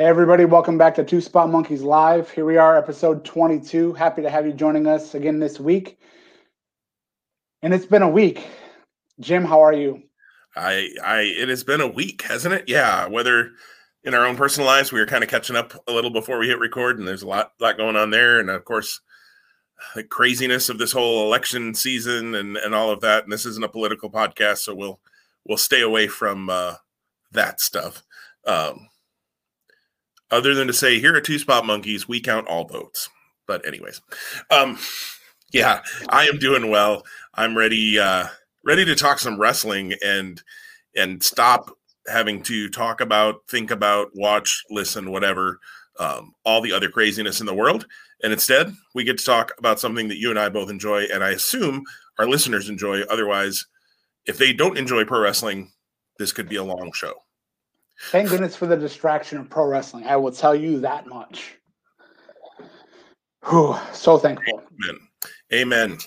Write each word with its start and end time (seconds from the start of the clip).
Hey, 0.00 0.06
everybody, 0.06 0.46
welcome 0.46 0.78
back 0.78 0.94
to 0.94 1.04
Two 1.04 1.20
Spot 1.20 1.50
Monkeys 1.50 1.82
Live. 1.82 2.30
Here 2.30 2.46
we 2.46 2.56
are, 2.56 2.78
episode 2.78 3.22
22. 3.22 3.92
Happy 3.92 4.22
to 4.22 4.30
have 4.30 4.46
you 4.46 4.54
joining 4.54 4.86
us 4.86 5.14
again 5.14 5.38
this 5.38 5.60
week. 5.60 5.98
And 7.60 7.74
it's 7.74 7.84
been 7.84 8.00
a 8.00 8.08
week. 8.08 8.48
Jim, 9.20 9.44
how 9.44 9.60
are 9.60 9.74
you? 9.74 10.02
I, 10.56 10.88
I, 11.04 11.20
it 11.20 11.50
has 11.50 11.64
been 11.64 11.82
a 11.82 11.86
week, 11.86 12.22
hasn't 12.22 12.54
it? 12.54 12.64
Yeah. 12.66 13.08
Whether 13.08 13.50
in 14.02 14.14
our 14.14 14.24
own 14.24 14.38
personal 14.38 14.66
lives, 14.66 14.90
we 14.90 15.00
were 15.00 15.04
kind 15.04 15.22
of 15.22 15.28
catching 15.28 15.54
up 15.54 15.74
a 15.86 15.92
little 15.92 16.10
before 16.10 16.38
we 16.38 16.48
hit 16.48 16.58
record, 16.58 16.98
and 16.98 17.06
there's 17.06 17.20
a 17.20 17.28
lot, 17.28 17.52
lot 17.60 17.76
going 17.76 17.96
on 17.96 18.08
there. 18.08 18.40
And 18.40 18.48
of 18.48 18.64
course, 18.64 19.02
the 19.94 20.02
craziness 20.02 20.70
of 20.70 20.78
this 20.78 20.92
whole 20.92 21.26
election 21.26 21.74
season 21.74 22.34
and, 22.36 22.56
and 22.56 22.74
all 22.74 22.88
of 22.88 23.02
that. 23.02 23.24
And 23.24 23.32
this 23.34 23.44
isn't 23.44 23.64
a 23.66 23.68
political 23.68 24.10
podcast, 24.10 24.60
so 24.60 24.74
we'll, 24.74 24.98
we'll 25.46 25.58
stay 25.58 25.82
away 25.82 26.06
from 26.06 26.48
uh, 26.48 26.76
that 27.32 27.60
stuff. 27.60 28.02
Um, 28.46 28.88
other 30.30 30.54
than 30.54 30.66
to 30.66 30.72
say 30.72 31.00
here 31.00 31.16
at 31.16 31.24
Two 31.24 31.38
Spot 31.38 31.64
Monkeys, 31.64 32.08
we 32.08 32.20
count 32.20 32.48
all 32.48 32.66
votes. 32.66 33.08
But 33.46 33.66
anyways, 33.66 34.00
um, 34.50 34.78
yeah, 35.52 35.82
I 36.08 36.26
am 36.26 36.38
doing 36.38 36.70
well. 36.70 37.04
I'm 37.34 37.56
ready, 37.56 37.98
uh, 37.98 38.26
ready 38.64 38.84
to 38.84 38.94
talk 38.94 39.18
some 39.18 39.40
wrestling 39.40 39.94
and 40.04 40.42
and 40.96 41.22
stop 41.22 41.70
having 42.08 42.42
to 42.42 42.68
talk 42.68 43.00
about, 43.00 43.46
think 43.48 43.70
about, 43.70 44.08
watch, 44.14 44.64
listen, 44.70 45.10
whatever, 45.12 45.60
um, 45.98 46.32
all 46.44 46.60
the 46.60 46.72
other 46.72 46.88
craziness 46.88 47.40
in 47.40 47.46
the 47.46 47.54
world. 47.54 47.86
And 48.22 48.32
instead, 48.32 48.74
we 48.94 49.04
get 49.04 49.18
to 49.18 49.24
talk 49.24 49.52
about 49.58 49.80
something 49.80 50.08
that 50.08 50.18
you 50.18 50.30
and 50.30 50.38
I 50.38 50.48
both 50.48 50.70
enjoy, 50.70 51.04
and 51.04 51.22
I 51.22 51.30
assume 51.30 51.84
our 52.18 52.26
listeners 52.26 52.68
enjoy. 52.68 53.02
Otherwise, 53.02 53.66
if 54.26 54.36
they 54.36 54.52
don't 54.52 54.78
enjoy 54.78 55.04
pro 55.04 55.20
wrestling, 55.20 55.72
this 56.18 56.32
could 56.32 56.48
be 56.48 56.56
a 56.56 56.64
long 56.64 56.92
show. 56.92 57.14
Thank 58.08 58.30
goodness 58.30 58.56
for 58.56 58.66
the 58.66 58.76
distraction 58.76 59.38
of 59.38 59.50
pro 59.50 59.66
wrestling. 59.66 60.04
I 60.06 60.16
will 60.16 60.32
tell 60.32 60.54
you 60.54 60.80
that 60.80 61.06
much. 61.06 61.56
Whew, 63.48 63.76
so 63.92 64.18
thankful. 64.18 64.62
Amen. 64.82 65.00
Amen. 65.52 65.98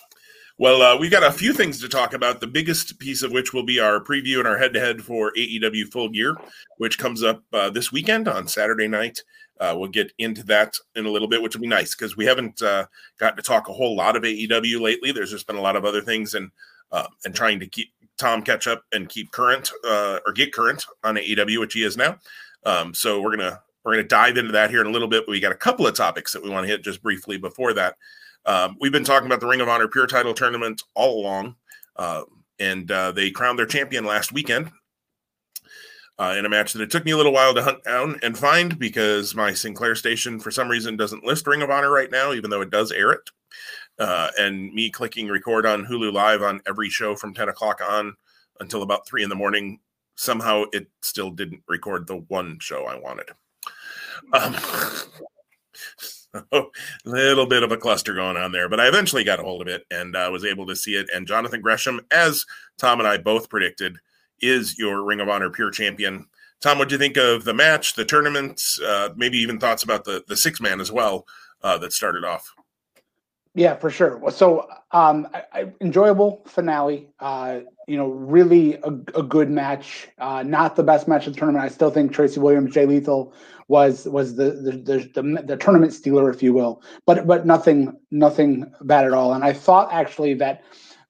Well, 0.59 0.81
uh, 0.81 0.97
we've 0.97 1.11
got 1.11 1.23
a 1.23 1.31
few 1.31 1.53
things 1.53 1.80
to 1.81 1.89
talk 1.89 2.14
about. 2.14 2.39
The 2.39 2.47
biggest 2.47 2.99
piece 2.99 3.23
of 3.23 3.31
which 3.31 3.53
will 3.53 3.64
be 3.64 3.80
our 3.80 3.99
preview 3.99 4.39
and 4.39 4.47
our 4.47 4.58
head 4.58 4.73
to 4.73 4.80
head 4.80 5.02
for 5.02 5.31
AEW 5.38 5.91
Full 5.91 6.09
Gear, 6.09 6.36
which 6.77 6.99
comes 6.99 7.23
up 7.23 7.44
uh, 7.53 7.69
this 7.69 7.91
weekend 7.91 8.27
on 8.27 8.47
Saturday 8.47 8.88
night. 8.88 9.23
Uh, 9.59 9.75
we'll 9.77 9.89
get 9.89 10.11
into 10.17 10.44
that 10.44 10.75
in 10.95 11.05
a 11.05 11.09
little 11.09 11.27
bit, 11.27 11.41
which 11.41 11.55
will 11.55 11.61
be 11.61 11.67
nice 11.67 11.95
because 11.95 12.17
we 12.17 12.25
haven't 12.25 12.61
uh, 12.61 12.86
gotten 13.19 13.38
to 13.38 13.44
talk 13.44 13.69
a 13.69 13.73
whole 13.73 13.95
lot 13.95 14.16
of 14.16 14.23
AEW 14.23 14.80
lately. 14.80 15.11
There's 15.11 15.31
just 15.31 15.47
been 15.47 15.55
a 15.55 15.61
lot 15.61 15.75
of 15.75 15.86
other 15.86 16.02
things 16.02 16.33
and 16.33 16.52
uh, 16.91 17.08
and 17.25 17.33
trying 17.33 17.59
to 17.59 17.67
keep 17.67 17.91
Tom 18.17 18.42
catch 18.42 18.67
up 18.67 18.83
and 18.92 19.09
keep 19.09 19.31
current 19.31 19.72
uh, 19.88 20.19
or 20.25 20.33
get 20.33 20.53
current 20.53 20.86
on 21.03 21.16
AEW, 21.16 21.59
which 21.59 21.73
he 21.73 21.83
is 21.83 21.97
now. 21.97 22.17
Um, 22.66 22.94
so 22.94 23.22
we're 23.22 23.36
gonna 23.36 23.61
we're 23.83 23.94
gonna 23.94 24.08
dive 24.08 24.38
into 24.38 24.52
that 24.53 24.70
here 24.70 24.81
in 24.81 24.88
a 24.88 24.92
little 24.92 25.08
bit. 25.08 25.25
But 25.25 25.31
we 25.31 25.39
got 25.39 25.52
a 25.52 25.55
couple 25.55 25.88
of 25.88 25.95
topics 25.95 26.31
that 26.33 26.44
we 26.44 26.50
want 26.50 26.66
to 26.66 26.72
hit 26.72 26.83
just 26.83 27.02
briefly 27.02 27.38
before 27.38 27.73
that. 27.73 27.95
Um, 28.45 28.78
we've 28.80 28.92
been 28.92 29.03
talking 29.03 29.25
about 29.25 29.39
the 29.39 29.47
Ring 29.47 29.61
of 29.61 29.70
Honor 29.70 29.88
Pure 29.88 30.08
Title 30.08 30.33
tournament 30.33 30.81
all 30.95 31.22
along, 31.22 31.55
uh, 31.95 32.23
and 32.59 32.89
uh, 32.92 33.11
they 33.11 33.31
crowned 33.31 33.58
their 33.58 33.66
champion 33.66 34.05
last 34.05 34.31
weekend 34.31 34.70
uh, 36.20 36.36
in 36.38 36.45
a 36.45 36.50
match 36.50 36.73
that 36.73 36.81
it 36.81 36.92
took 36.92 37.05
me 37.05 37.11
a 37.11 37.17
little 37.17 37.33
while 37.33 37.53
to 37.53 37.64
hunt 37.64 37.83
down 37.83 38.20
and 38.22 38.38
find 38.38 38.77
because 38.77 39.33
my 39.33 39.53
Sinclair 39.53 39.95
station, 39.95 40.39
for 40.39 40.52
some 40.52 40.70
reason, 40.70 40.98
doesn't 40.98 41.23
list 41.23 41.48
Ring 41.48 41.61
of 41.61 41.70
Honor 41.70 41.92
right 41.92 42.11
now, 42.11 42.33
even 42.33 42.50
though 42.50 42.61
it 42.61 42.70
does 42.70 42.92
air 42.92 43.11
it 43.11 43.30
uh, 43.99 44.30
and 44.38 44.73
me 44.73 44.89
clicking 44.89 45.27
record 45.27 45.66
on 45.66 45.86
Hulu 45.86 46.11
Live 46.11 46.41
on 46.41 46.61
every 46.67 46.89
show 46.89 47.16
from 47.16 47.33
10 47.33 47.49
o'clock 47.49 47.81
on 47.88 48.16
until 48.59 48.81
about 48.81 49.08
three 49.08 49.23
in 49.23 49.30
the 49.30 49.36
morning. 49.36 49.80
Somehow 50.16 50.66
it 50.73 50.88
still 51.02 51.31
didn't 51.31 51.63
record 51.67 52.08
the 52.08 52.17
one 52.27 52.58
show 52.59 52.86
I 52.86 52.99
wanted. 52.99 53.30
Um, 54.31 54.55
a 56.52 56.64
little 57.05 57.45
bit 57.45 57.64
of 57.64 57.71
a 57.71 57.77
cluster 57.77 58.14
going 58.14 58.38
on 58.38 58.52
there, 58.52 58.69
but 58.69 58.80
I 58.80 58.88
eventually 58.88 59.23
got 59.23 59.39
a 59.39 59.44
hold 59.44 59.61
of 59.61 59.67
it 59.67 59.86
and 59.91 60.15
uh, 60.15 60.30
was 60.31 60.45
able 60.45 60.65
to 60.67 60.75
see 60.75 60.95
it. 60.95 61.08
And 61.14 61.27
Jonathan 61.27 61.61
Gresham, 61.61 62.02
as 62.11 62.45
Tom 62.77 62.99
and 62.99 63.08
I 63.08 63.17
both 63.17 63.49
predicted, 63.49 63.98
is 64.42 64.77
your 64.77 65.04
Ring 65.04 65.20
of 65.20 65.30
Honor 65.30 65.49
Pure 65.49 65.71
Champion. 65.71 66.27
Tom, 66.61 66.77
what 66.77 66.89
do 66.89 66.95
you 66.95 66.99
think 66.99 67.17
of 67.17 67.43
the 67.43 67.54
match, 67.54 67.93
the 67.93 68.05
tournament, 68.05 68.61
uh, 68.86 69.10
maybe 69.15 69.37
even 69.37 69.60
thoughts 69.60 69.83
about 69.83 70.05
the 70.05 70.23
the 70.27 70.37
six 70.37 70.61
man 70.61 70.80
as 70.80 70.92
well 70.92 71.25
uh, 71.61 71.77
that 71.77 71.93
started 71.93 72.23
off? 72.23 72.54
Yeah, 73.55 73.75
for 73.75 73.91
sure. 73.91 74.19
So, 74.31 74.67
um, 74.91 75.27
I, 75.33 75.43
I, 75.53 75.71
enjoyable 75.80 76.41
finale. 76.47 77.09
Uh, 77.19 77.59
you 77.87 77.97
know, 77.97 78.08
really 78.08 78.75
a, 78.75 78.89
a 79.15 79.23
good 79.23 79.49
match. 79.49 80.08
Uh, 80.17 80.41
not 80.43 80.75
the 80.75 80.83
best 80.83 81.08
match 81.08 81.27
of 81.27 81.33
the 81.33 81.39
tournament. 81.39 81.63
I 81.63 81.67
still 81.67 81.92
think 81.92 82.11
Tracy 82.11 82.39
Williams, 82.39 82.73
Jay 82.73 82.86
Lethal 82.86 83.33
was 83.67 84.05
was 84.05 84.36
the 84.36 84.52
the, 84.52 84.71
the 84.71 85.21
the, 85.21 85.43
the 85.43 85.58
tournament 85.58 85.93
stealer, 85.93 86.30
if 86.31 86.42
you 86.42 86.53
will. 86.53 86.81
But 87.05 87.27
but 87.27 87.45
nothing 87.45 87.95
nothing 88.09 88.71
bad 88.81 89.05
at 89.05 89.13
all. 89.13 89.33
And 89.33 89.43
I 89.43 89.53
thought 89.53 89.92
actually 89.92 90.33
that 90.36 90.63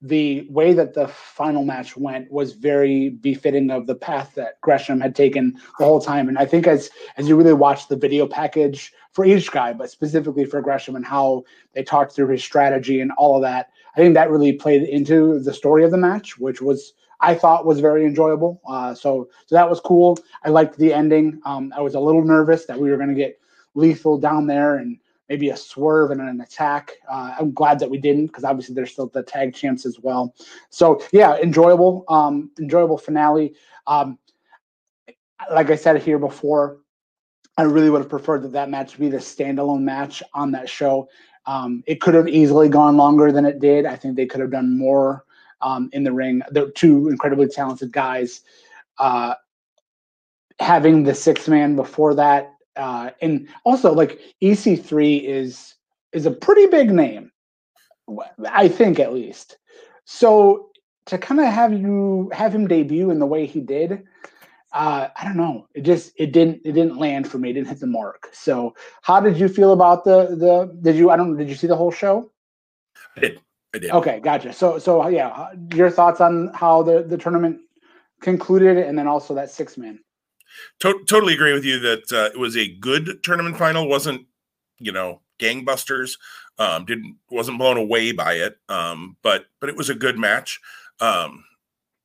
the 0.06 0.46
way 0.50 0.74
that 0.74 0.94
the 0.94 1.08
final 1.08 1.64
match 1.64 1.96
went 1.96 2.30
was 2.30 2.52
very 2.52 3.10
befitting 3.10 3.72
of 3.72 3.88
the 3.88 3.96
path 3.96 4.34
that 4.36 4.60
Gresham 4.60 5.00
had 5.00 5.16
taken 5.16 5.54
the 5.80 5.86
whole 5.86 6.02
time. 6.02 6.28
And 6.28 6.38
I 6.38 6.46
think 6.46 6.68
as 6.68 6.90
as 7.16 7.30
you 7.30 7.38
really 7.38 7.54
watch 7.54 7.88
the 7.88 7.96
video 7.96 8.28
package 8.28 8.92
for 9.14 9.24
each 9.24 9.50
guy, 9.50 9.72
but 9.72 9.90
specifically 9.90 10.44
for 10.44 10.62
Gresham 10.62 10.98
and 10.98 11.06
how 11.06 11.46
they 11.74 11.84
talked 11.84 12.14
through 12.14 12.28
his 12.28 12.44
strategy 12.44 13.00
and 13.00 13.14
all 13.14 13.38
of 13.38 13.44
that, 13.44 13.70
I 13.96 14.02
think 14.02 14.14
that 14.16 14.30
really 14.30 14.52
played 14.52 14.84
into 14.84 15.40
the 15.40 15.54
story 15.54 15.86
of 15.86 15.92
the 15.92 15.98
match, 15.98 16.38
which 16.38 16.62
was 16.62 16.94
I 17.22 17.34
thought 17.34 17.66
was 17.66 17.80
very 17.80 18.06
enjoyable. 18.06 18.62
Uh, 18.68 18.94
so 18.94 19.30
so 19.46 19.56
that 19.56 19.70
was 19.70 19.80
cool. 19.80 20.20
I 20.44 20.50
liked 20.50 20.78
the 20.78 20.92
ending. 20.92 21.40
Um, 21.46 21.72
I 21.78 21.80
was 21.80 21.96
a 21.96 22.02
little 22.02 22.26
nervous 22.26 22.66
that 22.66 22.78
we 22.78 22.92
were 22.92 22.98
going 22.98 23.08
to 23.10 23.16
get 23.16 23.40
lethal 23.74 24.18
down 24.18 24.48
there 24.48 24.76
and 24.76 25.00
maybe 25.30 25.50
a 25.50 25.58
swerve 25.58 26.12
and 26.12 26.22
an 26.22 26.42
attack. 26.42 26.92
Uh, 27.10 27.36
I'm 27.40 27.54
glad 27.54 27.80
that 27.80 27.90
we 27.90 27.98
didn't 27.98 28.28
because 28.28 28.44
obviously 28.44 28.76
there's 28.76 28.92
still 28.92 29.08
the 29.08 29.24
tag 29.24 29.54
champs 29.54 29.86
as 29.86 30.00
well. 30.00 30.36
So 30.70 31.02
yeah, 31.12 31.38
enjoyable, 31.38 32.06
um, 32.10 32.52
enjoyable 32.60 32.98
finale. 32.98 33.56
Um, 33.88 34.20
like 35.52 35.70
I 35.70 35.76
said 35.76 36.02
here 36.02 36.20
before, 36.20 36.80
I 37.58 37.64
really 37.64 37.90
would 37.90 38.02
have 38.02 38.10
preferred 38.10 38.44
that 38.44 38.52
that 38.54 38.70
match 38.70 38.98
be 38.98 39.10
the 39.10 39.18
standalone 39.18 39.82
match 39.82 40.24
on 40.34 40.52
that 40.52 40.68
show. 40.68 41.08
Um, 41.46 41.84
it 41.86 42.02
could 42.02 42.14
have 42.14 42.28
easily 42.28 42.70
gone 42.70 42.98
longer 42.98 43.32
than 43.32 43.46
it 43.46 43.60
did. 43.60 43.86
I 43.86 43.96
think 43.96 44.16
they 44.16 44.26
could 44.26 44.42
have 44.42 44.52
done 44.52 44.78
more 44.78 45.26
um, 45.62 45.90
in 45.94 46.04
the 46.04 46.12
ring. 46.12 46.42
They're 46.52 46.72
two 46.72 47.10
incredibly 47.10 47.48
talented 47.48 47.92
guys. 47.92 48.42
Uh, 48.98 49.36
having 50.60 51.04
the 51.04 51.14
six 51.14 51.48
man 51.48 51.76
before 51.76 52.14
that 52.16 52.53
uh, 52.76 53.12
and 53.22 53.48
also 53.64 53.94
like 53.94 54.20
EC3 54.42 55.24
is 55.24 55.76
is 56.12 56.26
a 56.26 56.32
pretty 56.32 56.68
big 56.68 56.92
name, 56.92 57.32
I 58.50 58.68
think 58.68 59.00
at 59.00 59.14
least. 59.14 59.58
So 60.06 60.70
to 61.08 61.18
kind 61.18 61.40
of 61.40 61.48
have 61.48 61.74
you 61.74 62.30
have 62.34 62.54
him 62.54 62.68
debut 62.68 63.10
in 63.10 63.20
the 63.20 63.26
way 63.26 63.46
he 63.46 63.62
did, 63.62 64.04
uh, 64.74 65.08
I 65.16 65.24
don't 65.24 65.38
know. 65.38 65.68
It 65.74 65.82
just 65.82 66.14
it 66.18 66.34
didn't 66.34 66.62
it 66.66 66.74
didn't 66.74 66.98
land 66.98 67.28
for 67.28 67.38
me. 67.38 67.52
It 67.52 67.54
didn't 67.54 67.68
hit 67.68 67.80
the 67.80 67.88
mark. 67.88 68.30
So 68.34 68.76
how 69.02 69.20
did 69.20 69.38
you 69.38 69.48
feel 69.48 69.74
about 69.74 70.04
the 70.04 70.36
the? 70.36 70.78
Did 70.82 70.96
you 70.96 71.10
I 71.10 71.18
don't 71.18 71.38
did 71.38 71.50
you 71.50 71.56
see 71.56 71.68
the 71.68 71.76
whole 71.76 71.92
show? 71.92 72.32
I 73.16 73.20
did. 73.20 73.40
I 73.76 73.80
did. 73.80 73.92
Okay, 73.92 74.20
gotcha. 74.20 74.52
So 74.52 74.80
so 74.80 75.08
yeah, 75.08 75.50
your 75.74 75.90
thoughts 75.90 76.22
on 76.22 76.50
how 76.54 76.82
the 76.82 77.04
the 77.04 77.18
tournament 77.18 77.62
concluded, 78.22 78.78
and 78.78 78.98
then 78.98 79.08
also 79.08 79.36
that 79.36 79.52
six 79.52 79.78
man. 79.78 80.00
To- 80.82 81.04
totally 81.08 81.34
agree 81.34 81.54
with 81.54 81.66
you 81.66 81.80
that 81.80 82.12
uh, 82.12 82.30
it 82.34 82.40
was 82.40 82.58
a 82.58 82.74
good 82.76 83.24
tournament 83.24 83.58
final. 83.58 83.88
wasn't 83.88 84.26
you 84.80 84.92
know 84.92 85.22
gangbusters. 85.40 86.18
Um, 86.60 86.86
didn't 86.86 87.18
wasn't 87.30 87.58
blown 87.58 87.78
away 87.78 88.12
by 88.12 88.34
it. 88.34 88.58
Um, 88.70 89.18
but 89.24 89.46
but 89.60 89.70
it 89.70 89.76
was 89.76 89.90
a 89.90 89.96
good 89.96 90.18
match. 90.18 90.60
Um, 91.00 91.44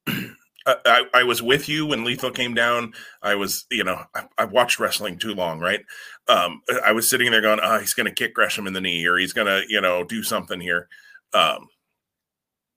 I, 0.66 1.04
I, 1.14 1.22
was 1.22 1.42
with 1.42 1.66
you 1.68 1.86
when 1.86 2.04
Lethal 2.04 2.30
came 2.30 2.52
down. 2.52 2.92
I 3.22 3.36
was, 3.36 3.64
you 3.70 3.84
know, 3.84 4.04
I, 4.14 4.24
have 4.38 4.52
watched 4.52 4.78
wrestling 4.78 5.18
too 5.18 5.34
long, 5.34 5.60
right? 5.60 5.80
Um, 6.28 6.60
I 6.84 6.92
was 6.92 7.08
sitting 7.08 7.30
there 7.30 7.40
going, 7.40 7.60
"Oh, 7.62 7.78
he's 7.78 7.94
going 7.94 8.06
to 8.06 8.14
kick 8.14 8.34
Gresham 8.34 8.66
in 8.66 8.74
the 8.74 8.80
knee, 8.80 9.06
or 9.06 9.16
he's 9.16 9.32
going 9.32 9.46
to, 9.46 9.62
you 9.68 9.80
know, 9.80 10.04
do 10.04 10.22
something 10.22 10.60
here." 10.60 10.88
Um, 11.32 11.68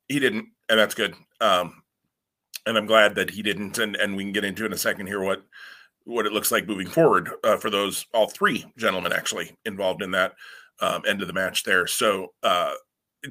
he 0.07 0.19
didn't, 0.19 0.47
and 0.69 0.79
that's 0.79 0.95
good. 0.95 1.15
Um, 1.41 1.83
and 2.65 2.77
I'm 2.77 2.85
glad 2.85 3.15
that 3.15 3.31
he 3.31 3.41
didn't. 3.41 3.77
And 3.77 3.95
and 3.95 4.15
we 4.15 4.23
can 4.23 4.33
get 4.33 4.45
into 4.45 4.65
in 4.65 4.73
a 4.73 4.77
second 4.77 5.07
here 5.07 5.21
what 5.21 5.43
what 6.05 6.25
it 6.25 6.33
looks 6.33 6.51
like 6.51 6.67
moving 6.67 6.87
forward 6.87 7.29
uh, 7.43 7.57
for 7.57 7.69
those 7.69 8.05
all 8.13 8.27
three 8.27 8.65
gentlemen 8.77 9.13
actually 9.13 9.55
involved 9.65 10.01
in 10.01 10.11
that 10.11 10.33
um, 10.79 11.03
end 11.07 11.21
of 11.21 11.27
the 11.27 11.33
match 11.33 11.63
there. 11.63 11.85
So 11.87 12.33
uh, 12.43 12.73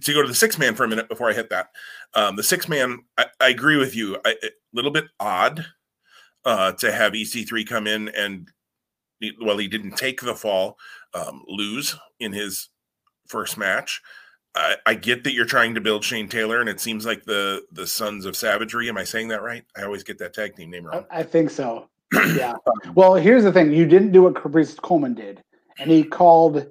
to 0.01 0.13
go 0.13 0.23
to 0.23 0.29
the 0.29 0.35
six 0.35 0.57
man 0.59 0.75
for 0.75 0.85
a 0.85 0.89
minute 0.89 1.09
before 1.09 1.31
I 1.31 1.35
hit 1.35 1.51
that, 1.51 1.71
um, 2.15 2.37
the 2.37 2.43
six 2.43 2.69
man, 2.69 3.05
I, 3.19 3.27
I, 3.41 3.49
agree 3.49 3.77
with 3.77 3.97
you. 3.97 4.17
A 4.25 4.35
little 4.73 4.93
bit 4.93 5.07
odd 5.19 5.67
uh, 6.45 6.73
to 6.73 6.93
have 6.93 7.13
EC3 7.13 7.67
come 7.67 7.87
in 7.87 8.09
and 8.11 8.49
well, 9.41 9.59
he 9.59 9.69
didn't 9.69 9.97
take 9.97 10.21
the 10.21 10.35
fall, 10.35 10.79
um, 11.13 11.45
lose 11.47 11.97
in 12.21 12.33
his 12.33 12.69
first 13.27 13.59
match. 13.59 14.01
I, 14.55 14.77
I, 14.85 14.95
get 14.95 15.23
that 15.25 15.33
you're 15.33 15.45
trying 15.45 15.75
to 15.77 15.81
build 15.81 16.03
Shane 16.05 16.29
Taylor, 16.29 16.61
and 16.61 16.69
it 16.69 16.81
seems 16.81 17.07
like 17.07 17.25
the 17.25 17.63
the 17.73 17.87
Sons 17.87 18.27
of 18.27 18.37
Savagery. 18.37 18.89
Am 18.89 18.99
I 18.99 19.05
saying 19.05 19.29
that 19.29 19.43
right? 19.43 19.65
I 19.77 19.85
always 19.85 20.03
get 20.03 20.19
that 20.19 20.35
tag 20.35 20.57
team 20.57 20.71
name 20.71 20.87
wrong. 20.87 21.05
I, 21.11 21.21
I 21.21 21.23
think 21.23 21.51
so. 21.51 21.89
yeah. 22.13 22.55
Well, 22.95 23.15
here's 23.15 23.45
the 23.45 23.53
thing: 23.53 23.73
you 23.73 23.87
didn't 23.87 24.11
do 24.11 24.23
what 24.23 24.35
Caprice 24.35 24.75
Coleman 24.75 25.15
did, 25.15 25.43
and 25.79 25.91
he 25.91 26.03
called 26.03 26.67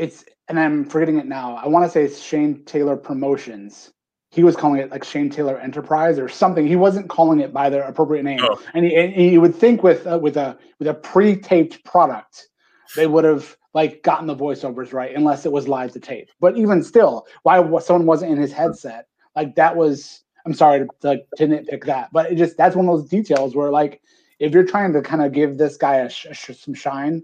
it's, 0.00 0.24
and 0.48 0.58
I'm 0.58 0.86
forgetting 0.86 1.18
it 1.18 1.26
now. 1.26 1.56
I 1.56 1.68
want 1.68 1.84
to 1.84 1.90
say 1.90 2.02
it's 2.04 2.20
Shane 2.20 2.64
Taylor 2.64 2.96
Promotions. 2.96 3.92
He 4.30 4.42
was 4.42 4.56
calling 4.56 4.80
it 4.80 4.90
like 4.90 5.04
Shane 5.04 5.28
Taylor 5.28 5.58
Enterprise 5.58 6.18
or 6.18 6.28
something. 6.28 6.66
He 6.66 6.76
wasn't 6.76 7.10
calling 7.10 7.40
it 7.40 7.52
by 7.52 7.68
the 7.68 7.86
appropriate 7.86 8.22
name. 8.22 8.40
Oh. 8.42 8.58
And, 8.72 8.86
he, 8.86 8.96
and 8.96 9.12
he 9.12 9.36
would 9.36 9.54
think 9.54 9.82
with 9.82 10.06
uh, 10.06 10.18
with 10.20 10.38
a 10.38 10.56
with 10.78 10.88
a 10.88 10.94
pre-taped 10.94 11.84
product, 11.84 12.48
they 12.96 13.06
would 13.06 13.24
have 13.24 13.54
like 13.74 14.02
gotten 14.02 14.26
the 14.26 14.36
voiceovers 14.36 14.92
right, 14.92 15.14
unless 15.14 15.46
it 15.46 15.52
was 15.52 15.68
live 15.68 15.92
to 15.92 16.00
tape. 16.00 16.30
But 16.40 16.56
even 16.56 16.82
still, 16.82 17.26
why 17.42 17.56
someone 17.80 18.06
wasn't 18.06 18.32
in 18.32 18.38
his 18.38 18.52
headset? 18.52 19.06
Like 19.36 19.54
that 19.56 19.76
was. 19.76 20.22
I'm 20.46 20.54
sorry 20.54 20.80
to, 20.80 20.88
like 21.02 21.26
to 21.36 21.46
nitpick 21.46 21.84
that, 21.84 22.08
but 22.12 22.32
it 22.32 22.36
just 22.36 22.56
that's 22.56 22.74
one 22.74 22.88
of 22.88 22.98
those 22.98 23.10
details 23.10 23.54
where 23.54 23.70
like 23.70 24.00
if 24.38 24.54
you're 24.54 24.64
trying 24.64 24.92
to 24.94 25.02
kind 25.02 25.22
of 25.22 25.32
give 25.32 25.58
this 25.58 25.76
guy 25.76 25.96
a, 25.96 26.08
sh- 26.08 26.56
some 26.58 26.72
shine, 26.72 27.22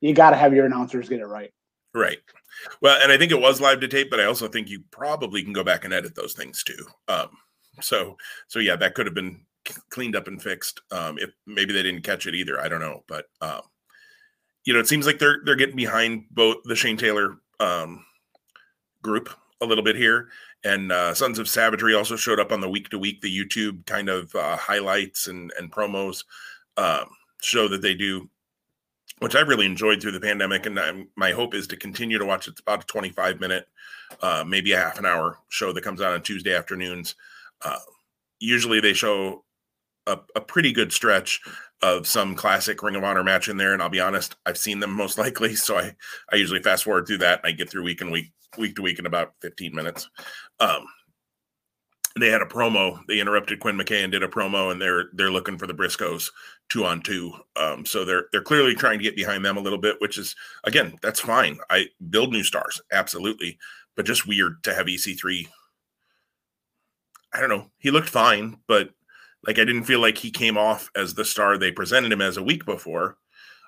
you 0.00 0.14
got 0.14 0.30
to 0.30 0.36
have 0.36 0.54
your 0.54 0.64
announcers 0.64 1.08
get 1.08 1.20
it 1.20 1.26
right. 1.26 1.52
Right. 1.94 2.18
Well, 2.80 2.98
and 3.02 3.12
I 3.12 3.18
think 3.18 3.32
it 3.32 3.40
was 3.40 3.60
live 3.60 3.80
to 3.80 3.88
tape, 3.88 4.10
but 4.10 4.18
I 4.18 4.24
also 4.24 4.48
think 4.48 4.68
you 4.68 4.82
probably 4.90 5.42
can 5.42 5.52
go 5.52 5.62
back 5.62 5.84
and 5.84 5.92
edit 5.92 6.14
those 6.14 6.32
things 6.32 6.64
too. 6.64 6.86
Um, 7.06 7.28
so, 7.80 8.16
so 8.48 8.58
yeah, 8.58 8.76
that 8.76 8.94
could 8.94 9.06
have 9.06 9.14
been 9.14 9.44
cleaned 9.90 10.16
up 10.16 10.26
and 10.26 10.42
fixed. 10.42 10.80
Um, 10.90 11.18
if 11.18 11.30
maybe 11.46 11.74
they 11.74 11.82
didn't 11.82 12.02
catch 12.02 12.26
it 12.26 12.34
either, 12.34 12.60
I 12.60 12.68
don't 12.68 12.80
know. 12.80 13.04
But 13.06 13.26
um, 13.42 13.60
you 14.64 14.72
know, 14.72 14.80
it 14.80 14.88
seems 14.88 15.06
like 15.06 15.18
they're 15.18 15.40
they're 15.44 15.56
getting 15.56 15.76
behind 15.76 16.24
both 16.30 16.58
the 16.64 16.76
Shane 16.76 16.96
Taylor 16.96 17.36
um, 17.60 18.04
group 19.02 19.28
a 19.60 19.66
little 19.66 19.84
bit 19.84 19.96
here, 19.96 20.28
and 20.64 20.90
uh, 20.90 21.14
Sons 21.14 21.38
of 21.38 21.48
Savagery 21.48 21.94
also 21.94 22.16
showed 22.16 22.40
up 22.40 22.52
on 22.52 22.60
the 22.60 22.68
week 22.68 22.88
to 22.90 22.98
week, 22.98 23.20
the 23.20 23.38
YouTube 23.38 23.86
kind 23.86 24.08
of 24.08 24.34
uh, 24.34 24.56
highlights 24.56 25.28
and 25.28 25.52
and 25.58 25.70
promos 25.70 26.24
um, 26.76 27.06
show 27.42 27.68
that 27.68 27.82
they 27.82 27.94
do, 27.94 28.28
which 29.20 29.36
I 29.36 29.40
really 29.40 29.66
enjoyed 29.66 30.00
through 30.00 30.12
the 30.12 30.20
pandemic. 30.20 30.66
And 30.66 30.78
I'm, 30.78 31.08
my 31.16 31.32
hope 31.32 31.54
is 31.54 31.66
to 31.68 31.76
continue 31.76 32.18
to 32.18 32.24
watch. 32.24 32.48
It's 32.48 32.60
about 32.60 32.84
a 32.84 32.86
25 32.86 33.40
minute, 33.40 33.68
uh, 34.22 34.44
maybe 34.46 34.72
a 34.72 34.78
half 34.78 34.98
an 34.98 35.06
hour 35.06 35.38
show 35.50 35.72
that 35.72 35.84
comes 35.84 36.00
out 36.00 36.14
on 36.14 36.22
Tuesday 36.22 36.54
afternoons. 36.54 37.14
Uh, 37.62 37.78
usually 38.40 38.80
they 38.80 38.92
show 38.92 39.44
a, 40.06 40.18
a, 40.36 40.40
pretty 40.40 40.72
good 40.72 40.92
stretch 40.92 41.40
of 41.84 42.06
some 42.06 42.34
classic 42.34 42.82
Ring 42.82 42.96
of 42.96 43.04
Honor 43.04 43.22
match 43.22 43.48
in 43.48 43.58
there. 43.58 43.74
And 43.74 43.82
I'll 43.82 43.90
be 43.90 44.00
honest, 44.00 44.36
I've 44.46 44.56
seen 44.56 44.80
them 44.80 44.90
most 44.90 45.18
likely. 45.24 45.54
So 45.54 45.76
I, 45.76 45.94
I 46.32 46.36
usually 46.36 46.62
fast 46.62 46.84
forward 46.84 47.06
through 47.06 47.18
that 47.18 47.40
and 47.44 47.48
I 47.48 47.52
get 47.52 47.68
through 47.68 47.82
week 47.82 48.00
and 48.00 48.10
week, 48.10 48.32
week 48.56 48.74
to 48.76 48.82
week 48.82 48.98
in 48.98 49.04
about 49.04 49.34
15 49.42 49.74
minutes. 49.74 50.08
Um, 50.60 50.86
they 52.18 52.30
had 52.30 52.40
a 52.40 52.46
promo. 52.46 53.00
They 53.06 53.20
interrupted 53.20 53.60
Quinn 53.60 53.76
McKay 53.76 54.02
and 54.02 54.12
did 54.12 54.22
a 54.22 54.28
promo, 54.28 54.70
and 54.70 54.80
they're 54.80 55.06
they're 55.14 55.32
looking 55.32 55.58
for 55.58 55.66
the 55.66 55.74
Briscoes 55.74 56.30
two 56.68 56.84
on 56.84 57.02
two. 57.02 57.32
Um, 57.56 57.84
so 57.84 58.04
they're 58.04 58.26
they're 58.30 58.40
clearly 58.40 58.76
trying 58.76 58.98
to 58.98 59.02
get 59.02 59.16
behind 59.16 59.44
them 59.44 59.56
a 59.56 59.60
little 59.60 59.80
bit, 59.80 59.96
which 59.98 60.16
is 60.16 60.36
again 60.62 60.96
that's 61.02 61.18
fine. 61.18 61.58
I 61.70 61.88
build 62.10 62.30
new 62.30 62.44
stars 62.44 62.80
absolutely, 62.92 63.58
but 63.96 64.06
just 64.06 64.28
weird 64.28 64.62
to 64.62 64.74
have 64.74 64.86
EC3. 64.86 65.48
I 67.32 67.40
don't 67.40 67.50
know. 67.50 67.68
He 67.78 67.90
looked 67.90 68.08
fine, 68.08 68.58
but 68.68 68.90
like 69.46 69.58
I 69.58 69.64
didn't 69.64 69.84
feel 69.84 70.00
like 70.00 70.18
he 70.18 70.30
came 70.30 70.56
off 70.56 70.90
as 70.96 71.14
the 71.14 71.24
star 71.24 71.58
they 71.58 71.72
presented 71.72 72.12
him 72.12 72.20
as 72.20 72.36
a 72.36 72.42
week 72.42 72.64
before. 72.64 73.16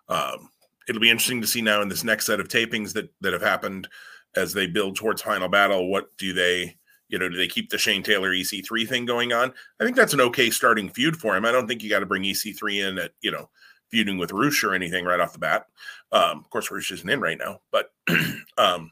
Um, 0.09 0.51
it'll 0.89 1.01
be 1.01 1.11
interesting 1.11 1.41
to 1.41 1.47
see 1.47 1.63
now 1.63 1.83
in 1.83 1.89
this 1.89 2.05
next 2.05 2.27
set 2.27 2.41
of 2.41 2.49
tapings 2.49 2.93
that 2.95 3.11
that 3.21 3.33
have 3.33 3.43
happened 3.43 3.89
as 4.37 4.53
they 4.53 4.67
build 4.67 4.97
towards 4.97 5.23
final 5.23 5.49
battle. 5.49 5.91
What 5.91 6.17
do 6.17 6.33
they? 6.33 6.77
You 7.09 7.21
know, 7.21 7.29
do 7.29 7.37
they 7.37 7.47
keep 7.47 7.71
the 7.71 7.79
Shane 7.79 8.03
Taylor 8.03 8.33
EC3 8.33 8.89
thing 8.89 9.05
going 9.05 9.33
on? 9.33 9.53
I 9.81 9.85
think 9.85 9.97
that's 9.97 10.13
an 10.13 10.21
okay 10.23 10.51
starting 10.51 10.89
feud 10.89 11.17
for 11.17 11.37
him. 11.37 11.45
I 11.45 11.53
don't 11.53 11.69
think 11.69 11.85
you 11.85 11.89
got 11.89 12.01
to 12.01 12.07
bring 12.07 12.25
EC3 12.25 12.89
in 12.89 12.99
at, 12.99 13.13
you 13.21 13.31
know, 13.31 13.49
feuding 13.91 14.19
with 14.19 14.33
Rush 14.33 14.65
or 14.65 14.75
anything 14.75 15.05
right 15.05 15.21
off 15.21 15.33
the 15.33 15.39
bat. 15.39 15.67
Um, 16.11 16.39
of 16.39 16.51
course, 16.51 16.69
Rush 16.69 16.91
isn't 16.91 17.09
in 17.09 17.21
right 17.21 17.39
now, 17.39 17.61
but 17.71 17.93
um, 18.59 18.91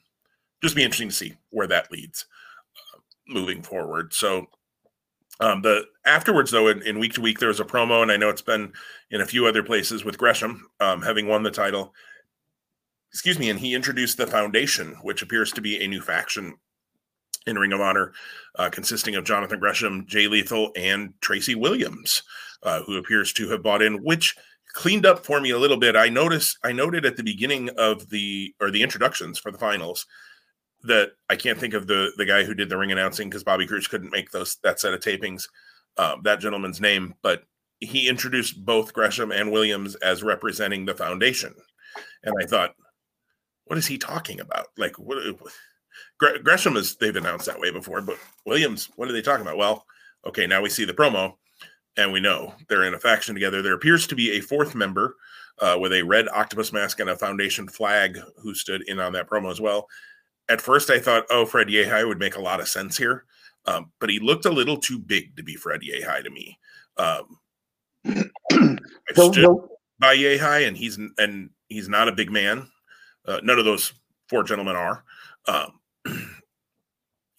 just 0.63 0.77
be 0.77 0.85
interesting 0.85 1.09
to 1.09 1.15
see 1.15 1.35
where 1.51 1.67
that 1.67 1.91
leads 1.91 2.27
uh, 2.95 3.01
moving 3.29 3.63
forward. 3.63 4.15
So, 4.15 4.47
um, 5.41 5.63
the 5.63 5.85
afterwards 6.05 6.51
though, 6.51 6.69
in, 6.69 6.83
in, 6.83 6.99
week 6.99 7.15
to 7.15 7.21
week, 7.21 7.39
there 7.39 7.49
was 7.49 7.61
a 7.61 7.65
promo, 7.65 8.03
and 8.03 8.13
I 8.13 8.17
know 8.17 8.29
it's 8.29 8.43
been 8.43 8.73
in 9.11 9.21
a 9.21 9.27
few 9.27 9.47
other 9.47 9.63
places 9.63 10.05
with 10.05 10.19
Gresham 10.19 10.69
um, 10.81 11.03
having 11.03 11.27
won 11.27 11.43
the 11.43 11.51
title. 11.51 11.93
Excuse 13.11 13.39
me, 13.39 13.51
and 13.51 13.59
he 13.59 13.75
introduced 13.75 14.17
the 14.17 14.27
foundation, 14.27 14.97
which 15.03 15.23
appears 15.23 15.53
to 15.53 15.61
be 15.61 15.83
a 15.83 15.89
new 15.89 16.01
faction 16.01 16.57
in 17.47 17.59
Ring 17.59 17.73
of 17.73 17.81
Honor, 17.81 18.13
uh, 18.57 18.71
consisting 18.71 19.15
of 19.15 19.25
Jonathan 19.25 19.61
Gresham, 19.61 20.07
Jay 20.07 20.27
Lethal, 20.27 20.73
and 20.77 21.13
Tracy 21.21 21.55
Williams, 21.55 22.23
uh, 22.63 22.83
who 22.83 22.97
appears 22.97 23.33
to 23.35 23.49
have 23.51 23.63
bought 23.63 23.83
in, 23.83 24.03
which 24.03 24.35
cleaned 24.73 25.07
up 25.07 25.25
for 25.25 25.41
me 25.41 25.51
a 25.51 25.59
little 25.59 25.77
bit. 25.77 25.95
I 25.95 26.09
noticed, 26.09 26.59
I 26.65 26.73
noted 26.73 27.05
at 27.05 27.17
the 27.17 27.23
beginning 27.23 27.71
of 27.77 28.11
the 28.11 28.55
or 28.61 28.71
the 28.71 28.83
introductions 28.83 29.39
for 29.39 29.53
the 29.53 29.59
finals 29.59 30.07
that 30.85 31.13
I 31.31 31.37
can't 31.37 31.59
think 31.59 31.75
of 31.75 31.87
the 31.87 32.13
the 32.17 32.27
guy 32.27 32.45
who 32.45 32.55
did 32.55 32.69
the 32.69 32.77
ring 32.77 32.93
announcing 32.93 33.29
because 33.29 33.45
Bobby 33.45 33.67
Cruise 33.67 33.89
couldn't 33.89 34.13
make 34.13 34.31
those 34.31 34.57
that 34.63 34.81
set 34.81 34.95
of 34.95 35.01
tapings. 35.01 35.49
Uh, 35.97 36.17
that 36.25 36.41
gentleman's 36.41 36.81
name, 36.81 37.15
but 37.23 37.45
he 37.81 38.09
introduced 38.09 38.65
both 38.65 38.93
Gresham 38.93 39.31
and 39.31 39.53
Williams 39.53 39.95
as 39.97 40.23
representing 40.23 40.85
the 40.85 40.95
foundation, 40.95 41.55
and 42.25 42.35
I 42.43 42.47
thought, 42.47 42.75
what 43.65 43.79
is 43.79 43.87
he 43.87 43.99
talking 43.99 44.41
about? 44.41 44.67
Like 44.77 44.99
what? 44.99 45.19
Gresham 46.19 46.77
is 46.77 46.97
they've 46.97 47.15
announced 47.15 47.47
that 47.47 47.61
way 47.61 47.71
before, 47.71 48.01
but 48.01 48.19
Williams, 48.47 48.91
what 48.97 49.09
are 49.09 49.13
they 49.13 49.23
talking 49.23 49.43
about? 49.43 49.59
Well, 49.59 49.87
okay, 50.27 50.47
now 50.47 50.63
we 50.63 50.71
see 50.71 50.85
the 50.85 50.93
promo 50.93 51.35
and 51.97 52.13
we 52.13 52.21
know 52.21 52.55
they're 52.69 52.85
in 52.85 52.95
a 52.95 52.99
faction 52.99 53.35
together. 53.35 53.63
There 53.63 53.75
appears 53.75 54.07
to 54.09 54.15
be 54.15 54.33
a 54.33 54.41
fourth 54.41 54.75
member 54.75 55.17
uh, 55.61 55.77
with 55.81 55.93
a 55.93 56.03
red 56.03 56.29
octopus 56.29 56.73
mask 56.73 57.01
and 57.01 57.11
a 57.11 57.17
foundation 57.17 57.69
flag 57.69 58.19
who 58.39 58.55
stood 58.55 58.83
in 58.89 58.99
on 58.99 59.13
that 59.13 59.29
promo 59.29 59.51
as 59.51 59.61
well. 59.61 59.87
At 60.49 60.61
first, 60.61 60.91
I 60.91 60.99
thought, 60.99 61.27
oh, 61.31 61.47
Fred 61.47 61.69
Yehi 61.69 62.07
would 62.07 62.19
make 62.19 62.37
a 62.37 62.43
lot 62.43 62.61
of 62.61 62.69
sense 62.69 62.97
here, 62.97 63.25
um, 63.67 63.91
but 63.99 64.11
he 64.11 64.19
looked 64.19 64.45
a 64.45 64.51
little 64.51 64.77
too 64.77 64.99
big 64.99 65.37
to 65.37 65.43
be 65.43 65.55
Fred 65.55 65.81
Yehi 65.81 66.23
to 66.23 66.31
me. 66.31 66.59
Um, 66.97 67.39
I 68.53 69.13
stood 69.15 69.49
by 69.99 70.17
Yehi, 70.17 70.69
and 70.69 70.77
he's 70.77 70.99
and 71.19 71.51
he's 71.69 71.89
not 71.89 72.09
a 72.09 72.13
big 72.13 72.31
man. 72.31 72.69
Uh, 73.27 73.41
none 73.43 73.59
of 73.59 73.65
those 73.65 73.93
four 74.29 74.43
gentlemen 74.43 74.77
are. 74.77 75.05
Um, 75.47 75.81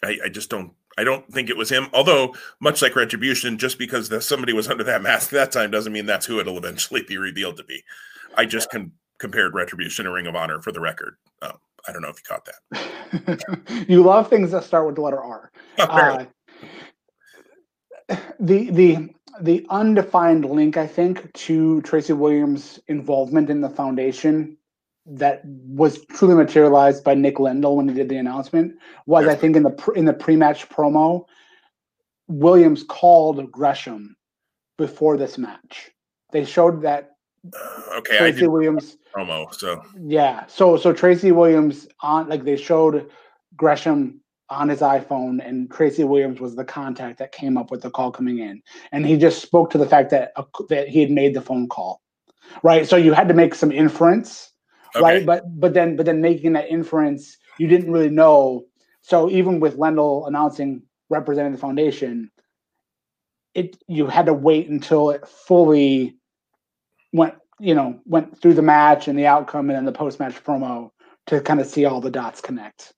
I, 0.03 0.17
I 0.25 0.29
just 0.29 0.49
don't 0.49 0.73
I 0.97 1.03
don't 1.03 1.27
think 1.31 1.49
it 1.49 1.57
was 1.57 1.69
him. 1.69 1.87
Although, 1.93 2.35
much 2.59 2.81
like 2.81 2.95
Retribution, 2.95 3.57
just 3.57 3.77
because 3.77 4.09
the, 4.09 4.21
somebody 4.21 4.53
was 4.53 4.69
under 4.69 4.83
that 4.85 5.01
mask 5.01 5.29
that 5.31 5.51
time 5.51 5.71
doesn't 5.71 5.93
mean 5.93 6.05
that's 6.05 6.25
who 6.25 6.39
it'll 6.39 6.57
eventually 6.57 7.03
be 7.03 7.17
revealed 7.17 7.57
to 7.57 7.63
be. 7.63 7.83
I 8.35 8.45
just 8.45 8.69
con- 8.69 8.93
compared 9.19 9.53
Retribution 9.53 10.05
and 10.05 10.15
Ring 10.15 10.27
of 10.27 10.35
Honor 10.35 10.61
for 10.61 10.71
the 10.71 10.79
record. 10.79 11.15
Um, 11.41 11.57
I 11.87 11.91
don't 11.91 12.01
know 12.01 12.09
if 12.09 12.17
you 12.17 12.23
caught 12.27 12.45
that. 12.45 13.85
you 13.87 14.03
love 14.03 14.29
things 14.29 14.51
that 14.51 14.63
start 14.63 14.85
with 14.85 14.95
the 14.95 15.01
letter 15.01 15.21
R. 15.21 15.51
uh, 15.79 16.25
the 18.39 18.69
the 18.69 19.09
the 19.41 19.65
undefined 19.69 20.45
link, 20.45 20.77
I 20.77 20.87
think, 20.87 21.31
to 21.33 21.81
Tracy 21.81 22.13
Williams' 22.13 22.79
involvement 22.87 23.49
in 23.49 23.61
the 23.61 23.69
foundation 23.69 24.57
that 25.05 25.41
was 25.45 26.03
truly 26.05 26.35
materialized 26.35 27.03
by 27.03 27.13
Nick 27.13 27.35
Lendl 27.35 27.75
when 27.75 27.87
he 27.87 27.93
did 27.93 28.09
the 28.09 28.17
announcement 28.17 28.75
was 29.05 29.27
I 29.27 29.35
think 29.35 29.55
in 29.55 29.63
the 29.63 29.91
in 29.95 30.05
the 30.05 30.13
pre-match 30.13 30.67
promo, 30.69 31.25
Williams 32.27 32.83
called 32.83 33.51
Gresham 33.51 34.15
before 34.77 35.17
this 35.17 35.37
match. 35.37 35.91
They 36.31 36.43
showed 36.43 36.81
that 36.81 37.14
uh, 37.53 37.97
okay, 37.97 38.17
Tracy 38.17 38.47
Williams 38.47 38.97
promo. 39.15 39.53
So 39.53 39.81
yeah, 39.99 40.45
so 40.47 40.77
so 40.77 40.93
Tracy 40.93 41.31
Williams 41.31 41.87
on 42.01 42.29
like 42.29 42.43
they 42.43 42.57
showed 42.57 43.09
Gresham 43.55 44.21
on 44.49 44.69
his 44.69 44.79
iPhone, 44.79 45.45
and 45.45 45.71
Tracy 45.71 46.03
Williams 46.03 46.39
was 46.39 46.55
the 46.55 46.65
contact 46.65 47.19
that 47.19 47.31
came 47.31 47.57
up 47.57 47.71
with 47.71 47.81
the 47.81 47.89
call 47.89 48.11
coming 48.11 48.39
in, 48.39 48.61
and 48.91 49.05
he 49.05 49.17
just 49.17 49.41
spoke 49.41 49.69
to 49.71 49.77
the 49.77 49.87
fact 49.87 50.09
that 50.11 50.31
uh, 50.35 50.43
that 50.69 50.87
he 50.87 51.01
had 51.01 51.11
made 51.11 51.33
the 51.33 51.41
phone 51.41 51.67
call, 51.67 52.01
right? 52.63 52.87
So 52.87 52.95
you 52.95 53.13
had 53.13 53.27
to 53.27 53.33
make 53.33 53.55
some 53.55 53.71
inference 53.71 54.51
okay. 54.95 55.03
right? 55.03 55.25
But 55.25 55.43
but 55.59 55.73
then 55.73 55.95
but 55.95 56.05
then 56.05 56.21
making 56.21 56.53
that 56.53 56.69
inference, 56.69 57.37
you 57.57 57.67
didn't 57.67 57.91
really 57.91 58.09
know. 58.09 58.65
So 59.01 59.29
even 59.29 59.59
with 59.59 59.77
Lendl 59.77 60.27
announcing 60.27 60.81
representing 61.09 61.51
the 61.51 61.57
foundation, 61.57 62.31
it 63.53 63.77
you 63.87 64.07
had 64.07 64.25
to 64.27 64.33
wait 64.33 64.69
until 64.69 65.09
it 65.09 65.27
fully 65.27 66.17
went 67.15 67.35
you 67.59 67.73
know 67.73 67.99
went 68.05 68.39
through 68.41 68.53
the 68.53 68.61
match 68.61 69.07
and 69.07 69.17
the 69.17 69.25
outcome 69.25 69.69
and 69.69 69.77
then 69.77 69.85
the 69.85 69.91
post 69.91 70.19
match 70.19 70.35
promo 70.43 70.91
to 71.27 71.41
kind 71.41 71.59
of 71.59 71.67
see 71.67 71.85
all 71.85 72.01
the 72.01 72.11
dots 72.11 72.41
connect. 72.41 72.93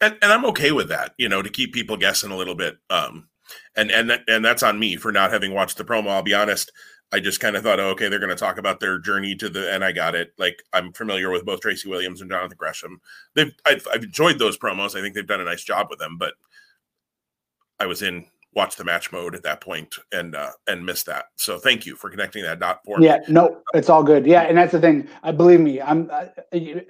And, 0.00 0.16
and 0.22 0.32
I'm 0.32 0.44
okay 0.46 0.72
with 0.72 0.88
that, 0.88 1.12
you 1.16 1.28
know, 1.28 1.42
to 1.42 1.50
keep 1.50 1.72
people 1.72 1.96
guessing 1.96 2.30
a 2.30 2.36
little 2.36 2.54
bit. 2.54 2.76
Um, 2.90 3.28
and 3.76 3.90
and 3.90 4.20
and 4.26 4.44
that's 4.44 4.62
on 4.62 4.78
me 4.78 4.96
for 4.96 5.12
not 5.12 5.32
having 5.32 5.52
watched 5.52 5.76
the 5.76 5.84
promo. 5.84 6.08
I'll 6.08 6.22
be 6.22 6.34
honest. 6.34 6.72
I 7.14 7.20
just 7.20 7.40
kind 7.40 7.56
of 7.56 7.62
thought, 7.62 7.78
oh, 7.78 7.90
okay, 7.90 8.08
they're 8.08 8.18
going 8.18 8.30
to 8.30 8.36
talk 8.36 8.56
about 8.56 8.80
their 8.80 8.98
journey 8.98 9.34
to 9.34 9.50
the, 9.50 9.70
and 9.70 9.84
I 9.84 9.92
got 9.92 10.14
it. 10.14 10.32
Like 10.38 10.62
I'm 10.72 10.94
familiar 10.94 11.30
with 11.30 11.44
both 11.44 11.60
Tracy 11.60 11.86
Williams 11.86 12.22
and 12.22 12.30
Jonathan 12.30 12.56
Gresham. 12.58 13.02
They've, 13.34 13.52
I've, 13.66 13.86
I've 13.92 14.04
enjoyed 14.04 14.38
those 14.38 14.56
promos. 14.56 14.96
I 14.96 15.02
think 15.02 15.14
they've 15.14 15.26
done 15.26 15.42
a 15.42 15.44
nice 15.44 15.62
job 15.62 15.88
with 15.90 15.98
them, 15.98 16.16
but 16.16 16.32
I 17.78 17.84
was 17.84 18.00
in 18.00 18.24
watch 18.54 18.76
the 18.76 18.84
match 18.84 19.12
mode 19.12 19.34
at 19.34 19.42
that 19.42 19.60
point 19.60 19.96
and 20.12 20.34
uh, 20.34 20.50
and 20.66 20.84
miss 20.84 21.02
that. 21.04 21.26
So 21.36 21.58
thank 21.58 21.86
you 21.86 21.96
for 21.96 22.10
connecting 22.10 22.42
that 22.42 22.60
dot 22.60 22.80
for 22.84 22.98
me. 22.98 23.06
Yeah, 23.06 23.18
no, 23.28 23.62
it's 23.74 23.88
all 23.88 24.02
good. 24.02 24.26
Yeah, 24.26 24.42
and 24.42 24.56
that's 24.56 24.72
the 24.72 24.80
thing. 24.80 25.08
I 25.22 25.32
believe 25.32 25.60
me. 25.60 25.80
I'm 25.80 26.10
uh, 26.12 26.26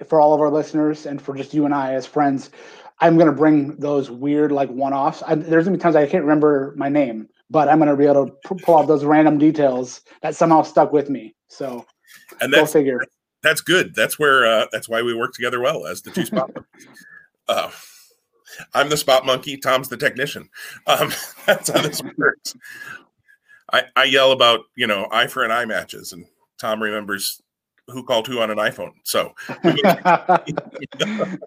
for 0.07 0.19
all 0.19 0.33
of 0.33 0.41
our 0.41 0.49
listeners 0.49 1.05
and 1.05 1.21
for 1.21 1.35
just 1.35 1.53
you 1.53 1.65
and 1.65 1.73
I 1.73 1.93
as 1.93 2.05
friends. 2.05 2.49
I'm 2.99 3.17
gonna 3.17 3.33
bring 3.33 3.75
those 3.77 4.09
weird 4.09 4.51
like 4.51 4.69
one-offs. 4.69 5.23
I, 5.25 5.35
there's 5.35 5.65
gonna 5.65 5.77
be 5.77 5.81
times 5.81 5.95
I 5.95 6.05
can't 6.05 6.23
remember 6.23 6.73
my 6.77 6.89
name, 6.89 7.27
but 7.49 7.67
I'm 7.67 7.79
gonna 7.79 7.97
be 7.97 8.05
able 8.05 8.27
to 8.27 8.55
pull 8.55 8.77
out 8.77 8.87
those 8.87 9.03
random 9.03 9.37
details 9.37 10.01
that 10.21 10.35
somehow 10.35 10.61
stuck 10.61 10.93
with 10.93 11.09
me. 11.09 11.35
So, 11.47 11.85
and 12.39 12.53
that's 12.53 12.73
figure. 12.73 13.01
That's 13.41 13.61
good. 13.61 13.93
That's 13.93 14.17
where 14.17 14.45
uh, 14.45 14.67
that's 14.71 14.87
why 14.87 15.01
we 15.01 15.13
work 15.13 15.33
together 15.33 15.59
well 15.59 15.85
as 15.85 16.01
the 16.01 16.11
two 16.11 16.25
spot. 16.25 16.51
uh, 17.47 17.71
I'm 18.73 18.89
the 18.89 18.97
spot 18.97 19.25
monkey. 19.25 19.57
Tom's 19.57 19.89
the 19.89 19.97
technician. 19.97 20.49
Um, 20.87 21.11
that's 21.45 21.69
how 21.69 21.81
this 21.81 22.01
works. 22.17 22.55
I, 23.71 23.83
I 23.95 24.03
yell 24.05 24.31
about 24.31 24.61
you 24.75 24.87
know 24.87 25.07
eye 25.11 25.27
for 25.27 25.43
an 25.43 25.51
eye 25.51 25.65
matches, 25.65 26.13
and 26.13 26.25
Tom 26.59 26.81
remembers 26.81 27.41
who 27.87 28.03
called 28.03 28.27
who 28.27 28.39
on 28.39 28.51
an 28.51 28.57
iPhone. 28.57 28.93
So, 29.03 29.33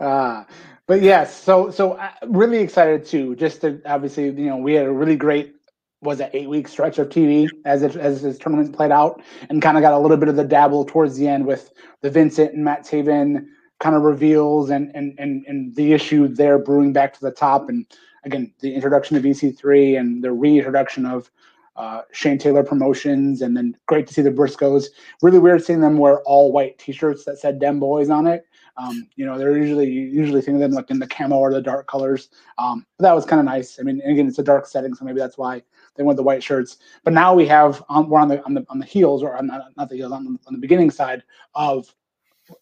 uh, 0.01 0.45
but 0.87 1.03
yes, 1.03 1.35
so 1.35 1.71
so 1.71 1.93
uh, 1.93 2.11
really 2.27 2.59
excited 2.59 3.05
too. 3.05 3.37
Just 3.37 3.61
to 3.63 3.81
obviously, 3.87 4.25
you 4.25 4.47
know, 4.47 4.57
we 4.57 4.75
had 4.75 4.87
a 4.87 4.93
really 4.93 5.17
great 5.17 5.55
was 6.03 6.21
an 6.21 6.29
eight 6.35 6.49
week 6.49 6.69
stretch 6.69 6.99
of 6.99 7.09
TV 7.09 7.49
as 7.65 7.83
it, 7.83 7.97
as 7.97 8.23
this 8.23 8.39
tournament 8.39 8.75
played 8.75 8.93
out, 8.93 9.23
and 9.49 9.63
kind 9.63 9.77
of 9.77 9.83
got 9.83 9.93
a 9.93 9.99
little 9.99 10.17
bit 10.17 10.29
of 10.29 10.37
the 10.37 10.45
dabble 10.45 10.85
towards 10.85 11.17
the 11.17 11.27
end 11.27 11.47
with 11.47 11.73
the 12.03 12.11
Vincent 12.11 12.55
and 12.55 12.65
Matt 12.65 12.85
Taven 12.85 13.47
kind 13.79 13.95
of 13.95 14.03
reveals 14.03 14.71
and 14.71 14.91
and 14.95 15.15
and 15.19 15.45
and 15.47 15.75
the 15.75 15.93
issue 15.93 16.29
there 16.29 16.59
brewing 16.59 16.93
back 16.93 17.13
to 17.15 17.21
the 17.21 17.31
top, 17.31 17.69
and 17.69 17.87
again 18.25 18.53
the 18.61 18.75
introduction 18.75 19.17
of 19.17 19.23
EC3 19.23 19.99
and 19.99 20.23
the 20.23 20.33
reintroduction 20.33 21.07
of 21.07 21.31
uh, 21.77 22.03
Shane 22.13 22.39
Taylor 22.39 22.65
promotions, 22.65 23.43
and 23.43 23.57
then 23.57 23.77
great 23.87 24.07
to 24.07 24.15
see 24.15 24.23
the 24.23 24.31
Briscoes. 24.31 24.87
Really 25.23 25.39
weird 25.39 25.63
seeing 25.63 25.81
them 25.81 25.99
wear 25.99 26.21
all 26.23 26.51
white 26.51 26.79
T-shirts 26.79 27.25
that 27.25 27.39
said 27.39 27.59
"Dem 27.59 27.79
Boys" 27.79 28.09
on 28.09 28.27
it. 28.27 28.47
Um, 28.79 29.09
you 29.17 29.25
know, 29.25 29.39
they're 29.39 29.57
usually 29.57 29.89
usually 29.89 30.43
seeing 30.43 30.59
them 30.59 30.73
like 30.73 30.91
in 30.91 30.99
the 30.99 31.07
camo 31.07 31.37
or 31.37 31.53
the 31.53 31.63
dark 31.63 31.87
colors. 31.87 32.29
Um, 32.59 32.87
but 32.99 33.05
that 33.05 33.15
was 33.15 33.25
kind 33.25 33.41
of 33.41 33.47
nice. 33.47 33.79
I 33.79 33.83
mean, 33.83 34.01
again, 34.03 34.27
it's 34.27 34.39
a 34.39 34.43
dark 34.43 34.67
setting, 34.67 34.95
so 34.95 35.05
maybe 35.05 35.19
that's 35.19 35.39
why 35.39 35.63
they 35.97 36.03
went 36.03 36.17
the 36.17 36.23
white 36.23 36.43
shirts. 36.43 36.79
But 37.05 37.13
now 37.13 37.35
we 37.35 37.47
have 37.47 37.83
um, 37.89 38.09
we're 38.09 38.21
on 38.21 38.29
the 38.29 38.43
on 38.45 38.55
the 38.55 38.65
on 38.69 38.79
the 38.79 38.87
heels 38.87 39.23
or 39.23 39.37
on, 39.37 39.47
not, 39.47 39.77
not 39.77 39.89
the 39.89 39.97
heels 39.97 40.13
on 40.13 40.25
the, 40.25 40.39
on 40.47 40.55
the 40.55 40.61
beginning 40.61 40.91
side 40.91 41.23
of 41.55 41.95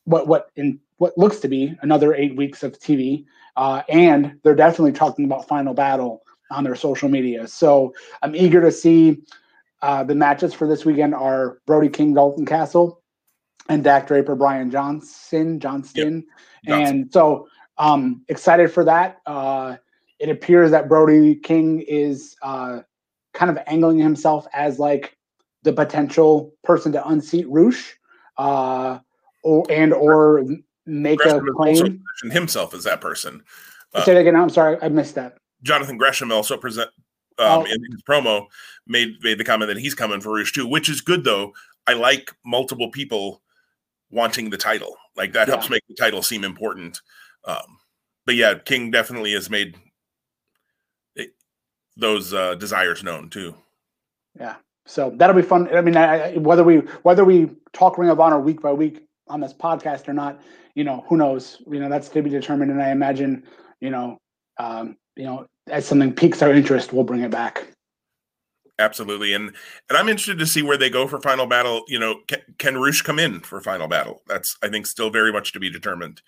what 0.04 0.26
what 0.26 0.50
in 0.56 0.80
what 0.98 1.16
looks 1.18 1.40
to 1.40 1.48
be 1.48 1.76
another 1.82 2.14
eight 2.14 2.36
weeks 2.36 2.62
of 2.62 2.78
TV, 2.78 3.24
uh, 3.56 3.82
and 3.88 4.38
they're 4.42 4.54
definitely 4.54 4.92
talking 4.92 5.24
about 5.24 5.48
Final 5.48 5.74
Battle 5.74 6.22
on 6.50 6.64
their 6.64 6.76
social 6.76 7.08
media. 7.08 7.46
So 7.46 7.94
I'm 8.22 8.34
eager 8.34 8.60
to 8.60 8.72
see. 8.72 9.22
Uh, 9.82 10.02
the 10.02 10.14
matches 10.14 10.54
for 10.54 10.66
this 10.66 10.86
weekend 10.86 11.14
are 11.14 11.58
Brody 11.66 11.90
King, 11.90 12.14
Dalton 12.14 12.46
Castle, 12.46 13.02
and 13.68 13.84
Dak 13.84 14.06
Draper, 14.06 14.34
Brian 14.34 14.70
Johnson, 14.70 15.60
Johnston, 15.60 16.24
yep. 16.62 16.88
and 16.88 17.12
so 17.12 17.48
um, 17.76 18.22
excited 18.28 18.72
for 18.72 18.84
that. 18.84 19.20
Uh, 19.26 19.76
it 20.18 20.30
appears 20.30 20.70
that 20.70 20.88
Brody 20.88 21.34
King 21.34 21.80
is 21.80 22.36
uh, 22.42 22.80
kind 23.34 23.50
of 23.50 23.58
angling 23.66 23.98
himself 23.98 24.46
as 24.54 24.78
like 24.78 25.18
the 25.64 25.72
potential 25.72 26.54
person 26.62 26.92
to 26.92 27.06
unseat 27.08 27.46
Rush, 27.48 27.96
uh, 28.38 28.98
or 29.42 29.66
and 29.70 29.92
or 29.92 30.46
make 30.86 31.18
Gresham 31.18 31.48
a 31.48 31.52
claim. 31.52 32.02
himself 32.30 32.74
as 32.74 32.84
that 32.84 33.00
person. 33.00 33.42
Uh, 33.92 34.04
Say 34.04 34.14
that 34.14 34.20
again. 34.20 34.36
I'm 34.36 34.50
sorry, 34.50 34.78
I 34.82 34.88
missed 34.88 35.14
that. 35.14 35.36
Jonathan 35.62 35.96
Gresham 35.96 36.30
also 36.30 36.56
present 36.56 36.90
um, 37.38 37.60
oh. 37.60 37.64
in 37.64 37.78
his 37.90 38.02
promo 38.08 38.46
made 38.86 39.16
made 39.22 39.38
the 39.38 39.44
comment 39.44 39.68
that 39.68 39.78
he's 39.78 39.94
coming 39.94 40.20
for 40.20 40.34
Rush 40.34 40.52
too, 40.52 40.66
which 40.66 40.88
is 40.88 41.00
good 41.00 41.24
though. 41.24 41.52
I 41.86 41.94
like 41.94 42.32
multiple 42.44 42.90
people 42.90 43.42
wanting 44.10 44.50
the 44.50 44.56
title. 44.56 44.96
Like 45.16 45.32
that 45.32 45.48
yeah. 45.48 45.54
helps 45.54 45.70
make 45.70 45.82
the 45.88 45.94
title 45.94 46.22
seem 46.22 46.44
important. 46.44 47.00
Um, 47.44 47.78
but 48.26 48.36
yeah, 48.36 48.54
King 48.54 48.90
definitely 48.90 49.32
has 49.32 49.50
made 49.50 49.76
those 51.96 52.32
uh, 52.32 52.54
desires 52.56 53.02
known 53.02 53.30
too. 53.30 53.54
Yeah, 54.38 54.56
so 54.86 55.12
that'll 55.16 55.36
be 55.36 55.42
fun. 55.42 55.74
I 55.74 55.80
mean, 55.80 55.96
I, 55.96 56.36
whether 56.36 56.64
we 56.64 56.78
whether 57.02 57.24
we 57.24 57.50
talk 57.72 57.98
Ring 57.98 58.10
of 58.10 58.20
Honor 58.20 58.40
week 58.40 58.60
by 58.60 58.72
week 58.72 59.06
on 59.28 59.40
this 59.40 59.54
podcast 59.54 60.08
or 60.08 60.12
not, 60.12 60.40
you 60.74 60.84
know, 60.84 61.04
who 61.08 61.16
knows? 61.16 61.62
You 61.70 61.80
know, 61.80 61.88
that's 61.88 62.08
to 62.10 62.22
be 62.22 62.30
determined. 62.30 62.70
And 62.70 62.82
I 62.82 62.90
imagine, 62.90 63.44
you 63.80 63.90
know, 63.90 64.18
um, 64.58 64.96
you 65.16 65.24
know, 65.24 65.46
as 65.68 65.86
something 65.86 66.12
piques 66.12 66.42
our 66.42 66.52
interest, 66.52 66.92
we'll 66.92 67.04
bring 67.04 67.22
it 67.22 67.30
back. 67.30 67.66
Absolutely, 68.78 69.34
and 69.34 69.54
and 69.88 69.96
I'm 69.96 70.08
interested 70.08 70.38
to 70.40 70.46
see 70.46 70.62
where 70.62 70.76
they 70.76 70.90
go 70.90 71.06
for 71.06 71.20
Final 71.20 71.46
Battle. 71.46 71.84
You 71.86 72.00
know, 72.00 72.20
can, 72.26 72.40
can 72.58 72.76
Rush 72.76 73.02
come 73.02 73.20
in 73.20 73.40
for 73.40 73.60
Final 73.60 73.86
Battle? 73.86 74.22
That's 74.26 74.56
I 74.62 74.68
think 74.68 74.86
still 74.86 75.10
very 75.10 75.32
much 75.32 75.52
to 75.52 75.60
be 75.60 75.70
determined. 75.70 76.22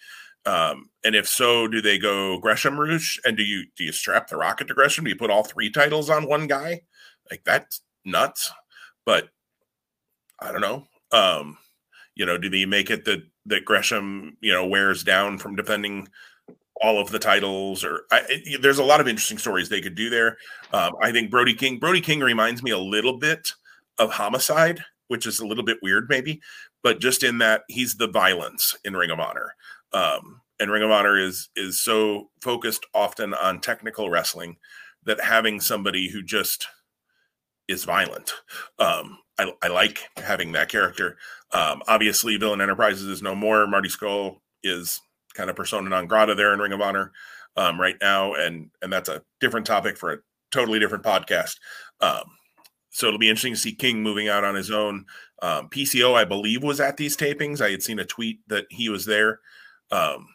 Um, 0.44 0.90
and 1.04 1.16
if 1.16 1.26
so, 1.26 1.66
do 1.66 1.82
they 1.82 1.98
go 1.98 2.38
Gresham 2.38 2.78
Rush? 2.78 3.18
And 3.24 3.36
do 3.36 3.42
you 3.42 3.64
do 3.76 3.82
you 3.82 3.90
strap 3.90 4.28
the 4.28 4.36
rocket 4.36 4.68
to 4.68 4.74
Gresham? 4.74 5.04
Do 5.04 5.10
you 5.10 5.16
put 5.16 5.30
all 5.30 5.42
three 5.42 5.70
titles 5.70 6.08
on 6.08 6.28
one 6.28 6.46
guy? 6.46 6.82
Like 7.28 7.42
that's 7.44 7.80
nuts. 8.04 8.52
But 9.04 9.28
I 10.40 10.52
don't 10.52 10.60
know. 10.60 10.86
Um, 11.10 11.58
you 12.16 12.26
know, 12.26 12.36
do 12.38 12.48
they 12.50 12.66
make 12.66 12.90
it 12.90 13.04
that 13.04 13.22
that 13.46 13.64
Gresham, 13.64 14.36
you 14.40 14.52
know, 14.52 14.66
wears 14.66 15.04
down 15.04 15.38
from 15.38 15.54
defending 15.54 16.08
all 16.82 16.98
of 16.98 17.10
the 17.10 17.18
titles? 17.18 17.84
Or 17.84 18.02
I, 18.10 18.22
it, 18.28 18.62
there's 18.62 18.78
a 18.78 18.84
lot 18.84 19.00
of 19.00 19.06
interesting 19.06 19.38
stories 19.38 19.68
they 19.68 19.80
could 19.80 19.94
do 19.94 20.10
there. 20.10 20.38
Um, 20.72 20.94
I 21.00 21.12
think 21.12 21.30
Brody 21.30 21.54
King, 21.54 21.78
Brody 21.78 22.00
King 22.00 22.20
reminds 22.20 22.62
me 22.62 22.72
a 22.72 22.78
little 22.78 23.18
bit 23.18 23.52
of 23.98 24.12
Homicide, 24.12 24.82
which 25.08 25.26
is 25.26 25.38
a 25.38 25.46
little 25.46 25.64
bit 25.64 25.78
weird, 25.82 26.06
maybe, 26.08 26.40
but 26.82 27.00
just 27.00 27.22
in 27.22 27.38
that 27.38 27.62
he's 27.68 27.94
the 27.94 28.08
violence 28.08 28.74
in 28.84 28.96
Ring 28.96 29.10
of 29.10 29.20
Honor. 29.20 29.54
Um, 29.92 30.40
and 30.58 30.70
Ring 30.70 30.82
of 30.82 30.90
Honor 30.90 31.18
is 31.18 31.50
is 31.54 31.82
so 31.82 32.30
focused 32.40 32.86
often 32.94 33.34
on 33.34 33.60
technical 33.60 34.08
wrestling 34.08 34.56
that 35.04 35.20
having 35.20 35.60
somebody 35.60 36.08
who 36.08 36.22
just 36.22 36.66
is 37.68 37.84
violent. 37.84 38.32
Um, 38.78 39.18
I, 39.38 39.52
I, 39.62 39.68
like 39.68 40.08
having 40.16 40.52
that 40.52 40.68
character. 40.68 41.16
Um, 41.52 41.82
obviously, 41.86 42.36
Villain 42.36 42.60
Enterprises 42.60 43.06
is 43.06 43.22
no 43.22 43.34
more. 43.34 43.66
Marty 43.66 43.88
Scurll 43.88 44.40
is 44.62 45.00
kind 45.34 45.50
of 45.50 45.56
persona 45.56 45.88
non 45.88 46.06
grata 46.06 46.34
there 46.34 46.52
in 46.52 46.60
Ring 46.60 46.72
of 46.72 46.80
Honor 46.80 47.12
um, 47.56 47.80
right 47.80 47.96
now, 48.00 48.34
and 48.34 48.70
and 48.82 48.92
that's 48.92 49.08
a 49.08 49.22
different 49.40 49.66
topic 49.66 49.96
for 49.96 50.12
a 50.12 50.18
totally 50.50 50.78
different 50.78 51.04
podcast. 51.04 51.56
Um, 52.00 52.24
so 52.90 53.06
it'll 53.06 53.18
be 53.18 53.28
interesting 53.28 53.54
to 53.54 53.60
see 53.60 53.74
King 53.74 54.02
moving 54.02 54.28
out 54.28 54.44
on 54.44 54.54
his 54.54 54.70
own. 54.70 55.04
Um, 55.42 55.68
PCO, 55.68 56.14
I 56.14 56.24
believe, 56.24 56.62
was 56.62 56.80
at 56.80 56.96
these 56.96 57.16
tapings. 57.16 57.60
I 57.60 57.70
had 57.70 57.82
seen 57.82 57.98
a 57.98 58.06
tweet 58.06 58.40
that 58.48 58.64
he 58.70 58.88
was 58.88 59.04
there. 59.04 59.40
Um, 59.90 60.28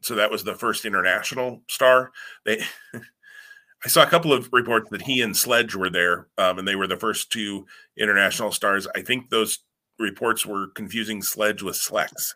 so 0.00 0.14
that 0.14 0.30
was 0.30 0.44
the 0.44 0.54
first 0.54 0.84
international 0.84 1.62
star. 1.68 2.12
They, 2.46 2.62
I 3.84 3.88
saw 3.88 4.02
a 4.02 4.06
couple 4.06 4.32
of 4.32 4.48
reports 4.52 4.88
that 4.90 5.02
he 5.02 5.20
and 5.20 5.36
Sledge 5.36 5.74
were 5.74 5.90
there, 5.90 6.28
um, 6.38 6.58
and 6.58 6.68
they 6.68 6.76
were 6.76 6.86
the 6.86 6.96
first 6.96 7.32
two 7.32 7.66
international 7.98 8.52
stars. 8.52 8.86
I 8.94 9.00
think 9.00 9.30
those 9.30 9.58
reports 10.00 10.46
were 10.46 10.68
confusing 10.68 11.22
Sledge 11.22 11.62
with 11.62 11.76
Slex. 11.76 12.34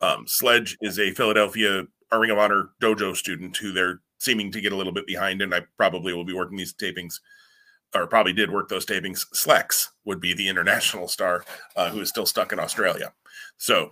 Um, 0.00 0.24
Sledge 0.26 0.76
is 0.80 0.98
a 0.98 1.12
Philadelphia 1.12 1.84
Ring 2.12 2.30
of 2.30 2.38
Honor 2.38 2.70
dojo 2.82 3.16
student 3.16 3.56
who 3.56 3.72
they're 3.72 4.00
seeming 4.18 4.50
to 4.52 4.60
get 4.60 4.72
a 4.72 4.76
little 4.76 4.92
bit 4.92 5.06
behind, 5.06 5.42
and 5.42 5.54
I 5.54 5.62
probably 5.76 6.12
will 6.12 6.24
be 6.24 6.34
working 6.34 6.56
these 6.56 6.74
tapings, 6.74 7.20
or 7.94 8.06
probably 8.06 8.32
did 8.32 8.50
work 8.50 8.68
those 8.68 8.86
tapings. 8.86 9.26
Slex 9.34 9.88
would 10.04 10.20
be 10.20 10.34
the 10.34 10.48
international 10.48 11.08
star 11.08 11.44
uh, 11.76 11.90
who 11.90 12.00
is 12.00 12.08
still 12.08 12.26
stuck 12.26 12.52
in 12.52 12.60
Australia. 12.60 13.12
So 13.58 13.90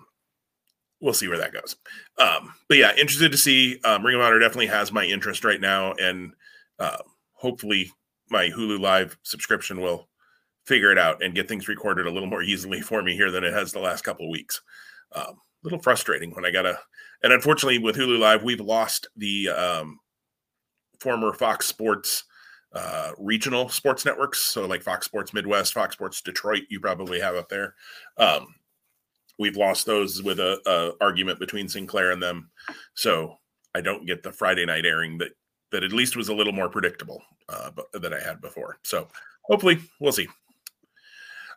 we'll 1.00 1.14
see 1.14 1.28
where 1.28 1.38
that 1.38 1.52
goes. 1.52 1.76
Um, 2.18 2.54
but 2.68 2.78
yeah, 2.78 2.92
interested 2.92 3.33
to 3.33 3.38
see. 3.38 3.80
Um, 3.85 4.04
Ring 4.04 4.16
of 4.16 4.23
Honor 4.23 4.38
definitely 4.38 4.68
has 4.68 4.92
my 4.92 5.04
interest 5.04 5.44
right 5.44 5.61
now, 5.61 5.92
and 5.94 6.33
uh, 6.78 6.99
hopefully 7.33 7.92
my 8.30 8.49
Hulu 8.49 8.80
Live 8.80 9.18
subscription 9.23 9.80
will 9.80 10.09
figure 10.64 10.90
it 10.90 10.99
out 10.99 11.23
and 11.23 11.35
get 11.35 11.49
things 11.49 11.68
recorded 11.68 12.06
a 12.06 12.11
little 12.11 12.28
more 12.28 12.42
easily 12.42 12.80
for 12.80 13.02
me 13.02 13.14
here 13.14 13.30
than 13.30 13.44
it 13.44 13.52
has 13.52 13.73
the 13.73 13.80
last 13.80 14.02
couple 14.02 14.26
of 14.26 14.30
weeks. 14.30 14.61
Um, 15.12 15.25
a 15.25 15.64
little 15.64 15.78
frustrating 15.78 16.35
when 16.35 16.44
I 16.44 16.50
gotta, 16.50 16.78
and 17.23 17.33
unfortunately 17.33 17.78
with 17.78 17.97
Hulu 17.97 18.18
Live, 18.18 18.42
we've 18.42 18.61
lost 18.61 19.09
the 19.16 19.49
um, 19.49 19.99
former 21.00 21.33
Fox 21.33 21.66
Sports 21.66 22.25
uh, 22.75 23.12
regional 23.18 23.68
sports 23.68 24.04
networks. 24.04 24.44
So 24.47 24.66
like 24.66 24.83
Fox 24.83 25.06
Sports 25.06 25.33
Midwest, 25.33 25.75
Fox 25.75 25.94
Sports 25.94 26.21
Detroit, 26.21 26.62
you 26.71 26.80
probably 26.80 27.21
have 27.21 27.37
up 27.37 27.49
there. 27.49 27.75
Um, 28.18 28.47
we've 29.38 29.56
lost 29.56 29.87
those 29.87 30.23
with 30.23 30.40
a, 30.40 30.61
a, 30.66 31.04
argument 31.04 31.38
between 31.38 31.68
Sinclair 31.68 32.11
and 32.11 32.23
them. 32.23 32.50
So 32.94 33.37
I 33.75 33.80
don't 33.80 34.06
get 34.06 34.23
the 34.23 34.33
Friday 34.33 34.66
night 34.66 34.87
airing 34.87 35.18
that 35.18 35.33
that 35.71 35.85
at 35.85 35.92
least 35.92 36.16
was 36.16 36.28
a 36.28 36.35
little 36.35 36.52
more 36.52 36.68
predictable 36.68 37.23
uh, 37.49 37.71
that 37.94 38.12
I 38.12 38.21
had 38.21 38.40
before. 38.40 38.78
So 38.83 39.09
hopefully 39.42 39.80
we'll 40.00 40.12
see. 40.12 40.28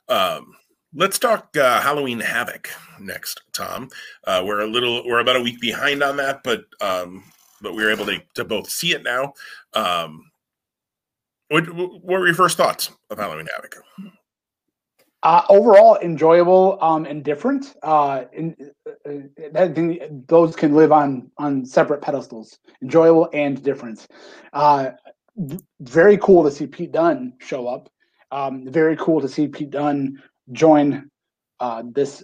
Um, 0.10 0.56
let's 0.94 1.20
talk 1.20 1.56
uh, 1.58 1.82
Halloween 1.82 2.20
Havoc 2.20 2.70
next, 3.00 3.42
Tom. 3.54 3.90
Uh, 4.26 4.44
we're 4.46 4.62
a 4.62 4.68
little 4.68 5.06
we're 5.06 5.20
about 5.20 5.36
a 5.36 5.42
week 5.42 5.60
behind 5.60 6.04
on 6.04 6.18
that, 6.18 6.44
but 6.44 6.66
um, 6.82 7.24
but 7.62 7.76
we 7.76 7.84
are 7.84 7.92
able 7.92 8.06
to 8.06 8.22
to 8.36 8.46
both 8.46 8.70
see 8.70 8.94
it 8.94 9.04
now. 9.04 9.34
Um, 9.74 10.32
what, 11.50 11.70
what 11.74 12.04
were 12.04 12.26
your 12.26 12.36
first 12.36 12.58
thoughts 12.58 12.92
of 13.10 13.18
Halloween 13.18 13.48
Havoc? 13.56 13.76
Uh, 15.24 15.42
overall, 15.50 15.98
enjoyable 15.98 16.78
um, 16.82 17.06
and 17.06 17.24
different. 17.24 17.76
Uh, 17.84 18.26
in, 18.34 18.56
uh, 19.06 19.12
I 19.56 19.68
think 19.70 20.02
those 20.28 20.56
can 20.56 20.76
live 20.76 20.92
on 20.92 21.32
on 21.38 21.66
separate 21.66 22.02
pedestals. 22.02 22.60
Enjoyable 22.82 23.30
and 23.34 23.62
different. 23.64 24.08
Uh, 24.54 24.92
very 25.82 26.18
cool 26.18 26.44
to 26.44 26.52
see 26.52 26.68
Pete 26.68 26.92
Dunne 26.92 27.34
show 27.40 27.68
up. 27.68 27.90
Um, 28.32 28.70
very 28.70 28.98
cool 28.98 29.22
to 29.22 29.30
see 29.30 29.48
Pete 29.48 29.70
Dunne 29.70 30.22
join 30.52 31.10
uh, 31.60 31.84
this 31.86 32.24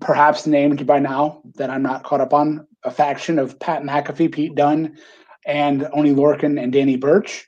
perhaps 0.00 0.46
named 0.46 0.86
by 0.86 0.98
now 0.98 1.42
that 1.54 1.70
I'm 1.70 1.82
not 1.82 2.04
caught 2.04 2.20
up 2.20 2.34
on 2.34 2.66
a 2.84 2.90
faction 2.90 3.38
of 3.38 3.58
Pat 3.58 3.82
McAfee, 3.82 4.32
Pete 4.32 4.54
Dunne, 4.54 4.96
and 5.46 5.88
Oney 5.92 6.14
Lorcan 6.14 6.62
and 6.62 6.72
Danny 6.72 6.96
Burch. 6.96 7.46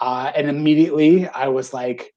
Uh, 0.00 0.32
and 0.34 0.48
immediately 0.48 1.28
I 1.28 1.48
was 1.48 1.72
like, 1.74 2.14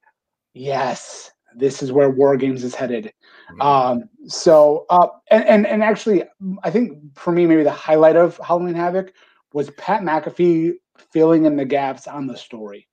yes, 0.54 1.32
this 1.56 1.84
is 1.84 1.92
where 1.92 2.10
War 2.10 2.38
Games 2.38 2.64
is 2.64 2.76
headed. 2.76 3.14
Mm-hmm. 3.52 3.62
Um, 3.62 4.10
so, 4.28 4.86
uh, 4.90 5.08
and, 5.30 5.46
and, 5.46 5.68
and 5.68 5.84
actually, 5.84 6.24
I 6.64 6.70
think 6.70 7.18
for 7.18 7.32
me, 7.32 7.46
maybe 7.46 7.64
the 7.64 7.72
highlight 7.72 8.16
of 8.16 8.38
Halloween 8.38 8.76
Havoc 8.76 9.14
was 9.54 9.70
Pat 9.72 10.02
McAfee 10.02 10.74
filling 11.12 11.46
in 11.46 11.58
the 11.58 11.66
gaps 11.66 12.08
on 12.08 12.28
the 12.28 12.38
story. 12.38 12.88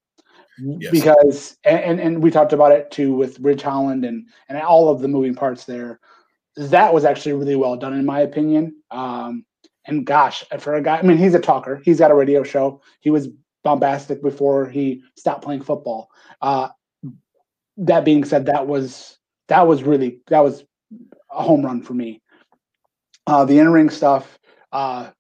Yes. 0.62 0.90
Because 0.90 1.57
and, 1.64 2.00
and 2.00 2.23
we 2.23 2.31
talked 2.31 2.52
about 2.52 2.73
it 2.73 2.90
too 2.90 3.14
with 3.14 3.38
Ridge 3.40 3.62
Holland 3.62 4.05
and 4.05 4.26
and 4.49 4.59
all 4.59 4.88
of 4.88 5.00
the 5.00 5.09
moving 5.09 5.35
parts 5.35 5.64
there. 5.64 6.00
That 6.57 6.93
was 6.93 7.05
actually 7.05 7.35
really 7.35 7.57
well 7.57 7.76
done 7.76 7.95
in 7.95 8.05
my 8.05 8.21
opinion. 8.21 8.76
Um, 8.90 9.45
and 9.87 10.05
gosh, 10.05 10.45
for 10.59 10.75
a 10.75 10.83
guy, 10.83 10.99
I 10.99 11.02
mean, 11.02 11.17
he's 11.17 11.35
a 11.35 11.40
talker. 11.40 11.81
He's 11.85 11.99
got 11.99 12.11
a 12.11 12.14
radio 12.14 12.43
show. 12.43 12.83
He 13.00 13.11
was 13.11 13.29
bombastic 13.64 14.23
before 14.23 14.69
he 14.69 15.02
stopped 15.17 15.43
playing 15.43 15.62
football. 15.62 16.11
Uh, 16.43 16.69
that 17.79 18.05
being 18.05 18.25
said, 18.25 18.47
that 18.47 18.67
was 18.67 19.19
that 19.49 19.67
was 19.67 19.83
really 19.83 20.21
that 20.29 20.40
was 20.40 20.64
a 21.31 21.43
home 21.43 21.64
run 21.64 21.83
for 21.83 21.95
me. 21.95 22.21
Uh, 23.26 23.45
the 23.45 23.59
in 23.59 23.71
ring 23.71 23.90
stuff, 23.90 24.38
uh, 24.73 25.11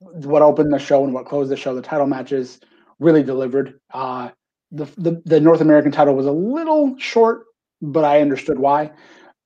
what 0.00 0.42
opened 0.42 0.72
the 0.72 0.78
show 0.78 1.04
and 1.04 1.14
what 1.14 1.26
closed 1.26 1.50
the 1.50 1.56
show, 1.56 1.74
the 1.74 1.82
title 1.82 2.06
matches 2.06 2.60
really 2.98 3.22
delivered. 3.22 3.80
Uh, 3.92 4.30
the, 4.74 5.22
the 5.24 5.40
North 5.40 5.60
American 5.60 5.92
title 5.92 6.14
was 6.14 6.26
a 6.26 6.32
little 6.32 6.96
short, 6.98 7.44
but 7.80 8.04
I 8.04 8.20
understood 8.20 8.58
why. 8.58 8.90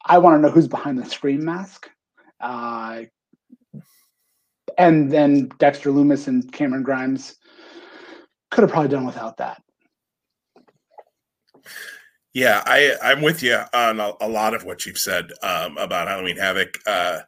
I 0.05 0.19
want 0.19 0.37
to 0.37 0.41
know 0.41 0.51
who's 0.53 0.69
behind 0.69 0.99
the 0.99 1.05
scream 1.05 1.45
mask. 1.45 1.91
Uh, 2.41 3.03
and 4.79 5.11
then 5.11 5.51
Dexter 5.59 5.91
Lumis 5.91 6.29
and 6.29 6.51
Cameron 6.53 6.83
Grimes 6.83 7.37
could 8.51 8.63
have 8.63 8.71
probably 8.71 8.89
done 8.89 9.05
without 9.05 9.37
that. 9.39 9.63
Yeah, 12.33 12.63
I 12.67 12.95
I'm 13.03 13.23
with 13.23 13.43
you 13.43 13.59
on 13.75 14.01
a, 14.01 14.13
a 14.21 14.29
lot 14.29 14.55
of 14.55 14.65
what 14.65 14.87
you've 14.87 14.99
said 14.99 15.33
um, 15.43 15.77
about 15.77 16.09
Halloween 16.09 16.37
Havoc. 16.37 16.79
Uh, 16.87 17.21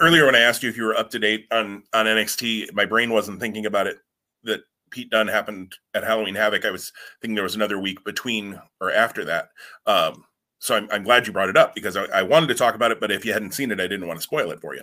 earlier, 0.00 0.26
when 0.26 0.36
I 0.36 0.40
asked 0.40 0.62
you 0.62 0.68
if 0.68 0.76
you 0.76 0.84
were 0.84 0.96
up 0.96 1.10
to 1.10 1.18
date 1.18 1.46
on 1.50 1.82
on 1.92 2.06
NXT, 2.06 2.72
my 2.72 2.84
brain 2.84 3.10
wasn't 3.10 3.40
thinking 3.40 3.66
about 3.66 3.86
it. 3.88 3.98
That 4.44 4.60
Pete 4.92 5.10
Dunne 5.10 5.28
happened 5.28 5.74
at 5.94 6.04
Halloween 6.04 6.36
Havoc. 6.36 6.64
I 6.64 6.70
was 6.70 6.92
thinking 7.20 7.34
there 7.34 7.42
was 7.42 7.56
another 7.56 7.78
week 7.78 8.04
between 8.04 8.60
or 8.80 8.92
after 8.92 9.24
that. 9.24 9.48
Um, 9.86 10.24
so 10.60 10.76
I'm, 10.76 10.88
I'm, 10.92 11.02
glad 11.02 11.26
you 11.26 11.32
brought 11.32 11.48
it 11.48 11.56
up 11.56 11.74
because 11.74 11.96
I, 11.96 12.04
I, 12.04 12.22
wanted 12.22 12.46
to 12.46 12.54
talk 12.54 12.76
about 12.76 12.92
it, 12.92 13.00
but 13.00 13.10
if 13.10 13.24
you 13.24 13.32
hadn't 13.32 13.52
seen 13.52 13.72
it, 13.72 13.80
I 13.80 13.88
didn't 13.88 14.06
want 14.06 14.20
to 14.20 14.22
spoil 14.22 14.52
it 14.52 14.60
for 14.60 14.76
you. 14.76 14.82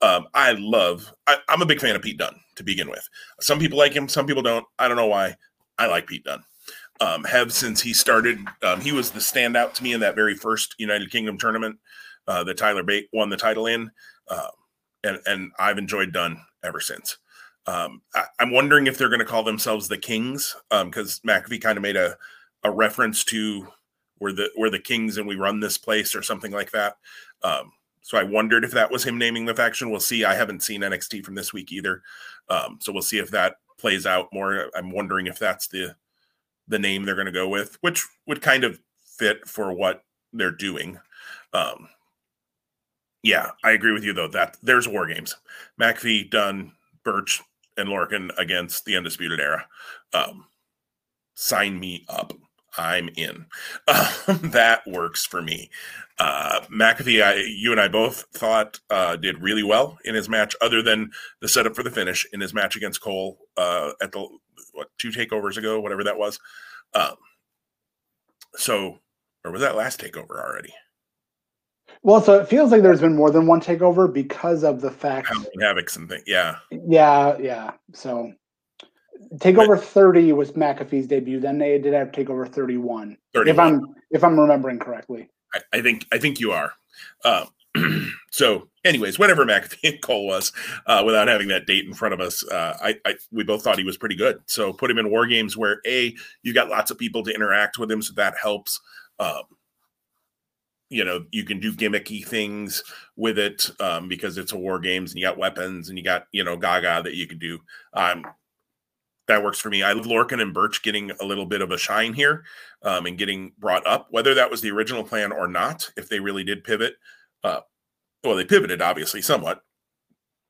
Um, 0.00 0.28
I 0.34 0.52
love. 0.52 1.12
I, 1.26 1.38
I'm 1.48 1.62
a 1.62 1.66
big 1.66 1.80
fan 1.80 1.96
of 1.96 2.02
Pete 2.02 2.18
Dunne 2.18 2.38
to 2.54 2.62
begin 2.62 2.88
with. 2.88 3.08
Some 3.40 3.58
people 3.58 3.76
like 3.76 3.92
him, 3.92 4.08
some 4.08 4.26
people 4.26 4.42
don't. 4.42 4.64
I 4.78 4.86
don't 4.86 4.96
know 4.96 5.06
why. 5.06 5.34
I 5.78 5.88
like 5.88 6.06
Pete 6.06 6.22
Dunne. 6.22 6.44
um, 7.00 7.24
have 7.24 7.52
since 7.52 7.80
he 7.80 7.92
started. 7.92 8.38
Um, 8.62 8.80
he 8.80 8.92
was 8.92 9.10
the 9.10 9.20
standout 9.20 9.74
to 9.74 9.82
me 9.82 9.92
in 9.92 10.00
that 10.00 10.14
very 10.14 10.34
first 10.34 10.74
United 10.78 11.10
Kingdom 11.10 11.38
tournament 11.38 11.78
uh, 12.26 12.44
that 12.44 12.56
Tyler 12.56 12.82
Bate 12.82 13.08
won 13.12 13.28
the 13.28 13.36
title 13.36 13.66
in, 13.66 13.90
uh, 14.28 14.48
and 15.04 15.18
and 15.26 15.52
I've 15.58 15.78
enjoyed 15.78 16.12
Dunne 16.12 16.40
ever 16.62 16.80
since. 16.80 17.18
Um, 17.66 18.02
I, 18.14 18.24
am 18.38 18.52
wondering 18.52 18.86
if 18.86 18.96
they're 18.96 19.08
going 19.08 19.18
to 19.18 19.24
call 19.24 19.42
themselves 19.42 19.88
the 19.88 19.98
Kings 19.98 20.54
because 20.70 21.20
um, 21.24 21.28
McAfee 21.28 21.60
kind 21.60 21.76
of 21.76 21.82
made 21.82 21.96
a 21.96 22.16
a 22.62 22.70
reference 22.70 23.24
to 23.24 23.68
we're 24.18 24.32
the 24.32 24.50
we're 24.56 24.70
the 24.70 24.78
Kings 24.78 25.18
and 25.18 25.26
we 25.26 25.36
run 25.36 25.60
this 25.60 25.78
place 25.78 26.14
or 26.14 26.22
something 26.22 26.52
like 26.52 26.70
that. 26.72 26.96
Um, 27.42 27.72
so 28.02 28.18
I 28.18 28.22
wondered 28.22 28.64
if 28.64 28.70
that 28.72 28.90
was 28.90 29.04
him 29.04 29.18
naming 29.18 29.46
the 29.46 29.54
faction. 29.54 29.90
We'll 29.90 30.00
see. 30.00 30.24
I 30.24 30.34
haven't 30.34 30.62
seen 30.62 30.82
NXT 30.82 31.24
from 31.24 31.34
this 31.34 31.52
week 31.52 31.72
either, 31.72 32.02
um, 32.48 32.78
so 32.80 32.92
we'll 32.92 33.02
see 33.02 33.18
if 33.18 33.30
that 33.32 33.56
plays 33.78 34.06
out 34.06 34.32
more. 34.32 34.70
I'm 34.74 34.90
wondering 34.90 35.26
if 35.26 35.38
that's 35.38 35.68
the 35.68 35.96
the 36.68 36.78
name 36.78 37.04
they're 37.04 37.14
going 37.14 37.26
to 37.26 37.32
go 37.32 37.48
with, 37.48 37.78
which 37.80 38.04
would 38.26 38.42
kind 38.42 38.64
of 38.64 38.80
fit 39.04 39.46
for 39.46 39.72
what 39.72 40.04
they're 40.32 40.50
doing. 40.50 40.98
Um, 41.52 41.88
yeah, 43.22 43.50
I 43.64 43.72
agree 43.72 43.92
with 43.92 44.04
you 44.04 44.12
though 44.12 44.28
that 44.28 44.56
there's 44.62 44.88
war 44.88 45.06
games. 45.06 45.36
McAfee, 45.80 46.30
Dunne, 46.30 46.72
Burch, 47.04 47.42
and 47.76 47.88
Lorcan 47.88 48.30
against 48.38 48.84
the 48.84 48.96
Undisputed 48.96 49.40
Era. 49.40 49.66
Um, 50.12 50.46
sign 51.34 51.78
me 51.78 52.04
up. 52.08 52.32
I'm 52.78 53.08
in. 53.16 53.46
Um, 54.28 54.50
that 54.50 54.84
works 54.88 55.24
for 55.24 55.40
me. 55.40 55.70
Uh, 56.18 56.60
McAfee, 56.62 57.22
I, 57.22 57.34
you 57.46 57.70
and 57.70 57.80
I 57.80 57.86
both 57.86 58.24
thought 58.32 58.80
uh, 58.90 59.14
did 59.14 59.40
really 59.40 59.62
well 59.62 59.98
in 60.04 60.16
his 60.16 60.28
match, 60.28 60.56
other 60.60 60.82
than 60.82 61.12
the 61.40 61.46
setup 61.46 61.76
for 61.76 61.84
the 61.84 61.90
finish 61.90 62.26
in 62.32 62.40
his 62.40 62.52
match 62.52 62.74
against 62.74 63.00
Cole 63.00 63.38
uh, 63.56 63.92
at 64.02 64.10
the 64.10 64.26
what 64.72 64.88
two 64.98 65.10
takeovers 65.10 65.56
ago, 65.56 65.80
whatever 65.80 66.02
that 66.02 66.18
was. 66.18 66.40
Um, 66.94 67.14
so, 68.56 68.98
or 69.44 69.52
was 69.52 69.60
that 69.60 69.76
last 69.76 70.00
takeover 70.00 70.42
already? 70.42 70.74
Well, 72.06 72.22
so 72.22 72.38
it 72.38 72.46
feels 72.46 72.70
like 72.70 72.82
there's 72.82 73.00
been 73.00 73.16
more 73.16 73.32
than 73.32 73.48
one 73.48 73.60
takeover 73.60 74.10
because 74.10 74.62
of 74.62 74.80
the 74.80 74.92
fact 74.92 75.26
Havocs 75.60 75.96
and 75.96 76.08
things. 76.08 76.22
Yeah, 76.24 76.58
yeah, 76.70 77.36
yeah. 77.36 77.72
So 77.94 78.32
Takeover 79.38 79.74
but, 79.74 79.82
30 79.82 80.32
was 80.32 80.52
McAfee's 80.52 81.08
debut. 81.08 81.40
Then 81.40 81.58
they 81.58 81.78
did 81.78 81.94
have 81.94 82.12
Takeover 82.12 82.48
31. 82.48 83.16
31. 83.34 83.48
If 83.48 83.58
I'm 83.58 83.94
if 84.12 84.22
I'm 84.22 84.38
remembering 84.38 84.78
correctly. 84.78 85.28
I, 85.52 85.60
I 85.72 85.82
think 85.82 86.06
I 86.12 86.18
think 86.18 86.38
you 86.38 86.52
are. 86.52 86.74
Uh, 87.24 87.46
so, 88.30 88.68
anyways, 88.84 89.18
whatever 89.18 89.44
McAfee 89.44 89.78
and 89.94 90.00
Cole 90.00 90.28
was, 90.28 90.52
uh, 90.86 91.02
without 91.04 91.26
having 91.26 91.48
that 91.48 91.66
date 91.66 91.86
in 91.86 91.92
front 91.92 92.14
of 92.14 92.20
us, 92.20 92.46
uh, 92.48 92.76
I, 92.80 92.94
I, 93.04 93.16
we 93.32 93.42
both 93.42 93.64
thought 93.64 93.78
he 93.78 93.84
was 93.84 93.96
pretty 93.96 94.14
good. 94.14 94.38
So, 94.46 94.72
put 94.72 94.92
him 94.92 94.98
in 94.98 95.10
war 95.10 95.26
games 95.26 95.56
where 95.56 95.80
a 95.84 96.14
you've 96.44 96.54
got 96.54 96.68
lots 96.68 96.92
of 96.92 96.98
people 96.98 97.24
to 97.24 97.34
interact 97.34 97.78
with 97.78 97.90
him, 97.90 98.00
so 98.00 98.12
that 98.14 98.34
helps. 98.40 98.80
Um, 99.18 99.42
you 100.88 101.04
know, 101.04 101.24
you 101.32 101.44
can 101.44 101.58
do 101.58 101.72
gimmicky 101.72 102.24
things 102.24 102.82
with 103.16 103.38
it 103.38 103.70
um, 103.80 104.08
because 104.08 104.38
it's 104.38 104.52
a 104.52 104.56
war 104.56 104.78
games 104.78 105.10
and 105.10 105.20
you 105.20 105.26
got 105.26 105.38
weapons 105.38 105.88
and 105.88 105.98
you 105.98 106.04
got 106.04 106.26
you 106.32 106.44
know 106.44 106.56
Gaga 106.56 107.02
that 107.04 107.14
you 107.14 107.26
could 107.26 107.40
do. 107.40 107.58
Um, 107.92 108.24
that 109.28 109.42
works 109.42 109.58
for 109.58 109.70
me. 109.70 109.82
I 109.82 109.92
love 109.92 110.06
Lorcan 110.06 110.40
and 110.40 110.54
Burch 110.54 110.82
getting 110.82 111.10
a 111.20 111.24
little 111.24 111.46
bit 111.46 111.60
of 111.60 111.72
a 111.72 111.78
shine 111.78 112.12
here 112.12 112.44
um, 112.82 113.06
and 113.06 113.18
getting 113.18 113.52
brought 113.58 113.86
up, 113.86 114.06
whether 114.10 114.34
that 114.34 114.50
was 114.50 114.60
the 114.60 114.70
original 114.70 115.02
plan 115.02 115.32
or 115.32 115.48
not. 115.48 115.90
If 115.96 116.08
they 116.08 116.20
really 116.20 116.44
did 116.44 116.62
pivot, 116.62 116.94
uh, 117.42 117.60
well, 118.22 118.36
they 118.36 118.44
pivoted 118.44 118.80
obviously 118.80 119.22
somewhat, 119.22 119.62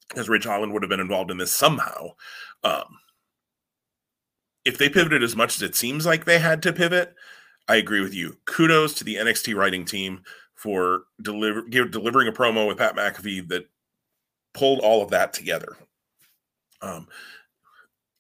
because 0.09 0.29
Ridge 0.29 0.45
Holland 0.45 0.73
would 0.73 0.83
have 0.83 0.91
been 0.91 1.01
involved 1.01 1.31
in 1.31 1.39
this 1.39 1.53
somehow. 1.53 2.11
Um, 2.63 2.99
if 4.65 4.79
they 4.79 4.89
pivoted 4.89 5.23
as 5.23 5.37
much 5.37 5.57
as 5.57 5.63
it 5.63 5.75
seems 5.75 6.05
like 6.05 6.25
they 6.25 6.39
had 6.39 6.63
to 6.63 6.73
pivot, 6.73 7.15
I 7.69 7.77
agree 7.77 8.01
with 8.01 8.15
you. 8.15 8.37
Kudos 8.45 8.95
to 8.95 9.05
the 9.05 9.17
NXT 9.17 9.55
writing 9.55 9.85
team 9.85 10.23
for 10.55 11.05
deliver, 11.21 11.63
delivering 11.63 12.29
a 12.29 12.33
promo 12.33 12.67
with 12.67 12.79
Pat 12.79 12.97
McAfee 12.97 13.49
that 13.49 13.69
pulled 14.55 14.81
all 14.81 15.03
of 15.03 15.11
that 15.11 15.33
together. 15.33 15.77
Um, 16.81 17.09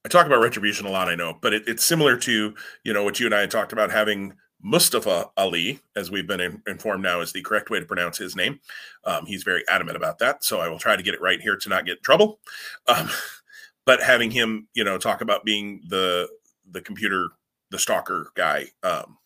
I 0.04 0.08
talk 0.08 0.26
about 0.26 0.40
retribution 0.40 0.86
a 0.86 0.90
lot, 0.90 1.08
I 1.08 1.14
know, 1.14 1.38
but 1.40 1.52
it, 1.52 1.64
it's 1.66 1.84
similar 1.84 2.16
to 2.18 2.54
you 2.84 2.92
know 2.92 3.02
what 3.02 3.18
you 3.18 3.26
and 3.26 3.34
I 3.34 3.46
talked 3.46 3.72
about 3.72 3.90
having 3.90 4.34
Mustafa 4.62 5.30
Ali, 5.36 5.80
as 5.96 6.10
we've 6.10 6.26
been 6.26 6.40
in, 6.40 6.62
informed 6.66 7.02
now 7.02 7.20
is 7.20 7.32
the 7.32 7.42
correct 7.42 7.70
way 7.70 7.80
to 7.80 7.86
pronounce 7.86 8.18
his 8.18 8.36
name. 8.36 8.60
Um, 9.04 9.26
he's 9.26 9.42
very 9.42 9.62
adamant 9.68 9.96
about 9.96 10.18
that, 10.18 10.44
so 10.44 10.60
I 10.60 10.68
will 10.68 10.78
try 10.78 10.96
to 10.96 11.02
get 11.02 11.14
it 11.14 11.20
right 11.20 11.40
here 11.40 11.56
to 11.56 11.68
not 11.68 11.86
get 11.86 11.98
in 11.98 12.02
trouble. 12.02 12.38
Um, 12.86 13.10
but 13.84 14.02
having 14.02 14.30
him, 14.30 14.68
you 14.74 14.84
know, 14.84 14.98
talk 14.98 15.20
about 15.20 15.44
being 15.44 15.82
the 15.88 16.28
the 16.70 16.80
computer, 16.80 17.30
the 17.70 17.78
stalker 17.78 18.30
guy, 18.34 18.66
um, 18.82 19.18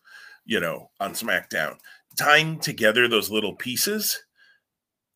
you 0.51 0.59
know, 0.59 0.91
on 0.99 1.13
SmackDown, 1.13 1.79
tying 2.19 2.59
together 2.59 3.07
those 3.07 3.31
little 3.31 3.55
pieces 3.55 4.25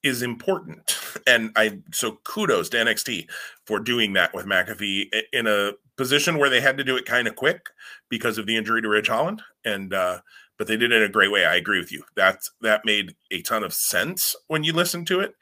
is 0.03 0.23
important. 0.23 0.97
And 1.27 1.53
I 1.57 1.79
so 1.93 2.19
kudos 2.25 2.69
to 2.71 2.77
NXT 2.77 3.29
for 3.65 3.79
doing 3.81 4.13
that 4.13 4.35
with 4.35 4.45
McAfee 4.45 5.05
in 5.33 5.47
a 5.47 5.73
position 5.97 6.37
where 6.37 6.51
they 6.51 6.61
had 6.61 6.77
to 6.77 6.85
do 6.85 6.97
it 6.97 7.07
kind 7.07 7.27
of 7.27 7.35
quick 7.35 7.71
because 8.11 8.37
of 8.37 8.47
the 8.47 8.57
injury 8.57 8.83
to 8.83 8.89
Ridge 8.91 9.09
Holland. 9.09 9.41
And 9.65 9.95
uh, 9.95 10.19
but 10.59 10.67
they 10.67 10.77
did 10.77 10.93
it 10.93 10.97
in 10.97 11.03
a 11.05 11.09
great 11.09 11.31
way. 11.31 11.47
I 11.47 11.55
agree 11.55 11.79
with 11.79 11.91
you. 11.91 12.03
That 12.17 12.41
that 12.61 12.85
made 12.85 13.15
a 13.31 13.41
ton 13.41 13.63
of 13.63 13.73
sense 13.73 14.37
when 14.49 14.65
you 14.65 14.75
listen 14.75 15.07
to 15.07 15.21
it. 15.21 15.35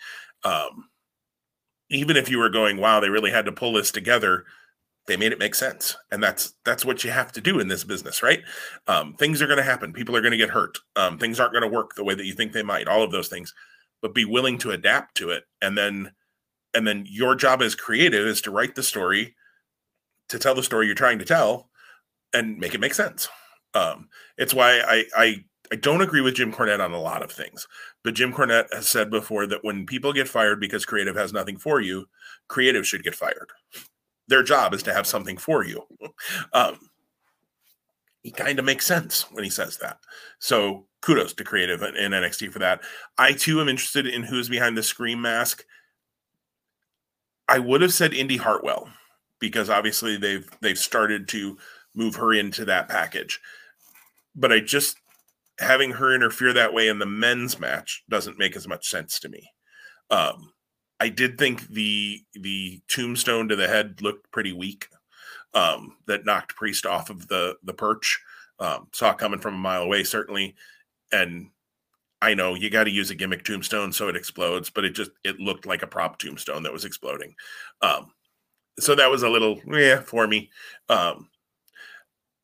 Um, 0.45 0.91
even 1.91 2.17
if 2.17 2.29
you 2.31 2.39
were 2.39 2.51
going, 2.51 2.77
wow, 2.77 3.01
they 3.01 3.11
really 3.11 3.33
had 3.33 3.47
to 3.47 3.53
pull 3.53 3.73
this 3.73 3.91
together. 3.91 4.45
They 5.07 5.17
made 5.17 5.33
it 5.33 5.39
make 5.39 5.55
sense. 5.55 5.97
And 6.11 6.23
that's 6.23 6.55
that's 6.65 6.85
what 6.85 7.05
you 7.05 7.11
have 7.11 7.33
to 7.33 7.41
do 7.41 7.59
in 7.59 7.69
this 7.69 7.85
business 7.85 8.23
right? 8.23 8.43
Um, 8.87 9.15
things 9.15 9.43
are 9.43 9.47
going 9.47 9.59
to 9.59 9.63
happen. 9.65 9.93
People 9.93 10.17
are 10.17 10.21
going 10.21 10.33
to 10.33 10.39
get 10.39 10.51
hurt. 10.51 10.79
Um, 10.97 11.19
things 11.19 11.41
aren't 11.41 11.53
going 11.53 11.69
to 11.69 11.77
work 11.77 11.95
the 11.95 12.05
way 12.05 12.15
that 12.15 12.27
you 12.27 12.35
think 12.35 12.53
they 12.53 12.63
might 12.63 12.89
all 12.89 13.03
of 13.03 13.13
those 13.13 13.29
things. 13.29 13.55
But 14.01 14.15
be 14.15 14.25
willing 14.25 14.59
to 14.59 14.71
adapt 14.71 15.17
to 15.17 15.31
it. 15.31 15.45
And 15.61 15.77
then 15.77 16.13
and 16.75 16.87
then 16.87 17.05
your 17.09 17.35
job 17.35 17.63
as 17.63 17.75
creative 17.75 18.27
is 18.27 18.41
to 18.43 18.51
write 18.51 18.75
the 18.75 18.83
story 18.83 19.35
to 20.29 20.39
tell 20.39 20.55
the 20.55 20.63
story 20.63 20.87
you're 20.87 20.95
trying 20.95 21.19
to 21.19 21.25
tell 21.25 21.69
and 22.33 22.59
make 22.59 22.75
it 22.75 22.81
make 22.81 22.95
sense. 22.95 23.29
Um, 23.75 24.09
it's 24.39 24.55
why 24.55 24.81
I, 24.81 25.05
I 25.17 25.45
I 25.71 25.77
don't 25.77 26.03
agree 26.03 26.21
with 26.21 26.35
Jim 26.35 26.53
Cornette 26.53 26.85
on 26.85 26.93
a 26.93 27.01
lot 27.01 27.23
of 27.23 27.33
things, 27.33 27.67
but 28.05 28.15
Jim 28.15 28.33
Cornette 28.33 28.73
has 28.73 28.89
said 28.89 29.11
before 29.11 29.47
that 29.47 29.65
when 29.65 29.87
people 29.87 30.13
get 30.13 30.29
fired 30.29 30.61
because 30.61 30.85
creative 30.85 31.17
has 31.17 31.33
nothing 31.33 31.57
for 31.57 31.81
you, 31.81 32.07
creative 32.49 32.87
should 32.87 33.03
get 33.03 33.15
fired 33.15 33.49
their 34.33 34.43
job 34.43 34.75
is 34.75 34.83
to 34.85 34.95
have 34.95 35.07
something 35.07 35.37
for 35.37 35.65
you. 35.65 35.83
Um, 36.53 36.79
he 38.23 38.31
kind 38.31 38.59
of 38.59 38.65
makes 38.65 38.87
sense 38.87 39.23
when 39.33 39.43
he 39.43 39.51
says 39.51 39.79
that. 39.79 39.99
So 40.39 40.87
kudos 41.01 41.35
to 41.35 41.45
creative 41.45 41.83
in 41.83 41.95
NXT 41.95 42.53
for 42.53 42.61
that. 42.61 42.81
I 43.19 43.33
too 43.33 43.61
am 43.61 43.69
interested 43.69 44.07
in 44.07 44.23
who's 44.23 44.49
behind 44.49 44.79
the 44.79 44.83
scream 44.83 45.21
mask. 45.21 45.65
I 47.49 47.59
would 47.59 47.83
have 47.83 47.93
said 47.93 48.15
Indy 48.15 48.37
Hartwell 48.37 48.89
because 49.41 49.69
obviously 49.69 50.17
they've 50.17 50.49
they've 50.61 50.79
started 50.79 51.27
to 51.29 51.59
move 51.95 52.15
her 52.17 52.33
into 52.33 52.65
that 52.67 52.89
package. 52.89 53.41
But 54.37 54.53
I 54.53 54.61
just 54.61 54.97
having 55.59 55.91
her 55.93 56.15
interfere 56.15 56.53
that 56.53 56.73
way 56.73 56.89
in 56.89 56.99
the 57.01 57.07
men's 57.07 57.59
match 57.59 58.05
doesn't 58.09 58.39
make 58.39 58.57
as 58.57 58.69
much 58.69 58.89
sense 58.89 59.19
to 59.21 59.29
me. 59.29 59.51
Um, 60.11 60.53
I 61.03 61.09
did 61.09 61.37
think 61.37 61.67
the 61.67 62.23
the 62.33 62.81
tombstone 62.87 63.49
to 63.49 63.57
the 63.57 63.67
head 63.67 64.01
looked 64.03 64.31
pretty 64.31 64.53
weak. 64.53 64.87
Um, 65.53 65.97
that 66.07 66.25
knocked 66.25 66.55
Priest 66.55 66.87
off 66.87 67.11
of 67.11 67.27
the 67.27 67.57
the 67.65 67.75
perch. 67.75 68.21
Um, 68.61 68.87
saw 68.93 69.13
coming 69.13 69.41
from 69.41 69.55
a 69.55 69.59
mile 69.59 69.83
away, 69.83 70.05
certainly. 70.05 70.55
And 71.11 71.51
I 72.21 72.35
know 72.35 72.55
you 72.55 72.71
got 72.71 72.85
to 72.85 72.93
use 72.93 73.11
a 73.11 73.17
gimmick 73.17 73.43
tombstone 73.45 73.91
so 73.91 74.09
it 74.09 74.15
explodes, 74.15 74.71
but 74.71 74.85
it 74.85 74.91
just 74.91 75.11
it 75.25 75.41
looked 75.41 75.67
like 75.67 75.83
a 75.83 75.89
prop 75.89 76.21
tombstone 76.21 76.63
that 76.63 76.73
was 76.73 76.85
exploding. 76.85 77.35
Um, 77.81 78.13
so 78.79 78.95
that 78.95 79.11
was 79.11 79.25
a 79.25 79.29
little 79.29 79.61
yeah 79.67 80.03
for 80.03 80.29
me. 80.29 80.51
Um, 80.89 81.31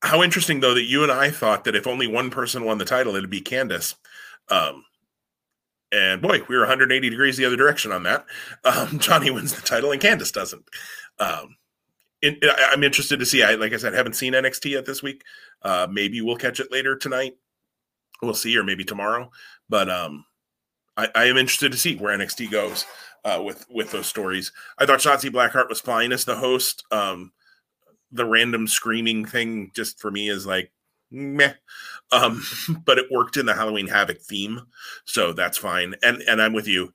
how 0.02 0.24
interesting 0.24 0.58
though 0.58 0.74
that 0.74 0.82
you 0.82 1.04
and 1.04 1.12
I 1.12 1.30
thought 1.30 1.62
that 1.62 1.76
if 1.76 1.86
only 1.86 2.08
one 2.08 2.28
person 2.28 2.64
won 2.64 2.78
the 2.78 2.84
title, 2.84 3.14
it'd 3.14 3.30
be 3.30 3.40
Candice. 3.40 3.94
Um, 4.48 4.84
and 5.92 6.20
boy, 6.20 6.42
we 6.48 6.56
were 6.56 6.62
180 6.62 7.08
degrees 7.10 7.36
the 7.36 7.44
other 7.44 7.56
direction 7.56 7.92
on 7.92 8.02
that. 8.04 8.26
Um, 8.64 8.98
Johnny 8.98 9.30
wins 9.30 9.54
the 9.54 9.62
title, 9.62 9.92
and 9.92 10.00
Candice 10.00 10.32
doesn't. 10.32 10.64
Um, 11.18 11.56
it, 12.20 12.38
I, 12.42 12.72
am 12.72 12.84
interested 12.84 13.20
to 13.20 13.26
see. 13.26 13.42
I 13.42 13.54
like 13.54 13.72
I 13.72 13.76
said, 13.76 13.94
haven't 13.94 14.16
seen 14.16 14.32
NXT 14.32 14.70
yet 14.72 14.86
this 14.86 15.02
week. 15.02 15.22
Uh, 15.62 15.86
maybe 15.90 16.20
we'll 16.20 16.36
catch 16.36 16.60
it 16.60 16.72
later 16.72 16.96
tonight. 16.96 17.36
We'll 18.22 18.34
see, 18.34 18.56
or 18.56 18.64
maybe 18.64 18.84
tomorrow. 18.84 19.30
But 19.68 19.88
um, 19.88 20.24
I, 20.96 21.08
I, 21.14 21.24
am 21.26 21.36
interested 21.36 21.70
to 21.72 21.78
see 21.78 21.96
where 21.96 22.16
NXT 22.16 22.50
goes 22.50 22.84
uh, 23.24 23.40
with 23.44 23.66
with 23.70 23.92
those 23.92 24.06
stories. 24.06 24.52
I 24.78 24.86
thought 24.86 24.98
Shotzi 24.98 25.30
Blackheart 25.30 25.68
was 25.68 25.80
fine 25.80 26.12
as 26.12 26.24
the 26.24 26.36
host. 26.36 26.84
Um, 26.90 27.32
the 28.10 28.24
random 28.24 28.66
screaming 28.66 29.24
thing 29.24 29.70
just 29.74 30.00
for 30.00 30.10
me 30.10 30.28
is 30.28 30.46
like 30.46 30.72
meh. 31.10 31.52
Um, 32.12 32.42
but 32.84 32.98
it 32.98 33.10
worked 33.10 33.36
in 33.36 33.46
the 33.46 33.54
Halloween 33.54 33.88
Havoc 33.88 34.20
theme, 34.20 34.62
so 35.04 35.32
that's 35.32 35.58
fine. 35.58 35.94
And 36.02 36.22
and 36.22 36.40
I'm 36.40 36.52
with 36.52 36.66
you. 36.66 36.92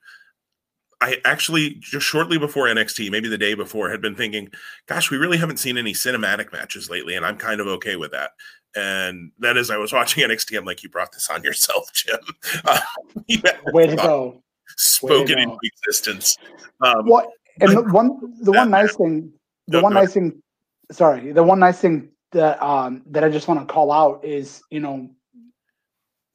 I 1.02 1.18
actually 1.26 1.72
just 1.82 2.06
shortly 2.06 2.38
before 2.38 2.68
NXT, 2.68 3.12
maybe 3.12 3.28
the 3.28 3.38
day 3.38 3.56
before, 3.56 3.90
had 3.90 4.02
been 4.02 4.16
thinking, 4.16 4.50
"Gosh, 4.88 5.12
we 5.12 5.18
really 5.18 5.38
haven't 5.38 5.58
seen 5.58 5.78
any 5.78 5.94
cinematic 5.94 6.54
matches 6.54 6.90
lately," 6.90 7.16
and 7.16 7.26
I'm 7.26 7.38
kind 7.38 7.60
of 7.60 7.68
okay 7.68 7.96
with 7.96 8.12
that. 8.12 8.32
And 8.76 9.32
then 9.38 9.58
as 9.58 9.70
I 9.70 9.78
was 9.78 9.92
watching 9.94 10.24
NXT, 10.24 10.58
I'm 10.58 10.66
like, 10.66 10.84
"You 10.84 10.90
brought 10.90 11.12
this 11.12 11.30
on 11.30 11.44
yourself, 11.44 11.92
Jim." 11.94 12.20
Uh, 12.66 12.80
Way 13.74 13.88
to 13.88 13.96
go! 13.96 14.44
Spoken 14.78 15.40
into 15.40 15.58
existence. 15.64 16.38
Um, 16.82 17.06
what? 17.06 17.30
And 17.60 17.72
the 17.72 17.84
one, 17.84 18.34
the 18.42 18.52
one 18.52 18.72
nice 18.72 18.96
thing, 18.96 19.32
the 19.68 19.78
no, 19.78 19.84
one 19.84 19.94
no. 19.94 20.00
nice 20.00 20.14
thing. 20.14 20.42
Sorry, 20.92 21.32
the 21.32 21.44
one 21.44 21.60
nice 21.60 21.80
thing 21.80 22.13
that 22.34 22.62
um, 22.62 23.04
that 23.08 23.24
I 23.24 23.30
just 23.30 23.48
want 23.48 23.60
to 23.60 23.74
call 23.74 23.92
out 23.92 24.24
is 24.24 24.62
you 24.70 24.80
know 24.80 25.10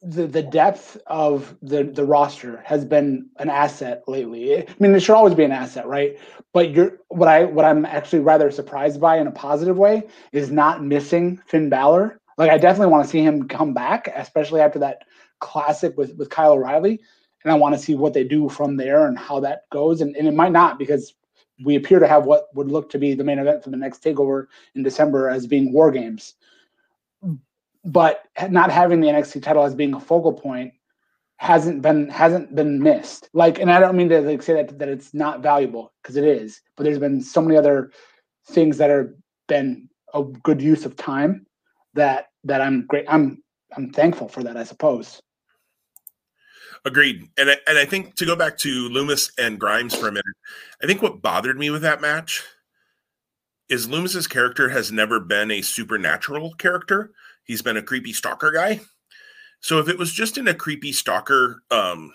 the 0.01 0.27
the 0.27 0.41
depth 0.41 0.97
of 1.07 1.55
the 1.61 1.83
the 1.83 2.05
roster 2.05 2.61
has 2.65 2.85
been 2.85 3.29
an 3.37 3.49
asset 3.49 4.03
lately. 4.07 4.57
I 4.57 4.65
mean, 4.79 4.95
it 4.95 5.01
should 5.01 5.15
always 5.15 5.35
be 5.35 5.43
an 5.43 5.51
asset, 5.51 5.87
right? 5.87 6.17
But 6.53 6.71
you're 6.71 6.99
what 7.09 7.27
I 7.27 7.45
what 7.45 7.65
I'm 7.65 7.85
actually 7.85 8.19
rather 8.19 8.49
surprised 8.51 8.99
by 9.01 9.17
in 9.17 9.27
a 9.27 9.31
positive 9.31 9.77
way 9.77 10.03
is 10.31 10.51
not 10.51 10.83
missing 10.83 11.41
Finn 11.47 11.69
Balor. 11.69 12.19
Like 12.37 12.49
I 12.49 12.57
definitely 12.57 12.91
want 12.91 13.03
to 13.03 13.09
see 13.09 13.21
him 13.21 13.47
come 13.47 13.73
back, 13.73 14.09
especially 14.15 14.61
after 14.61 14.79
that 14.79 15.03
classic 15.39 15.97
with 15.97 16.15
with 16.15 16.29
Kyle 16.29 16.53
O'Reilly, 16.53 17.01
and 17.43 17.51
I 17.51 17.55
want 17.55 17.75
to 17.75 17.81
see 17.81 17.95
what 17.95 18.13
they 18.13 18.23
do 18.23 18.47
from 18.47 18.77
there 18.77 19.07
and 19.07 19.17
how 19.17 19.41
that 19.41 19.63
goes. 19.71 19.99
And 20.01 20.15
and 20.15 20.27
it 20.27 20.33
might 20.33 20.53
not 20.53 20.79
because 20.79 21.13
we 21.63 21.75
appear 21.75 21.99
to 21.99 22.07
have 22.07 22.25
what 22.25 22.47
would 22.55 22.71
look 22.71 22.89
to 22.91 22.99
be 22.99 23.13
the 23.13 23.23
main 23.23 23.39
event 23.39 23.63
for 23.63 23.69
the 23.69 23.77
next 23.77 24.03
takeover 24.03 24.47
in 24.75 24.83
December 24.83 25.29
as 25.29 25.47
being 25.47 25.73
War 25.73 25.91
Games. 25.91 26.35
But 27.85 28.23
not 28.49 28.71
having 28.71 28.99
the 28.99 29.07
NXT 29.07 29.43
title 29.43 29.63
as 29.63 29.75
being 29.75 29.93
a 29.93 29.99
focal 29.99 30.33
point 30.33 30.73
hasn't 31.37 31.81
been 31.81 32.09
hasn't 32.09 32.53
been 32.53 32.81
missed. 32.81 33.29
Like, 33.33 33.59
and 33.59 33.71
I 33.71 33.79
don't 33.79 33.95
mean 33.95 34.09
to 34.09 34.19
like 34.21 34.41
say 34.41 34.53
that 34.53 34.77
that 34.79 34.89
it's 34.89 35.13
not 35.13 35.41
valuable 35.41 35.93
because 36.01 36.17
it 36.17 36.25
is. 36.25 36.61
But 36.75 36.83
there's 36.83 36.99
been 36.99 37.21
so 37.21 37.41
many 37.41 37.57
other 37.57 37.91
things 38.47 38.77
that 38.77 38.89
have 38.89 39.09
been 39.47 39.89
a 40.13 40.23
good 40.23 40.61
use 40.61 40.85
of 40.85 40.95
time 40.97 41.45
that 41.93 42.27
that 42.43 42.61
I'm 42.61 42.85
great. 42.87 43.05
I'm 43.07 43.41
I'm 43.75 43.91
thankful 43.91 44.27
for 44.27 44.43
that. 44.43 44.57
I 44.57 44.63
suppose. 44.63 45.21
Agreed. 46.85 47.29
And 47.37 47.49
I, 47.51 47.57
and 47.67 47.77
I 47.77 47.85
think 47.85 48.15
to 48.15 48.25
go 48.25 48.35
back 48.35 48.57
to 48.59 48.89
Lumis 48.89 49.31
and 49.37 49.59
Grimes 49.59 49.95
for 49.95 50.07
a 50.07 50.11
minute, 50.11 50.25
I 50.81 50.87
think 50.87 51.01
what 51.01 51.21
bothered 51.21 51.57
me 51.57 51.69
with 51.69 51.81
that 51.81 52.01
match 52.01 52.43
is 53.69 53.87
Lumis's 53.87 54.27
character 54.27 54.69
has 54.69 54.91
never 54.91 55.19
been 55.19 55.51
a 55.51 55.61
supernatural 55.61 56.53
character. 56.53 57.11
He's 57.43 57.61
been 57.61 57.77
a 57.77 57.83
creepy 57.83 58.13
stalker 58.13 58.51
guy. 58.51 58.81
So 59.59 59.79
if 59.79 59.89
it 59.89 59.99
was 59.99 60.13
just 60.13 60.37
in 60.37 60.47
a 60.47 60.53
creepy 60.53 60.91
stalker 60.91 61.63
um, 61.69 62.13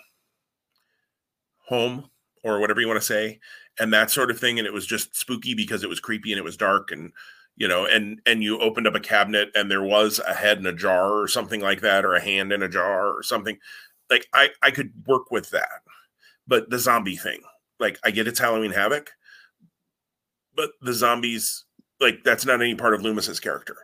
home 1.67 2.09
or 2.43 2.59
whatever 2.59 2.81
you 2.81 2.87
want 2.87 2.99
to 2.99 3.05
say, 3.05 3.39
and 3.79 3.93
that 3.93 4.09
sort 4.09 4.31
of 4.31 4.39
thing, 4.39 4.57
and 4.57 4.67
it 4.67 4.73
was 4.73 4.85
just 4.85 5.15
spooky 5.15 5.53
because 5.53 5.83
it 5.83 5.89
was 5.89 5.99
creepy 5.99 6.31
and 6.31 6.39
it 6.39 6.45
was 6.45 6.57
dark 6.57 6.91
and 6.91 7.11
you 7.57 7.69
know, 7.69 7.85
and 7.85 8.21
and 8.25 8.43
you 8.43 8.59
opened 8.59 8.85
up 8.85 8.95
a 8.95 8.99
cabinet 8.99 9.49
and 9.55 9.71
there 9.71 9.83
was 9.83 10.19
a 10.27 10.33
head 10.33 10.57
in 10.57 10.65
a 10.65 10.73
jar 10.73 11.13
or 11.13 11.27
something 11.27 11.61
like 11.61 11.81
that, 11.81 12.03
or 12.03 12.13
a 12.13 12.21
hand 12.21 12.51
in 12.51 12.61
a 12.61 12.67
jar 12.67 13.07
or 13.07 13.23
something 13.23 13.57
like 14.09 14.27
I 14.33 14.49
I 14.61 14.71
could 14.71 14.91
work 15.07 15.31
with 15.31 15.49
that. 15.51 15.81
But 16.47 16.69
the 16.69 16.79
zombie 16.79 17.15
thing, 17.15 17.41
like 17.79 17.97
I 18.03 18.11
get 18.11 18.27
it's 18.27 18.39
Halloween 18.39 18.71
Havoc, 18.71 19.11
but 20.55 20.71
the 20.81 20.93
zombies 20.93 21.65
like 21.99 22.23
that's 22.23 22.45
not 22.45 22.61
any 22.61 22.75
part 22.75 22.93
of 22.93 23.01
Lumis's 23.01 23.39
character. 23.39 23.77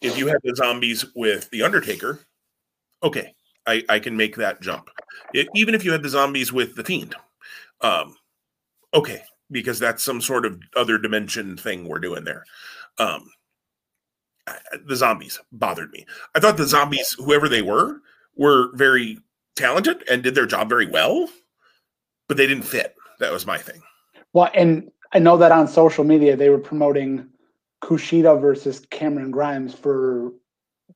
If 0.00 0.16
you 0.16 0.28
had 0.28 0.38
the 0.44 0.54
zombies 0.54 1.04
with 1.16 1.50
the 1.50 1.62
Undertaker, 1.62 2.20
okay, 3.02 3.34
I 3.66 3.84
I 3.88 3.98
can 3.98 4.16
make 4.16 4.36
that 4.36 4.60
jump. 4.60 4.90
It, 5.34 5.48
even 5.54 5.74
if 5.74 5.84
you 5.84 5.92
had 5.92 6.02
the 6.02 6.08
zombies 6.08 6.52
with 6.52 6.76
the 6.76 6.84
Fiend, 6.84 7.14
um, 7.80 8.16
okay, 8.94 9.22
because 9.50 9.78
that's 9.78 10.02
some 10.02 10.20
sort 10.20 10.46
of 10.46 10.60
other 10.76 10.98
dimension 10.98 11.56
thing 11.56 11.86
we're 11.86 11.98
doing 11.98 12.24
there. 12.24 12.44
Um, 12.98 13.30
the 14.86 14.96
zombies 14.96 15.40
bothered 15.52 15.90
me. 15.90 16.06
I 16.34 16.40
thought 16.40 16.56
the 16.56 16.66
zombies, 16.66 17.14
whoever 17.18 17.48
they 17.48 17.62
were, 17.62 18.00
were 18.36 18.70
very 18.74 19.18
talented 19.58 20.04
and 20.08 20.22
did 20.22 20.34
their 20.34 20.46
job 20.46 20.68
very 20.68 20.86
well, 20.86 21.28
but 22.28 22.36
they 22.36 22.46
didn't 22.46 22.64
fit. 22.64 22.94
That 23.18 23.32
was 23.32 23.46
my 23.46 23.58
thing. 23.58 23.82
Well, 24.32 24.50
and 24.54 24.90
I 25.12 25.18
know 25.18 25.36
that 25.36 25.52
on 25.52 25.66
social 25.66 26.04
media 26.04 26.36
they 26.36 26.50
were 26.50 26.58
promoting 26.58 27.28
Kushida 27.82 28.40
versus 28.40 28.86
Cameron 28.90 29.30
Grimes 29.30 29.74
for 29.74 30.32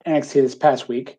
NXT 0.07 0.35
this 0.35 0.55
past 0.55 0.89
week. 0.89 1.19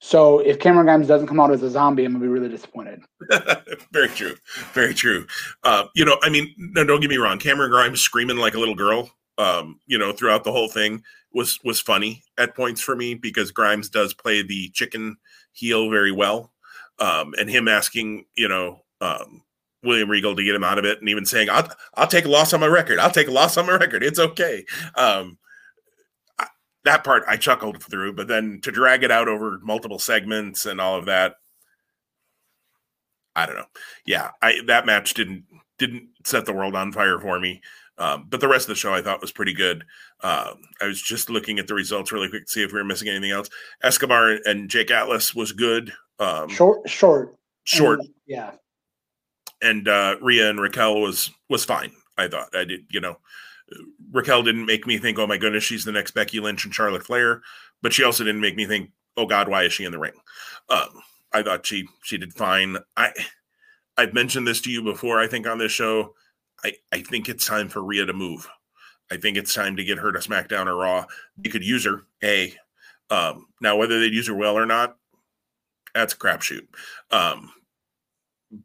So 0.00 0.38
if 0.38 0.60
Cameron 0.60 0.86
Grimes 0.86 1.08
doesn't 1.08 1.26
come 1.26 1.40
out 1.40 1.50
as 1.50 1.62
a 1.62 1.70
zombie, 1.70 2.04
I'm 2.04 2.12
gonna 2.12 2.24
be 2.24 2.28
really 2.28 2.48
disappointed. 2.48 3.02
very 3.92 4.08
true, 4.08 4.36
very 4.72 4.94
true. 4.94 5.26
Uh, 5.64 5.86
you 5.94 6.04
know, 6.04 6.16
I 6.22 6.28
mean, 6.28 6.54
no, 6.56 6.84
don't 6.84 7.00
get 7.00 7.10
me 7.10 7.16
wrong. 7.16 7.38
Cameron 7.38 7.70
Grimes 7.70 8.00
screaming 8.00 8.36
like 8.36 8.54
a 8.54 8.60
little 8.60 8.76
girl, 8.76 9.10
um, 9.38 9.80
you 9.86 9.98
know, 9.98 10.12
throughout 10.12 10.44
the 10.44 10.52
whole 10.52 10.68
thing 10.68 11.02
was 11.32 11.58
was 11.64 11.80
funny 11.80 12.22
at 12.38 12.54
points 12.54 12.80
for 12.80 12.94
me 12.94 13.14
because 13.14 13.50
Grimes 13.50 13.88
does 13.88 14.14
play 14.14 14.42
the 14.42 14.70
chicken 14.70 15.16
heel 15.52 15.90
very 15.90 16.12
well 16.12 16.52
um, 17.00 17.34
and 17.38 17.48
him 17.48 17.68
asking, 17.68 18.24
you 18.36 18.48
know, 18.48 18.80
um, 19.00 19.42
William 19.82 20.10
Regal 20.10 20.34
to 20.34 20.44
get 20.44 20.54
him 20.54 20.64
out 20.64 20.78
of 20.78 20.84
it, 20.84 20.98
and 21.00 21.08
even 21.08 21.24
saying, 21.24 21.48
"I'll 21.50 21.68
I'll 21.94 22.06
take 22.06 22.24
a 22.24 22.30
loss 22.30 22.52
on 22.52 22.60
my 22.60 22.66
record. 22.66 22.98
I'll 22.98 23.10
take 23.10 23.28
a 23.28 23.32
loss 23.32 23.56
on 23.56 23.66
my 23.66 23.76
record. 23.76 24.02
It's 24.02 24.18
okay." 24.18 24.64
Um, 24.96 25.38
I, 26.38 26.46
that 26.84 27.04
part 27.04 27.24
I 27.28 27.36
chuckled 27.36 27.82
through, 27.82 28.14
but 28.14 28.28
then 28.28 28.60
to 28.62 28.72
drag 28.72 29.04
it 29.04 29.10
out 29.10 29.28
over 29.28 29.58
multiple 29.62 29.98
segments 29.98 30.66
and 30.66 30.80
all 30.80 30.98
of 30.98 31.06
that, 31.06 31.34
I 33.36 33.46
don't 33.46 33.56
know. 33.56 33.66
Yeah, 34.04 34.30
I 34.42 34.60
that 34.66 34.86
match 34.86 35.14
didn't 35.14 35.44
didn't 35.78 36.08
set 36.24 36.44
the 36.44 36.52
world 36.52 36.74
on 36.74 36.92
fire 36.92 37.20
for 37.20 37.38
me. 37.38 37.60
Um, 37.98 38.26
but 38.28 38.40
the 38.40 38.48
rest 38.48 38.66
of 38.66 38.68
the 38.68 38.74
show 38.76 38.94
I 38.94 39.02
thought 39.02 39.20
was 39.20 39.32
pretty 39.32 39.52
good. 39.52 39.84
Um, 40.22 40.60
I 40.80 40.86
was 40.86 41.02
just 41.02 41.28
looking 41.28 41.58
at 41.58 41.66
the 41.66 41.74
results 41.74 42.12
really 42.12 42.28
quick 42.28 42.46
to 42.46 42.50
see 42.50 42.62
if 42.62 42.72
we 42.72 42.78
were 42.78 42.84
missing 42.84 43.08
anything 43.08 43.32
else. 43.32 43.48
Escobar 43.82 44.38
and 44.44 44.70
Jake 44.70 44.90
Atlas 44.90 45.34
was 45.34 45.52
good. 45.52 45.92
Um, 46.18 46.48
short, 46.48 46.88
short, 46.88 47.36
short, 47.64 48.00
and, 48.00 48.08
yeah. 48.26 48.52
And 49.62 49.88
uh, 49.88 50.16
Rhea 50.20 50.50
and 50.50 50.60
Raquel 50.60 51.00
was 51.00 51.30
was 51.48 51.64
fine. 51.64 51.92
I 52.16 52.28
thought 52.28 52.54
I 52.54 52.64
did. 52.64 52.86
You 52.90 53.00
know, 53.00 53.18
Raquel 54.12 54.42
didn't 54.42 54.66
make 54.66 54.86
me 54.86 54.98
think, 54.98 55.18
oh 55.18 55.26
my 55.26 55.36
goodness, 55.36 55.64
she's 55.64 55.84
the 55.84 55.92
next 55.92 56.12
Becky 56.12 56.40
Lynch 56.40 56.64
and 56.64 56.74
Charlotte 56.74 57.04
Flair, 57.04 57.42
but 57.82 57.92
she 57.92 58.04
also 58.04 58.24
didn't 58.24 58.40
make 58.40 58.56
me 58.56 58.66
think, 58.66 58.90
oh 59.16 59.26
God, 59.26 59.48
why 59.48 59.64
is 59.64 59.72
she 59.72 59.84
in 59.84 59.92
the 59.92 59.98
ring? 59.98 60.12
Um, 60.68 60.88
I 61.32 61.42
thought 61.42 61.66
she 61.66 61.88
she 62.02 62.18
did 62.18 62.34
fine. 62.34 62.78
I 62.96 63.12
I've 63.96 64.14
mentioned 64.14 64.46
this 64.46 64.60
to 64.62 64.70
you 64.70 64.82
before. 64.82 65.20
I 65.20 65.26
think 65.26 65.46
on 65.46 65.58
this 65.58 65.72
show 65.72 66.14
I, 66.64 66.72
I 66.92 67.02
think 67.02 67.28
it's 67.28 67.46
time 67.46 67.68
for 67.68 67.82
Rhea 67.82 68.06
to 68.06 68.12
move. 68.12 68.48
I 69.10 69.16
think 69.16 69.36
it's 69.36 69.54
time 69.54 69.76
to 69.76 69.84
get 69.84 69.98
her 69.98 70.12
to 70.12 70.18
SmackDown 70.18 70.66
or 70.66 70.76
Raw. 70.76 71.06
You 71.42 71.50
could 71.50 71.64
use 71.64 71.84
her. 71.84 72.02
A 72.22 72.54
um, 73.10 73.46
now 73.60 73.76
whether 73.76 73.98
they'd 73.98 74.12
use 74.12 74.28
her 74.28 74.34
well 74.34 74.58
or 74.58 74.66
not, 74.66 74.96
that's 75.98 76.14
a 76.14 76.16
crapshoot. 76.16 76.66
Um, 77.10 77.52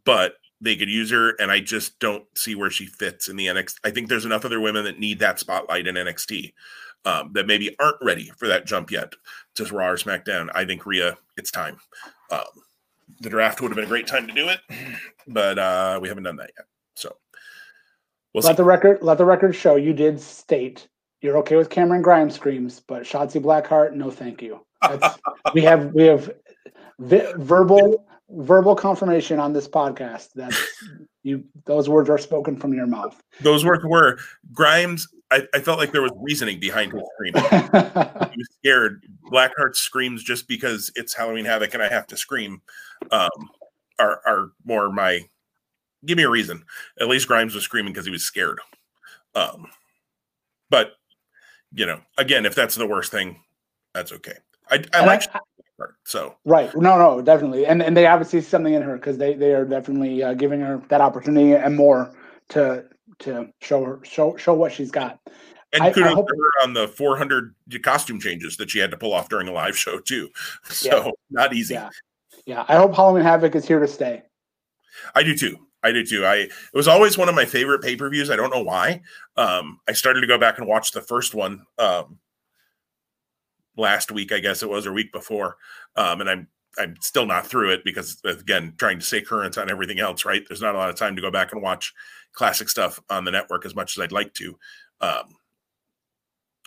but 0.05 0.35
they 0.61 0.75
could 0.75 0.89
use 0.89 1.11
her, 1.11 1.31
and 1.39 1.51
I 1.51 1.59
just 1.59 1.99
don't 1.99 2.25
see 2.37 2.55
where 2.55 2.69
she 2.69 2.85
fits 2.85 3.27
in 3.27 3.35
the 3.35 3.47
NXT. 3.47 3.75
I 3.83 3.91
think 3.91 4.07
there's 4.07 4.25
enough 4.25 4.45
other 4.45 4.59
women 4.61 4.85
that 4.85 4.99
need 4.99 5.19
that 5.19 5.39
spotlight 5.39 5.87
in 5.87 5.95
NXT 5.95 6.53
um, 7.05 7.31
that 7.33 7.47
maybe 7.47 7.75
aren't 7.79 7.97
ready 8.01 8.31
for 8.37 8.47
that 8.47 8.65
jump 8.65 8.91
yet 8.91 9.13
to 9.55 9.65
Raw 9.65 9.89
or 9.89 9.97
SmackDown. 9.97 10.49
I 10.55 10.65
think 10.65 10.85
Rhea, 10.85 11.17
it's 11.37 11.51
time. 11.51 11.77
Um, 12.31 12.43
the 13.19 13.29
draft 13.29 13.61
would 13.61 13.69
have 13.69 13.75
been 13.75 13.85
a 13.85 13.89
great 13.89 14.07
time 14.07 14.27
to 14.27 14.33
do 14.33 14.47
it, 14.49 14.59
but 15.27 15.59
uh, 15.59 15.99
we 16.01 16.07
haven't 16.07 16.23
done 16.23 16.37
that 16.37 16.51
yet. 16.57 16.65
So 16.95 17.15
We'll 18.33 18.41
let 18.43 18.53
see. 18.53 18.57
the 18.57 18.63
record 18.63 18.99
let 19.01 19.17
the 19.19 19.25
record 19.25 19.55
show 19.55 19.75
you 19.75 19.93
did 19.93 20.19
state 20.19 20.87
you're 21.23 21.37
okay 21.37 21.55
with 21.55 21.69
Cameron 21.69 22.01
Grimes 22.01 22.35
screams, 22.35 22.81
but 22.81 23.03
Shotzi 23.03 23.41
Blackheart, 23.41 23.93
no, 23.93 24.11
thank 24.11 24.41
you. 24.41 24.59
we 25.53 25.61
have 25.61 25.93
we 25.93 26.03
have 26.03 26.29
vi- 26.99 27.33
verbal 27.37 28.05
verbal 28.29 28.75
confirmation 28.75 29.39
on 29.39 29.53
this 29.53 29.67
podcast 29.67 30.33
that 30.33 30.53
you 31.23 31.43
those 31.65 31.89
words 31.89 32.09
are 32.09 32.17
spoken 32.17 32.55
from 32.55 32.73
your 32.73 32.87
mouth. 32.87 33.21
Those 33.41 33.65
words 33.65 33.83
were 33.85 34.19
Grimes. 34.51 35.07
I, 35.31 35.47
I 35.53 35.59
felt 35.59 35.79
like 35.79 35.91
there 35.91 36.01
was 36.01 36.11
reasoning 36.21 36.59
behind 36.59 36.91
his 36.91 37.01
scream. 37.15 37.33
he 38.31 38.37
was 38.37 38.49
scared. 38.59 39.05
Blackheart 39.31 39.75
screams 39.75 40.23
just 40.23 40.47
because 40.47 40.91
it's 40.95 41.13
Halloween 41.13 41.45
Havoc 41.45 41.73
and 41.73 41.81
I 41.81 41.89
have 41.89 42.07
to 42.07 42.17
scream. 42.17 42.61
Um, 43.11 43.29
are 43.99 44.21
are 44.25 44.51
more 44.65 44.91
my 44.91 45.21
give 46.05 46.17
me 46.17 46.23
a 46.23 46.29
reason. 46.29 46.63
At 46.99 47.07
least 47.07 47.27
Grimes 47.27 47.55
was 47.55 47.63
screaming 47.63 47.93
because 47.93 48.05
he 48.05 48.11
was 48.11 48.23
scared. 48.23 48.59
Um, 49.35 49.67
but 50.69 50.93
you 51.73 51.85
know, 51.85 52.01
again, 52.17 52.45
if 52.45 52.55
that's 52.55 52.75
the 52.75 52.87
worst 52.87 53.11
thing, 53.11 53.41
that's 53.93 54.11
okay. 54.11 54.37
I, 54.69 54.83
I 54.93 55.05
like 55.05 55.23
I, 55.79 55.85
so 56.05 56.35
right. 56.45 56.73
No, 56.75 56.97
no, 56.97 57.21
definitely, 57.21 57.65
and 57.65 57.81
and 57.81 57.97
they 57.97 58.05
obviously 58.05 58.41
see 58.41 58.49
something 58.49 58.73
in 58.73 58.81
her 58.81 58.95
because 58.95 59.17
they 59.17 59.33
they 59.33 59.53
are 59.53 59.65
definitely 59.65 60.23
uh, 60.23 60.33
giving 60.33 60.61
her 60.61 60.81
that 60.89 61.01
opportunity 61.01 61.53
and 61.53 61.75
more 61.75 62.13
to 62.49 62.85
to 63.19 63.49
show 63.61 63.83
her 63.83 63.99
show 64.03 64.35
show 64.37 64.53
what 64.53 64.71
she's 64.71 64.91
got. 64.91 65.19
And 65.71 65.81
I, 65.81 65.91
kudos 65.91 66.11
I 66.11 66.13
hope, 66.13 66.27
to 66.27 66.35
her 66.35 66.63
on 66.63 66.73
the 66.73 66.87
400 66.87 67.55
costume 67.81 68.19
changes 68.19 68.57
that 68.57 68.69
she 68.69 68.77
had 68.77 68.91
to 68.91 68.97
pull 68.97 69.11
off 69.11 69.27
during 69.27 69.47
a 69.47 69.51
live 69.51 69.77
show 69.77 69.99
too. 69.99 70.29
So 70.65 71.05
yeah. 71.05 71.11
not 71.31 71.53
easy. 71.53 71.73
Yeah. 71.73 71.89
yeah, 72.45 72.65
I 72.67 72.75
hope 72.75 72.95
Halloween 72.95 73.23
Havoc 73.23 73.55
is 73.55 73.67
here 73.67 73.79
to 73.79 73.87
stay. 73.87 74.23
I 75.15 75.23
do 75.23 75.35
too. 75.35 75.57
I 75.81 75.91
do 75.91 76.05
too. 76.05 76.25
I 76.25 76.35
it 76.35 76.51
was 76.73 76.87
always 76.87 77.17
one 77.17 77.27
of 77.27 77.35
my 77.35 77.45
favorite 77.45 77.81
pay 77.81 77.95
per 77.95 78.09
views. 78.09 78.29
I 78.29 78.35
don't 78.35 78.53
know 78.53 78.63
why. 78.63 79.01
Um, 79.35 79.79
I 79.87 79.93
started 79.93 80.21
to 80.21 80.27
go 80.27 80.37
back 80.37 80.59
and 80.59 80.67
watch 80.67 80.91
the 80.91 81.01
first 81.01 81.33
one 81.33 81.65
um, 81.77 82.19
last 83.77 84.11
week, 84.11 84.31
I 84.31 84.39
guess 84.39 84.63
it 84.63 84.69
was, 84.69 84.85
or 84.85 84.93
week 84.93 85.11
before, 85.11 85.57
um, 85.95 86.21
and 86.21 86.29
I'm 86.29 86.47
I'm 86.77 86.95
still 87.01 87.25
not 87.25 87.45
through 87.45 87.71
it 87.71 87.83
because 87.83 88.19
again, 88.25 88.73
trying 88.77 88.99
to 88.99 89.05
stay 89.05 89.21
current 89.21 89.57
on 89.57 89.69
everything 89.69 89.99
else. 89.99 90.25
Right, 90.25 90.43
there's 90.47 90.61
not 90.61 90.75
a 90.75 90.77
lot 90.77 90.89
of 90.89 90.95
time 90.95 91.15
to 91.15 91.21
go 91.21 91.31
back 91.31 91.51
and 91.53 91.61
watch 91.61 91.93
classic 92.33 92.69
stuff 92.69 92.99
on 93.09 93.25
the 93.25 93.31
network 93.31 93.65
as 93.65 93.75
much 93.75 93.97
as 93.97 94.01
I'd 94.01 94.11
like 94.11 94.33
to. 94.35 94.57
Um, 95.01 95.35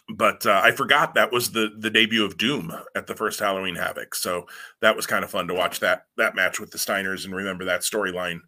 but 0.08 0.46
uh, 0.46 0.60
I 0.62 0.70
forgot 0.70 1.14
that 1.14 1.32
was 1.32 1.50
the 1.50 1.70
the 1.78 1.90
debut 1.90 2.24
of 2.24 2.38
Doom 2.38 2.72
at 2.94 3.06
the 3.06 3.16
first 3.16 3.40
Halloween 3.40 3.74
Havoc, 3.74 4.14
so 4.14 4.46
that 4.80 4.94
was 4.94 5.06
kind 5.06 5.24
of 5.24 5.30
fun 5.30 5.48
to 5.48 5.54
watch 5.54 5.80
that 5.80 6.06
that 6.16 6.36
match 6.36 6.60
with 6.60 6.70
the 6.70 6.78
Steiners 6.78 7.24
and 7.24 7.34
remember 7.34 7.64
that 7.64 7.80
storyline 7.80 8.40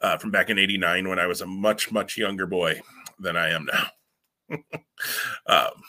uh, 0.00 0.18
from 0.18 0.30
back 0.30 0.50
in 0.50 0.58
89 0.58 1.08
when 1.08 1.18
I 1.18 1.26
was 1.26 1.40
a 1.40 1.46
much, 1.46 1.90
much 1.90 2.16
younger 2.16 2.46
boy 2.46 2.80
than 3.18 3.36
I 3.36 3.50
am 3.50 3.66
now. 3.66 4.56
um, 5.46 5.82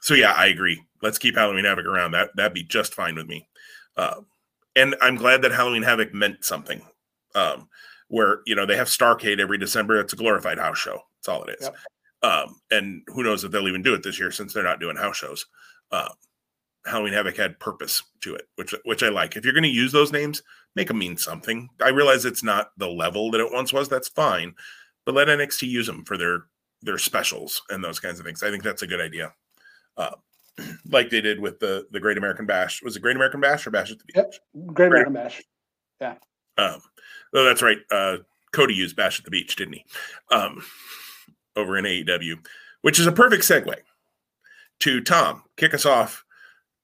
so 0.00 0.14
yeah, 0.14 0.32
I 0.32 0.46
agree. 0.46 0.82
Let's 1.02 1.18
keep 1.18 1.36
Halloween 1.36 1.64
Havoc 1.64 1.86
around. 1.86 2.12
That 2.12 2.30
that'd 2.36 2.54
be 2.54 2.62
just 2.64 2.94
fine 2.94 3.14
with 3.14 3.26
me. 3.26 3.48
Uh, 3.96 4.20
and 4.74 4.96
I'm 5.00 5.16
glad 5.16 5.42
that 5.42 5.52
Halloween 5.52 5.82
Havoc 5.82 6.14
meant 6.14 6.44
something. 6.44 6.82
Um, 7.34 7.68
where 8.08 8.40
you 8.46 8.54
know 8.54 8.66
they 8.66 8.76
have 8.76 8.88
Starcade 8.88 9.40
every 9.40 9.58
December. 9.58 9.98
It's 9.98 10.12
a 10.12 10.16
glorified 10.16 10.58
house 10.58 10.78
show. 10.78 11.00
That's 11.18 11.28
all 11.28 11.44
it 11.44 11.56
is. 11.58 11.64
Yep. 11.64 11.76
Um, 12.22 12.60
and 12.70 13.02
who 13.08 13.22
knows 13.24 13.42
if 13.42 13.50
they'll 13.50 13.68
even 13.68 13.82
do 13.82 13.94
it 13.94 14.02
this 14.02 14.18
year 14.18 14.30
since 14.30 14.52
they're 14.52 14.62
not 14.62 14.80
doing 14.80 14.96
house 14.96 15.16
shows. 15.16 15.46
Uh, 15.90 16.10
Halloween 16.86 17.14
Havoc 17.14 17.36
had 17.36 17.58
purpose 17.58 18.02
to 18.20 18.34
it, 18.34 18.48
which 18.56 18.74
which 18.84 19.02
I 19.02 19.08
like. 19.08 19.36
If 19.36 19.44
you're 19.44 19.54
going 19.54 19.62
to 19.62 19.68
use 19.68 19.92
those 19.92 20.12
names, 20.12 20.42
make 20.76 20.88
them 20.88 20.98
mean 20.98 21.16
something. 21.16 21.68
I 21.80 21.88
realize 21.88 22.24
it's 22.24 22.44
not 22.44 22.70
the 22.76 22.88
level 22.88 23.30
that 23.30 23.40
it 23.40 23.52
once 23.52 23.72
was. 23.72 23.88
That's 23.88 24.08
fine, 24.08 24.54
but 25.06 25.14
let 25.14 25.28
NXT 25.28 25.68
use 25.68 25.86
them 25.86 26.04
for 26.04 26.18
their 26.18 26.44
their 26.82 26.98
specials 26.98 27.62
and 27.70 27.82
those 27.82 28.00
kinds 28.00 28.18
of 28.18 28.26
things. 28.26 28.42
I 28.42 28.50
think 28.50 28.62
that's 28.62 28.82
a 28.82 28.86
good 28.86 29.00
idea. 29.00 29.32
Uh, 29.96 30.16
like 30.90 31.10
they 31.10 31.20
did 31.20 31.40
with 31.40 31.58
the 31.58 31.86
the 31.90 32.00
Great 32.00 32.18
American 32.18 32.46
Bash. 32.46 32.82
Was 32.82 32.96
it 32.96 33.02
Great 33.02 33.16
American 33.16 33.40
Bash 33.40 33.66
or 33.66 33.70
Bash 33.70 33.90
at 33.90 33.98
the 33.98 34.04
Beach? 34.04 34.16
Yep. 34.16 34.74
Great 34.74 34.88
American 34.88 35.14
Bash. 35.14 35.42
Yeah. 36.00 36.14
Um, 36.58 36.80
oh, 37.34 37.44
that's 37.44 37.62
right. 37.62 37.78
Uh, 37.90 38.18
Cody 38.52 38.74
used 38.74 38.96
Bash 38.96 39.18
at 39.18 39.24
the 39.24 39.30
Beach, 39.30 39.56
didn't 39.56 39.74
he? 39.74 39.84
Um, 40.30 40.62
over 41.56 41.76
in 41.76 41.84
AEW, 41.84 42.44
which 42.82 42.98
is 42.98 43.06
a 43.06 43.12
perfect 43.12 43.44
segue 43.44 43.74
to 44.80 45.00
Tom. 45.00 45.42
Kick 45.56 45.74
us 45.74 45.86
off 45.86 46.24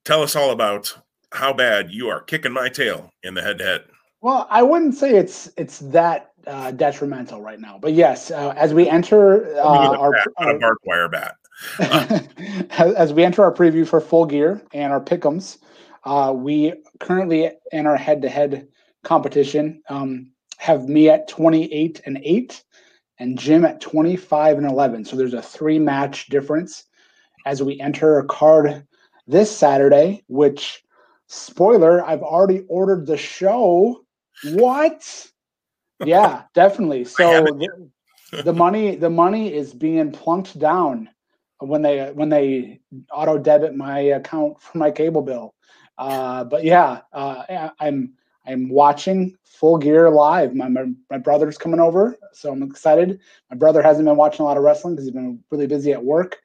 tell 0.08 0.22
us 0.22 0.34
all 0.34 0.50
about 0.50 0.96
how 1.32 1.52
bad 1.52 1.92
you 1.92 2.08
are 2.08 2.22
kicking 2.22 2.52
my 2.52 2.70
tail 2.70 3.12
in 3.22 3.34
the 3.34 3.42
head 3.42 3.58
to 3.58 3.64
head. 3.64 3.84
Well, 4.22 4.46
I 4.50 4.62
wouldn't 4.62 4.94
say 4.94 5.14
it's 5.16 5.50
it's 5.58 5.80
that 5.80 6.32
uh, 6.46 6.70
detrimental 6.70 7.42
right 7.42 7.60
now, 7.60 7.78
but 7.80 7.92
yes, 7.92 8.30
uh, 8.30 8.54
as 8.56 8.72
we 8.72 8.88
enter 8.88 9.54
uh, 9.58 9.62
our, 9.62 10.12
bat, 10.12 10.26
our, 10.38 10.56
a 10.56 10.58
barbed 10.58 10.80
wire 10.86 11.08
bat, 11.08 11.36
as 11.78 13.12
we 13.12 13.24
enter 13.24 13.42
our 13.42 13.52
preview 13.52 13.86
for 13.86 14.00
Full 14.00 14.26
Gear 14.26 14.62
and 14.72 14.92
our 14.92 15.00
pickums, 15.00 15.58
uh, 16.04 16.32
we 16.34 16.72
currently 17.00 17.50
in 17.72 17.86
our 17.86 17.96
head 17.96 18.22
to 18.22 18.28
head 18.28 18.68
competition 19.04 19.82
um, 19.88 20.30
have 20.58 20.88
me 20.88 21.08
at 21.08 21.28
twenty 21.28 21.72
eight 21.72 22.00
and 22.06 22.18
eight, 22.22 22.62
and 23.18 23.38
Jim 23.38 23.64
at 23.64 23.80
twenty 23.80 24.16
five 24.16 24.58
and 24.58 24.66
eleven. 24.66 25.04
So 25.04 25.16
there's 25.16 25.34
a 25.34 25.42
three 25.42 25.78
match 25.78 26.26
difference 26.26 26.84
as 27.46 27.62
we 27.62 27.80
enter 27.80 28.18
a 28.18 28.26
card 28.26 28.86
this 29.26 29.54
Saturday, 29.54 30.22
which 30.28 30.82
spoiler, 31.26 32.04
I've 32.04 32.22
already 32.22 32.64
ordered 32.68 33.06
the 33.06 33.16
show. 33.16 34.04
What? 34.52 35.28
Yeah, 36.04 36.42
definitely. 36.54 37.04
So 38.30 38.42
the 38.44 38.52
money 38.52 38.94
the 38.94 39.10
money 39.10 39.52
is 39.52 39.72
being 39.72 40.12
plunked 40.12 40.58
down 40.58 41.08
when 41.60 41.82
they 41.82 42.10
when 42.12 42.28
they 42.28 42.80
auto 43.12 43.38
debit 43.38 43.74
my 43.74 43.98
account 44.00 44.60
for 44.60 44.78
my 44.78 44.90
cable 44.90 45.22
bill. 45.22 45.54
Uh, 45.96 46.44
but 46.44 46.64
yeah, 46.64 47.00
uh, 47.12 47.70
I'm 47.80 48.12
I'm 48.46 48.68
watching 48.68 49.36
Full 49.44 49.78
Gear 49.78 50.08
live. 50.10 50.54
My, 50.54 50.68
my, 50.68 50.84
my 51.10 51.18
brother's 51.18 51.58
coming 51.58 51.80
over, 51.80 52.16
so 52.32 52.52
I'm 52.52 52.62
excited. 52.62 53.20
My 53.50 53.56
brother 53.56 53.82
hasn't 53.82 54.06
been 54.06 54.16
watching 54.16 54.40
a 54.40 54.44
lot 54.44 54.56
of 54.56 54.62
wrestling 54.62 54.94
because 54.94 55.04
he's 55.04 55.14
been 55.14 55.42
really 55.50 55.66
busy 55.66 55.92
at 55.92 56.02
work 56.02 56.38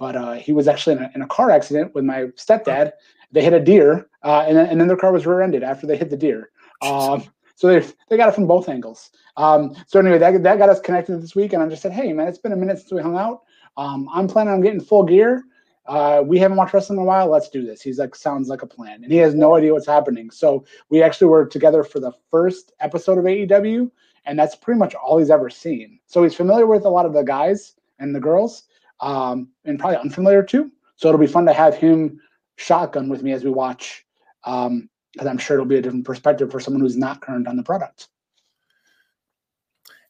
but 0.00 0.16
uh, 0.16 0.32
he 0.32 0.50
was 0.50 0.66
actually 0.66 0.96
in 0.96 1.02
a, 1.02 1.10
in 1.14 1.22
a, 1.22 1.26
car 1.26 1.50
accident 1.50 1.94
with 1.94 2.04
my 2.04 2.22
stepdad. 2.34 2.92
They 3.30 3.44
hit 3.44 3.52
a 3.52 3.60
deer, 3.60 4.08
uh, 4.24 4.44
and, 4.48 4.56
then, 4.56 4.66
and 4.66 4.80
then 4.80 4.88
their 4.88 4.96
car 4.96 5.12
was 5.12 5.26
rear-ended 5.26 5.62
after 5.62 5.86
they 5.86 5.96
hit 5.96 6.08
the 6.08 6.16
deer. 6.16 6.50
Um, 6.82 7.24
so 7.54 7.68
they 7.68 7.86
they 8.08 8.16
got 8.16 8.30
it 8.30 8.34
from 8.34 8.46
both 8.46 8.70
angles. 8.70 9.10
Um, 9.36 9.76
so 9.86 10.00
anyway, 10.00 10.16
that, 10.16 10.42
that 10.42 10.58
got 10.58 10.70
us 10.70 10.80
connected 10.80 11.22
this 11.22 11.36
week, 11.36 11.52
and 11.52 11.62
I 11.62 11.68
just 11.68 11.82
said, 11.82 11.92
"Hey, 11.92 12.14
man, 12.14 12.26
it's 12.26 12.38
been 12.38 12.52
a 12.52 12.56
minute 12.56 12.78
since 12.78 12.90
we 12.90 13.02
hung 13.02 13.18
out. 13.18 13.42
Um, 13.76 14.08
I'm 14.12 14.28
planning 14.28 14.52
on 14.52 14.60
getting 14.60 14.80
full 14.80 15.04
gear. 15.04 15.44
Uh, 15.86 16.22
we 16.24 16.38
haven't 16.38 16.56
watched 16.56 16.74
wrestling 16.74 16.98
in 16.98 17.02
a 17.02 17.06
while. 17.06 17.28
Let's 17.28 17.48
do 17.48 17.64
this." 17.64 17.80
He's 17.82 17.98
like, 17.98 18.14
"Sounds 18.14 18.48
like 18.48 18.62
a 18.62 18.66
plan," 18.66 19.02
and 19.02 19.12
he 19.12 19.18
has 19.18 19.34
no 19.34 19.56
idea 19.56 19.72
what's 19.72 19.86
happening. 19.86 20.30
So 20.30 20.64
we 20.88 21.02
actually 21.02 21.28
were 21.28 21.46
together 21.46 21.82
for 21.82 22.00
the 22.00 22.12
first 22.30 22.72
episode 22.80 23.18
of 23.18 23.24
AEW, 23.24 23.90
and 24.24 24.38
that's 24.38 24.54
pretty 24.54 24.78
much 24.78 24.94
all 24.94 25.18
he's 25.18 25.30
ever 25.30 25.50
seen. 25.50 25.98
So 26.06 26.22
he's 26.22 26.34
familiar 26.34 26.66
with 26.66 26.84
a 26.84 26.90
lot 26.90 27.06
of 27.06 27.12
the 27.12 27.22
guys 27.22 27.74
and 27.98 28.14
the 28.14 28.20
girls, 28.20 28.64
um, 29.00 29.48
and 29.64 29.78
probably 29.78 29.98
unfamiliar 29.98 30.42
too. 30.42 30.70
So 30.96 31.08
it'll 31.08 31.20
be 31.20 31.26
fun 31.26 31.46
to 31.46 31.52
have 31.52 31.74
him 31.74 32.20
shotgun 32.56 33.08
with 33.08 33.22
me 33.22 33.32
as 33.32 33.42
we 33.42 33.50
watch, 33.50 34.04
because 34.44 34.66
um, 34.68 34.88
I'm 35.26 35.38
sure 35.38 35.56
it'll 35.56 35.66
be 35.66 35.78
a 35.78 35.82
different 35.82 36.04
perspective 36.04 36.50
for 36.50 36.60
someone 36.60 36.82
who's 36.82 36.96
not 36.96 37.22
current 37.22 37.48
on 37.48 37.56
the 37.56 37.62
product. 37.62 38.08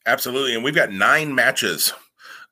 Absolutely. 0.05 0.55
And 0.55 0.63
we've 0.63 0.75
got 0.75 0.91
nine 0.91 1.33
matches 1.33 1.93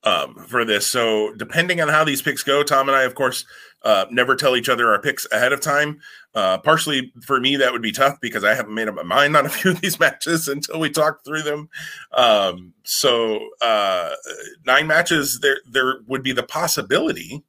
um, 0.03 0.35
for 0.47 0.63
this. 0.65 0.87
So 0.87 1.33
depending 1.35 1.81
on 1.81 1.89
how 1.89 2.03
these 2.03 2.21
picks 2.21 2.43
go, 2.43 2.63
Tom 2.63 2.87
and 2.87 2.95
I, 2.95 3.03
of 3.03 3.15
course, 3.15 3.45
uh, 3.83 4.05
never 4.11 4.35
tell 4.35 4.55
each 4.55 4.69
other 4.69 4.91
our 4.91 5.01
picks 5.01 5.27
ahead 5.31 5.53
of 5.53 5.61
time. 5.61 5.99
Uh, 6.35 6.57
partially 6.57 7.11
for 7.25 7.39
me, 7.39 7.55
that 7.55 7.71
would 7.71 7.81
be 7.81 7.91
tough 7.91 8.19
because 8.21 8.43
I 8.43 8.53
haven't 8.53 8.73
made 8.73 8.87
up 8.87 8.95
my 8.95 9.03
mind 9.03 9.35
on 9.35 9.45
a 9.45 9.49
few 9.49 9.71
of 9.71 9.81
these 9.81 9.99
matches 9.99 10.47
until 10.47 10.79
we 10.79 10.89
talk 10.89 11.23
through 11.23 11.43
them. 11.43 11.69
Um, 12.13 12.73
so 12.83 13.49
uh, 13.61 14.11
nine 14.65 14.87
matches, 14.87 15.39
there 15.41 15.59
there 15.69 16.01
would 16.07 16.23
be 16.23 16.33
the 16.33 16.43
possibility 16.43 17.43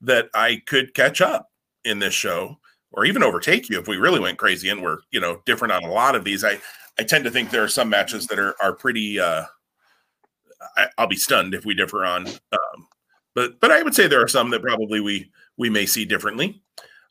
that 0.00 0.28
I 0.34 0.62
could 0.66 0.94
catch 0.94 1.20
up 1.20 1.50
in 1.84 1.98
this 1.98 2.14
show 2.14 2.58
or 2.92 3.04
even 3.04 3.22
overtake 3.22 3.68
you 3.68 3.78
if 3.78 3.88
we 3.88 3.96
really 3.96 4.20
went 4.20 4.38
crazy 4.38 4.68
and 4.68 4.82
we're 4.82 4.98
you 5.10 5.20
know 5.20 5.42
different 5.46 5.72
on 5.72 5.84
a 5.84 5.92
lot 5.92 6.14
of 6.14 6.24
these. 6.24 6.44
I 6.44 6.58
I 6.98 7.02
tend 7.02 7.24
to 7.24 7.30
think 7.30 7.50
there 7.50 7.64
are 7.64 7.68
some 7.68 7.88
matches 7.88 8.26
that 8.28 8.38
are 8.38 8.54
are 8.62 8.74
pretty. 8.74 9.20
Uh, 9.20 9.44
I, 10.76 10.88
will 10.98 11.08
be 11.08 11.16
stunned 11.16 11.54
if 11.54 11.64
we 11.64 11.74
differ 11.74 12.04
on, 12.04 12.26
um, 12.26 12.88
but 13.34 13.60
but 13.60 13.70
I 13.70 13.82
would 13.82 13.94
say 13.94 14.06
there 14.06 14.22
are 14.22 14.28
some 14.28 14.50
that 14.50 14.62
probably 14.62 15.00
we 15.00 15.30
we 15.56 15.70
may 15.70 15.86
see 15.86 16.04
differently. 16.04 16.62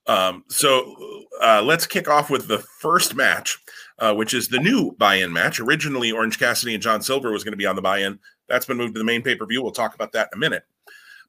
Um, 0.08 0.43
so 0.49 0.95
uh, 1.41 1.63
let's 1.63 1.88
kick 1.88 2.08
off 2.08 2.29
with 2.29 2.47
the 2.47 2.60
first 2.60 3.15
match, 3.15 3.58
uh, 3.99 4.13
which 4.13 4.34
is 4.34 4.47
the 4.47 4.60
new 4.60 4.91
buy-in 4.97 5.34
match. 5.34 5.60
Originally, 5.60 6.12
Orange 6.12 6.38
Cassidy 6.38 6.73
and 6.75 6.84
John 6.84 7.01
Silver 7.01 7.31
was 7.31 7.43
going 7.43 7.53
to 7.53 7.58
be 7.58 7.65
on 7.65 7.75
the 7.75 7.81
buy-in. 7.81 8.19
That's 8.47 8.65
been 8.65 8.77
moved 8.77 8.93
to 8.95 8.99
the 8.99 9.05
main 9.05 9.23
pay-per-view. 9.23 9.62
We'll 9.62 9.71
talk 9.71 9.95
about 9.95 10.12
that 10.12 10.29
in 10.31 10.38
a 10.38 10.39
minute. 10.39 10.63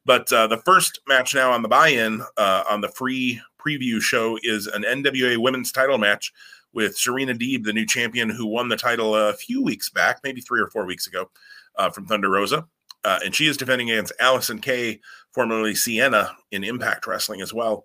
But 0.05 0.31
uh, 0.33 0.47
the 0.47 0.59
first 0.59 1.01
match 1.09 1.35
now 1.35 1.53
on 1.53 1.63
the 1.63 1.69
buy-in 1.69 2.23
uh, 2.37 2.65
on 2.69 2.81
the 2.81 2.89
free 2.89 3.41
preview 3.59 4.01
show 4.01 4.39
is 4.43 4.67
an 4.67 4.83
NWA 4.83 5.39
Women's 5.39 5.73
Title 5.73 5.99
match 5.99 6.33
with 6.73 6.97
Serena 6.97 7.33
Deeb, 7.33 7.65
the 7.65 7.73
new 7.73 7.87
champion 7.87 8.29
who 8.29 8.47
won 8.47 8.69
the 8.69 8.77
title 8.77 9.17
a 9.17 9.33
few 9.33 9.63
weeks 9.63 9.89
back, 9.89 10.21
maybe 10.23 10.43
three 10.43 10.61
or 10.61 10.69
four 10.69 10.85
weeks 10.85 11.07
ago, 11.07 11.31
uh, 11.77 11.91
from 11.91 12.07
Thunder 12.07 12.31
Rosa. 12.31 12.67
Uh, 13.05 13.21
and 13.25 13.35
she 13.35 13.47
is 13.47 13.57
defending 13.57 13.91
against 13.91 14.13
Allysin 14.21 14.61
Kay, 14.61 15.01
formerly 15.33 15.75
Sienna, 15.75 16.33
in 16.51 16.65
Impact 16.65 17.07
Wrestling 17.07 17.41
as 17.41 17.55
well. 17.55 17.85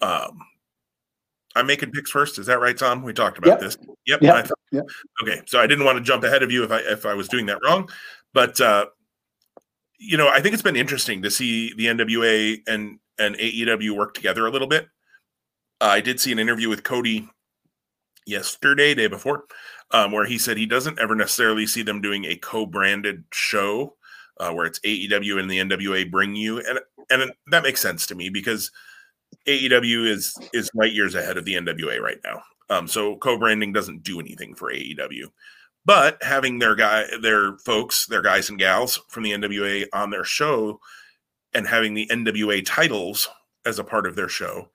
Um, 0.00 0.38
I'm 1.56 1.66
making 1.66 1.90
picks 1.90 2.10
first. 2.10 2.38
Is 2.38 2.46
that 2.46 2.60
right, 2.60 2.76
Tom? 2.76 3.02
We 3.02 3.12
talked 3.12 3.38
about 3.38 3.48
yep. 3.48 3.60
this. 3.60 3.78
Yep. 4.06 4.22
Yep. 4.22 4.46
Thought, 4.46 4.58
yep. 4.70 4.84
Okay. 5.22 5.40
So 5.46 5.58
I 5.58 5.66
didn't 5.66 5.84
want 5.84 5.98
to 5.98 6.04
jump 6.04 6.22
ahead 6.22 6.42
of 6.42 6.52
you 6.52 6.64
if 6.64 6.70
I 6.70 6.78
if 6.80 7.06
I 7.06 7.14
was 7.14 7.28
doing 7.28 7.46
that 7.46 7.58
wrong, 7.64 7.88
but 8.32 8.60
uh, 8.60 8.86
you 9.98 10.16
know 10.16 10.28
I 10.28 10.40
think 10.40 10.52
it's 10.52 10.62
been 10.62 10.76
interesting 10.76 11.22
to 11.22 11.30
see 11.30 11.72
the 11.74 11.86
NWA 11.86 12.60
and 12.66 12.98
and 13.18 13.34
AEW 13.36 13.96
work 13.96 14.14
together 14.14 14.46
a 14.46 14.50
little 14.50 14.68
bit. 14.68 14.88
Uh, 15.80 15.86
I 15.86 16.00
did 16.00 16.20
see 16.20 16.30
an 16.32 16.38
interview 16.38 16.68
with 16.68 16.84
Cody 16.84 17.28
yesterday, 18.26 18.94
day 18.94 19.06
before, 19.06 19.44
um, 19.90 20.12
where 20.12 20.26
he 20.26 20.38
said 20.38 20.56
he 20.56 20.66
doesn't 20.66 20.98
ever 20.98 21.14
necessarily 21.14 21.66
see 21.66 21.82
them 21.82 22.00
doing 22.00 22.24
a 22.24 22.36
co-branded 22.36 23.24
show 23.32 23.94
uh, 24.38 24.52
where 24.52 24.66
it's 24.66 24.80
AEW 24.80 25.40
and 25.40 25.50
the 25.50 25.58
NWA 25.58 26.10
bring 26.10 26.36
you, 26.36 26.58
and 26.60 26.80
and 27.10 27.32
that 27.48 27.62
makes 27.62 27.80
sense 27.80 28.06
to 28.06 28.14
me 28.14 28.28
because 28.28 28.70
AEW 29.46 30.06
is 30.06 30.36
is 30.52 30.70
light 30.74 30.92
years 30.92 31.14
ahead 31.14 31.36
of 31.36 31.44
the 31.44 31.54
NWA 31.54 32.00
right 32.00 32.20
now. 32.24 32.42
Um, 32.70 32.86
so 32.86 33.16
co-branding 33.16 33.72
doesn't 33.72 34.02
do 34.02 34.20
anything 34.20 34.54
for 34.54 34.70
AEW, 34.70 35.30
but 35.84 36.22
having 36.22 36.58
their 36.58 36.74
guy, 36.74 37.06
their 37.22 37.56
folks, 37.58 38.06
their 38.06 38.22
guys 38.22 38.50
and 38.50 38.58
gals 38.58 39.00
from 39.08 39.22
the 39.22 39.32
NWA 39.32 39.86
on 39.92 40.10
their 40.10 40.24
show, 40.24 40.80
and 41.54 41.66
having 41.66 41.94
the 41.94 42.06
NWA 42.08 42.64
titles 42.64 43.28
as 43.64 43.78
a 43.78 43.84
part 43.84 44.06
of 44.06 44.16
their 44.16 44.28
show 44.28 44.68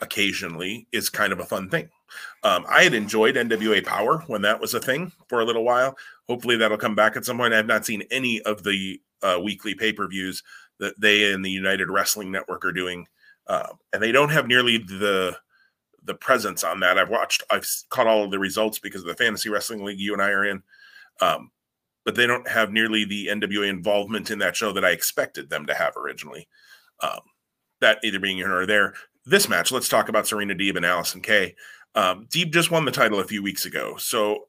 occasionally 0.00 0.86
is 0.92 1.10
kind 1.10 1.32
of 1.32 1.40
a 1.40 1.44
fun 1.44 1.68
thing. 1.68 1.90
Um, 2.42 2.64
I 2.68 2.82
had 2.82 2.94
enjoyed 2.94 3.36
NWA 3.36 3.84
Power 3.84 4.24
when 4.26 4.42
that 4.42 4.60
was 4.60 4.74
a 4.74 4.80
thing 4.80 5.12
for 5.28 5.40
a 5.40 5.44
little 5.44 5.64
while. 5.64 5.96
Hopefully 6.28 6.56
that'll 6.56 6.78
come 6.78 6.94
back 6.94 7.16
at 7.16 7.24
some 7.24 7.38
point. 7.38 7.54
I've 7.54 7.66
not 7.66 7.86
seen 7.86 8.02
any 8.10 8.40
of 8.42 8.62
the 8.62 9.00
uh, 9.22 9.38
weekly 9.42 9.74
pay 9.74 9.92
per 9.92 10.06
views 10.08 10.42
that 10.78 10.98
they 11.00 11.32
and 11.32 11.44
the 11.44 11.50
United 11.50 11.90
Wrestling 11.90 12.30
Network 12.30 12.64
are 12.64 12.72
doing, 12.72 13.06
uh, 13.46 13.68
and 13.92 14.02
they 14.02 14.12
don't 14.12 14.30
have 14.30 14.46
nearly 14.46 14.78
the 14.78 15.36
the 16.04 16.14
presence 16.14 16.64
on 16.64 16.80
that. 16.80 16.98
I've 16.98 17.10
watched, 17.10 17.42
I've 17.50 17.66
caught 17.90 18.06
all 18.06 18.24
of 18.24 18.30
the 18.30 18.38
results 18.38 18.78
because 18.78 19.02
of 19.02 19.08
the 19.08 19.14
fantasy 19.14 19.50
wrestling 19.50 19.84
league 19.84 20.00
you 20.00 20.14
and 20.14 20.22
I 20.22 20.30
are 20.30 20.46
in, 20.46 20.62
um, 21.20 21.50
but 22.06 22.14
they 22.14 22.26
don't 22.26 22.48
have 22.48 22.72
nearly 22.72 23.04
the 23.04 23.26
NWA 23.26 23.68
involvement 23.68 24.30
in 24.30 24.38
that 24.38 24.56
show 24.56 24.72
that 24.72 24.84
I 24.84 24.90
expected 24.90 25.50
them 25.50 25.66
to 25.66 25.74
have 25.74 25.96
originally. 25.96 26.48
Um, 27.02 27.20
that 27.80 27.98
either 28.02 28.18
being 28.18 28.36
here 28.36 28.54
or 28.54 28.66
there. 28.66 28.94
This 29.26 29.48
match, 29.48 29.72
let's 29.72 29.88
talk 29.88 30.08
about 30.08 30.26
Serena 30.26 30.54
Deeb 30.54 30.76
and 30.76 30.84
Allysin 30.84 31.22
Kay. 31.22 31.54
Um, 31.94 32.28
just 32.30 32.70
won 32.70 32.84
the 32.84 32.92
title 32.92 33.18
a 33.18 33.24
few 33.24 33.42
weeks 33.42 33.64
ago, 33.64 33.96
so 33.96 34.46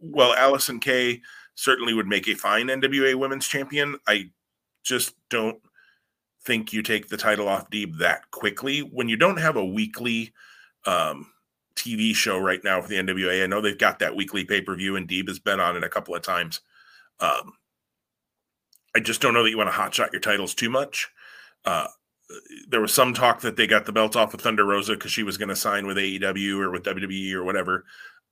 well, 0.00 0.34
Allysin 0.34 0.80
Kay 0.80 1.22
certainly 1.54 1.94
would 1.94 2.06
make 2.06 2.28
a 2.28 2.34
fine 2.34 2.66
NWA 2.66 3.14
Women's 3.14 3.46
Champion. 3.46 3.98
I 4.06 4.30
just 4.84 5.14
don't 5.30 5.58
think 6.44 6.72
you 6.72 6.82
take 6.82 7.08
the 7.08 7.16
title 7.16 7.48
off 7.48 7.70
Deeb 7.70 7.98
that 7.98 8.30
quickly 8.30 8.80
when 8.80 9.08
you 9.08 9.16
don't 9.16 9.38
have 9.38 9.56
a 9.56 9.64
weekly 9.64 10.32
um, 10.86 11.26
TV 11.74 12.14
show 12.14 12.38
right 12.38 12.62
now 12.62 12.80
for 12.80 12.88
the 12.88 12.96
NWA. 12.96 13.42
I 13.42 13.46
know 13.46 13.60
they've 13.60 13.76
got 13.76 13.98
that 13.98 14.16
weekly 14.16 14.44
pay 14.44 14.60
per 14.60 14.76
view, 14.76 14.96
and 14.96 15.08
Deeb 15.08 15.28
has 15.28 15.38
been 15.38 15.60
on 15.60 15.76
it 15.76 15.84
a 15.84 15.88
couple 15.88 16.14
of 16.14 16.22
times. 16.22 16.60
Um, 17.20 17.54
I 18.94 19.00
just 19.00 19.20
don't 19.20 19.34
know 19.34 19.42
that 19.42 19.50
you 19.50 19.58
want 19.58 19.70
to 19.70 19.76
hotshot 19.76 20.12
your 20.12 20.20
titles 20.20 20.54
too 20.54 20.70
much. 20.70 21.10
Uh, 21.64 21.88
there 22.68 22.80
was 22.80 22.92
some 22.92 23.14
talk 23.14 23.40
that 23.40 23.56
they 23.56 23.66
got 23.66 23.86
the 23.86 23.92
belt 23.92 24.16
off 24.16 24.34
of 24.34 24.40
Thunder 24.40 24.64
Rosa 24.64 24.94
because 24.94 25.12
she 25.12 25.22
was 25.22 25.38
going 25.38 25.48
to 25.48 25.56
sign 25.56 25.86
with 25.86 25.96
AEW 25.96 26.58
or 26.58 26.70
with 26.70 26.84
WWE 26.84 27.32
or 27.32 27.44
whatever. 27.44 27.84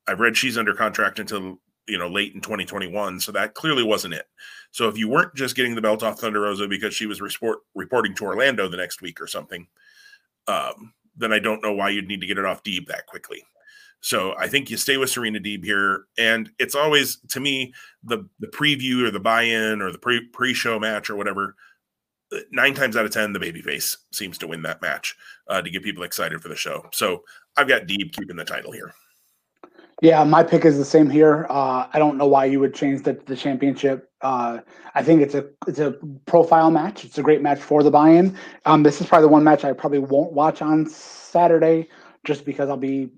I've 0.06 0.20
read 0.20 0.36
she's 0.36 0.58
under 0.58 0.74
contract 0.74 1.18
until 1.18 1.60
you 1.86 1.98
know 1.98 2.08
late 2.08 2.34
in 2.34 2.40
2021, 2.40 3.20
so 3.20 3.32
that 3.32 3.54
clearly 3.54 3.82
wasn't 3.82 4.14
it. 4.14 4.26
So 4.70 4.88
if 4.88 4.98
you 4.98 5.08
weren't 5.08 5.34
just 5.34 5.56
getting 5.56 5.74
the 5.74 5.82
belt 5.82 6.02
off 6.02 6.18
Thunder 6.18 6.40
Rosa 6.40 6.66
because 6.66 6.94
she 6.94 7.06
was 7.06 7.20
report, 7.20 7.60
reporting 7.74 8.14
to 8.16 8.24
Orlando 8.24 8.68
the 8.68 8.76
next 8.76 9.00
week 9.00 9.20
or 9.20 9.26
something, 9.26 9.66
um, 10.48 10.92
then 11.16 11.32
I 11.32 11.38
don't 11.38 11.62
know 11.62 11.72
why 11.72 11.90
you'd 11.90 12.08
need 12.08 12.20
to 12.20 12.26
get 12.26 12.38
it 12.38 12.44
off 12.44 12.64
Deeb 12.64 12.86
that 12.86 13.06
quickly. 13.06 13.44
So 14.00 14.34
I 14.36 14.48
think 14.48 14.70
you 14.70 14.76
stay 14.76 14.96
with 14.96 15.10
Serena 15.10 15.38
Deeb 15.38 15.64
here, 15.64 16.04
and 16.18 16.50
it's 16.58 16.74
always 16.74 17.18
to 17.28 17.40
me 17.40 17.72
the 18.02 18.28
the 18.40 18.48
preview 18.48 19.06
or 19.06 19.10
the 19.10 19.20
buy-in 19.20 19.80
or 19.80 19.92
the 19.92 19.98
pre 19.98 20.26
pre-show 20.28 20.80
match 20.80 21.08
or 21.08 21.16
whatever 21.16 21.54
nine 22.50 22.74
times 22.74 22.96
out 22.96 23.04
of 23.04 23.10
ten, 23.10 23.32
the 23.32 23.38
babyface 23.38 23.96
seems 24.12 24.38
to 24.38 24.46
win 24.46 24.62
that 24.62 24.82
match 24.82 25.14
uh, 25.48 25.62
to 25.62 25.70
get 25.70 25.82
people 25.82 26.04
excited 26.04 26.40
for 26.42 26.48
the 26.48 26.56
show. 26.56 26.86
So 26.92 27.22
I've 27.56 27.68
got 27.68 27.82
Deeb 27.82 28.12
keeping 28.12 28.36
the 28.36 28.44
title 28.44 28.72
here. 28.72 28.92
Yeah, 30.02 30.24
my 30.24 30.42
pick 30.42 30.64
is 30.64 30.76
the 30.76 30.84
same 30.84 31.08
here. 31.08 31.46
Uh, 31.48 31.86
I 31.92 31.98
don't 31.98 32.18
know 32.18 32.26
why 32.26 32.46
you 32.46 32.58
would 32.60 32.74
change 32.74 33.04
the, 33.04 33.14
the 33.26 33.36
championship. 33.36 34.10
Uh, 34.20 34.58
I 34.94 35.02
think 35.02 35.22
it's 35.22 35.34
a 35.34 35.46
it's 35.66 35.78
a 35.78 35.92
profile 36.26 36.70
match. 36.70 37.04
It's 37.04 37.18
a 37.18 37.22
great 37.22 37.42
match 37.42 37.60
for 37.60 37.82
the 37.82 37.90
buy-in. 37.90 38.36
Um, 38.64 38.82
this 38.82 39.00
is 39.00 39.06
probably 39.06 39.28
the 39.28 39.32
one 39.32 39.44
match 39.44 39.64
I 39.64 39.72
probably 39.72 40.00
won't 40.00 40.32
watch 40.32 40.62
on 40.62 40.86
Saturday, 40.86 41.88
just 42.24 42.44
because 42.44 42.68
I'll 42.68 42.76
be 42.76 43.10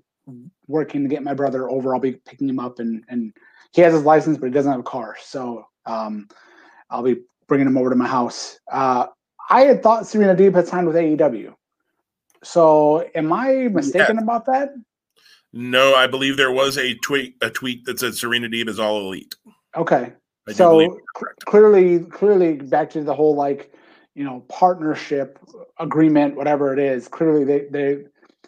working 0.67 1.03
to 1.03 1.09
get 1.09 1.23
my 1.23 1.33
brother 1.33 1.69
over. 1.69 1.93
I'll 1.95 2.01
be 2.01 2.13
picking 2.13 2.47
him 2.47 2.59
up, 2.59 2.79
and 2.79 3.03
and 3.09 3.33
he 3.73 3.81
has 3.81 3.93
his 3.93 4.03
license, 4.03 4.37
but 4.37 4.45
he 4.45 4.51
doesn't 4.51 4.71
have 4.71 4.79
a 4.79 4.83
car, 4.83 5.15
so 5.19 5.65
um, 5.85 6.27
I'll 6.89 7.03
be 7.03 7.21
bringing 7.47 7.67
him 7.67 7.77
over 7.77 7.89
to 7.89 7.95
my 7.95 8.07
house. 8.07 8.59
Uh, 8.71 9.07
I 9.49 9.61
had 9.61 9.81
thought 9.81 10.07
Serena 10.07 10.35
Deeb 10.35 10.55
had 10.55 10.67
signed 10.67 10.87
with 10.87 10.95
AEW. 10.95 11.53
So 12.43 13.09
am 13.15 13.31
I 13.33 13.69
mistaken 13.69 14.17
yeah. 14.17 14.23
about 14.23 14.45
that? 14.45 14.69
No, 15.53 15.95
I 15.95 16.07
believe 16.07 16.37
there 16.37 16.51
was 16.51 16.77
a 16.77 16.95
tweet 16.95 17.35
a 17.41 17.49
tweet 17.49 17.85
that 17.85 17.99
said 17.99 18.15
Serena 18.15 18.47
Deeb 18.47 18.67
is 18.67 18.79
all 18.79 18.99
elite. 18.99 19.35
Okay. 19.75 20.13
I 20.47 20.53
so 20.53 20.99
clearly 21.45 21.99
clearly 21.99 22.53
back 22.55 22.89
to 22.91 23.03
the 23.03 23.13
whole 23.13 23.35
like, 23.35 23.73
you 24.13 24.23
know, 24.23 24.41
partnership 24.49 25.39
agreement, 25.79 26.35
whatever 26.35 26.73
it 26.73 26.79
is, 26.79 27.07
clearly 27.07 27.43
they 27.43 27.67
they 27.71 28.05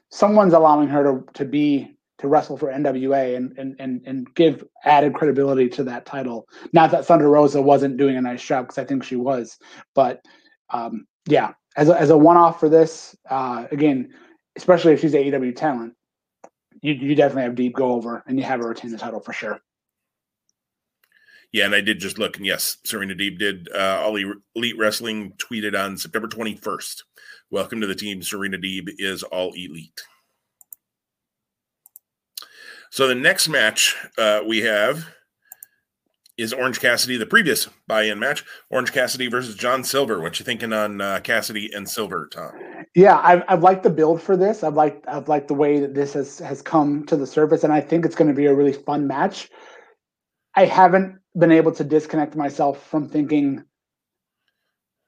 someone's 0.09 0.53
allowing 0.53 0.87
her 0.89 1.03
to 1.03 1.25
to 1.33 1.45
be 1.45 1.95
to 2.19 2.27
wrestle 2.27 2.57
for 2.57 2.71
NWA 2.71 3.35
and 3.35 3.57
and 3.57 3.75
and 3.79 4.01
and 4.05 4.33
give 4.35 4.63
added 4.83 5.13
credibility 5.13 5.69
to 5.69 5.83
that 5.85 6.05
title. 6.05 6.47
Not 6.73 6.91
that 6.91 7.05
Thunder 7.05 7.29
Rosa 7.29 7.61
wasn't 7.61 7.97
doing 7.97 8.17
a 8.17 8.21
nice 8.21 8.43
job 8.43 8.67
because 8.67 8.77
I 8.77 8.85
think 8.85 9.03
she 9.03 9.15
was, 9.15 9.57
but 9.95 10.21
um, 10.69 11.07
yeah, 11.25 11.53
as 11.75 11.89
a, 11.89 11.99
as 11.99 12.09
a 12.09 12.17
one 12.17 12.37
off 12.37 12.59
for 12.59 12.69
this, 12.69 13.15
uh, 13.29 13.65
again, 13.71 14.13
especially 14.55 14.93
if 14.93 14.99
she's 14.99 15.13
AEW 15.13 15.55
talent, 15.55 15.93
you 16.81 16.93
you 16.93 17.15
definitely 17.15 17.43
have 17.43 17.55
Deeb 17.55 17.73
go 17.73 17.93
over 17.93 18.23
and 18.27 18.37
you 18.37 18.43
have 18.43 18.59
her 18.59 18.69
retain 18.69 18.91
the 18.91 18.97
title 18.97 19.19
for 19.19 19.33
sure. 19.33 19.59
Yeah, 21.51 21.65
and 21.65 21.73
I 21.73 21.81
did 21.81 21.99
just 21.99 22.19
look, 22.19 22.37
and 22.37 22.45
yes, 22.45 22.77
Serena 22.83 23.15
Deeb 23.15 23.39
did. 23.39 23.69
Uh, 23.73 24.01
All 24.03 24.15
Elite 24.55 24.77
Wrestling 24.77 25.33
tweeted 25.37 25.77
on 25.77 25.97
September 25.97 26.27
21st. 26.27 27.01
Welcome 27.49 27.81
to 27.81 27.87
the 27.87 27.95
team. 27.95 28.21
Serena 28.21 28.59
Deeb 28.59 28.89
is 28.99 29.23
All 29.23 29.53
Elite. 29.53 29.99
So 32.91 33.07
the 33.07 33.15
next 33.15 33.47
match 33.47 33.95
uh, 34.17 34.41
we 34.45 34.59
have 34.61 35.07
is 36.37 36.53
Orange 36.53 36.79
Cassidy, 36.79 37.17
the 37.17 37.25
previous 37.25 37.67
buy-in 37.87 38.17
match. 38.17 38.43
Orange 38.69 38.91
Cassidy 38.91 39.27
versus 39.27 39.55
John 39.55 39.83
Silver. 39.83 40.19
What 40.21 40.39
you 40.39 40.45
thinking 40.45 40.73
on 40.73 41.01
uh, 41.01 41.19
Cassidy 41.21 41.69
and 41.73 41.87
Silver, 41.87 42.29
Tom? 42.31 42.51
Yeah, 42.95 43.19
I've, 43.21 43.43
I've 43.47 43.61
liked 43.61 43.83
the 43.83 43.89
build 43.89 44.21
for 44.21 44.35
this. 44.35 44.63
I've 44.63 44.73
liked 44.73 45.07
I've 45.07 45.27
liked 45.27 45.49
the 45.49 45.53
way 45.53 45.79
that 45.79 45.93
this 45.93 46.13
has 46.13 46.39
has 46.39 46.61
come 46.61 47.05
to 47.05 47.15
the 47.15 47.27
surface, 47.27 47.63
and 47.63 47.71
I 47.71 47.81
think 47.81 48.05
it's 48.05 48.15
going 48.15 48.29
to 48.29 48.33
be 48.33 48.47
a 48.47 48.55
really 48.55 48.73
fun 48.73 49.05
match. 49.05 49.49
I 50.55 50.65
haven't 50.65 51.19
been 51.37 51.51
able 51.51 51.73
to 51.73 51.83
disconnect 51.83 52.35
myself 52.35 52.87
from 52.87 53.07
thinking 53.07 53.63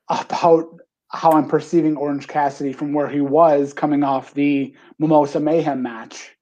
about 0.07 0.79
how 1.09 1.31
I'm 1.31 1.47
perceiving 1.47 1.97
Orange 1.97 2.27
Cassidy 2.27 2.73
from 2.73 2.93
where 2.93 3.09
he 3.09 3.21
was 3.21 3.73
coming 3.73 4.03
off 4.03 4.33
the 4.33 4.75
Mimosa 4.99 5.39
Mayhem 5.39 5.81
match 5.81 6.35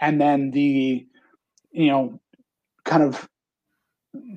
and 0.00 0.20
then 0.20 0.50
the 0.50 1.06
you 1.72 1.88
know 1.88 2.20
kind 2.84 3.02
of 3.02 3.28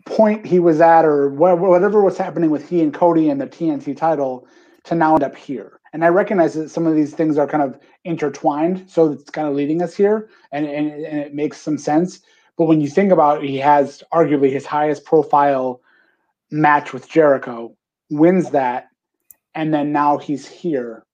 point 0.06 0.46
he 0.46 0.60
was 0.60 0.82
at 0.82 1.06
or 1.06 1.30
whatever 1.30 2.02
was 2.02 2.18
happening 2.18 2.50
with 2.50 2.68
he 2.70 2.82
and 2.82 2.94
Cody 2.94 3.30
and 3.30 3.40
the 3.40 3.48
TNT 3.48 3.96
title 3.96 4.48
to 4.86 4.96
now 4.96 5.16
end 5.16 5.24
up 5.24 5.36
here. 5.36 5.80
And 5.94 6.04
I 6.04 6.10
recognize 6.10 6.54
that 6.54 6.70
some 6.70 6.86
of 6.86 6.96
these 6.96 7.14
things 7.14 7.38
are 7.38 7.48
kind 7.48 7.64
of 7.64 7.80
intertwined, 8.04 8.90
so 8.90 9.12
it's 9.12 9.30
kind 9.30 9.48
of 9.48 9.56
leading 9.56 9.82
us 9.82 9.96
here, 9.96 10.30
and, 10.52 10.66
and, 10.66 10.92
and 10.92 11.20
it 11.20 11.34
makes 11.34 11.60
some 11.60 11.78
sense. 11.78 12.22
But 12.58 12.66
when 12.66 12.82
you 12.82 12.90
think 12.90 13.12
about 13.12 13.44
it, 13.44 13.50
he 13.50 13.58
has 13.58 14.04
arguably 14.14 14.52
his 14.52 14.66
highest 14.66 15.06
profile 15.06 15.82
match 16.52 16.94
with 16.94 17.10
Jericho, 17.10 17.76
wins 18.10 18.52
that, 18.52 18.90
and 19.56 19.74
then 19.74 19.92
now 19.92 20.18
he's 20.18 20.48
here. 20.48 21.06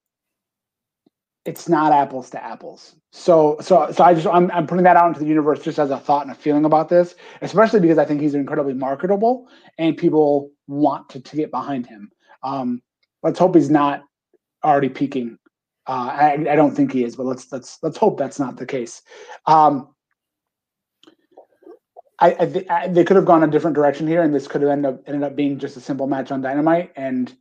It's 1.45 1.69
not 1.69 1.91
apples 1.91 2.31
to 2.31 2.43
apples. 2.43 2.95
So, 3.11 3.57
so, 3.61 3.91
so 3.91 4.03
I 4.03 4.15
just 4.15 4.25
I'm, 4.25 4.49
I'm 4.51 4.65
putting 4.65 4.83
that 4.83 4.97
out 4.97 5.07
into 5.07 5.19
the 5.19 5.27
universe 5.27 5.61
just 5.61 5.77
as 5.77 5.91
a 5.91 5.99
thought 5.99 6.23
and 6.23 6.31
a 6.31 6.35
feeling 6.35 6.65
about 6.65 6.89
this, 6.89 7.15
especially 7.41 7.79
because 7.79 7.99
I 7.99 8.05
think 8.05 8.19
he's 8.19 8.33
incredibly 8.33 8.73
marketable 8.73 9.47
and 9.77 9.95
people 9.95 10.51
want 10.67 11.07
to, 11.09 11.19
to 11.21 11.35
get 11.35 11.51
behind 11.51 11.85
him. 11.85 12.11
Um, 12.41 12.81
let's 13.21 13.37
hope 13.37 13.55
he's 13.55 13.69
not 13.69 14.03
already 14.63 14.89
peaking. 14.89 15.37
Uh, 15.87 16.09
I, 16.11 16.31
I 16.49 16.55
don't 16.55 16.75
think 16.75 16.91
he 16.91 17.03
is, 17.03 17.15
but 17.15 17.27
let's 17.27 17.51
let's 17.51 17.77
let's 17.83 17.97
hope 17.97 18.17
that's 18.17 18.39
not 18.39 18.57
the 18.57 18.65
case. 18.65 19.03
Um, 19.45 19.89
I, 22.19 22.35
I, 22.39 22.45
th- 22.45 22.69
I, 22.69 22.87
they 22.87 23.03
could 23.03 23.17
have 23.17 23.25
gone 23.25 23.43
a 23.43 23.47
different 23.47 23.75
direction 23.75 24.07
here, 24.07 24.23
and 24.23 24.33
this 24.33 24.47
could 24.47 24.61
have 24.61 24.71
ended 24.71 24.93
up 24.93 25.03
ended 25.05 25.23
up 25.23 25.35
being 25.35 25.59
just 25.59 25.77
a 25.77 25.81
simple 25.81 26.07
match 26.07 26.31
on 26.31 26.41
Dynamite. 26.41 26.91
And 26.95 27.35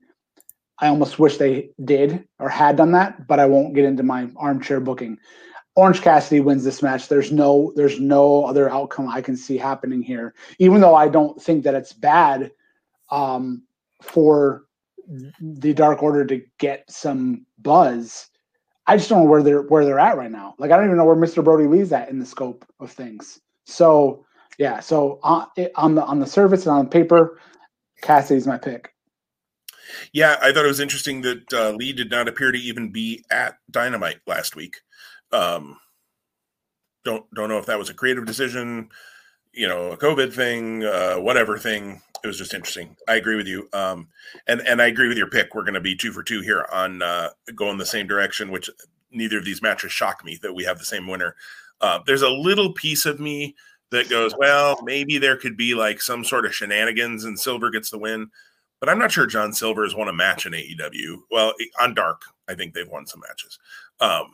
I 0.84 0.88
almost 0.88 1.18
wish 1.18 1.38
they 1.38 1.70
did 1.82 2.28
or 2.38 2.50
had 2.50 2.76
done 2.76 2.92
that, 2.92 3.26
but 3.26 3.40
I 3.40 3.46
won't 3.46 3.74
get 3.74 3.86
into 3.86 4.02
my 4.02 4.28
armchair 4.36 4.80
booking. 4.80 5.16
Orange 5.76 6.02
Cassidy 6.02 6.40
wins 6.40 6.62
this 6.62 6.82
match. 6.82 7.08
There's 7.08 7.32
no 7.32 7.72
there's 7.74 7.98
no 7.98 8.44
other 8.44 8.70
outcome 8.70 9.08
I 9.08 9.22
can 9.22 9.34
see 9.34 9.56
happening 9.56 10.02
here. 10.02 10.34
Even 10.58 10.82
though 10.82 10.94
I 10.94 11.08
don't 11.08 11.40
think 11.40 11.64
that 11.64 11.74
it's 11.74 11.94
bad 11.94 12.52
um, 13.10 13.62
for 14.02 14.66
the 15.40 15.72
Dark 15.72 16.02
Order 16.02 16.26
to 16.26 16.42
get 16.58 16.84
some 16.90 17.46
buzz. 17.58 18.28
I 18.86 18.98
just 18.98 19.08
don't 19.08 19.24
know 19.24 19.30
where 19.30 19.42
they're 19.42 19.62
where 19.62 19.86
they're 19.86 19.98
at 19.98 20.18
right 20.18 20.30
now. 20.30 20.54
Like 20.58 20.70
I 20.70 20.76
don't 20.76 20.84
even 20.84 20.98
know 20.98 21.06
where 21.06 21.16
Mr. 21.16 21.42
Brodie 21.42 21.66
Lee's 21.66 21.92
at 21.92 22.10
in 22.10 22.18
the 22.18 22.26
scope 22.26 22.62
of 22.78 22.92
things. 22.92 23.40
So 23.64 24.26
yeah, 24.58 24.80
so 24.80 25.18
on, 25.22 25.46
on 25.76 25.94
the 25.94 26.04
on 26.04 26.20
the 26.20 26.26
surface 26.26 26.66
and 26.66 26.76
on 26.76 26.90
paper, 26.90 27.40
Cassidy's 28.02 28.46
my 28.46 28.58
pick. 28.58 28.93
Yeah, 30.12 30.36
I 30.40 30.52
thought 30.52 30.64
it 30.64 30.68
was 30.68 30.80
interesting 30.80 31.22
that 31.22 31.52
uh, 31.52 31.70
Lee 31.70 31.92
did 31.92 32.10
not 32.10 32.28
appear 32.28 32.52
to 32.52 32.58
even 32.58 32.90
be 32.90 33.24
at 33.30 33.58
Dynamite 33.70 34.20
last 34.26 34.56
week. 34.56 34.76
Um, 35.32 35.78
don't 37.04 37.24
don't 37.34 37.48
know 37.48 37.58
if 37.58 37.66
that 37.66 37.78
was 37.78 37.90
a 37.90 37.94
creative 37.94 38.24
decision, 38.24 38.88
you 39.52 39.68
know, 39.68 39.92
a 39.92 39.96
COVID 39.96 40.32
thing, 40.32 40.84
uh, 40.84 41.16
whatever 41.16 41.58
thing. 41.58 42.00
It 42.22 42.26
was 42.26 42.38
just 42.38 42.54
interesting. 42.54 42.96
I 43.06 43.16
agree 43.16 43.36
with 43.36 43.46
you, 43.46 43.68
um, 43.74 44.08
and 44.46 44.60
and 44.62 44.80
I 44.80 44.86
agree 44.86 45.08
with 45.08 45.18
your 45.18 45.28
pick. 45.28 45.54
We're 45.54 45.62
going 45.62 45.74
to 45.74 45.80
be 45.80 45.94
two 45.94 46.12
for 46.12 46.22
two 46.22 46.40
here 46.40 46.66
on 46.72 47.02
uh, 47.02 47.30
going 47.54 47.76
the 47.76 47.84
same 47.84 48.06
direction, 48.06 48.50
which 48.50 48.70
neither 49.10 49.38
of 49.38 49.44
these 49.44 49.62
matches 49.62 49.92
shock 49.92 50.24
me 50.24 50.38
that 50.42 50.54
we 50.54 50.64
have 50.64 50.78
the 50.78 50.84
same 50.84 51.06
winner. 51.06 51.36
Uh, 51.80 52.00
there's 52.06 52.22
a 52.22 52.30
little 52.30 52.72
piece 52.72 53.04
of 53.04 53.20
me 53.20 53.54
that 53.90 54.08
goes, 54.08 54.34
well, 54.36 54.78
maybe 54.82 55.18
there 55.18 55.36
could 55.36 55.56
be 55.56 55.74
like 55.74 56.00
some 56.00 56.24
sort 56.24 56.46
of 56.46 56.54
shenanigans 56.54 57.24
and 57.24 57.38
Silver 57.38 57.70
gets 57.70 57.90
the 57.90 57.98
win. 57.98 58.30
But 58.84 58.92
I'm 58.92 58.98
not 58.98 59.12
sure 59.12 59.24
John 59.24 59.54
Silver 59.54 59.84
has 59.84 59.94
won 59.94 60.08
a 60.08 60.12
match 60.12 60.44
in 60.44 60.52
AEW. 60.52 61.20
Well, 61.30 61.54
on 61.80 61.94
Dark, 61.94 62.20
I 62.50 62.54
think 62.54 62.74
they've 62.74 62.86
won 62.86 63.06
some 63.06 63.22
matches. 63.26 63.58
Um, 63.98 64.26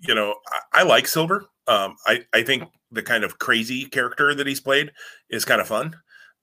you 0.00 0.14
know, 0.14 0.34
I, 0.72 0.80
I 0.80 0.82
like 0.84 1.06
Silver. 1.06 1.44
Um, 1.68 1.94
I, 2.06 2.24
I 2.32 2.42
think 2.42 2.64
the 2.90 3.02
kind 3.02 3.22
of 3.22 3.38
crazy 3.38 3.84
character 3.84 4.34
that 4.34 4.46
he's 4.46 4.62
played 4.62 4.92
is 5.28 5.44
kind 5.44 5.60
of 5.60 5.68
fun. 5.68 5.94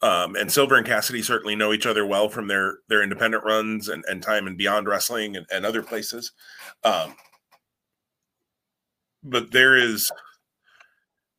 Um, 0.04 0.36
and 0.36 0.52
Silver 0.52 0.76
and 0.76 0.86
Cassidy 0.86 1.24
certainly 1.24 1.56
know 1.56 1.74
each 1.74 1.88
other 1.88 2.06
well 2.06 2.30
from 2.30 2.46
their 2.48 2.82
their 2.88 3.02
independent 3.02 3.44
runs 3.44 3.90
and, 3.90 4.06
and 4.08 4.22
time 4.22 4.46
and 4.46 4.56
Beyond 4.56 4.88
Wrestling 4.88 5.36
and, 5.36 5.48
and 5.52 5.66
other 5.66 5.82
places. 5.82 6.34
Um, 6.84 7.16
but 9.24 9.52
there 9.52 9.76
is 9.76 10.12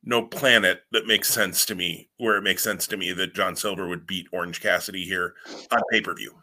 no 0.09 0.23
planet 0.23 0.81
that 0.91 1.05
makes 1.05 1.29
sense 1.29 1.65
to 1.65 1.75
me 1.75 2.09
where 2.17 2.35
it 2.35 2.41
makes 2.41 2.63
sense 2.63 2.87
to 2.87 2.97
me 2.97 3.13
that 3.13 3.35
John 3.35 3.55
Silver 3.55 3.87
would 3.87 4.07
beat 4.07 4.27
Orange 4.33 4.59
Cassidy 4.59 5.05
here 5.05 5.35
on 5.71 5.81
pay 5.91 6.01
per 6.01 6.15
view. 6.15 6.35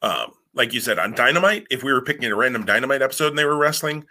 Um, 0.00 0.32
like 0.54 0.72
you 0.72 0.80
said, 0.80 0.98
on 0.98 1.14
Dynamite, 1.14 1.66
if 1.70 1.82
we 1.82 1.92
were 1.92 2.02
picking 2.02 2.30
a 2.30 2.36
random 2.36 2.64
Dynamite 2.64 3.02
episode 3.02 3.28
and 3.28 3.38
they 3.38 3.44
were 3.44 3.56
wrestling, 3.56 4.06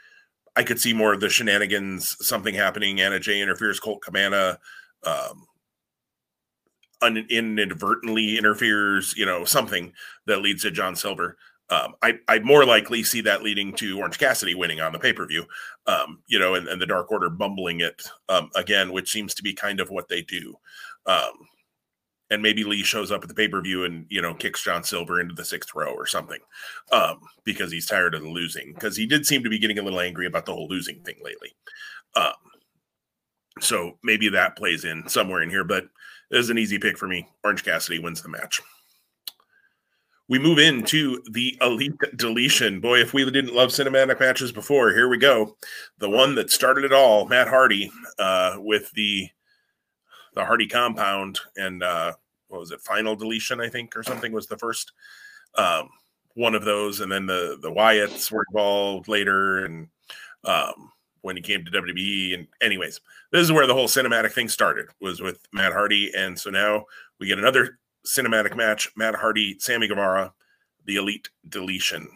I 0.55 0.63
could 0.63 0.79
see 0.79 0.93
more 0.93 1.13
of 1.13 1.21
the 1.21 1.29
shenanigans, 1.29 2.17
something 2.19 2.53
happening. 2.53 2.99
Anna 2.99 3.19
Jay 3.19 3.41
interferes, 3.41 3.79
Colt 3.79 4.01
Cabana 4.03 4.59
um, 5.05 5.45
un- 7.01 7.25
inadvertently 7.29 8.37
interferes, 8.37 9.13
you 9.15 9.25
know, 9.25 9.45
something 9.45 9.93
that 10.25 10.41
leads 10.41 10.63
to 10.63 10.71
John 10.71 10.95
Silver. 10.97 11.37
Um, 11.71 11.93
I, 12.01 12.19
I 12.27 12.39
more 12.39 12.65
likely 12.65 13.01
see 13.01 13.21
that 13.21 13.43
leading 13.43 13.73
to 13.75 13.97
Orange 13.97 14.19
Cassidy 14.19 14.55
winning 14.55 14.81
on 14.81 14.91
the 14.91 14.99
pay 14.99 15.13
per 15.13 15.25
view, 15.25 15.45
um, 15.87 16.21
you 16.27 16.37
know, 16.37 16.55
and, 16.55 16.67
and, 16.67 16.81
the 16.81 16.85
Dark 16.85 17.09
Order 17.09 17.29
bumbling 17.29 17.79
it 17.79 18.03
um, 18.27 18.49
again, 18.55 18.91
which 18.91 19.09
seems 19.09 19.33
to 19.35 19.43
be 19.43 19.53
kind 19.53 19.79
of 19.79 19.89
what 19.89 20.09
they 20.09 20.21
do. 20.21 20.53
Um, 21.05 21.47
and 22.29 22.41
maybe 22.41 22.65
Lee 22.65 22.83
shows 22.83 23.09
up 23.09 23.23
at 23.23 23.29
the 23.29 23.35
pay 23.35 23.47
per 23.47 23.61
view 23.61 23.85
and 23.85 24.05
you 24.09 24.21
know 24.21 24.33
kicks 24.33 24.63
John 24.63 24.83
Silver 24.83 25.21
into 25.21 25.33
the 25.33 25.45
sixth 25.45 25.73
row 25.73 25.93
or 25.93 26.05
something 26.05 26.39
um, 26.91 27.21
because 27.45 27.71
he's 27.71 27.87
tired 27.87 28.15
of 28.15 28.21
the 28.21 28.29
losing. 28.29 28.73
Because 28.73 28.97
he 28.97 29.05
did 29.05 29.25
seem 29.25 29.41
to 29.43 29.49
be 29.49 29.59
getting 29.59 29.79
a 29.79 29.83
little 29.83 30.01
angry 30.01 30.27
about 30.27 30.45
the 30.45 30.53
whole 30.53 30.67
losing 30.67 31.01
thing 31.03 31.19
lately. 31.23 31.53
Um, 32.17 32.33
so 33.61 33.97
maybe 34.03 34.27
that 34.29 34.57
plays 34.57 34.83
in 34.83 35.07
somewhere 35.07 35.41
in 35.41 35.49
here, 35.49 35.63
but 35.63 35.85
it 36.31 36.37
is 36.37 36.49
an 36.49 36.57
easy 36.57 36.79
pick 36.79 36.97
for 36.97 37.07
me. 37.07 37.29
Orange 37.45 37.63
Cassidy 37.63 37.99
wins 37.99 38.21
the 38.21 38.29
match 38.29 38.61
we 40.31 40.39
move 40.39 40.59
into 40.59 41.21
the 41.29 41.57
elite 41.59 41.91
deletion. 42.15 42.79
Boy, 42.79 43.01
if 43.01 43.13
we 43.13 43.29
didn't 43.29 43.53
love 43.53 43.67
cinematic 43.67 44.17
matches 44.21 44.53
before, 44.53 44.93
here 44.93 45.09
we 45.09 45.17
go. 45.17 45.57
The 45.97 46.09
one 46.09 46.35
that 46.35 46.49
started 46.49 46.85
it 46.85 46.93
all, 46.93 47.27
Matt 47.27 47.49
Hardy, 47.49 47.91
uh, 48.17 48.55
with 48.57 48.89
the 48.93 49.27
the 50.33 50.45
Hardy 50.45 50.67
compound 50.67 51.41
and 51.57 51.83
uh, 51.83 52.13
what 52.47 52.61
was 52.61 52.71
it, 52.71 52.79
final 52.79 53.13
deletion, 53.13 53.59
I 53.59 53.67
think, 53.67 53.97
or 53.97 54.03
something 54.03 54.31
was 54.31 54.47
the 54.47 54.57
first 54.57 54.93
um, 55.55 55.89
one 56.35 56.55
of 56.55 56.63
those, 56.63 57.01
and 57.01 57.11
then 57.11 57.25
the 57.25 57.57
the 57.61 57.69
Wyatts 57.69 58.31
were 58.31 58.45
involved 58.51 59.09
later, 59.09 59.65
and 59.65 59.89
um, 60.45 60.93
when 61.23 61.35
he 61.35 61.41
came 61.41 61.65
to 61.65 61.71
WWE. 61.71 62.35
And 62.35 62.47
anyways, 62.61 63.01
this 63.33 63.41
is 63.41 63.51
where 63.51 63.67
the 63.67 63.73
whole 63.73 63.89
cinematic 63.89 64.31
thing 64.31 64.47
started 64.47 64.85
was 65.01 65.19
with 65.19 65.45
Matt 65.51 65.73
Hardy, 65.73 66.09
and 66.15 66.39
so 66.39 66.49
now 66.49 66.85
we 67.19 67.27
get 67.27 67.37
another 67.37 67.79
cinematic 68.05 68.55
match 68.55 68.89
Matt 68.95 69.15
Hardy, 69.15 69.57
Sammy 69.59 69.87
Guevara, 69.87 70.33
the 70.85 70.95
Elite 70.95 71.29
Deletion. 71.47 72.09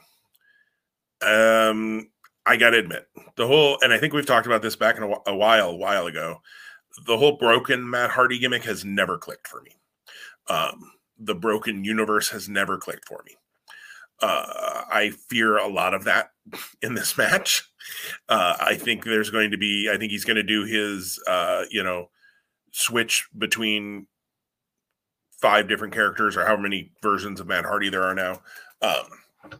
Um, 1.21 2.09
I 2.45 2.57
got 2.57 2.71
to 2.71 2.79
admit, 2.79 3.07
the 3.35 3.47
whole, 3.47 3.77
and 3.81 3.91
I 3.91 3.97
think 3.97 4.13
we've 4.13 4.25
talked 4.25 4.45
about 4.45 4.61
this 4.61 4.75
back 4.75 4.97
in 4.97 5.03
a, 5.03 5.13
a 5.27 5.35
while, 5.35 5.69
a 5.69 5.75
while 5.75 6.05
ago. 6.05 6.41
The 7.05 7.17
whole 7.17 7.37
broken 7.37 7.89
Matt 7.89 8.11
Hardy 8.11 8.39
gimmick 8.39 8.63
has 8.63 8.85
never 8.85 9.17
clicked 9.17 9.47
for 9.47 9.61
me. 9.61 9.71
Um, 10.47 10.91
the 11.17 11.35
broken 11.35 11.83
universe 11.83 12.29
has 12.29 12.47
never 12.47 12.77
clicked 12.77 13.07
for 13.07 13.23
me. 13.25 13.35
Uh, 14.21 14.83
I 14.91 15.11
fear 15.29 15.57
a 15.57 15.67
lot 15.67 15.93
of 15.93 16.03
that 16.05 16.31
in 16.81 16.93
this 16.93 17.17
match. 17.17 17.63
Uh, 18.29 18.55
I 18.59 18.75
think 18.75 19.03
there's 19.03 19.29
going 19.29 19.51
to 19.51 19.57
be, 19.57 19.89
I 19.91 19.97
think 19.97 20.11
he's 20.11 20.25
going 20.25 20.37
to 20.37 20.43
do 20.43 20.65
his, 20.65 21.21
uh, 21.27 21.65
you 21.69 21.83
know, 21.83 22.09
switch 22.71 23.27
between 23.37 24.07
five 25.45 25.67
different 25.67 25.93
characters 25.93 26.35
or 26.35 26.43
how 26.43 26.57
many 26.57 26.91
versions 27.03 27.39
of 27.39 27.45
Matt 27.45 27.65
Hardy 27.65 27.91
there 27.91 28.01
are 28.01 28.15
now. 28.15 28.41
Um, 28.81 29.59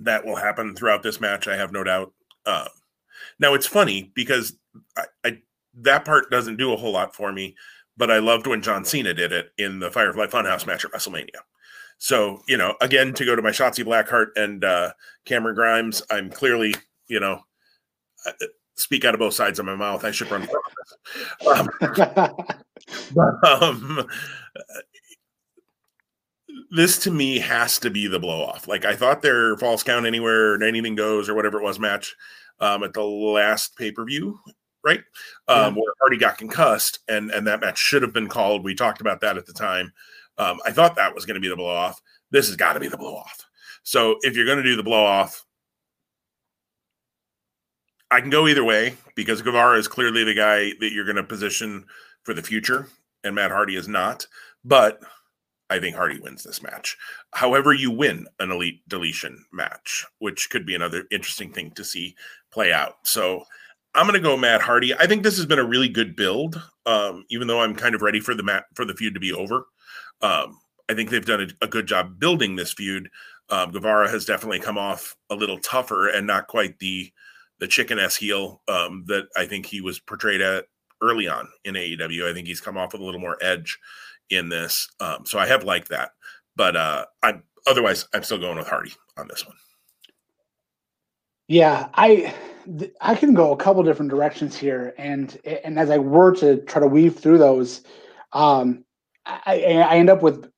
that 0.00 0.26
will 0.26 0.36
happen 0.36 0.76
throughout 0.76 1.02
this 1.02 1.22
match, 1.22 1.48
I 1.48 1.56
have 1.56 1.72
no 1.72 1.82
doubt. 1.82 2.12
Um, 2.44 2.68
now 3.38 3.54
it's 3.54 3.66
funny 3.66 4.12
because 4.14 4.58
I, 4.94 5.04
I, 5.24 5.38
that 5.72 6.04
part 6.04 6.30
doesn't 6.30 6.58
do 6.58 6.74
a 6.74 6.76
whole 6.76 6.92
lot 6.92 7.16
for 7.16 7.32
me, 7.32 7.56
but 7.96 8.10
I 8.10 8.18
loved 8.18 8.46
when 8.46 8.60
John 8.60 8.84
Cena 8.84 9.14
did 9.14 9.32
it 9.32 9.52
in 9.56 9.78
the 9.78 9.90
Firefly 9.90 10.26
Funhouse 10.26 10.66
match 10.66 10.84
at 10.84 10.92
WrestleMania. 10.92 11.40
So 11.96 12.42
you 12.46 12.58
know, 12.58 12.74
again, 12.82 13.14
to 13.14 13.24
go 13.24 13.34
to 13.34 13.40
my 13.40 13.52
Shotzi 13.52 13.86
Blackheart 13.86 14.32
and 14.36 14.62
uh, 14.62 14.92
Cameron 15.24 15.54
Grimes, 15.54 16.02
I'm 16.10 16.28
clearly 16.28 16.74
you 17.06 17.20
know 17.20 17.40
uh, 18.26 18.32
speak 18.74 19.06
out 19.06 19.14
of 19.14 19.20
both 19.20 19.32
sides 19.32 19.58
of 19.58 19.64
my 19.64 19.76
mouth. 19.76 20.04
I 20.04 20.10
should 20.10 20.30
run 20.30 20.46
for 20.46 20.60
office. 21.46 21.70
Um, 23.16 23.98
um, 24.00 24.06
this 26.72 26.98
to 26.98 27.10
me 27.10 27.38
has 27.38 27.78
to 27.78 27.90
be 27.90 28.08
the 28.08 28.18
blow 28.18 28.42
off. 28.42 28.66
Like 28.66 28.84
I 28.84 28.96
thought 28.96 29.22
their 29.22 29.56
false 29.58 29.82
count 29.82 30.06
anywhere 30.06 30.54
and 30.54 30.62
anything 30.62 30.96
goes 30.96 31.28
or 31.28 31.34
whatever 31.34 31.60
it 31.60 31.64
was 31.64 31.78
match 31.78 32.16
um, 32.60 32.82
at 32.82 32.94
the 32.94 33.04
last 33.04 33.76
pay 33.76 33.92
per 33.92 34.04
view 34.04 34.40
right? 34.84 35.00
Um, 35.48 35.74
yeah. 35.74 35.82
Where 35.82 35.94
Hardy 36.00 36.16
got 36.16 36.38
concussed, 36.38 37.00
and 37.08 37.30
and 37.30 37.46
that 37.46 37.60
match 37.60 37.78
should 37.78 38.02
have 38.02 38.12
been 38.12 38.28
called. 38.28 38.64
We 38.64 38.74
talked 38.74 39.00
about 39.00 39.20
that 39.20 39.36
at 39.36 39.46
the 39.46 39.52
time. 39.52 39.92
Um, 40.38 40.58
I 40.64 40.72
thought 40.72 40.96
that 40.96 41.14
was 41.14 41.24
going 41.24 41.34
to 41.34 41.40
be 41.40 41.48
the 41.48 41.56
blow 41.56 41.74
off. 41.74 42.00
This 42.30 42.46
has 42.46 42.56
got 42.56 42.72
to 42.74 42.80
be 42.80 42.88
the 42.88 42.96
blow 42.96 43.16
off. 43.16 43.44
So 43.82 44.16
if 44.22 44.36
you're 44.36 44.46
going 44.46 44.58
to 44.58 44.64
do 44.64 44.76
the 44.76 44.82
blow 44.82 45.04
off, 45.04 45.44
I 48.10 48.20
can 48.20 48.30
go 48.30 48.48
either 48.48 48.64
way 48.64 48.96
because 49.14 49.42
Guevara 49.42 49.78
is 49.78 49.88
clearly 49.88 50.24
the 50.24 50.34
guy 50.34 50.72
that 50.80 50.92
you're 50.92 51.04
going 51.04 51.16
to 51.16 51.22
position 51.22 51.84
for 52.22 52.34
the 52.34 52.42
future, 52.42 52.88
and 53.24 53.34
Matt 53.34 53.50
Hardy 53.50 53.76
is 53.76 53.88
not. 53.88 54.26
But 54.64 55.00
I 55.72 55.80
think 55.80 55.96
Hardy 55.96 56.20
wins 56.20 56.42
this 56.42 56.62
match. 56.62 56.96
However, 57.32 57.72
you 57.72 57.90
win 57.90 58.26
an 58.38 58.50
elite 58.50 58.86
deletion 58.88 59.44
match, 59.52 60.04
which 60.18 60.50
could 60.50 60.66
be 60.66 60.74
another 60.74 61.04
interesting 61.10 61.52
thing 61.52 61.70
to 61.72 61.84
see 61.84 62.14
play 62.52 62.72
out. 62.72 62.96
So 63.04 63.44
I'm 63.94 64.06
going 64.06 64.20
to 64.20 64.20
go 64.20 64.36
Matt 64.36 64.60
Hardy. 64.60 64.94
I 64.94 65.06
think 65.06 65.22
this 65.22 65.36
has 65.38 65.46
been 65.46 65.58
a 65.58 65.64
really 65.64 65.88
good 65.88 66.14
build, 66.14 66.62
um, 66.84 67.24
even 67.30 67.48
though 67.48 67.60
I'm 67.60 67.74
kind 67.74 67.94
of 67.94 68.02
ready 68.02 68.20
for 68.20 68.34
the 68.34 68.42
mat 68.42 68.64
for 68.74 68.84
the 68.84 68.94
feud 68.94 69.14
to 69.14 69.20
be 69.20 69.32
over. 69.32 69.66
Um, 70.20 70.58
I 70.90 70.94
think 70.94 71.08
they've 71.08 71.24
done 71.24 71.40
a, 71.40 71.64
a, 71.64 71.68
good 71.68 71.86
job 71.86 72.18
building 72.18 72.56
this 72.56 72.72
feud. 72.72 73.08
Um, 73.48 73.72
Guevara 73.72 74.10
has 74.10 74.24
definitely 74.24 74.60
come 74.60 74.78
off 74.78 75.16
a 75.30 75.34
little 75.34 75.58
tougher 75.58 76.08
and 76.08 76.26
not 76.26 76.48
quite 76.48 76.78
the 76.78 77.10
the 77.58 77.66
chicken 77.66 77.98
s 77.98 78.16
heel 78.16 78.60
um, 78.68 79.04
that 79.06 79.28
I 79.36 79.46
think 79.46 79.66
he 79.66 79.80
was 79.80 79.98
portrayed 79.98 80.40
at 80.40 80.66
early 81.00 81.28
on 81.28 81.48
in 81.64 81.74
AEW. 81.74 82.28
I 82.28 82.34
think 82.34 82.46
he's 82.46 82.60
come 82.60 82.76
off 82.76 82.92
with 82.92 83.00
a 83.00 83.04
little 83.04 83.20
more 83.20 83.38
edge 83.40 83.78
in 84.32 84.48
this, 84.48 84.88
um, 85.00 85.24
so 85.24 85.38
I 85.38 85.46
have 85.46 85.64
liked 85.64 85.88
that. 85.90 86.10
But 86.56 86.76
uh, 86.76 87.06
I'm 87.22 87.42
otherwise 87.66 88.06
I'm 88.14 88.22
still 88.22 88.38
going 88.38 88.58
with 88.58 88.68
Hardy 88.68 88.92
on 89.16 89.28
this 89.28 89.46
one. 89.46 89.56
Yeah, 91.48 91.88
I 91.94 92.34
I 93.00 93.14
can 93.14 93.34
go 93.34 93.52
a 93.52 93.56
couple 93.56 93.82
different 93.82 94.10
directions 94.10 94.56
here, 94.56 94.94
and 94.98 95.38
and 95.64 95.78
as 95.78 95.90
I 95.90 95.98
were 95.98 96.34
to 96.36 96.58
try 96.62 96.80
to 96.80 96.86
weave 96.86 97.18
through 97.18 97.38
those, 97.38 97.82
um, 98.32 98.84
I, 99.26 99.84
I 99.86 99.96
end 99.96 100.10
up 100.10 100.22
with 100.22 100.50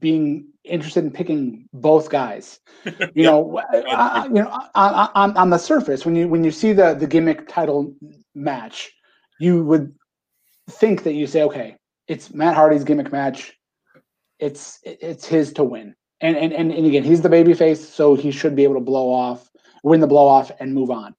being 0.00 0.46
interested 0.64 1.04
in 1.04 1.10
picking 1.10 1.68
both 1.72 2.10
guys. 2.10 2.60
You 3.14 3.24
know, 3.24 3.58
uh, 3.58 4.24
you 4.28 4.42
know, 4.42 4.50
on, 4.74 5.10
on, 5.14 5.36
on 5.36 5.50
the 5.50 5.58
surface, 5.58 6.04
when 6.04 6.16
you 6.16 6.28
when 6.28 6.44
you 6.44 6.50
see 6.50 6.72
the 6.72 6.94
the 6.94 7.06
gimmick 7.06 7.48
title 7.48 7.94
match, 8.34 8.92
you 9.38 9.64
would 9.64 9.94
think 10.70 11.04
that 11.04 11.14
you 11.14 11.26
say, 11.26 11.42
okay, 11.44 11.76
it's 12.08 12.32
Matt 12.32 12.54
Hardy's 12.54 12.84
gimmick 12.84 13.12
match. 13.12 13.58
It's 14.38 14.80
it's 14.82 15.26
his 15.26 15.52
to 15.54 15.64
win, 15.64 15.94
and 16.20 16.36
and 16.36 16.52
and, 16.52 16.72
and 16.72 16.86
again, 16.86 17.04
he's 17.04 17.22
the 17.22 17.28
babyface, 17.28 17.78
so 17.78 18.14
he 18.14 18.30
should 18.30 18.56
be 18.56 18.64
able 18.64 18.74
to 18.74 18.80
blow 18.80 19.10
off, 19.12 19.50
win 19.82 20.00
the 20.00 20.06
blow 20.06 20.26
off, 20.26 20.50
and 20.60 20.74
move 20.74 20.90
on. 20.90 21.14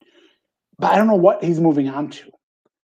But 0.78 0.92
I 0.92 0.98
don't 0.98 1.08
know 1.08 1.16
what 1.16 1.44
he's 1.44 1.62
moving 1.62 1.88
on 1.90 2.10
to, 2.12 2.32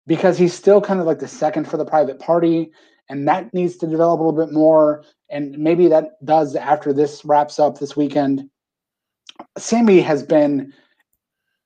because 0.06 0.38
he's 0.38 0.54
still 0.54 0.82
kind 0.82 1.00
of 1.00 1.06
like 1.06 1.20
the 1.20 1.28
second 1.28 1.68
for 1.68 1.78
the 1.78 1.86
private 1.86 2.20
party 2.20 2.72
and 3.10 3.28
that 3.28 3.54
needs 3.54 3.78
to 3.78 3.88
develop 3.88 4.20
a 4.20 4.24
little 4.24 4.46
bit 4.46 4.54
more. 4.54 5.04
And 5.30 5.58
maybe 5.58 5.88
that 5.88 6.24
does 6.26 6.56
after 6.56 6.94
this 6.94 7.24
wraps 7.26 7.60
up 7.60 7.80
this 7.80 7.96
weekend. 7.96 8.50
Sammy 9.58 10.02
has 10.02 10.24
been, 10.24 10.74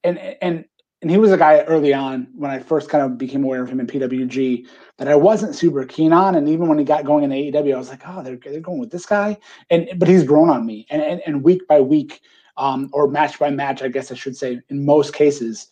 and 0.03 0.17
and 0.17 0.65
and 1.01 1.09
he 1.09 1.17
was 1.17 1.31
a 1.31 1.37
guy 1.37 1.61
early 1.61 1.93
on 1.93 2.27
when 2.35 2.51
I 2.51 2.59
first 2.59 2.89
kind 2.89 3.03
of 3.03 3.17
became 3.17 3.43
aware 3.43 3.63
of 3.63 3.69
him 3.69 3.79
in 3.79 3.87
PWG 3.87 4.67
that 4.97 5.07
I 5.07 5.15
wasn't 5.15 5.55
super 5.55 5.83
keen 5.83 6.13
on. 6.13 6.35
And 6.35 6.47
even 6.47 6.67
when 6.67 6.77
he 6.77 6.85
got 6.85 7.05
going 7.05 7.23
in 7.23 7.31
AEW, 7.31 7.73
I 7.73 7.77
was 7.77 7.89
like, 7.89 8.03
oh, 8.05 8.21
they're, 8.21 8.37
they're 8.37 8.59
going 8.59 8.79
with 8.79 8.91
this 8.91 9.07
guy. 9.07 9.37
And 9.71 9.89
but 9.97 10.07
he's 10.07 10.23
grown 10.23 10.49
on 10.49 10.65
me. 10.65 10.85
And 10.89 11.01
and, 11.01 11.21
and 11.25 11.43
week 11.43 11.67
by 11.67 11.81
week, 11.81 12.21
um, 12.57 12.89
or 12.93 13.07
match 13.07 13.39
by 13.39 13.49
match, 13.49 13.81
I 13.81 13.87
guess 13.87 14.11
I 14.11 14.15
should 14.15 14.37
say, 14.37 14.61
in 14.69 14.85
most 14.85 15.13
cases, 15.13 15.69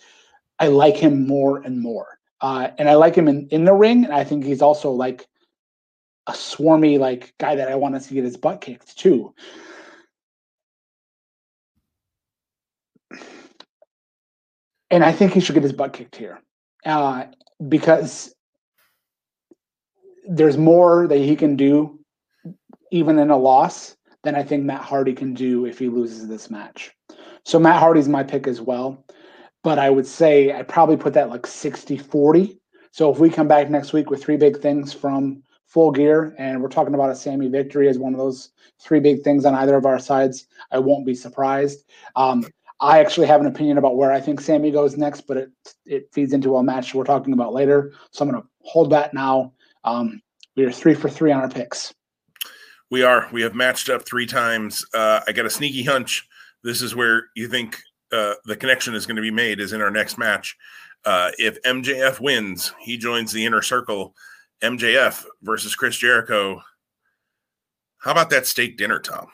I 0.58 0.68
like 0.68 0.98
him 0.98 1.28
more 1.28 1.58
and 1.58 1.80
more. 1.80 2.20
Uh, 2.42 2.70
and 2.78 2.90
I 2.90 2.96
like 2.96 3.16
him 3.16 3.28
in, 3.28 3.48
in 3.50 3.66
the 3.66 3.74
ring. 3.74 4.06
And 4.06 4.14
I 4.14 4.24
think 4.24 4.46
he's 4.46 4.62
also 4.62 4.92
like 4.92 5.28
a 6.28 6.32
swarmy 6.32 6.98
like 6.98 7.34
guy 7.38 7.56
that 7.56 7.70
I 7.70 7.76
want 7.76 7.96
to 7.96 8.02
see 8.02 8.16
get 8.16 8.24
his 8.24 8.38
butt 8.38 8.62
kicked 8.62 8.98
too. 8.98 9.34
And 14.92 15.04
I 15.04 15.12
think 15.12 15.34
he 15.34 15.40
should 15.40 15.54
get 15.54 15.64
his 15.64 15.74
butt 15.74 15.94
kicked 15.94 16.16
here 16.16 16.42
uh, 16.86 17.26
because 17.68 18.34
there's 20.28 20.58
more 20.58 21.08
that 21.08 21.18
he 21.18 21.36
can 21.36 21.56
do, 21.56 22.00
even 22.92 23.20
in 23.20 23.30
a 23.30 23.38
loss, 23.38 23.96
than 24.24 24.36
I 24.36 24.44
think 24.44 24.64
Matt 24.64 24.82
Hardy 24.82 25.14
can 25.14 25.34
do 25.34 25.66
if 25.66 25.80
he 25.80 25.90
loses 25.90 26.28
this 26.28 26.50
match. 26.50 26.92
So 27.46 27.60
Matt 27.60 27.80
Hardy's 27.80 28.10
my 28.10 28.24
pick 28.24 28.48
as 28.48 28.62
well. 28.62 29.06
But 29.64 29.80
I 29.80 29.90
would 29.90 30.08
say 30.08 30.54
I 30.54 30.64
probably 30.64 30.98
put 30.98 31.14
that 31.14 31.30
like 31.30 31.46
60 31.46 31.98
40. 31.98 32.60
So 32.92 33.12
if 33.12 33.20
we 33.20 33.30
come 33.30 33.48
back 33.48 33.70
next 33.70 33.94
week 33.94 34.10
with 34.10 34.24
three 34.24 34.38
big 34.38 34.60
things 34.62 34.94
from 34.94 35.44
full 35.66 35.92
gear, 35.92 36.34
and 36.38 36.62
we're 36.62 36.70
talking 36.70 36.94
about 36.96 37.12
a 37.12 37.16
Sammy 37.16 37.48
victory 37.48 37.88
as 37.88 38.00
one 38.00 38.14
of 38.14 38.20
those 38.20 38.50
three 38.80 39.00
big 39.00 39.22
things 39.22 39.46
on 39.46 39.54
either 39.54 39.76
of 39.76 39.86
our 39.86 40.00
sides, 40.00 40.48
I 40.72 40.80
won't 40.80 41.06
be 41.06 41.14
surprised. 41.14 41.84
Um, 42.16 42.46
I 42.82 43.00
actually 43.00 43.28
have 43.28 43.42
an 43.42 43.48
opinion 43.48 43.78
about 43.78 43.98
where 43.98 44.12
I 44.12 44.22
think 44.22 44.40
Sammy 44.40 44.72
goes 44.72 44.96
next, 44.96 45.22
but 45.22 45.38
it 45.38 45.52
it 45.86 46.10
feeds 46.14 46.34
into 46.34 46.56
a 46.56 46.64
match 46.64 46.94
we're 46.94 47.04
talking 47.04 47.34
about 47.34 47.54
later. 47.54 47.94
So 48.12 48.24
I'm 48.24 48.32
going 48.32 48.42
to 48.42 48.48
hold 48.62 48.90
that 48.92 49.14
now. 49.14 49.54
Um, 49.84 50.22
we 50.56 50.66
are 50.66 50.72
three 50.72 50.94
for 50.94 51.10
three 51.10 51.32
on 51.32 51.42
our 51.42 51.50
picks. 51.50 51.94
We 52.92 53.04
are. 53.04 53.28
We 53.32 53.42
have 53.42 53.54
matched 53.54 53.90
up 53.90 54.06
three 54.06 54.26
times. 54.26 54.86
Uh, 54.94 55.22
I 55.28 55.32
got 55.32 55.46
a 55.46 55.50
sneaky 55.50 55.84
hunch. 55.84 56.28
This 56.64 56.82
is 56.82 56.96
where 56.96 57.28
you 57.36 57.48
think 57.48 57.80
uh, 58.12 58.34
the 58.46 58.56
connection 58.56 58.96
is 58.96 59.06
going 59.06 59.18
to 59.18 59.22
be 59.22 59.32
made. 59.32 59.60
Is 59.60 59.74
in 59.74 59.82
our 59.82 59.92
next 59.92 60.18
match. 60.18 60.56
Uh, 61.06 61.32
if 61.38 61.62
MJF 61.64 62.20
wins, 62.20 62.74
he 62.80 62.98
joins 62.98 63.32
the 63.32 63.46
inner 63.46 63.62
circle 63.62 64.16
MJF 64.62 65.26
versus 65.42 65.76
Chris 65.76 65.98
Jericho. 65.98 66.62
How 68.00 68.12
about 68.12 68.30
that 68.32 68.48
steak 68.48 68.78
dinner, 68.78 69.00
Tom? 69.00 69.28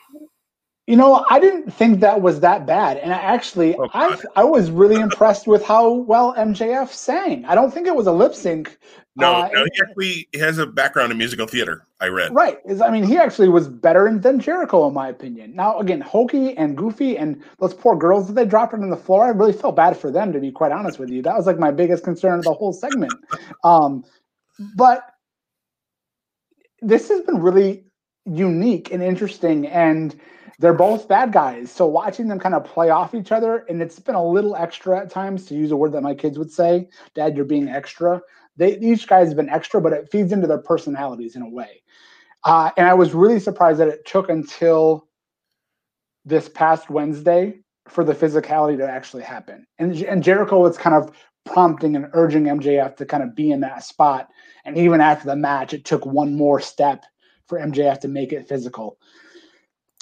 You 0.87 0.95
know, 0.95 1.25
I 1.31 1.39
didn't 1.39 1.71
think 1.71 1.99
that 2.01 2.21
was 2.21 2.41
that 2.41 2.67
bad, 2.67 2.97
and 2.97 3.11
I 3.11 3.17
actually, 3.17 3.75
oh, 3.75 3.89
I 3.93 4.21
I 4.35 4.43
was 4.43 4.69
really 4.69 4.97
impressed 5.01 5.47
with 5.47 5.65
how 5.65 5.91
well 5.91 6.35
MJF 6.35 6.89
sang. 6.89 7.43
I 7.45 7.55
don't 7.55 7.73
think 7.73 7.87
it 7.87 7.95
was 7.95 8.05
a 8.05 8.11
lip 8.11 8.35
sync. 8.35 8.77
No, 9.15 9.33
uh, 9.33 9.49
no, 9.51 9.63
he 9.63 9.81
actually 9.81 10.27
has 10.35 10.59
a 10.59 10.67
background 10.67 11.11
in 11.11 11.17
musical 11.17 11.47
theater. 11.47 11.87
I 12.01 12.07
read. 12.07 12.35
Right. 12.35 12.59
I 12.83 12.91
mean, 12.91 13.03
he 13.03 13.17
actually 13.17 13.49
was 13.49 13.67
better 13.67 14.15
than 14.19 14.39
Jericho, 14.39 14.87
in 14.87 14.93
my 14.93 15.07
opinion. 15.07 15.55
Now, 15.55 15.79
again, 15.79 16.01
hokey 16.01 16.55
and 16.55 16.77
goofy, 16.77 17.17
and 17.17 17.41
those 17.59 17.73
poor 17.73 17.95
girls 17.95 18.27
that 18.27 18.33
they 18.33 18.45
dropped 18.45 18.75
on 18.75 18.87
the 18.87 18.97
floor. 18.97 19.25
I 19.25 19.29
really 19.29 19.53
felt 19.53 19.75
bad 19.75 19.97
for 19.97 20.11
them, 20.11 20.33
to 20.33 20.39
be 20.39 20.51
quite 20.51 20.71
honest 20.71 20.99
with 20.99 21.09
you. 21.09 21.23
That 21.23 21.35
was 21.35 21.47
like 21.47 21.57
my 21.57 21.71
biggest 21.71 22.03
concern 22.03 22.37
of 22.37 22.45
the 22.45 22.53
whole 22.53 22.73
segment. 22.73 23.13
Um, 23.63 24.03
but 24.75 25.03
this 26.81 27.09
has 27.09 27.21
been 27.21 27.39
really 27.41 27.85
unique 28.25 28.91
and 28.91 29.01
interesting 29.01 29.65
and 29.67 30.15
they're 30.59 30.73
both 30.73 31.07
bad 31.07 31.31
guys. 31.31 31.71
So 31.71 31.85
watching 31.85 32.27
them 32.27 32.39
kind 32.39 32.55
of 32.55 32.63
play 32.63 32.89
off 32.89 33.13
each 33.13 33.31
other 33.31 33.65
and 33.69 33.81
it's 33.81 33.99
been 33.99 34.15
a 34.15 34.25
little 34.25 34.55
extra 34.55 34.99
at 34.99 35.09
times 35.09 35.45
to 35.45 35.55
use 35.55 35.71
a 35.71 35.75
word 35.75 35.91
that 35.93 36.01
my 36.01 36.15
kids 36.15 36.37
would 36.37 36.51
say 36.51 36.89
dad 37.13 37.35
you're 37.35 37.45
being 37.45 37.69
extra. 37.69 38.21
They 38.57 38.77
each 38.79 39.07
guy 39.07 39.19
has 39.19 39.33
been 39.33 39.49
extra 39.49 39.81
but 39.81 39.93
it 39.93 40.09
feeds 40.11 40.31
into 40.31 40.47
their 40.47 40.59
personalities 40.59 41.35
in 41.35 41.41
a 41.41 41.49
way. 41.49 41.81
Uh, 42.43 42.69
and 42.77 42.87
i 42.87 42.93
was 42.93 43.13
really 43.13 43.39
surprised 43.39 43.79
that 43.79 43.87
it 43.87 44.05
took 44.05 44.29
until 44.29 45.07
this 46.25 46.47
past 46.47 46.89
wednesday 46.89 47.59
for 47.87 48.03
the 48.03 48.13
physicality 48.13 48.77
to 48.77 48.87
actually 48.87 49.23
happen. 49.23 49.65
And, 49.79 49.95
and 50.03 50.23
jericho 50.23 50.59
was 50.59 50.77
kind 50.77 50.95
of 50.95 51.15
prompting 51.45 51.95
and 51.95 52.07
urging 52.13 52.43
mjf 52.43 52.95
to 52.97 53.05
kind 53.05 53.23
of 53.23 53.35
be 53.35 53.51
in 53.51 53.61
that 53.61 53.83
spot. 53.83 54.29
And 54.65 54.77
even 54.77 55.01
after 55.01 55.27
the 55.27 55.35
match, 55.35 55.73
it 55.73 55.85
took 55.85 56.05
one 56.05 56.35
more 56.35 56.59
step 56.59 57.05
for 57.47 57.59
MJF 57.59 57.99
to 58.01 58.07
make 58.07 58.33
it 58.33 58.47
physical. 58.47 58.97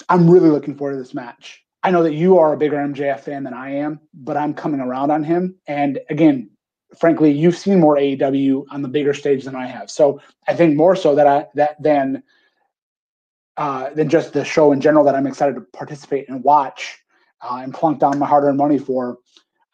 I'm 0.08 0.28
really 0.28 0.50
looking 0.50 0.76
forward 0.76 0.94
to 0.94 0.98
this 0.98 1.14
match. 1.14 1.64
I 1.82 1.90
know 1.90 2.02
that 2.02 2.14
you 2.14 2.38
are 2.38 2.52
a 2.52 2.56
bigger 2.56 2.76
MJF 2.76 3.20
fan 3.20 3.44
than 3.44 3.54
I 3.54 3.70
am, 3.74 4.00
but 4.14 4.36
I'm 4.36 4.54
coming 4.54 4.80
around 4.80 5.10
on 5.10 5.22
him. 5.22 5.54
And 5.66 6.00
again, 6.08 6.50
frankly, 6.98 7.30
you've 7.30 7.56
seen 7.56 7.80
more 7.80 7.96
AEW 7.96 8.64
on 8.70 8.82
the 8.82 8.88
bigger 8.88 9.12
stage 9.12 9.44
than 9.44 9.54
I 9.54 9.66
have. 9.66 9.90
So 9.90 10.20
I 10.48 10.54
think 10.54 10.76
more 10.76 10.96
so 10.96 11.14
that 11.14 11.26
I 11.26 11.46
that 11.54 11.82
than 11.82 12.22
uh, 13.56 13.90
than 13.90 14.08
just 14.08 14.32
the 14.32 14.44
show 14.44 14.72
in 14.72 14.80
general 14.80 15.04
that 15.04 15.14
I'm 15.14 15.26
excited 15.26 15.54
to 15.54 15.60
participate 15.60 16.28
and 16.28 16.42
watch 16.42 16.98
uh, 17.42 17.60
and 17.62 17.72
plunk 17.72 18.00
down 18.00 18.18
my 18.18 18.26
hard-earned 18.26 18.58
money 18.58 18.78
for. 18.78 19.18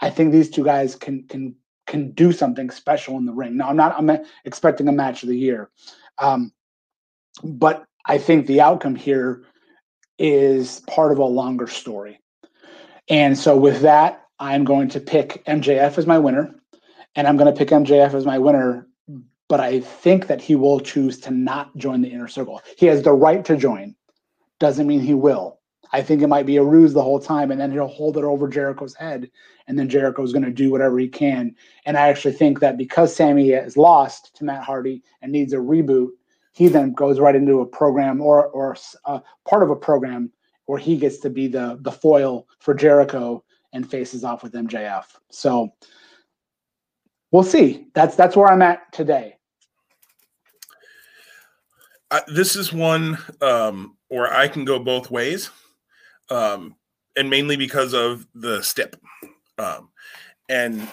I 0.01 0.11
think 0.11 0.33
these 0.33 0.51
two 0.51 0.65
guys 0.65 0.97
can 0.97 1.25
can 1.29 1.55
can 1.87 2.13
do 2.13 2.33
something 2.33 2.71
special 2.71 3.17
in 3.19 3.27
the 3.27 3.33
ring. 3.33 3.57
Now, 3.57 3.69
I'm 3.69 3.77
not 3.77 3.97
I'm 3.97 4.25
expecting 4.45 4.89
a 4.89 4.93
match 4.93 5.23
of 5.23 5.29
the 5.29 5.39
year, 5.39 5.71
um, 6.19 6.53
but 7.45 7.85
I 8.07 8.19
think 8.19 8.47
the 8.47 8.61
outcome 8.61 8.97
here 8.97 9.45
is 10.21 10.81
part 10.81 11.11
of 11.11 11.19
a 11.19 11.25
longer 11.25 11.67
story. 11.67 12.21
And 13.09 13.37
so, 13.37 13.57
with 13.57 13.81
that, 13.81 14.23
I'm 14.39 14.65
going 14.65 14.89
to 14.91 15.01
pick 15.01 15.45
MJF 15.47 15.99
as 15.99 16.07
my 16.07 16.19
winner, 16.19 16.55
and 17.17 17.27
I'm 17.27 17.37
going 17.37 17.53
to 17.53 17.59
pick 17.59 17.71
MJF 17.71 18.15
as 18.15 18.25
my 18.25 18.39
winner. 18.39 18.87
But 19.49 19.59
I 19.59 19.81
think 19.81 20.29
that 20.29 20.41
he 20.41 20.55
will 20.55 20.79
choose 20.79 21.19
to 21.21 21.33
not 21.33 21.77
join 21.77 22.03
the 22.03 22.09
inner 22.09 22.29
circle. 22.29 22.63
He 22.79 22.87
has 22.87 23.03
the 23.03 23.13
right 23.13 23.45
to 23.47 23.57
join, 23.57 23.97
doesn't 24.61 24.87
mean 24.87 25.01
he 25.01 25.15
will. 25.15 25.59
I 25.93 26.03
think 26.03 26.23
it 26.23 26.29
might 26.29 26.47
be 26.47 26.57
a 26.57 26.63
ruse 26.63 26.93
the 26.93 27.03
whole 27.03 27.19
time, 27.19 27.51
and 27.51 27.61
then 27.61 27.73
he'll 27.73 27.89
hold 27.89 28.17
it 28.17 28.23
over 28.23 28.47
Jericho's 28.47 28.95
head, 28.95 29.29
and 29.67 29.77
then 29.77 29.89
Jericho's 29.89 30.33
going 30.33 30.45
to 30.45 30.53
do 30.53 30.71
whatever 30.71 30.99
he 31.01 31.09
can. 31.09 31.57
And 31.85 31.97
I 31.97 32.09
actually 32.09 32.35
think 32.35 32.61
that 32.61 32.77
because 32.77 33.15
Sammy 33.15 33.51
is 33.51 33.77
lost 33.77 34.37
to 34.37 34.45
Matt 34.45 34.63
Hardy 34.63 35.03
and 35.21 35.33
needs 35.33 35.53
a 35.53 35.57
reboot, 35.57 36.11
he 36.53 36.69
then 36.69 36.93
goes 36.93 37.21
right 37.21 37.35
into 37.35 37.61
a 37.61 37.67
program 37.67 38.21
or 38.21 38.47
or 38.49 38.77
uh, 39.05 39.21
part 39.49 39.63
of 39.63 39.71
a 39.71 39.77
program 39.77 40.33
where 40.67 40.79
he 40.79 40.97
gets 40.97 41.19
to 41.19 41.31
be 41.31 41.47
the 41.47 41.79
the 41.83 41.93
foil 41.93 42.47
for 42.59 42.75
Jericho 42.75 43.43
and 43.73 43.89
faces 43.89 44.25
off 44.25 44.43
with 44.43 44.53
MJF. 44.53 45.05
So 45.31 45.73
we'll 47.31 47.43
see. 47.43 47.87
That's 47.95 48.17
that's 48.17 48.37
where 48.37 48.49
I'm 48.49 48.63
at 48.63 48.93
today. 48.93 49.37
Uh, 52.11 52.21
this 52.27 52.57
is 52.57 52.73
one 52.73 53.19
um, 53.41 53.97
where 54.09 54.33
I 54.33 54.49
can 54.49 54.65
go 54.65 54.81
both 54.81 55.13
ways, 55.13 55.51
um, 56.29 56.75
and 57.17 57.31
mainly 57.31 57.57
because 57.57 57.95
of 57.95 58.27
the 58.35 58.63
stip, 58.63 58.97
um, 59.59 59.91
and 60.49 60.89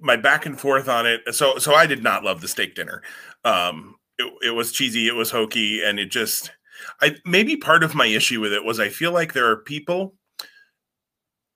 my 0.00 0.16
back 0.16 0.46
and 0.46 0.58
forth 0.58 0.88
on 0.88 1.06
it. 1.06 1.20
So, 1.34 1.58
so 1.58 1.74
I 1.74 1.86
did 1.86 2.02
not 2.02 2.24
love 2.24 2.40
the 2.40 2.48
steak 2.48 2.74
dinner. 2.74 3.02
Um, 3.44 3.96
it, 4.18 4.32
it 4.46 4.50
was 4.50 4.72
cheesy, 4.72 5.06
it 5.06 5.14
was 5.14 5.30
hokey, 5.30 5.82
and 5.84 5.98
it 5.98 6.10
just, 6.10 6.50
I 7.00 7.16
maybe 7.24 7.56
part 7.56 7.82
of 7.82 7.94
my 7.94 8.06
issue 8.06 8.40
with 8.40 8.52
it 8.52 8.64
was 8.64 8.80
I 8.80 8.88
feel 8.88 9.12
like 9.12 9.32
there 9.32 9.50
are 9.50 9.56
people, 9.56 10.14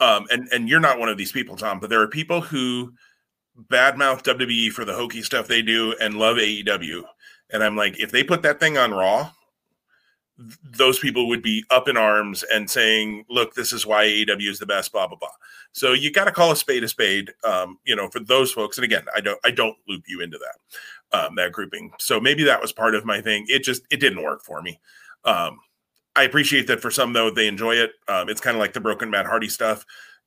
um, 0.01 0.27
and 0.31 0.49
and 0.53 0.68
you're 0.68 0.81
not 0.81 0.99
one 0.99 1.09
of 1.09 1.18
these 1.18 1.33
people, 1.33 1.57
Tom, 1.57 1.81
but 1.81 1.91
there 1.91 2.01
are 2.01 2.09
people 2.09 2.41
who 2.41 2.93
badmouth 3.68 4.23
WWE 4.23 4.70
for 4.70 4.85
the 4.85 4.95
hokey 4.95 5.23
stuff 5.23 5.47
they 5.47 5.62
do 5.62 5.95
and 6.01 6.16
love 6.16 6.37
AEW, 6.37 7.03
and 7.51 7.62
I'm 7.62 7.77
like, 7.77 7.99
if 7.99 8.11
they 8.11 8.25
put 8.25 8.43
that 8.43 8.61
thing 8.61 8.79
on 8.79 8.93
Raw, 8.93 9.31
those 10.76 10.99
people 10.99 11.28
would 11.28 11.43
be 11.43 11.64
up 11.70 11.89
in 11.89 11.97
arms 11.97 12.43
and 12.53 12.70
saying, 12.70 13.24
"Look, 13.28 13.55
this 13.55 13.72
is 13.72 13.87
why 13.87 14.05
AEW 14.05 14.49
is 14.49 14.59
the 14.59 14.66
best." 14.66 14.93
Blah 14.93 15.07
blah 15.07 15.18
blah. 15.18 15.28
So 15.72 15.93
you 15.93 16.11
got 16.11 16.24
to 16.24 16.33
call 16.33 16.53
a 16.53 16.57
spade 16.57 16.85
a 16.85 16.89
spade. 16.89 17.33
Um, 17.45 17.78
you 17.85 17.95
know, 17.95 18.09
for 18.09 18.20
those 18.20 18.53
folks. 18.53 18.78
And 18.78 18.85
again, 18.85 19.05
I 19.14 19.20
don't 19.20 19.39
I 19.45 19.51
don't 19.51 19.76
loop 19.89 20.05
you 20.09 20.20
into 20.20 20.39
that 20.39 21.18
um, 21.18 21.35
that 21.37 21.53
grouping. 21.53 21.93
So 21.99 22.20
maybe 22.20 22.45
that 22.45 22.61
was 22.61 22.72
part 22.72 22.95
of 22.95 23.05
my 23.05 23.20
thing. 23.20 23.47
It 23.49 23.62
just 23.62 23.83
it 23.91 23.99
didn't 24.01 24.22
work 24.22 24.43
for 24.43 24.62
me. 24.62 24.80
Um, 25.24 25.59
I 26.16 26.24
appreciate 26.24 26.66
that 26.66 26.80
for 26.80 26.91
some 26.91 27.12
though 27.12 27.30
they 27.30 27.47
enjoy 27.47 27.76
it. 27.76 27.93
Um, 28.09 28.28
it's 28.28 28.41
kind 28.41 28.57
of 28.57 28.61
like 28.61 28.72
the 28.72 28.80
broken 28.80 29.11
Matt 29.11 29.26
Hardy 29.26 29.49
stuff. 29.49 29.85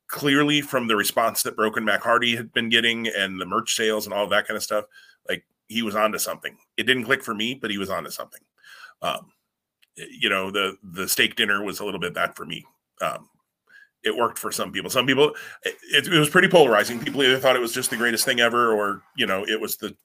Clearly, 0.07 0.61
from 0.61 0.87
the 0.87 0.95
response 0.95 1.41
that 1.43 1.55
Broken 1.55 1.83
Matt 1.83 2.01
Hardy 2.01 2.35
had 2.35 2.53
been 2.53 2.69
getting 2.69 3.07
and 3.07 3.41
the 3.41 3.45
merch 3.45 3.75
sales 3.75 4.05
and 4.05 4.13
all 4.13 4.27
that 4.27 4.47
kind 4.47 4.55
of 4.55 4.61
stuff, 4.61 4.85
like 5.27 5.43
he 5.67 5.81
was 5.81 5.95
onto 5.95 6.19
something. 6.19 6.55
It 6.77 6.83
didn't 6.83 7.05
click 7.05 7.23
for 7.23 7.33
me, 7.33 7.55
but 7.55 7.71
he 7.71 7.79
was 7.79 7.89
onto 7.89 8.11
something. 8.11 8.41
You 9.97 10.29
know, 10.29 10.51
the 10.51 10.77
the 10.83 11.07
steak 11.07 11.35
dinner 11.35 11.63
was 11.63 11.79
a 11.79 11.85
little 11.85 11.99
bit 11.99 12.13
that 12.15 12.35
for 12.35 12.45
me. 12.45 12.65
Um, 13.01 13.29
it 14.03 14.15
worked 14.15 14.37
for 14.37 14.51
some 14.51 14.71
people. 14.71 14.89
Some 14.89 15.07
people, 15.07 15.33
it, 15.63 16.07
it 16.07 16.09
was 16.09 16.29
pretty 16.29 16.47
polarizing. 16.47 16.99
People 16.99 17.23
either 17.23 17.39
thought 17.39 17.55
it 17.55 17.61
was 17.61 17.73
just 17.73 17.89
the 17.89 17.97
greatest 17.97 18.23
thing 18.23 18.39
ever, 18.39 18.73
or 18.73 19.01
you 19.15 19.25
know, 19.25 19.45
it 19.47 19.59
was 19.59 19.77
the 19.77 19.95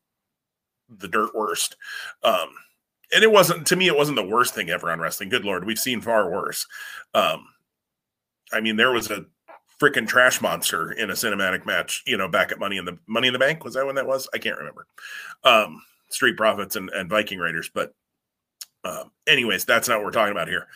the 0.99 1.09
dirt 1.09 1.34
worst. 1.34 1.76
Um, 2.22 2.49
and 3.12 3.24
it 3.24 3.30
wasn't 3.30 3.66
to 3.66 3.76
me 3.76 3.86
it 3.86 3.97
wasn't 3.97 4.16
the 4.16 4.24
worst 4.24 4.55
thing 4.55 4.70
ever 4.70 4.91
on 4.91 5.01
wrestling 5.01 5.28
good 5.28 5.45
lord 5.45 5.64
we've 5.64 5.78
seen 5.78 6.01
far 6.01 6.30
worse 6.30 6.66
um 7.14 7.47
i 8.53 8.61
mean 8.61 8.76
there 8.76 8.93
was 8.93 9.11
a 9.11 9.24
freaking 9.80 10.07
trash 10.07 10.41
monster 10.41 10.93
in 10.93 11.11
a 11.11 11.14
cinematic 11.14 11.64
match 11.64 12.03
you 12.07 12.16
know 12.16 12.28
back 12.28 12.53
at 12.53 12.59
money 12.59 12.76
in 12.76 12.84
the 12.84 12.99
money 13.07 13.26
in 13.26 13.32
the 13.32 13.38
bank 13.38 13.64
was 13.64 13.74
that 13.74 13.86
when 13.86 13.95
that 13.95 14.07
was 14.07 14.28
i 14.34 14.38
can't 14.38 14.59
remember 14.59 14.86
um 15.45 15.82
street 16.11 16.36
profits 16.36 16.76
and, 16.76 16.91
and 16.91 17.09
viking 17.09 17.38
raiders 17.38 17.70
but 17.72 17.95
um 18.85 19.11
anyways 19.26 19.64
that's 19.64 19.89
not 19.89 19.99
what 19.99 20.05
we're 20.05 20.11
talking 20.11 20.33
about 20.33 20.49
here. 20.49 20.66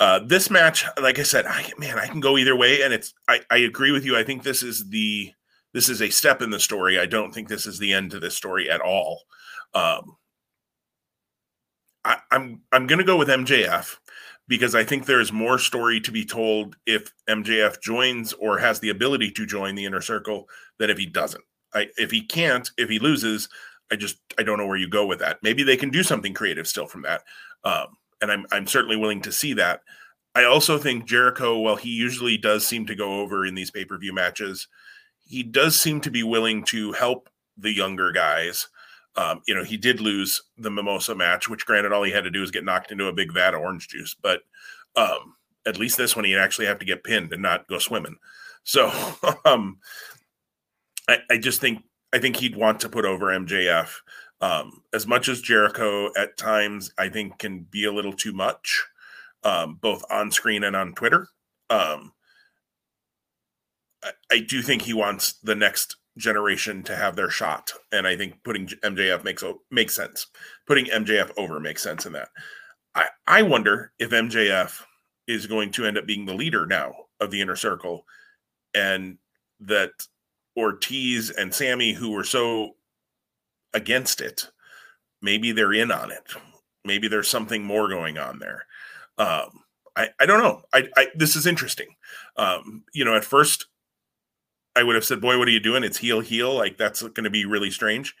Uh 0.00 0.20
this 0.26 0.50
match 0.50 0.84
like 1.00 1.18
i 1.18 1.22
said 1.22 1.46
i 1.46 1.70
man 1.78 1.98
i 1.98 2.06
can 2.06 2.20
go 2.20 2.36
either 2.36 2.56
way 2.56 2.82
and 2.82 2.92
it's 2.92 3.14
i 3.28 3.40
i 3.50 3.58
agree 3.58 3.92
with 3.92 4.04
you. 4.04 4.16
I 4.16 4.24
think 4.24 4.42
this 4.42 4.62
is 4.62 4.88
the 4.88 5.32
this 5.72 5.88
is 5.88 6.02
a 6.02 6.10
step 6.10 6.42
in 6.42 6.50
the 6.50 6.60
story. 6.60 6.98
I 6.98 7.06
don't 7.06 7.32
think 7.32 7.48
this 7.48 7.66
is 7.66 7.78
the 7.78 7.92
end 7.92 8.12
to 8.12 8.20
this 8.20 8.36
story 8.36 8.70
at 8.70 8.80
all. 8.80 9.22
Um 9.74 10.16
I, 12.04 12.18
I'm 12.30 12.62
I'm 12.72 12.86
to 12.86 13.04
go 13.04 13.16
with 13.16 13.28
MJF 13.28 13.96
because 14.46 14.74
I 14.74 14.84
think 14.84 15.06
there's 15.06 15.32
more 15.32 15.58
story 15.58 16.00
to 16.00 16.12
be 16.12 16.24
told 16.24 16.76
if 16.86 17.10
MJF 17.28 17.80
joins 17.80 18.32
or 18.34 18.58
has 18.58 18.80
the 18.80 18.90
ability 18.90 19.30
to 19.32 19.46
join 19.46 19.74
the 19.74 19.86
inner 19.86 20.02
circle 20.02 20.48
than 20.78 20.90
if 20.90 20.98
he 20.98 21.06
doesn't. 21.06 21.44
I, 21.74 21.88
if 21.96 22.10
he 22.10 22.22
can't, 22.22 22.70
if 22.76 22.88
he 22.88 22.98
loses, 22.98 23.48
I 23.94 23.96
just 23.96 24.16
I 24.38 24.42
don't 24.42 24.58
know 24.58 24.66
where 24.66 24.76
you 24.76 24.88
go 24.88 25.06
with 25.06 25.20
that. 25.20 25.38
Maybe 25.42 25.62
they 25.62 25.76
can 25.76 25.90
do 25.90 26.02
something 26.02 26.34
creative 26.34 26.66
still 26.66 26.86
from 26.86 27.02
that, 27.02 27.22
um, 27.64 27.96
and 28.20 28.30
I'm 28.30 28.46
I'm 28.52 28.66
certainly 28.66 28.96
willing 28.96 29.22
to 29.22 29.32
see 29.32 29.54
that. 29.54 29.82
I 30.34 30.44
also 30.44 30.78
think 30.78 31.06
Jericho, 31.06 31.58
while 31.58 31.76
he 31.76 31.90
usually 31.90 32.36
does 32.36 32.66
seem 32.66 32.86
to 32.86 32.94
go 32.94 33.20
over 33.20 33.46
in 33.46 33.54
these 33.54 33.70
pay 33.70 33.84
per 33.84 33.96
view 33.98 34.12
matches, 34.12 34.68
he 35.24 35.42
does 35.42 35.80
seem 35.80 36.00
to 36.02 36.10
be 36.10 36.22
willing 36.22 36.64
to 36.64 36.92
help 36.92 37.28
the 37.56 37.72
younger 37.72 38.10
guys 38.10 38.68
um, 39.16 39.42
you 39.46 39.54
know, 39.54 39.62
he 39.62 39.76
did 39.76 40.00
lose 40.00 40.42
the 40.58 40.70
mimosa 40.70 41.14
match, 41.14 41.48
which 41.48 41.66
granted, 41.66 41.92
all 41.92 42.02
he 42.02 42.10
had 42.12 42.24
to 42.24 42.30
do 42.30 42.40
was 42.40 42.50
get 42.50 42.64
knocked 42.64 42.90
into 42.90 43.06
a 43.06 43.12
big 43.12 43.32
vat 43.32 43.54
of 43.54 43.60
orange 43.60 43.88
juice. 43.88 44.14
But 44.20 44.42
um, 44.96 45.36
at 45.66 45.78
least 45.78 45.96
this 45.96 46.16
one, 46.16 46.24
he'd 46.24 46.36
actually 46.36 46.66
have 46.66 46.80
to 46.80 46.84
get 46.84 47.04
pinned 47.04 47.32
and 47.32 47.42
not 47.42 47.68
go 47.68 47.78
swimming. 47.78 48.16
So 48.64 48.92
um, 49.44 49.78
I, 51.08 51.18
I, 51.30 51.38
just 51.38 51.60
think 51.60 51.84
I 52.14 52.20
think 52.20 52.36
he'd 52.36 52.56
want 52.56 52.78
to 52.80 52.88
put 52.88 53.04
over 53.04 53.26
MJF. 53.26 53.88
Um, 54.40 54.82
as 54.92 55.04
much 55.04 55.28
as 55.28 55.40
Jericho 55.40 56.10
at 56.16 56.36
times, 56.36 56.92
I 56.96 57.08
think 57.08 57.38
can 57.38 57.66
be 57.70 57.86
a 57.86 57.92
little 57.92 58.12
too 58.12 58.32
much, 58.32 58.84
um, 59.42 59.78
both 59.80 60.04
on 60.10 60.30
screen 60.30 60.62
and 60.62 60.76
on 60.76 60.94
Twitter. 60.94 61.26
Um, 61.70 62.12
I, 64.04 64.12
I 64.30 64.40
do 64.40 64.62
think 64.62 64.82
he 64.82 64.94
wants 64.94 65.34
the 65.42 65.56
next 65.56 65.96
generation 66.16 66.84
to 66.84 66.94
have 66.94 67.16
their 67.16 67.30
shot. 67.30 67.72
And 67.90 68.06
I 68.06 68.16
think 68.16 68.44
putting 68.44 68.68
MJF 68.68 69.24
makes 69.24 69.42
makes 69.72 69.94
sense. 69.94 70.28
Putting 70.68 70.86
MJF 70.86 71.32
over 71.36 71.58
makes 71.58 71.82
sense 71.82 72.06
in 72.06 72.12
that. 72.12 72.28
I, 72.94 73.06
I 73.26 73.42
wonder 73.42 73.92
if 73.98 74.10
MJF 74.10 74.82
is 75.26 75.48
going 75.48 75.72
to 75.72 75.84
end 75.84 75.98
up 75.98 76.06
being 76.06 76.26
the 76.26 76.34
leader 76.34 76.64
now 76.64 76.94
of 77.18 77.32
the 77.32 77.40
inner 77.40 77.56
circle 77.56 78.04
and 78.72 79.18
that 79.58 79.90
Ortiz 80.56 81.30
and 81.30 81.54
Sammy, 81.54 81.92
who 81.92 82.10
were 82.10 82.24
so 82.24 82.76
against 83.72 84.20
it, 84.20 84.50
maybe 85.20 85.52
they're 85.52 85.72
in 85.72 85.90
on 85.90 86.10
it. 86.10 86.32
Maybe 86.84 87.08
there's 87.08 87.28
something 87.28 87.64
more 87.64 87.88
going 87.88 88.18
on 88.18 88.38
there. 88.38 88.66
Um, 89.18 89.64
I, 89.96 90.08
I 90.20 90.26
don't 90.26 90.42
know. 90.42 90.62
I, 90.72 90.88
I 90.96 91.06
this 91.14 91.36
is 91.36 91.46
interesting. 91.46 91.88
Um, 92.36 92.84
you 92.92 93.04
know, 93.04 93.16
at 93.16 93.24
first 93.24 93.66
I 94.76 94.82
would 94.82 94.94
have 94.94 95.04
said, 95.04 95.20
"Boy, 95.20 95.38
what 95.38 95.48
are 95.48 95.52
you 95.52 95.60
doing? 95.60 95.84
It's 95.84 95.98
heel 95.98 96.20
heel." 96.20 96.54
Like 96.54 96.76
that's 96.76 97.02
going 97.02 97.24
to 97.24 97.30
be 97.30 97.44
really 97.44 97.70
strange. 97.70 98.14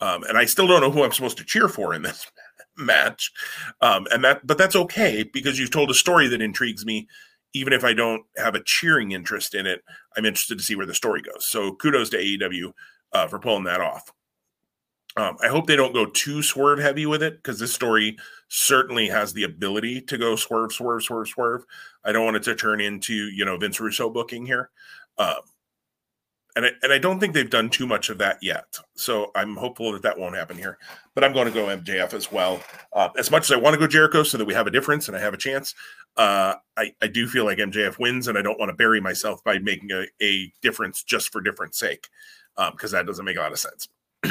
Um, 0.00 0.22
and 0.24 0.38
I 0.38 0.44
still 0.44 0.66
don't 0.66 0.80
know 0.80 0.90
who 0.90 1.02
I'm 1.02 1.12
supposed 1.12 1.38
to 1.38 1.44
cheer 1.44 1.68
for 1.68 1.92
in 1.92 2.02
this 2.02 2.30
match. 2.76 3.32
Um, 3.80 4.06
and 4.12 4.24
that, 4.24 4.46
but 4.46 4.56
that's 4.58 4.76
okay 4.76 5.24
because 5.24 5.58
you've 5.58 5.72
told 5.72 5.90
a 5.90 5.94
story 5.94 6.28
that 6.28 6.40
intrigues 6.40 6.86
me. 6.86 7.08
Even 7.54 7.72
if 7.72 7.84
I 7.84 7.94
don't 7.94 8.24
have 8.36 8.54
a 8.54 8.62
cheering 8.62 9.12
interest 9.12 9.54
in 9.54 9.66
it, 9.66 9.82
I'm 10.16 10.26
interested 10.26 10.58
to 10.58 10.64
see 10.64 10.76
where 10.76 10.86
the 10.86 10.94
story 10.94 11.22
goes. 11.22 11.46
So 11.46 11.74
kudos 11.74 12.10
to 12.10 12.18
AEW 12.18 12.72
uh, 13.12 13.26
for 13.26 13.38
pulling 13.38 13.64
that 13.64 13.80
off. 13.80 14.12
Um, 15.16 15.36
I 15.42 15.48
hope 15.48 15.66
they 15.66 15.74
don't 15.74 15.94
go 15.94 16.06
too 16.06 16.42
swerve 16.42 16.78
heavy 16.78 17.06
with 17.06 17.22
it 17.22 17.36
because 17.36 17.58
this 17.58 17.74
story 17.74 18.16
certainly 18.48 19.08
has 19.08 19.32
the 19.32 19.44
ability 19.44 20.02
to 20.02 20.18
go 20.18 20.36
swerve, 20.36 20.72
swerve, 20.72 21.02
swerve, 21.02 21.28
swerve. 21.28 21.64
I 22.04 22.12
don't 22.12 22.24
want 22.24 22.36
it 22.36 22.44
to 22.44 22.54
turn 22.54 22.80
into 22.80 23.14
you 23.14 23.44
know 23.44 23.56
Vince 23.56 23.80
Russo 23.80 24.10
booking 24.10 24.46
here. 24.46 24.70
Um, 25.16 25.40
and 26.58 26.66
I, 26.66 26.70
and 26.82 26.92
I 26.92 26.98
don't 26.98 27.20
think 27.20 27.34
they've 27.34 27.48
done 27.48 27.70
too 27.70 27.86
much 27.86 28.10
of 28.10 28.18
that 28.18 28.42
yet. 28.42 28.76
So 28.96 29.30
I'm 29.36 29.54
hopeful 29.54 29.92
that 29.92 30.02
that 30.02 30.18
won't 30.18 30.34
happen 30.34 30.56
here. 30.56 30.76
But 31.14 31.22
I'm 31.22 31.32
going 31.32 31.46
to 31.46 31.54
go 31.54 31.66
MJF 31.66 32.14
as 32.14 32.32
well. 32.32 32.60
Uh, 32.92 33.10
as 33.16 33.30
much 33.30 33.44
as 33.44 33.52
I 33.52 33.60
want 33.60 33.74
to 33.74 33.78
go 33.78 33.86
Jericho 33.86 34.24
so 34.24 34.36
that 34.36 34.44
we 34.44 34.54
have 34.54 34.66
a 34.66 34.70
difference 34.72 35.06
and 35.06 35.16
I 35.16 35.20
have 35.20 35.34
a 35.34 35.36
chance, 35.38 35.72
uh, 36.16 36.54
I, 36.76 36.92
I 37.00 37.06
do 37.06 37.28
feel 37.28 37.44
like 37.44 37.58
MJF 37.58 38.00
wins, 38.00 38.26
and 38.26 38.36
I 38.36 38.42
don't 38.42 38.58
want 38.58 38.70
to 38.70 38.76
bury 38.76 39.00
myself 39.00 39.42
by 39.44 39.60
making 39.60 39.92
a, 39.92 40.06
a 40.20 40.52
difference 40.60 41.04
just 41.04 41.30
for 41.30 41.40
difference 41.40 41.78
sake, 41.78 42.08
because 42.72 42.92
um, 42.92 42.98
that 42.98 43.06
doesn't 43.06 43.24
make 43.24 43.36
a 43.36 43.40
lot 43.40 43.52
of 43.52 43.60
sense. 43.60 43.88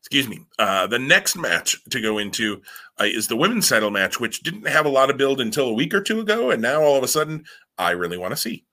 Excuse 0.00 0.28
me. 0.28 0.38
Uh, 0.56 0.86
the 0.86 1.00
next 1.00 1.36
match 1.36 1.82
to 1.90 2.00
go 2.00 2.18
into 2.18 2.62
uh, 3.00 3.06
is 3.06 3.26
the 3.26 3.36
women's 3.36 3.68
title 3.68 3.90
match, 3.90 4.20
which 4.20 4.42
didn't 4.44 4.68
have 4.68 4.86
a 4.86 4.90
lot 4.90 5.10
of 5.10 5.16
build 5.16 5.40
until 5.40 5.66
a 5.66 5.72
week 5.72 5.92
or 5.92 6.00
two 6.00 6.20
ago, 6.20 6.52
and 6.52 6.62
now 6.62 6.80
all 6.80 6.96
of 6.96 7.02
a 7.02 7.08
sudden 7.08 7.44
I 7.78 7.90
really 7.90 8.18
want 8.18 8.32
to 8.32 8.36
see. 8.36 8.64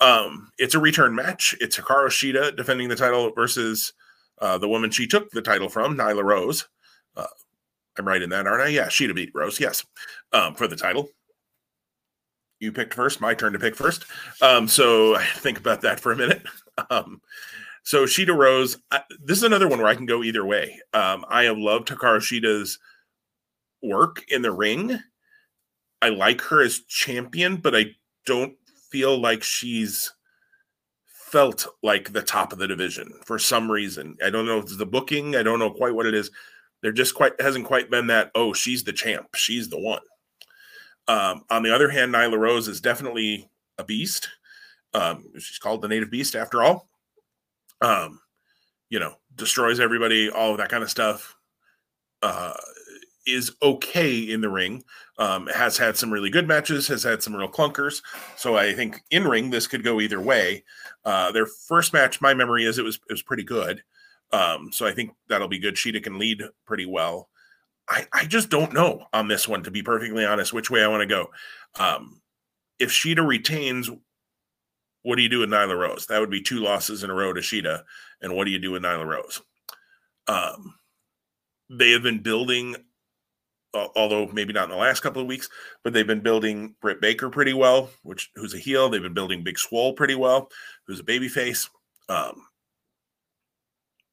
Um, 0.00 0.50
it's 0.58 0.74
a 0.74 0.78
return 0.78 1.14
match. 1.14 1.54
It's 1.60 1.78
Hikaru 1.78 2.08
Shida 2.08 2.56
defending 2.56 2.88
the 2.88 2.96
title 2.96 3.30
versus 3.34 3.92
uh, 4.40 4.58
the 4.58 4.68
woman 4.68 4.90
she 4.90 5.06
took 5.06 5.30
the 5.30 5.42
title 5.42 5.68
from, 5.68 5.96
Nyla 5.96 6.24
Rose. 6.24 6.68
Uh, 7.16 7.26
I'm 7.98 8.06
right 8.06 8.22
in 8.22 8.30
that, 8.30 8.46
aren't 8.46 8.62
I? 8.62 8.68
Yeah, 8.68 8.86
Shida 8.86 9.14
beat 9.14 9.32
Rose, 9.34 9.60
yes, 9.60 9.84
um, 10.32 10.54
for 10.54 10.66
the 10.68 10.76
title. 10.76 11.08
You 12.58 12.72
picked 12.72 12.94
first. 12.94 13.20
My 13.20 13.34
turn 13.34 13.52
to 13.52 13.58
pick 13.58 13.76
first. 13.76 14.04
Um, 14.40 14.66
so 14.68 15.16
I 15.16 15.24
think 15.24 15.58
about 15.58 15.82
that 15.82 16.00
for 16.00 16.12
a 16.12 16.16
minute. 16.16 16.42
Um, 16.90 17.22
so 17.84 18.04
Shida 18.04 18.36
Rose, 18.36 18.76
I, 18.90 19.00
this 19.24 19.38
is 19.38 19.42
another 19.42 19.66
one 19.66 19.78
where 19.78 19.88
I 19.88 19.94
can 19.94 20.04
go 20.04 20.22
either 20.22 20.44
way. 20.44 20.78
Um, 20.92 21.24
I 21.26 21.44
have 21.44 21.56
loved 21.56 21.88
Hikaru 21.88 22.18
Shida's 22.18 22.78
work 23.82 24.24
in 24.28 24.42
the 24.42 24.52
ring. 24.52 25.00
I 26.02 26.10
like 26.10 26.42
her 26.42 26.62
as 26.62 26.80
champion, 26.80 27.56
but 27.56 27.74
I 27.74 27.94
don't 28.26 28.56
feel 28.90 29.18
like 29.18 29.42
she's 29.42 30.12
felt 31.06 31.66
like 31.82 32.12
the 32.12 32.22
top 32.22 32.52
of 32.52 32.58
the 32.58 32.68
division 32.68 33.12
for 33.24 33.38
some 33.38 33.70
reason. 33.70 34.16
I 34.24 34.30
don't 34.30 34.46
know 34.46 34.58
if 34.58 34.64
it's 34.64 34.76
the 34.76 34.86
booking. 34.86 35.34
I 35.34 35.42
don't 35.42 35.58
know 35.58 35.70
quite 35.70 35.94
what 35.94 36.06
it 36.06 36.14
is. 36.14 36.30
There 36.82 36.92
just 36.92 37.14
quite 37.14 37.32
hasn't 37.40 37.64
quite 37.64 37.90
been 37.90 38.06
that. 38.08 38.30
Oh, 38.34 38.52
she's 38.52 38.84
the 38.84 38.92
champ. 38.92 39.34
She's 39.34 39.68
the 39.68 39.78
one. 39.78 40.02
Um, 41.08 41.44
on 41.50 41.62
the 41.62 41.74
other 41.74 41.88
hand, 41.88 42.14
Nyla 42.14 42.38
Rose 42.38 42.68
is 42.68 42.80
definitely 42.80 43.48
a 43.78 43.84
beast. 43.84 44.28
Um, 44.94 45.24
she's 45.38 45.58
called 45.58 45.82
the 45.82 45.88
native 45.88 46.10
beast 46.10 46.34
after 46.34 46.62
all. 46.62 46.88
Um, 47.80 48.20
you 48.88 48.98
know, 48.98 49.14
destroys 49.34 49.80
everybody, 49.80 50.30
all 50.30 50.52
of 50.52 50.58
that 50.58 50.68
kind 50.68 50.82
of 50.82 50.90
stuff. 50.90 51.36
Uh, 52.22 52.54
is 53.26 53.52
okay 53.62 54.18
in 54.18 54.40
the 54.40 54.48
ring. 54.48 54.84
Um, 55.18 55.46
has 55.46 55.78
had 55.78 55.96
some 55.96 56.12
really 56.12 56.28
good 56.28 56.46
matches, 56.46 56.88
has 56.88 57.02
had 57.02 57.22
some 57.22 57.34
real 57.34 57.48
clunkers. 57.48 58.02
So 58.36 58.56
I 58.56 58.74
think 58.74 59.02
in 59.10 59.26
ring 59.26 59.50
this 59.50 59.66
could 59.66 59.82
go 59.82 60.00
either 60.00 60.20
way. 60.20 60.64
Uh, 61.04 61.32
their 61.32 61.46
first 61.46 61.92
match, 61.92 62.20
my 62.20 62.34
memory 62.34 62.64
is 62.64 62.78
it 62.78 62.84
was 62.84 62.96
it 63.08 63.12
was 63.12 63.22
pretty 63.22 63.44
good. 63.44 63.82
Um, 64.32 64.70
so 64.72 64.86
I 64.86 64.92
think 64.92 65.12
that'll 65.28 65.48
be 65.48 65.58
good. 65.58 65.76
Shida 65.76 66.02
can 66.02 66.18
lead 66.18 66.42
pretty 66.66 66.86
well. 66.86 67.28
I, 67.88 68.06
I 68.12 68.24
just 68.24 68.50
don't 68.50 68.72
know 68.72 69.04
on 69.12 69.28
this 69.28 69.46
one, 69.46 69.62
to 69.62 69.70
be 69.70 69.82
perfectly 69.82 70.24
honest, 70.24 70.52
which 70.52 70.70
way 70.70 70.82
I 70.82 70.88
want 70.88 71.02
to 71.02 71.06
go. 71.06 71.30
Um, 71.78 72.20
if 72.78 72.90
Shida 72.90 73.26
retains, 73.26 73.88
what 75.02 75.16
do 75.16 75.22
you 75.22 75.28
do 75.28 75.40
with 75.40 75.50
Nyla 75.50 75.78
Rose? 75.78 76.06
That 76.06 76.18
would 76.18 76.30
be 76.30 76.42
two 76.42 76.58
losses 76.58 77.04
in 77.04 77.10
a 77.10 77.14
row 77.14 77.32
to 77.32 77.40
Shida. 77.40 77.84
And 78.20 78.34
what 78.34 78.44
do 78.44 78.50
you 78.50 78.58
do 78.58 78.72
with 78.72 78.82
Nyla 78.82 79.06
Rose? 79.06 79.40
Um, 80.26 80.74
they 81.70 81.92
have 81.92 82.02
been 82.02 82.18
building 82.18 82.76
although 83.94 84.26
maybe 84.32 84.52
not 84.52 84.64
in 84.64 84.70
the 84.70 84.76
last 84.76 85.00
couple 85.00 85.22
of 85.22 85.28
weeks, 85.28 85.48
but 85.82 85.92
they've 85.92 86.06
been 86.06 86.20
building 86.20 86.74
Britt 86.80 87.00
Baker 87.00 87.30
pretty 87.30 87.52
well, 87.52 87.90
which 88.02 88.30
who's 88.34 88.54
a 88.54 88.58
heel. 88.58 88.88
They've 88.88 89.02
been 89.02 89.14
building 89.14 89.44
Big 89.44 89.58
Swole 89.58 89.92
pretty 89.92 90.14
well, 90.14 90.50
who's 90.86 91.00
a 91.00 91.04
babyface. 91.04 91.68
Um, 92.08 92.46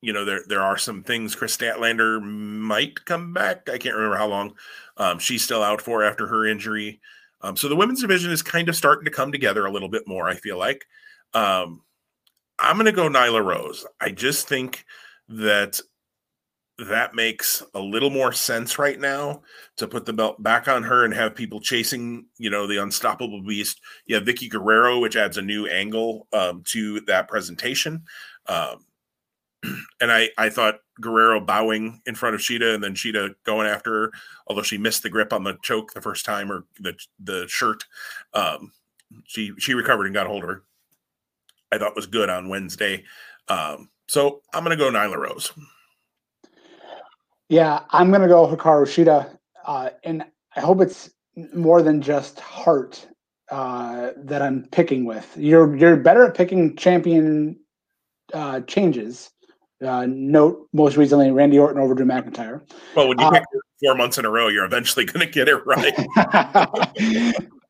you 0.01 0.11
know, 0.11 0.25
there 0.25 0.41
there 0.47 0.61
are 0.61 0.77
some 0.77 1.03
things. 1.03 1.33
Kris 1.33 1.55
Statlander 1.55 2.21
might 2.21 3.05
come 3.05 3.33
back. 3.33 3.69
I 3.69 3.77
can't 3.77 3.95
remember 3.95 4.17
how 4.17 4.27
long 4.27 4.53
um, 4.97 5.17
she's 5.19 5.43
still 5.43 5.63
out 5.63 5.81
for 5.81 6.03
after 6.03 6.27
her 6.27 6.45
injury. 6.45 6.99
Um, 7.41 7.55
so 7.57 7.67
the 7.69 7.75
women's 7.75 8.01
division 8.01 8.31
is 8.31 8.41
kind 8.41 8.69
of 8.69 8.75
starting 8.75 9.05
to 9.05 9.11
come 9.11 9.31
together 9.31 9.65
a 9.65 9.71
little 9.71 9.89
bit 9.89 10.07
more. 10.07 10.27
I 10.29 10.35
feel 10.35 10.57
like 10.57 10.85
um, 11.33 11.81
I'm 12.59 12.75
going 12.75 12.85
to 12.85 12.91
go 12.91 13.09
Nyla 13.09 13.43
Rose. 13.43 13.85
I 13.99 14.11
just 14.11 14.47
think 14.47 14.85
that 15.29 15.79
that 16.79 17.13
makes 17.13 17.63
a 17.75 17.79
little 17.79 18.09
more 18.09 18.33
sense 18.33 18.79
right 18.79 18.99
now 18.99 19.43
to 19.77 19.87
put 19.87 20.05
the 20.05 20.13
belt 20.13 20.41
back 20.41 20.67
on 20.67 20.83
her 20.83 21.05
and 21.05 21.13
have 21.13 21.35
people 21.35 21.59
chasing, 21.59 22.25
you 22.37 22.49
know, 22.49 22.65
the 22.65 22.81
unstoppable 22.81 23.43
beast. 23.43 23.79
Yeah, 24.07 24.19
Vickie 24.19 24.49
Guerrero, 24.49 24.99
which 24.99 25.15
adds 25.15 25.37
a 25.37 25.41
new 25.41 25.67
angle 25.67 26.27
um, 26.33 26.63
to 26.67 27.01
that 27.01 27.27
presentation. 27.27 28.03
Um, 28.47 28.85
and 30.01 30.11
I, 30.11 30.29
I 30.37 30.49
thought 30.49 30.79
Guerrero 30.99 31.39
bowing 31.39 32.01
in 32.05 32.15
front 32.15 32.35
of 32.35 32.41
Shida 32.41 32.73
and 32.73 32.83
then 32.83 32.95
Shida 32.95 33.35
going 33.45 33.67
after 33.67 33.91
her, 33.91 34.11
although 34.47 34.63
she 34.63 34.77
missed 34.77 35.03
the 35.03 35.09
grip 35.09 35.31
on 35.31 35.43
the 35.43 35.57
choke 35.61 35.93
the 35.93 36.01
first 36.01 36.25
time 36.25 36.51
or 36.51 36.65
the 36.79 36.95
the 37.19 37.45
shirt. 37.47 37.85
Um, 38.33 38.71
she 39.25 39.53
she 39.59 39.73
recovered 39.73 40.05
and 40.05 40.13
got 40.13 40.25
a 40.25 40.29
hold 40.29 40.43
of 40.43 40.49
her. 40.49 40.63
I 41.71 41.77
thought 41.77 41.95
was 41.95 42.07
good 42.07 42.29
on 42.29 42.49
Wednesday. 42.49 43.03
Um, 43.47 43.89
so 44.07 44.41
I'm 44.53 44.63
gonna 44.63 44.75
go 44.75 44.91
Nyla 44.91 45.17
Rose. 45.17 45.51
Yeah, 47.49 47.81
I'm 47.89 48.11
gonna 48.11 48.27
go 48.27 48.47
Hikaru 48.47 48.85
Shida, 48.85 49.37
uh, 49.65 49.89
and 50.03 50.23
I 50.55 50.61
hope 50.61 50.81
it's 50.81 51.09
more 51.53 51.81
than 51.81 52.01
just 52.01 52.39
heart 52.39 53.07
uh, 53.51 54.11
that 54.17 54.41
I'm 54.41 54.67
picking 54.71 55.05
with. 55.05 55.31
You're 55.37 55.75
you're 55.75 55.95
better 55.97 56.25
at 56.25 56.35
picking 56.35 56.75
champion 56.75 57.59
uh, 58.33 58.61
changes. 58.61 59.29
Uh, 59.85 60.05
note 60.07 60.67
most 60.71 60.95
recently 60.95 61.31
Randy 61.31 61.59
Orton 61.59 61.81
over 61.81 61.93
Drew 61.93 62.05
McIntyre. 62.05 62.61
Well, 62.95 63.09
when 63.09 63.19
you 63.19 63.25
uh, 63.25 63.31
pick 63.31 63.43
four 63.83 63.95
months 63.95 64.17
in 64.17 64.25
a 64.25 64.29
row, 64.29 64.47
you're 64.47 64.65
eventually 64.65 65.05
going 65.05 65.25
to 65.25 65.31
get 65.31 65.49
it 65.49 65.61
right. 65.65 65.93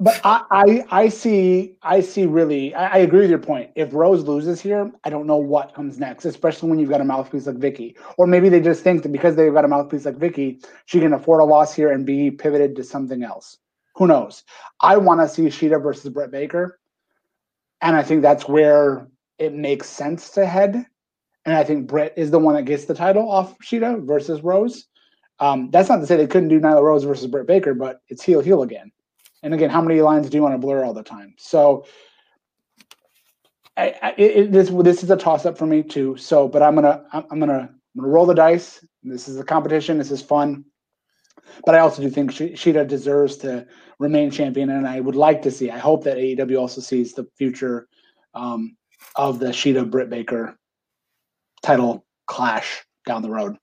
but 0.00 0.20
I, 0.24 0.44
I, 0.50 0.84
I 0.90 1.08
see 1.08 1.76
I 1.82 2.00
see 2.00 2.26
really 2.26 2.72
I, 2.74 2.94
I, 2.94 2.98
agree 2.98 3.20
with 3.20 3.30
your 3.30 3.40
point. 3.40 3.70
If 3.74 3.92
Rose 3.92 4.22
loses 4.24 4.60
here, 4.60 4.92
I 5.02 5.10
don't 5.10 5.26
know 5.26 5.36
what 5.36 5.74
comes 5.74 5.98
next, 5.98 6.24
especially 6.24 6.70
when 6.70 6.78
you've 6.78 6.90
got 6.90 7.00
a 7.00 7.04
mouthpiece 7.04 7.46
like 7.46 7.56
Vickie. 7.56 7.96
Or 8.16 8.26
maybe 8.26 8.48
they 8.48 8.60
just 8.60 8.84
think 8.84 9.02
that 9.02 9.10
because 9.10 9.34
they've 9.34 9.52
got 9.52 9.64
a 9.64 9.68
mouthpiece 9.68 10.04
like 10.04 10.16
Vickie, 10.16 10.64
she 10.86 11.00
can 11.00 11.12
afford 11.12 11.40
a 11.40 11.44
loss 11.44 11.74
here 11.74 11.90
and 11.90 12.06
be 12.06 12.30
pivoted 12.30 12.76
to 12.76 12.84
something 12.84 13.24
else. 13.24 13.58
Who 13.96 14.06
knows? 14.06 14.44
I 14.80 14.96
want 14.96 15.20
to 15.20 15.28
see 15.28 15.46
Shida 15.46 15.82
versus 15.82 16.12
Britt 16.12 16.30
Baker. 16.30 16.78
And 17.80 17.96
I 17.96 18.02
think 18.02 18.22
that's 18.22 18.48
where 18.48 19.08
it 19.38 19.52
makes 19.52 19.88
sense 19.88 20.30
to 20.30 20.46
head. 20.46 20.86
And 21.44 21.56
I 21.56 21.64
think 21.64 21.88
Britt 21.88 22.14
is 22.16 22.30
the 22.30 22.38
one 22.38 22.54
that 22.54 22.64
gets 22.64 22.84
the 22.84 22.94
title 22.94 23.28
off 23.28 23.58
Shida 23.58 24.06
versus 24.06 24.42
Rose. 24.42 24.86
Um, 25.40 25.70
that's 25.70 25.88
not 25.88 25.96
to 25.96 26.06
say 26.06 26.16
they 26.16 26.26
couldn't 26.26 26.48
do 26.48 26.60
Nyla 26.60 26.82
Rose 26.82 27.04
versus 27.04 27.26
Britt 27.26 27.46
Baker, 27.46 27.74
but 27.74 28.00
it's 28.08 28.22
heel 28.22 28.40
heel 28.40 28.62
again. 28.62 28.92
And 29.42 29.54
again, 29.54 29.70
how 29.70 29.80
many 29.80 30.00
lines 30.00 30.28
do 30.28 30.36
you 30.36 30.42
want 30.42 30.54
to 30.54 30.58
blur 30.58 30.84
all 30.84 30.94
the 30.94 31.02
time? 31.02 31.34
So 31.38 31.86
I, 33.76 33.94
I, 34.02 34.14
it, 34.18 34.52
this 34.52 34.70
this 34.70 35.04
is 35.04 35.10
a 35.10 35.16
toss 35.16 35.46
up 35.46 35.56
for 35.56 35.66
me 35.66 35.82
too. 35.82 36.16
So, 36.16 36.48
but 36.48 36.62
I'm 36.62 36.74
gonna 36.74 37.04
I'm, 37.12 37.38
gonna 37.38 37.52
I'm 37.60 37.70
gonna 37.96 38.08
roll 38.08 38.26
the 38.26 38.34
dice. 38.34 38.84
This 39.04 39.28
is 39.28 39.38
a 39.38 39.44
competition. 39.44 39.98
This 39.98 40.10
is 40.10 40.20
fun. 40.20 40.64
But 41.64 41.74
I 41.74 41.78
also 41.78 42.02
do 42.02 42.10
think 42.10 42.32
Shida 42.32 42.86
deserves 42.86 43.36
to 43.38 43.66
remain 43.98 44.30
champion, 44.30 44.70
and 44.70 44.86
I 44.86 45.00
would 45.00 45.16
like 45.16 45.42
to 45.42 45.50
see. 45.50 45.70
I 45.70 45.78
hope 45.78 46.04
that 46.04 46.16
AEW 46.16 46.60
also 46.60 46.80
sees 46.80 47.14
the 47.14 47.26
future 47.36 47.88
um, 48.34 48.76
of 49.16 49.38
the 49.38 49.46
Shida 49.46 49.88
Britt 49.88 50.10
Baker 50.10 50.58
title 51.62 52.04
clash 52.26 52.84
down 53.06 53.22
the 53.22 53.30
road. 53.30 53.56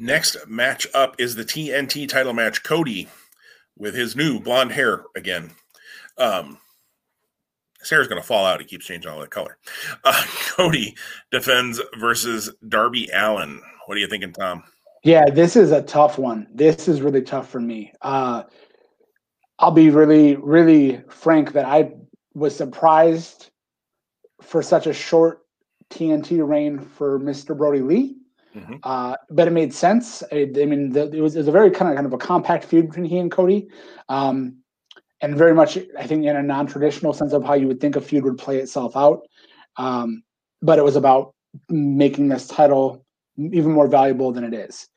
Next 0.00 0.48
match 0.48 0.86
up 0.94 1.14
is 1.18 1.34
the 1.34 1.44
TNT 1.44 2.08
title 2.08 2.32
match. 2.32 2.62
Cody 2.62 3.06
with 3.76 3.94
his 3.94 4.16
new 4.16 4.40
blonde 4.40 4.72
hair 4.72 5.04
again. 5.14 5.50
Um, 6.16 6.56
going 7.90 8.08
to 8.08 8.22
fall 8.22 8.46
out. 8.46 8.60
He 8.60 8.66
keeps 8.66 8.86
changing 8.86 9.10
all 9.10 9.20
the 9.20 9.26
color. 9.26 9.58
Uh, 10.02 10.24
Cody 10.56 10.96
defends 11.30 11.82
versus 11.98 12.50
Darby 12.66 13.10
Allin. 13.12 13.60
What 13.84 13.98
are 13.98 14.00
you 14.00 14.08
thinking, 14.08 14.32
Tom? 14.32 14.62
Yeah, 15.04 15.28
this 15.28 15.54
is 15.54 15.70
a 15.70 15.82
tough 15.82 16.16
one. 16.16 16.46
This 16.54 16.88
is 16.88 17.02
really 17.02 17.20
tough 17.20 17.50
for 17.50 17.60
me. 17.60 17.92
Uh, 18.00 18.44
I'll 19.58 19.70
be 19.70 19.90
really, 19.90 20.36
really 20.36 21.02
frank 21.10 21.52
that 21.52 21.66
I 21.66 21.92
was 22.32 22.56
surprised 22.56 23.50
for 24.40 24.62
such 24.62 24.86
a 24.86 24.94
short 24.94 25.42
TNT 25.90 26.46
reign 26.46 26.78
for 26.78 27.20
Mr. 27.20 27.54
Brodie 27.54 27.80
Lee. 27.80 28.19
Mm-hmm. 28.54 28.76
Uh, 28.82 29.16
but 29.30 29.46
it 29.46 29.52
made 29.52 29.72
sense. 29.72 30.22
I, 30.32 30.50
I 30.60 30.64
mean, 30.64 30.90
the, 30.90 31.10
it, 31.10 31.20
was, 31.20 31.36
it 31.36 31.38
was 31.38 31.48
a 31.48 31.52
very 31.52 31.70
kind 31.70 31.90
of 31.90 31.94
kind 31.96 32.06
of 32.06 32.12
a 32.12 32.18
compact 32.18 32.64
feud 32.64 32.88
between 32.88 33.04
he 33.04 33.18
and 33.18 33.30
Cody, 33.30 33.68
um, 34.08 34.56
and 35.20 35.36
very 35.36 35.54
much 35.54 35.78
I 35.98 36.06
think 36.06 36.24
in 36.24 36.36
a 36.36 36.42
non-traditional 36.42 37.12
sense 37.12 37.32
of 37.32 37.44
how 37.44 37.54
you 37.54 37.68
would 37.68 37.80
think 37.80 37.96
a 37.96 38.00
feud 38.00 38.24
would 38.24 38.38
play 38.38 38.58
itself 38.58 38.96
out. 38.96 39.20
Um, 39.76 40.22
but 40.62 40.78
it 40.78 40.84
was 40.84 40.96
about 40.96 41.34
making 41.68 42.28
this 42.28 42.46
title 42.48 43.04
even 43.38 43.72
more 43.72 43.88
valuable 43.88 44.32
than 44.32 44.44
it 44.44 44.54
is. 44.54 44.88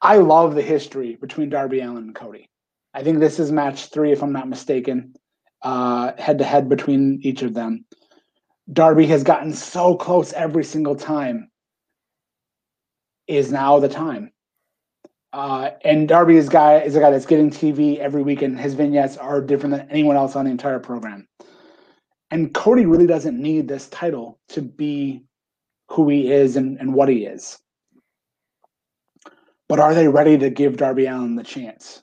I 0.00 0.18
love 0.18 0.54
the 0.54 0.62
history 0.62 1.16
between 1.16 1.50
Darby 1.50 1.80
Allin 1.80 2.04
and 2.04 2.14
Cody. 2.14 2.48
I 2.94 3.02
think 3.02 3.18
this 3.18 3.38
is 3.38 3.50
match 3.52 3.90
three, 3.90 4.12
if 4.12 4.22
I'm 4.22 4.32
not 4.32 4.48
mistaken, 4.48 5.14
head 5.62 6.38
to 6.38 6.44
head 6.44 6.68
between 6.68 7.20
each 7.22 7.42
of 7.42 7.54
them. 7.54 7.84
Darby 8.72 9.06
has 9.06 9.24
gotten 9.24 9.52
so 9.52 9.96
close 9.96 10.32
every 10.32 10.64
single 10.64 10.94
time 10.94 11.50
is 13.28 13.52
now 13.52 13.78
the 13.78 13.88
time. 13.88 14.32
Uh, 15.32 15.70
and 15.84 16.08
Darby 16.08 16.36
is 16.36 16.48
guy 16.48 16.78
is 16.78 16.96
a 16.96 17.00
guy 17.00 17.10
that's 17.10 17.26
getting 17.26 17.50
TV 17.50 17.98
every 17.98 18.22
week, 18.22 18.42
and 18.42 18.58
his 18.58 18.74
vignettes 18.74 19.18
are 19.18 19.42
different 19.42 19.76
than 19.76 19.90
anyone 19.90 20.16
else 20.16 20.34
on 20.34 20.46
the 20.46 20.50
entire 20.50 20.78
program. 20.78 21.28
And 22.30 22.52
Cody 22.54 22.86
really 22.86 23.06
doesn't 23.06 23.40
need 23.40 23.68
this 23.68 23.88
title 23.88 24.38
to 24.50 24.62
be 24.62 25.24
who 25.90 26.08
he 26.08 26.32
is 26.32 26.56
and, 26.56 26.78
and 26.78 26.94
what 26.94 27.08
he 27.08 27.24
is. 27.24 27.58
But 29.68 29.80
are 29.80 29.94
they 29.94 30.08
ready 30.08 30.38
to 30.38 30.48
give 30.48 30.78
Darby 30.78 31.06
Allin 31.06 31.36
the 31.36 31.42
chance? 31.42 32.02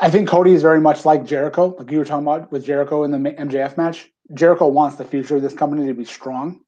I 0.00 0.10
think 0.10 0.28
Cody 0.28 0.52
is 0.52 0.62
very 0.62 0.80
much 0.80 1.04
like 1.04 1.24
Jericho, 1.24 1.74
like 1.76 1.90
you 1.90 1.98
were 1.98 2.04
talking 2.04 2.26
about 2.26 2.50
with 2.52 2.64
Jericho 2.64 3.02
in 3.02 3.10
the 3.10 3.18
MJF 3.18 3.76
match. 3.76 4.10
Jericho 4.34 4.68
wants 4.68 4.96
the 4.96 5.04
future 5.04 5.36
of 5.36 5.42
this 5.42 5.54
company 5.54 5.86
to 5.86 5.94
be 5.94 6.04
strong 6.04 6.60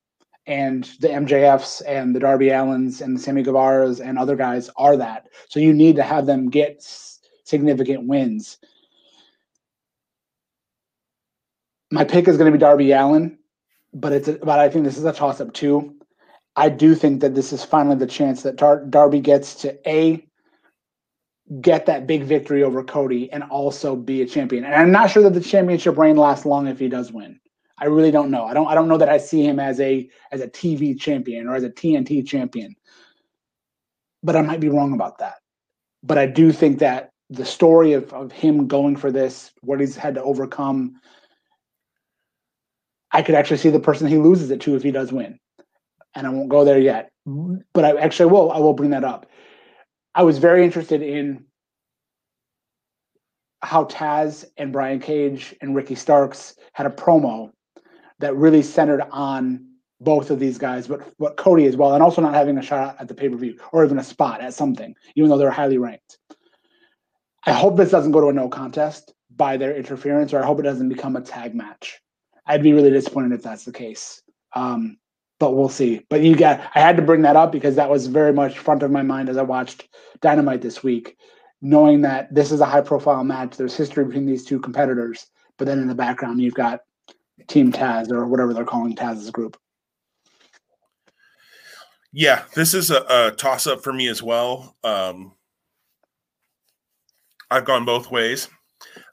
and 0.47 0.85
the 1.01 1.09
MJFs 1.09 1.83
and 1.87 2.15
the 2.15 2.21
Darby 2.21 2.47
Allins 2.47 3.01
and 3.01 3.17
the 3.17 3.21
Sammy 3.21 3.43
Guevaras 3.43 4.01
and 4.01 4.19
other 4.19 4.37
guys 4.37 4.71
are 4.77 4.97
that. 4.97 5.29
So 5.49 5.61
you 5.61 5.73
need 5.73 5.97
to 5.97 6.03
have 6.03 6.27
them 6.27 6.51
get 6.51 6.83
significant 7.45 8.09
wins. 8.09 8.59
My 11.91 12.05
pick 12.05 12.29
is 12.29 12.37
going 12.37 12.51
to 12.51 12.57
be 12.57 12.61
Darby 12.61 12.93
Allin, 12.93 13.39
but 13.93 14.13
it's 14.13 14.29
but 14.29 14.59
I 14.59 14.69
think 14.69 14.85
this 14.85 14.97
is 14.97 15.05
a 15.05 15.13
toss 15.13 15.41
up 15.41 15.53
too. 15.53 15.95
I 16.57 16.69
do 16.69 16.95
think 16.95 17.21
that 17.21 17.35
this 17.35 17.53
is 17.53 17.65
finally 17.65 17.97
the 17.97 18.07
chance 18.07 18.43
that 18.43 18.57
Dar- 18.57 18.85
Darby 18.85 19.21
gets 19.21 19.55
to 19.57 19.89
a 19.89 20.25
get 21.61 21.87
that 21.87 22.07
big 22.07 22.23
victory 22.23 22.63
over 22.63 22.85
Cody 22.85 23.31
and 23.33 23.43
also 23.45 23.97
be 23.97 24.23
a 24.23 24.27
champion. 24.27 24.65
And 24.65 24.75
I'm 24.75 24.93
not 24.93 25.11
sure 25.11 25.23
that 25.25 25.35
the 25.35 25.41
championship 25.41 25.97
reign 25.97 26.17
lasts 26.17 26.47
long 26.47 26.69
if 26.69 26.79
he 26.79 26.89
does 26.89 27.11
win. 27.11 27.40
I 27.81 27.87
really 27.87 28.11
don't 28.11 28.31
know. 28.31 28.45
I 28.45 28.55
don't 28.55 28.67
I 28.67 28.75
don't 28.75 28.89
know 28.89 28.99
that 28.99 29.09
I 29.09 29.17
see 29.17 29.43
him 29.43 29.59
as 29.59 29.81
a 29.81 30.09
as 30.31 30.41
a 30.41 30.49
TV 30.49 30.99
champion 30.99 31.49
or 31.49 31.55
as 31.55 31.65
a 31.65 31.71
TNT 31.71 32.27
champion. 32.27 32.77
But 34.23 34.37
I 34.37 34.43
might 34.43 34.61
be 34.61 34.69
wrong 34.69 34.93
about 34.93 35.19
that. 35.19 35.37
But 36.03 36.19
I 36.19 36.27
do 36.27 36.53
think 36.53 36.79
that 36.81 37.11
the 37.31 37.45
story 37.45 37.95
of, 37.95 38.13
of 38.13 38.33
him 38.33 38.67
going 38.67 38.97
for 38.97 39.11
this, 39.11 39.53
what 39.63 39.81
he's 39.81 39.97
had 39.97 40.15
to 40.17 40.23
overcome, 40.23 41.01
I 43.13 43.23
could 43.23 43.35
actually 43.35 43.59
see 43.59 43.71
the 43.71 43.81
person 43.81 44.09
he 44.09 44.19
loses 44.19 44.51
it 44.51 44.61
to 44.63 44.77
if 44.77 44.83
he 44.83 44.91
does 44.91 45.13
win. 45.13 45.39
And 46.15 46.27
I 46.27 46.31
won't 46.31 46.49
go 46.49 46.65
there 46.65 46.79
yet. 46.79 47.11
But 47.25 47.85
I 47.85 47.97
actually 47.97 48.31
will. 48.31 48.51
I 48.51 48.59
will 48.59 48.75
bring 48.75 48.91
that 48.91 49.05
up. 49.05 49.27
I 50.15 50.25
was 50.25 50.39
very 50.39 50.65
interested 50.65 51.03
in 51.03 51.45
how 53.63 53.85
Taz 53.85 54.45
and 54.57 54.73
Brian 54.73 55.01
Cage 55.01 55.55
and 55.61 55.75
Ricky 55.75 55.95
Starks 55.95 56.57
had 56.73 56.87
a 56.87 56.91
promo 56.91 57.53
that 58.21 58.37
really 58.37 58.63
centered 58.63 59.03
on 59.11 59.67
both 60.01 60.31
of 60.31 60.39
these 60.39 60.57
guys, 60.57 60.87
but 60.87 61.13
what 61.19 61.37
Cody 61.37 61.67
as 61.67 61.77
well, 61.77 61.95
and 61.95 62.03
also 62.03 62.23
not 62.23 62.35
having 62.35 62.57
a 62.57 62.63
shot 62.63 62.97
at 62.99 63.09
the 63.09 63.15
pay 63.15 63.29
per 63.29 63.37
view 63.37 63.59
or 63.73 63.85
even 63.85 63.99
a 63.99 64.05
spot 64.05 64.41
at 64.41 64.55
something, 64.55 64.95
even 65.15 65.29
though 65.29 65.37
they're 65.37 65.51
highly 65.51 65.79
ranked. 65.79 66.19
I 67.45 67.53
hope 67.53 67.77
this 67.77 67.91
doesn't 67.91 68.13
go 68.13 68.21
to 68.21 68.29
a 68.29 68.33
no 68.33 68.49
contest 68.49 69.13
by 69.35 69.57
their 69.57 69.75
interference, 69.77 70.33
or 70.33 70.43
I 70.43 70.47
hope 70.47 70.61
it 70.61 70.65
doesn't 70.65 70.89
become 70.89 71.17
a 71.17 71.21
tag 71.21 71.55
match. 71.55 72.01
I'd 72.47 72.63
be 72.63 72.73
really 72.73 72.91
disappointed 72.91 73.33
if 73.33 73.43
that's 73.43 73.65
the 73.65 73.73
case. 73.73 74.23
Um, 74.55 74.99
but 75.39 75.57
we'll 75.57 75.71
see. 75.71 76.05
But 76.11 76.21
you 76.21 76.37
got, 76.37 76.61
I 76.75 76.81
had 76.81 76.97
to 76.97 77.03
bring 77.03 77.23
that 77.23 77.37
up 77.37 77.51
because 77.51 77.77
that 77.77 77.89
was 77.89 78.07
very 78.07 78.33
much 78.33 78.59
front 78.59 78.83
of 78.83 78.91
my 78.91 79.03
mind 79.03 79.29
as 79.29 79.39
I 79.39 79.43
watched 79.43 79.89
Dynamite 80.21 80.61
this 80.61 80.83
week, 80.83 81.17
knowing 81.63 82.03
that 82.03 82.33
this 82.35 82.53
is 82.53 82.61
a 82.61 82.67
high 82.67 82.83
profile 82.83 83.25
match. 83.25 83.57
There's 83.57 83.77
history 83.77 84.05
between 84.05 84.27
these 84.27 84.45
two 84.45 84.61
competitors, 84.61 85.27
but 85.57 85.67
then 85.67 85.79
in 85.79 85.89
the 85.89 85.95
background, 85.95 86.41
you've 86.41 86.55
got 86.55 86.81
Team 87.51 87.73
Taz 87.73 88.11
or 88.11 88.27
whatever 88.27 88.55
they're 88.55 88.65
calling 88.65 88.95
Taz's 88.95 89.31
group. 89.31 89.57
Yeah, 92.13 92.45
this 92.55 92.75
is 92.75 92.91
a, 92.91 93.05
a 93.09 93.33
toss 93.37 93.67
up 93.67 93.83
for 93.83 93.93
me 93.93 94.09
as 94.09 94.23
well. 94.23 94.77
Um, 94.83 95.33
I've 97.51 97.65
gone 97.65 97.85
both 97.85 98.11
ways 98.11 98.49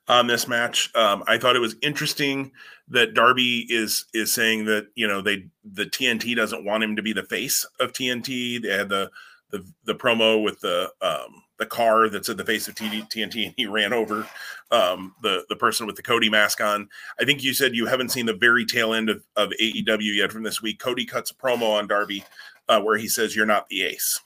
on 0.07 0.27
this 0.27 0.47
match. 0.47 0.95
Um, 0.95 1.23
I 1.27 1.37
thought 1.37 1.55
it 1.55 1.61
was 1.61 1.75
interesting 1.81 2.51
that 2.89 3.13
Darby 3.13 3.65
is 3.69 4.05
is 4.13 4.33
saying 4.33 4.65
that 4.65 4.87
you 4.95 5.07
know 5.07 5.21
they 5.21 5.45
the 5.63 5.85
TNT 5.85 6.35
doesn't 6.35 6.63
want 6.63 6.83
him 6.83 6.95
to 6.95 7.01
be 7.01 7.13
the 7.13 7.23
face 7.23 7.65
of 7.79 7.91
TNT. 7.91 8.61
They 8.61 8.69
had 8.69 8.89
the 8.89 9.11
the, 9.51 9.65
the 9.85 9.95
promo 9.95 10.43
with 10.43 10.59
the 10.59 10.91
um, 11.01 11.43
the 11.57 11.65
car 11.65 12.09
that's 12.09 12.29
at 12.29 12.37
the 12.37 12.45
face 12.45 12.67
of 12.67 12.75
TNT, 12.75 13.23
and 13.23 13.53
he 13.55 13.65
ran 13.65 13.93
over 13.93 14.27
um, 14.71 15.15
the 15.21 15.45
the 15.49 15.55
person 15.55 15.87
with 15.87 15.95
the 15.95 16.03
Cody 16.03 16.29
mask 16.29 16.61
on. 16.61 16.89
I 17.19 17.25
think 17.25 17.43
you 17.43 17.53
said 17.53 17.75
you 17.75 17.85
haven't 17.85 18.09
seen 18.09 18.25
the 18.25 18.33
very 18.33 18.65
tail 18.65 18.93
end 18.93 19.09
of, 19.09 19.23
of 19.35 19.51
AEW 19.61 20.15
yet 20.15 20.31
from 20.31 20.43
this 20.43 20.61
week. 20.61 20.79
Cody 20.79 21.05
cuts 21.05 21.31
a 21.31 21.35
promo 21.35 21.77
on 21.77 21.87
Darby 21.87 22.23
uh, 22.69 22.81
where 22.81 22.97
he 22.97 23.07
says, 23.07 23.35
"You're 23.35 23.45
not 23.45 23.67
the 23.69 23.83
ace." 23.83 24.19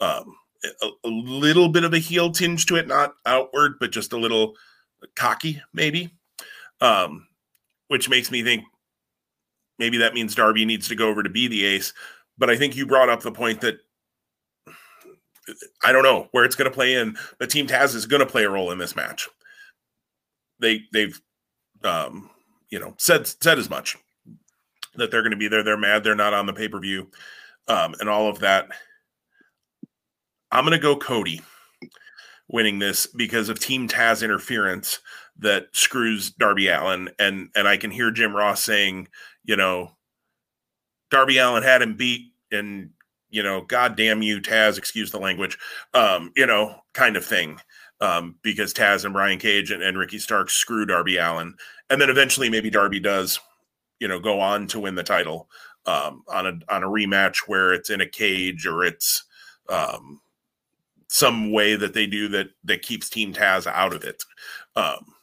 Um, 0.00 0.36
a, 0.82 0.88
a, 1.04 1.08
little 1.08 1.68
bit 1.68 1.84
of 1.84 1.94
a 1.94 1.98
heel 1.98 2.30
tinge 2.30 2.66
to 2.66 2.76
it, 2.76 2.86
not 2.86 3.14
outward, 3.24 3.74
but 3.80 3.92
just 3.92 4.12
a 4.12 4.18
little 4.18 4.54
cocky, 5.14 5.62
maybe. 5.72 6.12
Um, 6.80 7.28
which 7.88 8.08
makes 8.10 8.30
me 8.30 8.42
think 8.42 8.64
maybe 9.78 9.98
that 9.98 10.14
means 10.14 10.34
Darby 10.34 10.64
needs 10.64 10.88
to 10.88 10.94
go 10.94 11.08
over 11.08 11.22
to 11.22 11.30
be 11.30 11.48
the 11.48 11.64
ace. 11.64 11.92
But 12.36 12.50
I 12.50 12.56
think 12.56 12.76
you 12.76 12.86
brought 12.86 13.08
up 13.08 13.22
the 13.22 13.32
point 13.32 13.60
that 13.62 13.78
I 15.84 15.92
don't 15.92 16.02
know 16.02 16.28
where 16.32 16.44
it's 16.44 16.56
going 16.56 16.70
to 16.70 16.74
play 16.74 16.94
in. 16.94 17.16
The 17.38 17.46
team 17.46 17.66
Taz 17.66 17.94
is 17.94 18.06
going 18.06 18.20
to 18.20 18.26
play 18.26 18.44
a 18.44 18.50
role 18.50 18.70
in 18.70 18.78
this 18.78 18.96
match. 18.96 19.28
They 20.60 20.82
they've 20.92 21.20
um, 21.84 22.30
you 22.70 22.78
know 22.78 22.94
said 22.98 23.26
said 23.26 23.58
as 23.58 23.70
much 23.70 23.96
that 24.96 25.10
they're 25.10 25.22
going 25.22 25.30
to 25.32 25.36
be 25.36 25.48
there. 25.48 25.62
They're 25.62 25.76
mad 25.76 26.04
they're 26.04 26.14
not 26.14 26.34
on 26.34 26.46
the 26.46 26.52
pay 26.52 26.68
per 26.68 26.80
view, 26.80 27.10
um, 27.68 27.94
and 28.00 28.08
all 28.08 28.28
of 28.28 28.40
that. 28.40 28.68
I'm 30.50 30.64
going 30.64 30.78
to 30.78 30.82
go 30.82 30.96
Cody 30.96 31.42
winning 32.48 32.78
this 32.78 33.06
because 33.06 33.48
of 33.48 33.58
Team 33.58 33.88
Taz 33.88 34.22
interference 34.22 35.00
that 35.38 35.66
screws 35.72 36.30
Darby 36.30 36.68
Allin 36.68 37.10
and 37.18 37.50
and 37.54 37.68
I 37.68 37.76
can 37.76 37.90
hear 37.90 38.10
Jim 38.10 38.34
Ross 38.34 38.64
saying, 38.64 39.08
you 39.44 39.56
know, 39.56 39.96
Darby 41.10 41.38
Allin 41.38 41.62
had 41.62 41.82
him 41.82 41.96
beat, 41.96 42.32
and 42.50 42.90
you 43.36 43.42
know, 43.42 43.60
God 43.60 43.98
damn 43.98 44.22
you, 44.22 44.40
Taz, 44.40 44.78
excuse 44.78 45.10
the 45.10 45.20
language, 45.20 45.58
um, 45.92 46.32
you 46.34 46.46
know, 46.46 46.74
kind 46.94 47.18
of 47.18 47.24
thing. 47.24 47.60
Um, 48.00 48.36
because 48.42 48.72
Taz 48.72 49.04
and 49.04 49.12
Brian 49.12 49.38
Cage 49.38 49.70
and, 49.70 49.82
and 49.82 49.98
Ricky 49.98 50.18
Stark 50.18 50.50
screw 50.50 50.86
Darby 50.86 51.18
Allin. 51.18 51.54
And 51.90 52.00
then 52.00 52.08
eventually 52.08 52.48
maybe 52.48 52.70
Darby 52.70 52.98
does, 52.98 53.38
you 54.00 54.08
know, 54.08 54.18
go 54.18 54.40
on 54.40 54.66
to 54.68 54.80
win 54.80 54.94
the 54.94 55.02
title 55.02 55.48
um, 55.84 56.22
on 56.28 56.46
a 56.46 56.74
on 56.74 56.82
a 56.82 56.86
rematch 56.86 57.40
where 57.46 57.72
it's 57.74 57.90
in 57.90 58.00
a 58.00 58.08
cage 58.08 58.66
or 58.66 58.84
it's 58.84 59.24
um, 59.68 60.20
some 61.08 61.52
way 61.52 61.76
that 61.76 61.94
they 61.94 62.06
do 62.06 62.28
that 62.28 62.48
that 62.64 62.82
keeps 62.82 63.08
Team 63.10 63.34
Taz 63.34 63.66
out 63.66 63.94
of 63.94 64.02
it. 64.04 64.22
Um, 64.76 65.14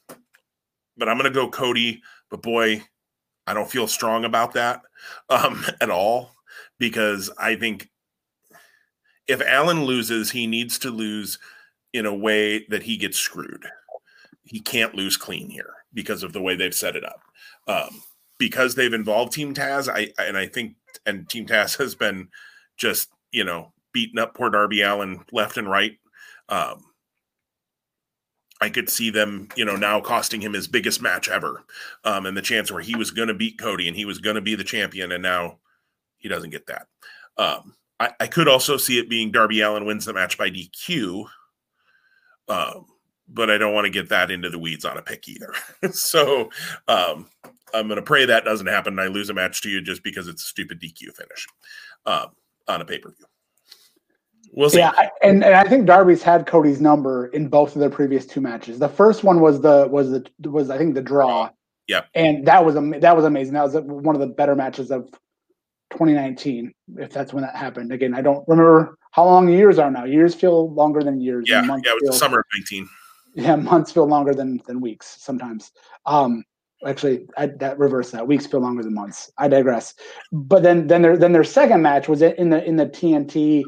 but 0.97 1.09
I'm 1.09 1.17
to 1.17 1.31
go 1.31 1.49
Cody. 1.49 2.01
But 2.29 2.43
boy, 2.43 2.83
I 3.47 3.53
don't 3.55 3.69
feel 3.69 3.87
strong 3.87 4.23
about 4.25 4.53
that 4.53 4.81
um, 5.29 5.65
at 5.81 5.89
all 5.89 6.31
because 6.79 7.31
I 7.37 7.55
think 7.55 7.89
if 9.27 9.41
Allin 9.47 9.85
loses, 9.85 10.31
he 10.31 10.47
needs 10.47 10.77
to 10.79 10.89
lose 10.89 11.39
in 11.93 12.05
a 12.05 12.13
way 12.13 12.65
that 12.69 12.83
he 12.83 12.97
gets 12.97 13.17
screwed. 13.17 13.65
He 14.43 14.59
can't 14.59 14.95
lose 14.95 15.17
clean 15.17 15.49
here 15.49 15.73
because 15.93 16.23
of 16.23 16.33
the 16.33 16.41
way 16.41 16.55
they've 16.55 16.73
set 16.73 16.95
it 16.95 17.05
up. 17.05 17.21
Um, 17.67 18.01
because 18.39 18.75
they've 18.75 18.93
involved 18.93 19.31
Team 19.31 19.53
Taz, 19.53 19.87
I 19.87 20.11
and 20.21 20.37
I 20.37 20.47
think 20.47 20.75
and 21.05 21.29
Team 21.29 21.45
Taz 21.45 21.77
has 21.79 21.95
been 21.95 22.29
just 22.77 23.09
you 23.31 23.43
know 23.43 23.71
beating 23.93 24.19
up 24.19 24.35
poor 24.35 24.49
Darby 24.49 24.81
Allin 24.81 25.23
left 25.31 25.57
and 25.57 25.69
right. 25.69 25.97
Um, 26.49 26.83
I 28.59 28.69
could 28.69 28.89
see 28.89 29.09
them, 29.09 29.49
you 29.57 29.65
know, 29.65 29.75
now 29.75 29.99
costing 29.99 30.39
him 30.39 30.53
his 30.53 30.69
biggest 30.69 31.01
match 31.01 31.27
ever, 31.27 31.63
um, 32.05 32.25
and 32.25 32.35
the 32.35 32.41
chance 32.41 32.71
where 32.71 32.81
he 32.81 32.95
was 32.95 33.11
going 33.11 33.27
to 33.27 33.33
beat 33.33 33.59
Cody 33.59 33.87
and 33.87 33.97
he 33.97 34.05
was 34.05 34.19
going 34.19 34.35
to 34.35 34.41
be 34.41 34.55
the 34.55 34.63
champion, 34.63 35.11
and 35.11 35.21
now 35.21 35.59
he 36.17 36.29
doesn't 36.29 36.51
get 36.51 36.67
that. 36.67 36.87
Um, 37.37 37.75
I, 38.03 38.11
I, 38.19 38.27
could 38.27 38.47
also 38.47 38.77
see 38.77 38.99
it 38.99 39.09
being 39.09 39.31
Darby 39.31 39.61
Allin 39.61 39.85
wins 39.85 40.05
the 40.05 40.13
match 40.13 40.37
by 40.37 40.49
DQ, 40.49 41.25
um, 42.49 42.85
but 43.27 43.49
I 43.49 43.57
don't 43.57 43.73
want 43.73 43.85
to 43.85 43.91
get 43.91 44.09
that 44.09 44.31
into 44.31 44.49
the 44.49 44.59
weeds 44.59 44.85
on 44.85 44.97
a 44.97 45.01
pick 45.01 45.27
either. 45.27 45.53
so 45.91 46.49
um, 46.87 47.29
I'm 47.73 47.87
going 47.87 47.95
to 47.95 48.01
pray 48.01 48.25
that 48.25 48.45
doesn't 48.45 48.67
happen 48.67 48.93
and 48.93 49.01
I 49.01 49.07
lose 49.07 49.29
a 49.29 49.33
match 49.33 49.61
to 49.61 49.69
you 49.69 49.81
just 49.81 50.03
because 50.03 50.27
it's 50.27 50.43
a 50.43 50.47
stupid 50.47 50.81
DQ 50.81 51.15
finish 51.15 51.47
um, 52.05 52.27
on 52.67 52.81
a 52.81 52.85
pay 52.85 52.99
per 52.99 53.09
view. 53.09 53.25
We'll 54.55 54.69
see. 54.69 54.79
Yeah, 54.79 55.09
and, 55.23 55.43
and 55.43 55.55
I 55.55 55.63
think 55.63 55.87
Darby's 55.87 56.21
had 56.21 56.45
Cody's 56.45 56.79
number 56.79 57.27
in 57.27 57.47
both 57.47 57.75
of 57.75 57.79
their 57.79 57.89
previous 57.89 58.25
two 58.25 58.39
matches. 58.39 58.77
The 58.77 58.89
first 58.89 59.23
one 59.23 59.39
was 59.39 59.61
the 59.61 59.87
was 59.89 60.11
the 60.11 60.29
was 60.49 60.69
I 60.69 60.77
think 60.77 60.93
the 60.93 61.01
draw. 61.01 61.49
Yeah, 61.87 62.03
and 62.13 62.45
that 62.45 62.63
was 62.63 62.75
a 62.75 62.81
that 62.99 63.15
was 63.15 63.25
amazing. 63.25 63.55
That 63.55 63.63
was 63.63 63.75
one 63.75 64.15
of 64.15 64.21
the 64.21 64.27
better 64.27 64.55
matches 64.55 64.91
of 64.91 65.09
2019, 65.93 66.73
if 66.97 67.11
that's 67.11 67.33
when 67.33 67.43
that 67.43 67.55
happened. 67.55 67.91
Again, 67.91 68.13
I 68.13 68.21
don't 68.21 68.45
remember 68.47 68.97
how 69.11 69.25
long 69.25 69.47
years 69.47 69.79
are 69.79 69.91
now. 69.91 70.05
Years 70.05 70.35
feel 70.35 70.73
longer 70.73 71.01
than 71.01 71.21
years. 71.21 71.45
Yeah, 71.47 71.63
yeah, 71.63 71.75
it 71.75 71.93
was 71.93 72.01
feel, 72.01 72.11
the 72.11 72.17
summer 72.17 72.39
of 72.39 72.45
19. 72.55 72.89
Yeah, 73.35 73.55
months 73.55 73.91
feel 73.91 74.07
longer 74.07 74.33
than 74.33 74.59
than 74.67 74.81
weeks 74.81 75.17
sometimes. 75.19 75.71
Um, 76.05 76.43
actually, 76.85 77.27
I, 77.37 77.47
that 77.47 77.77
reverse 77.77 78.11
that. 78.11 78.27
Weeks 78.27 78.45
feel 78.45 78.59
longer 78.59 78.83
than 78.83 78.93
months. 78.93 79.31
I 79.37 79.47
digress. 79.47 79.93
But 80.31 80.63
then 80.63 80.87
then 80.87 81.01
their 81.01 81.17
then 81.17 81.31
their 81.31 81.43
second 81.43 81.81
match 81.81 82.07
was 82.07 82.21
in 82.21 82.49
the 82.49 82.63
in 82.63 82.75
the 82.75 82.87
TNT 82.87 83.63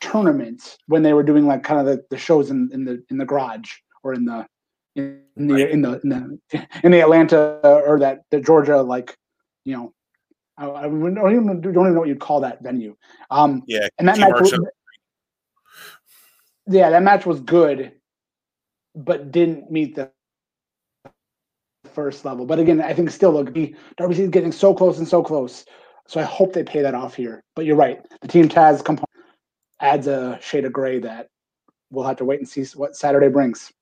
tournaments 0.00 0.76
when 0.86 1.02
they 1.02 1.12
were 1.12 1.22
doing 1.22 1.46
like 1.46 1.62
kind 1.62 1.80
of 1.80 1.86
the, 1.86 2.04
the 2.10 2.18
shows 2.18 2.50
in, 2.50 2.68
in 2.72 2.84
the 2.84 3.02
in 3.10 3.18
the 3.18 3.24
garage 3.24 3.70
or 4.02 4.14
in 4.14 4.24
the 4.24 4.46
in 4.94 5.22
the 5.36 5.54
right. 5.54 5.70
in 5.70 5.80
the 5.80 6.00
in 6.00 6.08
the 6.08 6.38
in 6.84 6.92
the 6.92 7.00
Atlanta 7.00 7.60
or 7.64 7.98
that 7.98 8.22
the 8.30 8.40
Georgia 8.40 8.82
like 8.82 9.16
you 9.64 9.74
know 9.74 9.92
I, 10.62 10.70
I 10.70 10.82
don't 10.82 10.98
even 11.00 11.60
don't 11.60 11.66
even 11.66 11.94
know 11.94 11.98
what 11.98 12.08
you'd 12.08 12.20
call 12.20 12.40
that 12.40 12.62
venue. 12.62 12.96
Um, 13.30 13.64
yeah, 13.66 13.88
and 13.98 14.08
that 14.08 14.18
match 14.18 14.40
was, 14.40 14.54
yeah, 16.66 16.90
that 16.90 17.02
match 17.02 17.26
was 17.26 17.40
good, 17.40 17.92
but 18.94 19.32
didn't 19.32 19.70
meet 19.70 19.96
the 19.96 20.10
first 21.92 22.24
level. 22.24 22.46
But 22.46 22.60
again, 22.60 22.80
I 22.80 22.94
think 22.94 23.10
still 23.10 23.32
look, 23.32 23.52
Darby's 23.96 24.28
getting 24.28 24.52
so 24.52 24.72
close 24.72 24.98
and 24.98 25.08
so 25.08 25.22
close. 25.22 25.64
So 26.06 26.20
I 26.20 26.24
hope 26.24 26.52
they 26.52 26.62
pay 26.62 26.82
that 26.82 26.94
off 26.94 27.14
here. 27.14 27.42
But 27.56 27.64
you're 27.64 27.76
right, 27.76 28.00
the 28.20 28.28
team 28.28 28.48
Taz 28.48 28.84
component 28.84 29.08
adds 29.80 30.06
a 30.06 30.38
shade 30.40 30.64
of 30.64 30.72
gray 30.72 31.00
that 31.00 31.28
we'll 31.90 32.06
have 32.06 32.16
to 32.18 32.24
wait 32.24 32.38
and 32.38 32.48
see 32.48 32.64
what 32.76 32.96
Saturday 32.96 33.28
brings. 33.28 33.72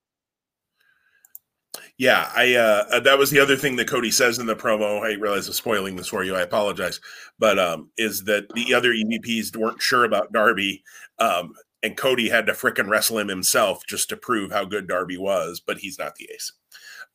Yeah, 2.00 2.32
I 2.34 2.54
uh, 2.54 3.00
that 3.00 3.18
was 3.18 3.28
the 3.28 3.40
other 3.40 3.56
thing 3.56 3.76
that 3.76 3.86
Cody 3.86 4.10
says 4.10 4.38
in 4.38 4.46
the 4.46 4.56
promo. 4.56 5.02
I 5.02 5.20
realize 5.20 5.46
I'm 5.46 5.52
spoiling 5.52 5.96
this 5.96 6.08
for 6.08 6.24
you. 6.24 6.34
I 6.34 6.40
apologize, 6.40 6.98
but 7.38 7.58
um, 7.58 7.90
is 7.98 8.24
that 8.24 8.48
the 8.54 8.72
other 8.72 8.94
EVPs 8.94 9.54
weren't 9.54 9.82
sure 9.82 10.04
about 10.04 10.32
Darby, 10.32 10.82
um, 11.18 11.52
and 11.82 11.98
Cody 11.98 12.30
had 12.30 12.46
to 12.46 12.52
fricking 12.52 12.88
wrestle 12.88 13.18
him 13.18 13.28
himself 13.28 13.84
just 13.86 14.08
to 14.08 14.16
prove 14.16 14.50
how 14.50 14.64
good 14.64 14.88
Darby 14.88 15.18
was, 15.18 15.60
but 15.60 15.76
he's 15.76 15.98
not 15.98 16.14
the 16.14 16.26
ace. 16.34 16.52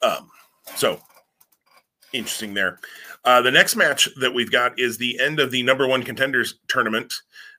Um, 0.04 0.30
so 0.76 1.00
interesting 2.14 2.54
there. 2.54 2.80
Uh, 3.24 3.42
the 3.42 3.50
next 3.50 3.76
match 3.76 4.08
that 4.20 4.36
we've 4.36 4.52
got 4.52 4.78
is 4.78 5.00
the 5.00 5.20
end 5.20 5.40
of 5.40 5.50
the 5.50 5.64
number 5.64 5.88
one 5.88 6.04
contenders 6.04 6.60
tournament 6.68 7.12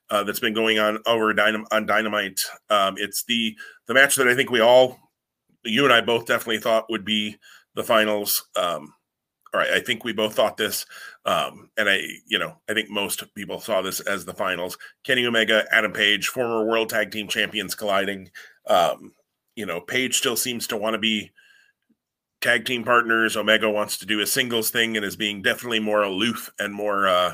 uh, 0.09 0.23
that's 0.23 0.39
been 0.39 0.53
going 0.53 0.79
on 0.79 0.99
over 1.05 1.33
Dynam- 1.33 1.67
on 1.71 1.85
Dynamite. 1.87 2.39
Um, 2.69 2.95
it's 2.97 3.25
the 3.25 3.57
the 3.87 3.93
match 3.93 4.15
that 4.15 4.29
I 4.29 4.33
think 4.33 4.49
we 4.49 4.61
all 4.61 5.06
you 5.69 5.83
and 5.83 5.93
I 5.93 6.01
both 6.01 6.25
definitely 6.25 6.59
thought 6.59 6.89
would 6.89 7.05
be 7.05 7.37
the 7.75 7.83
finals. 7.83 8.47
Um, 8.55 8.93
all 9.53 9.61
right, 9.61 9.71
I 9.71 9.79
think 9.79 10.03
we 10.03 10.13
both 10.13 10.35
thought 10.35 10.57
this, 10.57 10.85
um, 11.25 11.69
and 11.77 11.89
I, 11.89 12.01
you 12.27 12.37
know, 12.37 12.57
I 12.69 12.73
think 12.73 12.89
most 12.89 13.23
people 13.33 13.59
saw 13.59 13.81
this 13.81 13.99
as 14.01 14.25
the 14.25 14.33
finals. 14.33 14.77
Kenny 15.03 15.25
Omega, 15.25 15.65
Adam 15.71 15.93
Page, 15.93 16.27
former 16.27 16.65
World 16.65 16.89
Tag 16.89 17.11
Team 17.11 17.27
Champions 17.27 17.73
colliding. 17.73 18.29
Um, 18.67 19.13
you 19.55 19.65
know, 19.65 19.79
Page 19.79 20.17
still 20.17 20.35
seems 20.35 20.67
to 20.67 20.77
want 20.77 20.95
to 20.95 20.99
be 20.99 21.31
tag 22.41 22.65
team 22.65 22.83
partners. 22.83 23.35
Omega 23.35 23.69
wants 23.69 23.97
to 23.97 24.05
do 24.05 24.19
a 24.19 24.27
singles 24.27 24.69
thing 24.69 24.95
and 24.95 25.05
is 25.05 25.15
being 25.15 25.41
definitely 25.41 25.79
more 25.79 26.03
aloof 26.03 26.51
and 26.59 26.73
more 26.73 27.07
uh, 27.07 27.33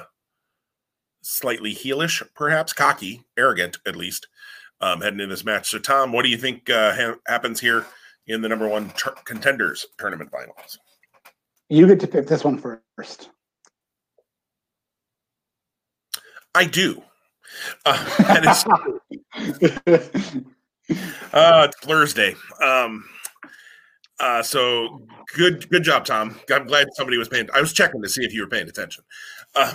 slightly 1.22 1.74
heelish, 1.74 2.22
perhaps 2.36 2.74
cocky, 2.74 3.24
arrogant 3.38 3.78
at 3.86 3.96
least, 3.96 4.28
um, 4.82 5.02
heading 5.02 5.20
into 5.20 5.34
this 5.34 5.46
match. 5.46 5.70
So, 5.70 5.80
Tom, 5.80 6.12
what 6.12 6.24
do 6.24 6.30
you 6.30 6.38
think 6.38 6.70
uh, 6.70 6.94
ha- 6.96 7.16
happens 7.28 7.60
here? 7.60 7.86
In 8.28 8.42
the 8.42 8.50
number 8.50 8.68
one 8.68 8.92
contenders 9.26 9.86
tournament 9.98 10.32
finals. 10.32 10.80
You 11.70 11.88
get 11.88 12.00
to 12.02 12.08
pick 12.08 12.28
this 12.28 12.44
one 12.44 12.58
first. 12.58 13.30
I 16.56 16.66
do. 16.66 17.02
Uh, 17.86 18.06
uh, 21.34 21.68
it's 21.68 21.80
Thursday. 21.82 22.36
Um, 22.62 23.06
uh, 24.20 24.44
so 24.44 25.06
good, 25.36 25.70
good 25.70 25.84
job, 25.84 26.06
Tom. 26.06 26.40
I'm 26.52 26.68
glad 26.68 26.88
somebody 26.94 27.18
was 27.18 27.28
paying. 27.28 27.50
I 27.54 27.62
was 27.62 27.74
checking 27.74 28.02
to 28.02 28.10
see 28.10 28.24
if 28.24 28.34
you 28.34 28.42
were 28.42 28.48
paying 28.48 28.70
attention. 28.70 29.04
Uh, 29.56 29.74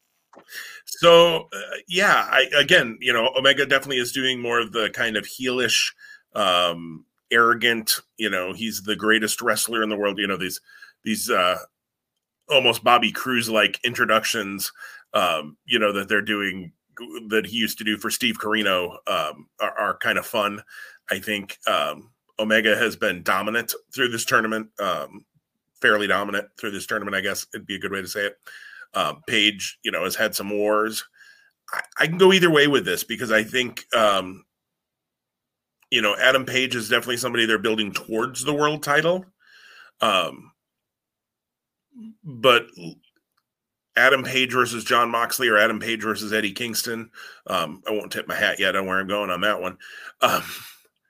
so 0.86 1.48
uh, 1.52 1.76
yeah, 1.88 2.28
I 2.30 2.48
again, 2.56 2.96
you 3.00 3.12
know, 3.12 3.30
Omega 3.36 3.66
definitely 3.66 3.98
is 3.98 4.12
doing 4.12 4.40
more 4.40 4.60
of 4.60 4.72
the 4.72 4.90
kind 4.90 5.16
of 5.16 5.26
heelish, 5.26 5.92
um, 6.34 7.04
arrogant. 7.30 7.92
You 8.16 8.30
know, 8.30 8.52
he's 8.52 8.82
the 8.82 8.96
greatest 8.96 9.42
wrestler 9.42 9.82
in 9.82 9.88
the 9.88 9.96
world. 9.96 10.18
You 10.18 10.26
know, 10.26 10.36
these 10.36 10.60
these 11.04 11.30
uh, 11.30 11.58
almost 12.48 12.84
Bobby 12.84 13.12
Cruise 13.12 13.48
like 13.48 13.80
introductions. 13.84 14.72
Um, 15.14 15.56
you 15.64 15.78
know 15.78 15.92
that 15.92 16.08
they're 16.08 16.20
doing 16.20 16.72
that 17.28 17.46
he 17.46 17.56
used 17.56 17.78
to 17.78 17.84
do 17.84 17.96
for 17.96 18.10
Steve 18.10 18.38
Corino 18.38 18.96
um, 19.06 19.48
are, 19.60 19.78
are 19.78 19.98
kind 19.98 20.18
of 20.18 20.26
fun. 20.26 20.62
I 21.10 21.18
think 21.18 21.58
um, 21.66 22.10
Omega 22.38 22.76
has 22.76 22.96
been 22.96 23.22
dominant 23.22 23.74
through 23.94 24.08
this 24.08 24.24
tournament, 24.24 24.68
um, 24.80 25.24
fairly 25.80 26.06
dominant 26.06 26.48
through 26.58 26.72
this 26.72 26.86
tournament. 26.86 27.16
I 27.16 27.20
guess 27.20 27.46
it'd 27.54 27.66
be 27.66 27.76
a 27.76 27.80
good 27.80 27.92
way 27.92 28.02
to 28.02 28.08
say 28.08 28.26
it. 28.26 28.38
Um, 28.94 29.22
Page, 29.26 29.78
you 29.82 29.90
know, 29.90 30.04
has 30.04 30.16
had 30.16 30.34
some 30.34 30.50
wars. 30.50 31.04
I, 31.72 31.80
I, 32.00 32.06
can 32.06 32.16
go 32.16 32.32
either 32.32 32.50
way 32.50 32.66
with 32.66 32.86
this 32.86 33.04
because 33.04 33.30
I 33.30 33.42
think 33.42 33.84
um, 33.94 34.44
you 35.90 36.02
know, 36.02 36.16
Adam 36.16 36.44
Page 36.44 36.74
is 36.74 36.88
definitely 36.88 37.16
somebody 37.16 37.46
they're 37.46 37.58
building 37.58 37.92
towards 37.92 38.44
the 38.44 38.54
world 38.54 38.82
title. 38.82 39.24
Um, 40.00 40.52
but 42.22 42.66
Adam 43.96 44.22
Page 44.22 44.52
versus 44.52 44.84
Jon 44.84 45.10
Moxley 45.10 45.48
or 45.48 45.58
Adam 45.58 45.80
Page 45.80 46.02
versus 46.02 46.32
Eddie 46.32 46.52
Kingston. 46.52 47.10
Um, 47.46 47.82
I 47.86 47.92
won't 47.92 48.12
tip 48.12 48.28
my 48.28 48.34
hat 48.34 48.60
yet 48.60 48.76
on 48.76 48.86
where 48.86 49.00
I'm 49.00 49.08
going 49.08 49.30
on 49.30 49.40
that 49.40 49.60
one. 49.60 49.78
Um, 50.20 50.42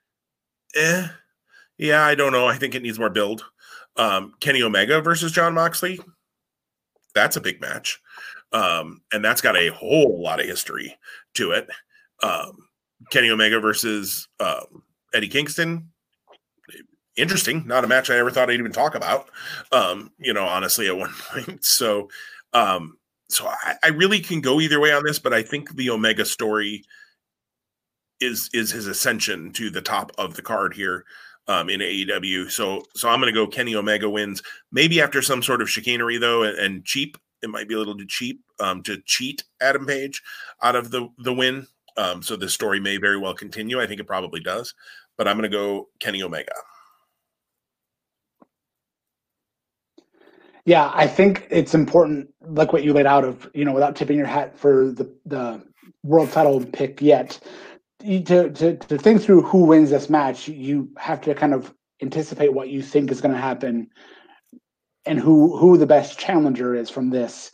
eh, 0.75 1.09
yeah, 1.77 2.05
I 2.05 2.15
don't 2.15 2.33
know. 2.33 2.47
I 2.47 2.57
think 2.57 2.75
it 2.75 2.83
needs 2.83 2.99
more 2.99 3.11
build. 3.11 3.45
Um, 3.97 4.35
Kenny 4.41 4.63
Omega 4.63 5.01
versus 5.01 5.33
Jon 5.33 5.55
Moxley. 5.55 6.01
That's 7.15 7.37
a 7.37 7.41
big 7.41 7.61
match. 7.61 8.01
Um, 8.53 9.03
and 9.13 9.25
that's 9.25 9.41
got 9.41 9.57
a 9.57 9.69
whole 9.69 10.23
lot 10.23 10.41
of 10.41 10.47
history 10.47 10.97
to 11.35 11.51
it. 11.51 11.69
Um, 12.23 12.68
Kenny 13.11 13.31
Omega 13.31 13.61
versus 13.61 14.29
uh, 14.41 14.63
Eddie 15.15 15.29
Kingston. 15.29 15.91
Interesting. 17.17 17.67
Not 17.67 17.85
a 17.85 17.89
match 17.89 18.11
I 18.11 18.19
ever 18.19 18.31
thought 18.31 18.49
I'd 18.49 18.59
even 18.59 18.73
talk 18.73 18.95
about. 18.95 19.29
Um, 19.73 20.13
you 20.19 20.33
know, 20.33 20.45
honestly, 20.45 20.87
at 20.87 20.97
one 20.97 21.13
point. 21.31 21.65
So, 21.65 22.09
um, 22.53 22.97
so 23.29 23.47
I, 23.47 23.75
I 23.85 23.89
really 23.89 24.21
can 24.21 24.41
go 24.41 24.61
either 24.61 24.81
way 24.81 24.93
on 24.93 25.03
this, 25.05 25.19
but 25.19 25.35
I 25.35 25.43
think 25.43 25.75
the 25.75 25.91
Omega 25.91 26.25
story 26.25 26.85
is 28.21 28.51
is 28.53 28.71
his 28.71 28.87
ascension 28.87 29.53
to 29.53 29.71
the 29.71 29.83
top 29.83 30.13
of 30.19 30.35
the 30.35 30.43
card 30.43 30.75
here 30.75 31.05
um, 31.49 31.69
in 31.71 31.81
AEW. 31.81 32.51
So, 32.51 32.85
so 32.95 33.09
I'm 33.09 33.21
going 33.21 33.33
to 33.33 33.39
go 33.39 33.47
Kenny 33.47 33.75
Omega 33.75 34.09
wins. 34.09 34.43
Maybe 34.71 35.01
after 35.01 35.23
some 35.23 35.43
sort 35.43 35.63
of 35.63 35.71
chicanery 35.71 36.19
though, 36.19 36.43
and, 36.45 36.59
and 36.59 36.85
cheap. 36.85 37.17
It 37.41 37.51
might 37.51 37.69
be 37.69 37.75
a 37.75 37.79
little 37.79 37.97
too 37.97 38.07
cheap 38.09 38.43
um, 38.59 38.83
to 38.83 39.01
cheat 39.07 39.45
Adam 39.61 39.87
Page 39.87 40.23
out 40.61 40.75
of 40.75 40.91
the 40.91 41.09
the 41.19 41.33
win. 41.33 41.69
Um, 41.99 42.23
so 42.23 42.37
this 42.37 42.55
story 42.55 42.79
may 42.79 42.97
very 42.97 43.19
well 43.19 43.35
continue. 43.35 43.81
I 43.81 43.87
think 43.87 44.01
it 44.01 44.07
probably 44.07 44.41
does, 44.41 44.73
but 45.17 45.27
I'm 45.27 45.37
going 45.37 45.51
to 45.51 45.55
go 45.55 45.89
Kenny 45.99 46.23
Omega. 46.23 46.55
Yeah, 50.65 50.93
I 50.95 51.07
think 51.09 51.47
it's 51.51 51.75
important, 51.75 52.29
like 52.41 52.73
what 52.73 52.85
you 52.85 52.93
laid 52.93 53.07
out 53.07 53.25
of, 53.25 53.51
you 53.53 53.65
know, 53.65 53.73
without 53.73 53.97
tipping 53.97 54.17
your 54.17 54.27
hat 54.27 54.57
for 54.57 54.93
the 54.93 55.13
the 55.27 55.63
world 56.05 56.31
title 56.31 56.65
pick 56.65 57.03
yet, 57.03 57.41
to 58.01 58.23
to 58.23 58.77
to 58.77 58.99
think 58.99 59.21
through 59.21 59.43
who 59.43 59.65
wins 59.65 59.91
this 59.91 60.09
match, 60.09 60.47
you 60.47 60.89
have 60.99 61.21
to 61.23 61.35
kind 61.35 61.53
of 61.53 61.75
anticipate 62.01 62.53
what 62.53 62.69
you 62.69 62.81
think 62.81 63.11
is 63.11 63.21
going 63.21 63.35
to 63.35 63.41
happen, 63.41 63.89
and 65.05 65.19
who 65.19 65.57
who 65.57 65.79
the 65.79 65.87
best 65.87 66.19
challenger 66.19 66.77
is 66.77 66.91
from 66.91 67.11
this, 67.11 67.51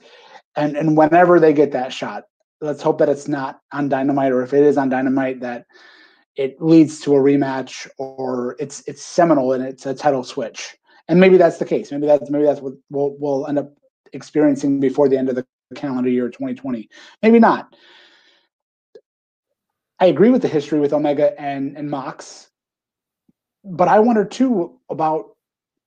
and 0.56 0.76
and 0.76 0.98
whenever 0.98 1.40
they 1.40 1.52
get 1.54 1.72
that 1.72 1.92
shot, 1.92 2.24
let's 2.64 2.82
hope 2.82 2.98
that 2.98 3.08
it's 3.08 3.28
not 3.28 3.60
on 3.72 3.88
dynamite 3.88 4.32
or 4.32 4.42
if 4.42 4.52
it 4.52 4.62
is 4.62 4.76
on 4.76 4.88
dynamite 4.88 5.40
that 5.40 5.66
it 6.36 6.60
leads 6.60 7.00
to 7.00 7.14
a 7.14 7.18
rematch 7.18 7.88
or 7.98 8.56
it's 8.58 8.82
it's 8.86 9.04
seminal 9.04 9.52
and 9.52 9.64
it's 9.64 9.86
a 9.86 9.94
title 9.94 10.24
switch. 10.24 10.76
And 11.06 11.20
maybe 11.20 11.36
that's 11.36 11.58
the 11.58 11.64
case. 11.64 11.92
Maybe 11.92 12.06
that's 12.06 12.30
maybe 12.30 12.44
that's 12.44 12.60
what 12.60 12.74
we'll, 12.90 13.16
we'll 13.18 13.46
end 13.46 13.58
up 13.58 13.72
experiencing 14.12 14.80
before 14.80 15.08
the 15.08 15.18
end 15.18 15.28
of 15.28 15.34
the 15.34 15.46
calendar 15.74 16.10
year 16.10 16.28
2020 16.28 16.88
maybe 17.22 17.38
not. 17.38 17.74
I 19.98 20.06
agree 20.06 20.30
with 20.30 20.42
the 20.42 20.48
history 20.48 20.80
with 20.80 20.92
omega 20.92 21.38
and 21.40 21.76
and 21.76 21.90
mox 21.90 22.50
but 23.64 23.88
i 23.88 23.98
wonder 23.98 24.24
too 24.24 24.78
about 24.90 25.36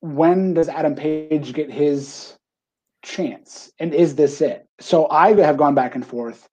when 0.02 0.54
does 0.54 0.70
adam 0.70 0.96
page 0.96 1.54
get 1.54 1.72
his 1.72 2.38
chance 3.08 3.72
and 3.80 3.94
is 3.94 4.16
this 4.16 4.42
it 4.42 4.68
so 4.80 5.08
i 5.10 5.34
have 5.34 5.58
gone 5.58 5.76
back 5.76 5.96
and 5.96 6.06
forth 6.06 6.50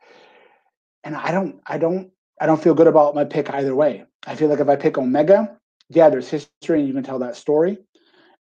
and 1.05 1.15
I 1.15 1.31
don't, 1.31 1.61
I 1.67 1.79
don't, 1.79 2.11
I 2.41 2.47
don't 2.47 2.63
feel 2.63 2.75
good 2.75 2.87
about 2.87 3.15
my 3.15 3.25
pick 3.25 3.51
either 3.51 3.77
way. 3.77 4.05
I 4.27 4.35
feel 4.35 4.49
like 4.49 4.59
if 4.59 4.69
I 4.69 4.77
pick 4.77 4.99
Omega, 4.99 5.57
yeah, 5.91 6.09
there's 6.09 6.29
history 6.29 6.81
and 6.81 6.89
you 6.89 6.95
can 6.95 7.05
tell 7.05 7.21
that 7.21 7.37
story. 7.37 7.79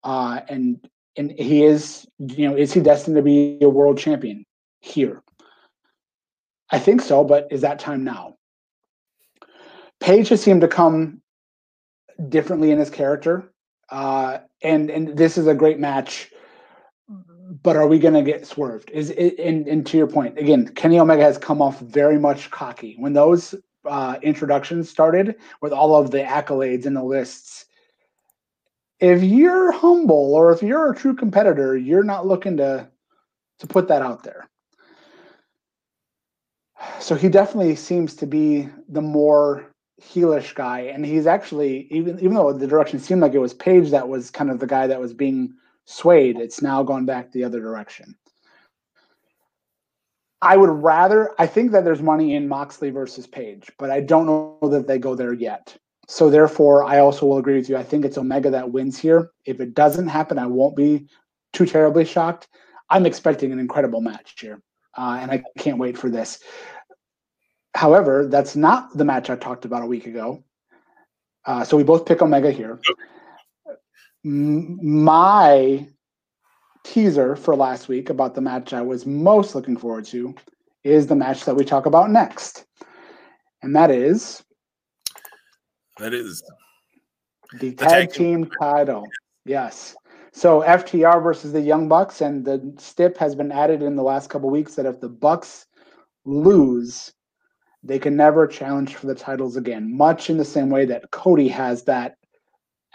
Uh, 0.04 0.40
and 0.48 0.80
and 1.18 1.32
he 1.32 1.64
is, 1.64 2.06
you 2.20 2.50
know, 2.50 2.56
is 2.56 2.74
he 2.74 2.82
destined 2.82 3.16
to 3.16 3.22
be 3.22 3.58
a 3.62 3.70
world 3.70 3.98
champion 3.98 4.46
here? 4.82 5.22
I 6.72 6.80
think 6.80 7.02
so, 7.02 7.24
but 7.24 7.48
is 7.52 7.62
that 7.62 7.80
time 7.80 8.04
now? 8.04 8.36
Page 10.02 10.30
has 10.30 10.42
seemed 10.42 10.62
to 10.62 10.68
come 10.68 11.22
differently 12.28 12.72
in 12.72 12.80
his 12.80 12.90
character, 12.90 13.52
uh, 13.90 14.40
and 14.62 14.90
and 14.90 15.18
this 15.18 15.38
is 15.38 15.48
a 15.48 15.54
great 15.54 15.80
match 15.80 16.32
but 17.64 17.76
are 17.76 17.88
we 17.88 18.00
going 18.00 18.14
to 18.14 18.24
get 18.24 18.46
swerved? 18.46 18.90
Is 18.92 19.12
it, 19.12 19.38
and, 19.40 19.68
and 19.68 19.86
to 19.88 19.98
your 19.98 20.08
point 20.08 20.38
again, 20.38 20.68
Kenny 20.70 21.00
Omega 21.00 21.22
has 21.22 21.38
come 21.38 21.62
off 21.62 21.80
very 21.80 22.18
much 22.18 22.50
cocky 22.52 22.96
when 22.98 23.14
those 23.14 23.54
uh, 23.86 24.18
introductions 24.22 24.90
started 24.90 25.36
with 25.62 25.72
all 25.72 25.96
of 25.96 26.12
the 26.12 26.20
accolades 26.24 26.86
and 26.86 26.96
the 26.96 27.04
lists. 27.04 27.66
If 29.00 29.22
you're 29.24 29.72
humble 29.72 30.34
or 30.34 30.52
if 30.52 30.64
you're 30.64 30.92
a 30.92 30.96
true 30.96 31.14
competitor, 31.14 31.78
you're 31.78 32.04
not 32.04 32.26
looking 32.26 32.58
to 32.58 32.90
to 33.60 33.68
put 33.68 33.88
that 33.88 34.02
out 34.02 34.24
there. 34.24 34.50
So 37.00 37.16
he 37.16 37.30
definitely 37.30 37.76
seems 37.76 38.16
to 38.16 38.28
be 38.28 38.68
the 38.90 39.02
more 39.02 39.72
heelish 40.02 40.56
guy, 40.56 40.82
and 40.82 41.06
he's 41.06 41.28
actually 41.28 41.88
even 41.92 42.18
even 42.20 42.34
though 42.34 42.52
the 42.52 42.68
direction 42.68 43.00
seemed 43.00 43.22
like 43.22 43.34
it 43.34 43.40
was 43.40 43.54
Page 43.54 43.92
that 43.92 44.08
was 44.08 44.32
kind 44.32 44.50
of 44.50 44.60
the 44.60 44.68
guy 44.68 44.88
that 44.88 45.00
was 45.00 45.14
being 45.14 45.54
swayed. 45.86 46.38
It's 46.38 46.62
now 46.62 46.84
gone 46.84 47.06
back 47.06 47.32
the 47.32 47.44
other 47.44 47.60
direction. 47.60 48.16
I 50.42 50.58
would 50.58 50.70
rather, 50.70 51.32
I 51.40 51.48
think 51.48 51.72
that 51.72 51.84
there's 51.86 52.02
money 52.02 52.36
in 52.36 52.48
Moxley 52.48 52.92
versus 52.92 53.26
Page, 53.26 53.72
but 53.80 53.90
I 53.90 54.02
don't 54.02 54.26
know 54.26 54.60
that 54.70 54.88
they 54.88 55.00
go 55.00 55.16
there 55.16 55.34
yet. 55.34 55.76
so 56.08 56.30
therefore, 56.30 56.84
I 56.84 57.00
also 57.00 57.26
will 57.26 57.40
agree 57.40 57.56
with 57.56 57.68
you. 57.68 57.78
I 57.78 57.84
think 57.84 58.06
it's 58.06 58.18
Omega 58.18 58.52
that 58.52 58.72
wins 58.72 59.00
here. 59.00 59.32
If 59.46 59.60
it 59.60 59.74
doesn't 59.74 60.08
happen, 60.08 60.38
I 60.38 60.46
won't 60.46 60.76
be 60.76 61.08
too 61.52 61.66
terribly 61.66 62.06
shocked. 62.06 62.48
I'm 62.92 63.08
expecting 63.08 63.52
an 63.52 63.58
incredible 63.58 64.02
match 64.02 64.36
here, 64.40 64.62
uh, 64.96 65.18
and 65.20 65.32
I 65.32 65.44
can't 65.58 65.80
wait 65.80 65.98
for 65.98 66.12
this. 66.12 66.40
However, 67.74 68.28
that's 68.28 68.56
not 68.56 68.96
the 68.96 69.06
match 69.06 69.32
I 69.32 69.36
talked 69.36 69.66
about 69.66 69.82
a 69.82 69.88
week 69.88 70.06
ago. 70.06 70.44
Uh, 71.44 71.64
so 71.64 71.76
we 71.76 71.84
both 71.84 72.06
pick 72.06 72.22
Omega 72.22 72.52
here. 72.52 72.80
My 74.28 75.88
teaser 76.84 77.36
for 77.36 77.56
last 77.56 77.88
week 77.88 78.10
about 78.10 78.34
the 78.34 78.42
match 78.42 78.74
I 78.74 78.82
was 78.82 79.06
most 79.06 79.54
looking 79.54 79.78
forward 79.78 80.06
to 80.06 80.34
is 80.84 81.06
the 81.06 81.16
match 81.16 81.46
that 81.46 81.56
we 81.56 81.64
talk 81.64 81.86
about 81.86 82.10
next. 82.10 82.66
And 83.62 83.76
that 83.76 83.92
is 83.92 84.44
that 86.00 86.16
is 86.16 86.42
the 87.60 87.74
tag, 87.74 87.90
tag 87.90 88.14
team 88.14 88.50
title. 88.60 89.08
Yes. 89.46 89.96
So 90.34 90.62
FTR 90.62 91.22
versus 91.22 91.54
the 91.54 91.62
Young 91.62 91.88
Bucks, 91.88 92.22
and 92.22 92.44
the 92.44 92.74
stip 92.80 93.18
has 93.20 93.36
been 93.36 93.52
added 93.52 93.84
in 93.84 93.96
the 93.96 94.04
last 94.04 94.32
couple 94.32 94.50
weeks 94.50 94.74
that 94.74 94.88
if 94.88 95.00
the 95.00 95.08
Bucks 95.08 95.68
lose, 96.26 97.14
they 97.84 98.00
can 98.00 98.16
never 98.16 98.48
challenge 98.48 98.96
for 98.96 99.06
the 99.06 99.14
titles 99.14 99.56
again. 99.56 99.96
Much 99.96 100.32
in 100.32 100.38
the 100.38 100.46
same 100.46 100.72
way 100.72 100.86
that 100.86 101.12
Cody 101.12 101.48
has 101.48 101.84
that 101.84 102.18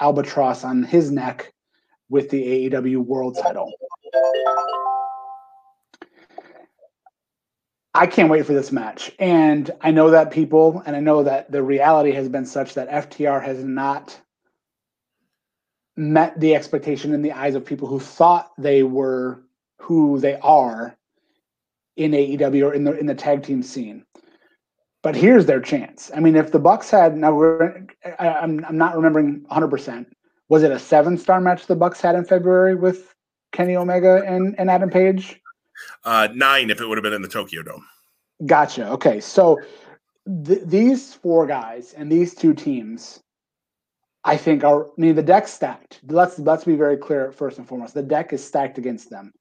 albatross 0.00 0.64
on 0.64 0.82
his 0.82 1.10
neck 1.10 1.52
with 2.08 2.30
the 2.30 2.70
AEW 2.70 2.98
World 2.98 3.38
Title. 3.40 3.72
I 7.92 8.06
can't 8.06 8.30
wait 8.30 8.46
for 8.46 8.52
this 8.52 8.70
match. 8.70 9.12
And 9.18 9.70
I 9.80 9.90
know 9.90 10.10
that 10.10 10.30
people, 10.30 10.82
and 10.86 10.96
I 10.96 11.00
know 11.00 11.24
that 11.24 11.50
the 11.50 11.62
reality 11.62 12.12
has 12.12 12.28
been 12.28 12.46
such 12.46 12.74
that 12.74 12.88
FTR 12.88 13.42
has 13.42 13.64
not 13.64 14.18
met 15.96 16.38
the 16.38 16.54
expectation 16.54 17.12
in 17.12 17.22
the 17.22 17.32
eyes 17.32 17.54
of 17.54 17.64
people 17.64 17.88
who 17.88 18.00
thought 18.00 18.52
they 18.56 18.82
were 18.82 19.42
who 19.80 20.18
they 20.20 20.36
are 20.36 20.96
in 21.96 22.12
AEW 22.12 22.66
or 22.66 22.74
in 22.74 22.84
the 22.84 22.98
in 22.98 23.06
the 23.06 23.14
tag 23.14 23.42
team 23.42 23.62
scene. 23.62 24.04
But 25.02 25.16
here's 25.16 25.46
their 25.46 25.60
chance. 25.60 26.10
I 26.14 26.20
mean, 26.20 26.36
if 26.36 26.52
the 26.52 26.58
Bucks 26.58 26.90
had 26.90 27.16
now, 27.16 27.34
we're, 27.34 27.86
I, 28.18 28.28
I'm 28.28 28.64
I'm 28.66 28.76
not 28.76 28.96
remembering 28.96 29.42
100. 29.46 29.68
percent 29.68 30.08
Was 30.48 30.62
it 30.62 30.70
a 30.70 30.78
seven 30.78 31.16
star 31.16 31.40
match 31.40 31.66
the 31.66 31.76
Bucks 31.76 32.00
had 32.00 32.14
in 32.14 32.24
February 32.24 32.74
with 32.74 33.14
Kenny 33.52 33.76
Omega 33.76 34.22
and, 34.26 34.54
and 34.58 34.70
Adam 34.70 34.90
Page? 34.90 35.40
Uh, 36.04 36.28
nine 36.34 36.70
if 36.70 36.80
it 36.80 36.86
would 36.86 36.98
have 36.98 37.02
been 37.02 37.14
in 37.14 37.22
the 37.22 37.28
Tokyo 37.28 37.62
Dome. 37.62 37.86
Gotcha. 38.44 38.88
Okay, 38.90 39.20
so 39.20 39.58
th- 40.44 40.62
these 40.64 41.14
four 41.14 41.46
guys 41.46 41.94
and 41.94 42.10
these 42.10 42.34
two 42.34 42.52
teams, 42.54 43.20
I 44.24 44.36
think 44.36 44.64
are. 44.64 44.86
I 44.86 44.90
mean, 44.98 45.14
the 45.14 45.22
deck's 45.22 45.52
stacked. 45.52 46.00
Let's 46.08 46.38
let's 46.38 46.64
be 46.64 46.76
very 46.76 46.96
clear 46.96 47.32
first 47.32 47.58
and 47.58 47.66
foremost. 47.66 47.94
The 47.94 48.02
deck 48.02 48.32
is 48.32 48.44
stacked 48.44 48.78
against 48.78 49.08
them. 49.08 49.32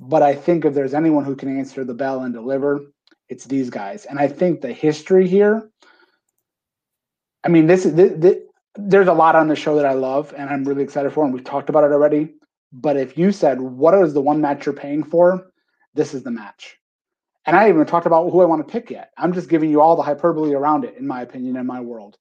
But 0.00 0.22
I 0.22 0.34
think 0.34 0.64
if 0.64 0.74
there's 0.74 0.94
anyone 0.94 1.24
who 1.24 1.34
can 1.34 1.56
answer 1.56 1.84
the 1.84 1.94
bell 1.94 2.20
and 2.20 2.32
deliver, 2.32 2.80
it's 3.28 3.44
these 3.44 3.70
guys. 3.70 4.04
And 4.04 4.18
I 4.18 4.28
think 4.28 4.60
the 4.60 4.72
history 4.72 5.28
here. 5.28 5.70
I 7.44 7.48
mean, 7.48 7.66
this 7.66 7.86
is 7.86 7.94
this, 7.94 8.12
this, 8.16 8.36
there's 8.76 9.08
a 9.08 9.12
lot 9.12 9.36
on 9.36 9.48
the 9.48 9.56
show 9.56 9.76
that 9.76 9.86
I 9.86 9.92
love, 9.92 10.34
and 10.36 10.48
I'm 10.50 10.64
really 10.64 10.82
excited 10.82 11.12
for, 11.12 11.24
and 11.24 11.32
we've 11.32 11.44
talked 11.44 11.68
about 11.68 11.84
it 11.84 11.92
already. 11.92 12.34
But 12.72 12.96
if 12.96 13.16
you 13.16 13.32
said 13.32 13.60
what 13.60 13.94
is 13.94 14.14
the 14.14 14.20
one 14.20 14.40
match 14.40 14.66
you're 14.66 14.74
paying 14.74 15.02
for, 15.02 15.50
this 15.94 16.14
is 16.14 16.22
the 16.22 16.30
match. 16.30 16.76
And 17.46 17.56
I 17.56 17.62
haven't 17.62 17.76
even 17.76 17.86
talked 17.86 18.06
about 18.06 18.30
who 18.30 18.40
I 18.40 18.44
want 18.44 18.66
to 18.66 18.70
pick 18.70 18.90
yet. 18.90 19.10
I'm 19.16 19.32
just 19.32 19.48
giving 19.48 19.70
you 19.70 19.80
all 19.80 19.96
the 19.96 20.02
hyperbole 20.02 20.52
around 20.52 20.84
it, 20.84 20.96
in 20.98 21.06
my 21.06 21.22
opinion, 21.22 21.56
in 21.56 21.66
my 21.66 21.80
world. 21.80 22.18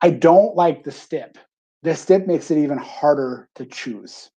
I 0.00 0.10
don't 0.10 0.56
like 0.56 0.82
the 0.82 0.90
stip. 0.90 1.38
The 1.82 1.94
stip 1.94 2.26
makes 2.26 2.50
it 2.50 2.58
even 2.58 2.78
harder 2.78 3.48
to 3.54 3.66
choose. 3.66 4.30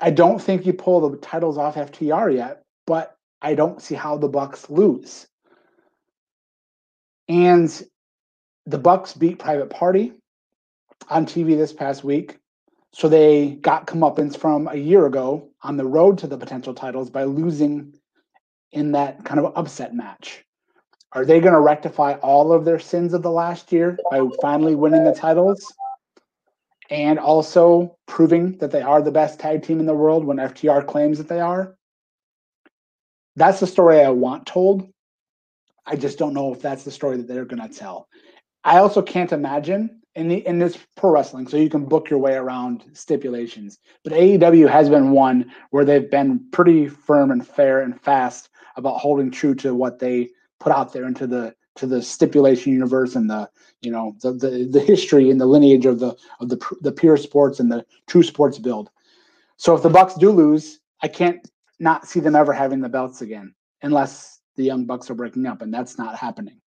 I 0.00 0.10
don't 0.10 0.40
think 0.40 0.66
you 0.66 0.72
pull 0.72 1.08
the 1.08 1.16
titles 1.18 1.58
off 1.58 1.76
FTR 1.76 2.34
yet, 2.34 2.62
but 2.86 3.16
I 3.40 3.54
don't 3.54 3.82
see 3.82 3.94
how 3.94 4.16
the 4.16 4.28
Bucks 4.28 4.70
lose. 4.70 5.26
And 7.28 7.82
the 8.66 8.78
Bucks 8.78 9.14
beat 9.14 9.38
Private 9.38 9.70
Party 9.70 10.12
on 11.08 11.26
TV 11.26 11.56
this 11.56 11.72
past 11.72 12.04
week. 12.04 12.38
So 12.92 13.08
they 13.08 13.52
got 13.62 13.86
comeuppance 13.86 14.36
from 14.36 14.68
a 14.68 14.76
year 14.76 15.06
ago 15.06 15.48
on 15.62 15.76
the 15.76 15.86
road 15.86 16.18
to 16.18 16.26
the 16.26 16.36
potential 16.36 16.74
titles 16.74 17.10
by 17.10 17.24
losing 17.24 17.94
in 18.70 18.92
that 18.92 19.24
kind 19.24 19.40
of 19.40 19.52
upset 19.56 19.94
match. 19.94 20.44
Are 21.12 21.24
they 21.24 21.40
going 21.40 21.52
to 21.52 21.60
rectify 21.60 22.14
all 22.14 22.52
of 22.52 22.64
their 22.64 22.78
sins 22.78 23.12
of 23.12 23.22
the 23.22 23.30
last 23.30 23.72
year 23.72 23.98
by 24.10 24.20
finally 24.40 24.74
winning 24.74 25.04
the 25.04 25.14
titles 25.14 25.72
and 26.92 27.18
also 27.18 27.96
proving 28.06 28.58
that 28.58 28.70
they 28.70 28.82
are 28.82 29.00
the 29.00 29.10
best 29.10 29.40
tag 29.40 29.62
team 29.62 29.80
in 29.80 29.86
the 29.86 29.94
world 29.94 30.26
when 30.26 30.36
FTR 30.36 30.86
claims 30.86 31.16
that 31.16 31.26
they 31.26 31.40
are? 31.40 31.74
That's 33.34 33.60
the 33.60 33.66
story 33.66 34.02
I 34.02 34.10
want 34.10 34.46
told. 34.46 34.92
I 35.86 35.96
just 35.96 36.18
don't 36.18 36.34
know 36.34 36.52
if 36.52 36.60
that's 36.60 36.84
the 36.84 36.90
story 36.90 37.16
that 37.16 37.26
they're 37.26 37.46
going 37.46 37.66
to 37.66 37.74
tell. 37.74 38.08
I 38.62 38.76
also 38.76 39.00
can't 39.00 39.32
imagine 39.32 40.02
in 40.14 40.28
the 40.28 40.46
in 40.46 40.58
this 40.58 40.76
pro 40.94 41.10
wrestling, 41.10 41.48
so 41.48 41.56
you 41.56 41.70
can 41.70 41.86
book 41.86 42.10
your 42.10 42.18
way 42.18 42.34
around 42.34 42.84
stipulations. 42.92 43.78
But 44.04 44.12
AEW 44.12 44.68
has 44.68 44.90
been 44.90 45.12
one 45.12 45.50
where 45.70 45.86
they've 45.86 46.10
been 46.10 46.44
pretty 46.52 46.88
firm 46.88 47.30
and 47.30 47.44
fair 47.44 47.80
and 47.80 47.98
fast 48.02 48.50
about 48.76 48.98
holding 48.98 49.30
true 49.30 49.54
to 49.56 49.74
what 49.74 49.98
they 49.98 50.28
put 50.60 50.72
out 50.72 50.92
there 50.92 51.06
into 51.06 51.26
the 51.26 51.54
to 51.76 51.86
the 51.86 52.02
stipulation 52.02 52.72
universe 52.72 53.16
and 53.16 53.30
the 53.30 53.48
you 53.80 53.90
know 53.90 54.14
the 54.22 54.32
the, 54.32 54.68
the 54.70 54.80
history 54.80 55.30
and 55.30 55.40
the 55.40 55.46
lineage 55.46 55.86
of 55.86 55.98
the 55.98 56.16
of 56.40 56.48
the 56.48 56.60
the 56.80 56.92
pure 56.92 57.16
sports 57.16 57.60
and 57.60 57.70
the 57.70 57.84
true 58.06 58.22
sports 58.22 58.58
build. 58.58 58.90
So 59.56 59.74
if 59.74 59.82
the 59.82 59.90
Bucks 59.90 60.14
do 60.14 60.30
lose, 60.30 60.80
I 61.02 61.08
can't 61.08 61.48
not 61.78 62.06
see 62.06 62.20
them 62.20 62.36
ever 62.36 62.52
having 62.52 62.80
the 62.80 62.88
belts 62.88 63.22
again 63.22 63.54
unless 63.82 64.40
the 64.56 64.64
young 64.64 64.84
Bucks 64.84 65.10
are 65.10 65.14
breaking 65.14 65.46
up, 65.46 65.62
and 65.62 65.72
that's 65.72 65.98
not 65.98 66.16
happening. 66.16 66.60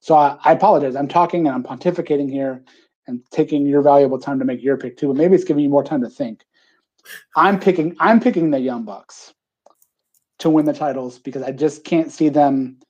So 0.00 0.14
I, 0.14 0.36
I, 0.44 0.52
apologize. 0.52 0.96
I'm 0.96 1.08
talking 1.08 1.46
and 1.46 1.54
I'm 1.54 1.62
pontificating 1.62 2.30
here 2.30 2.62
and 3.06 3.22
taking 3.30 3.66
your 3.66 3.80
valuable 3.80 4.18
time 4.18 4.38
to 4.38 4.44
make 4.44 4.62
your 4.62 4.76
pick 4.76 4.96
too, 4.96 5.08
but 5.08 5.16
maybe 5.16 5.34
it's 5.34 5.44
giving 5.44 5.64
you 5.64 5.70
more 5.70 5.84
time 5.84 6.02
to 6.02 6.10
think. 6.10 6.44
I'm 7.36 7.58
picking 7.58 7.96
I'm 8.00 8.20
picking 8.20 8.50
the 8.50 8.58
Young 8.58 8.84
Bucks 8.84 9.32
to 10.40 10.50
win 10.50 10.66
the 10.66 10.72
titles 10.72 11.18
because 11.18 11.42
I 11.42 11.52
just 11.52 11.84
can't 11.84 12.10
see 12.10 12.28
them 12.28 12.80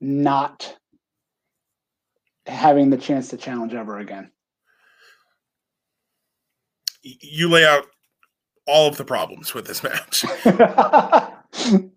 not 0.00 0.77
having 2.48 2.90
the 2.90 2.96
chance 2.96 3.28
to 3.28 3.36
challenge 3.36 3.74
ever 3.74 3.98
again. 3.98 4.30
You 7.02 7.48
lay 7.48 7.64
out 7.64 7.86
all 8.66 8.88
of 8.88 8.96
the 8.96 9.04
problems 9.04 9.54
with 9.54 9.66
this 9.66 9.82
match. 9.82 10.24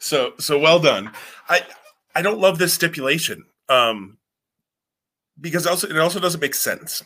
so 0.00 0.32
so 0.38 0.58
well 0.58 0.78
done. 0.78 1.12
I 1.48 1.62
I 2.14 2.22
don't 2.22 2.40
love 2.40 2.58
this 2.58 2.72
stipulation 2.72 3.44
um, 3.68 4.18
because 5.40 5.66
also 5.66 5.88
it 5.88 5.98
also 5.98 6.20
doesn't 6.20 6.40
make 6.40 6.54
sense. 6.54 7.02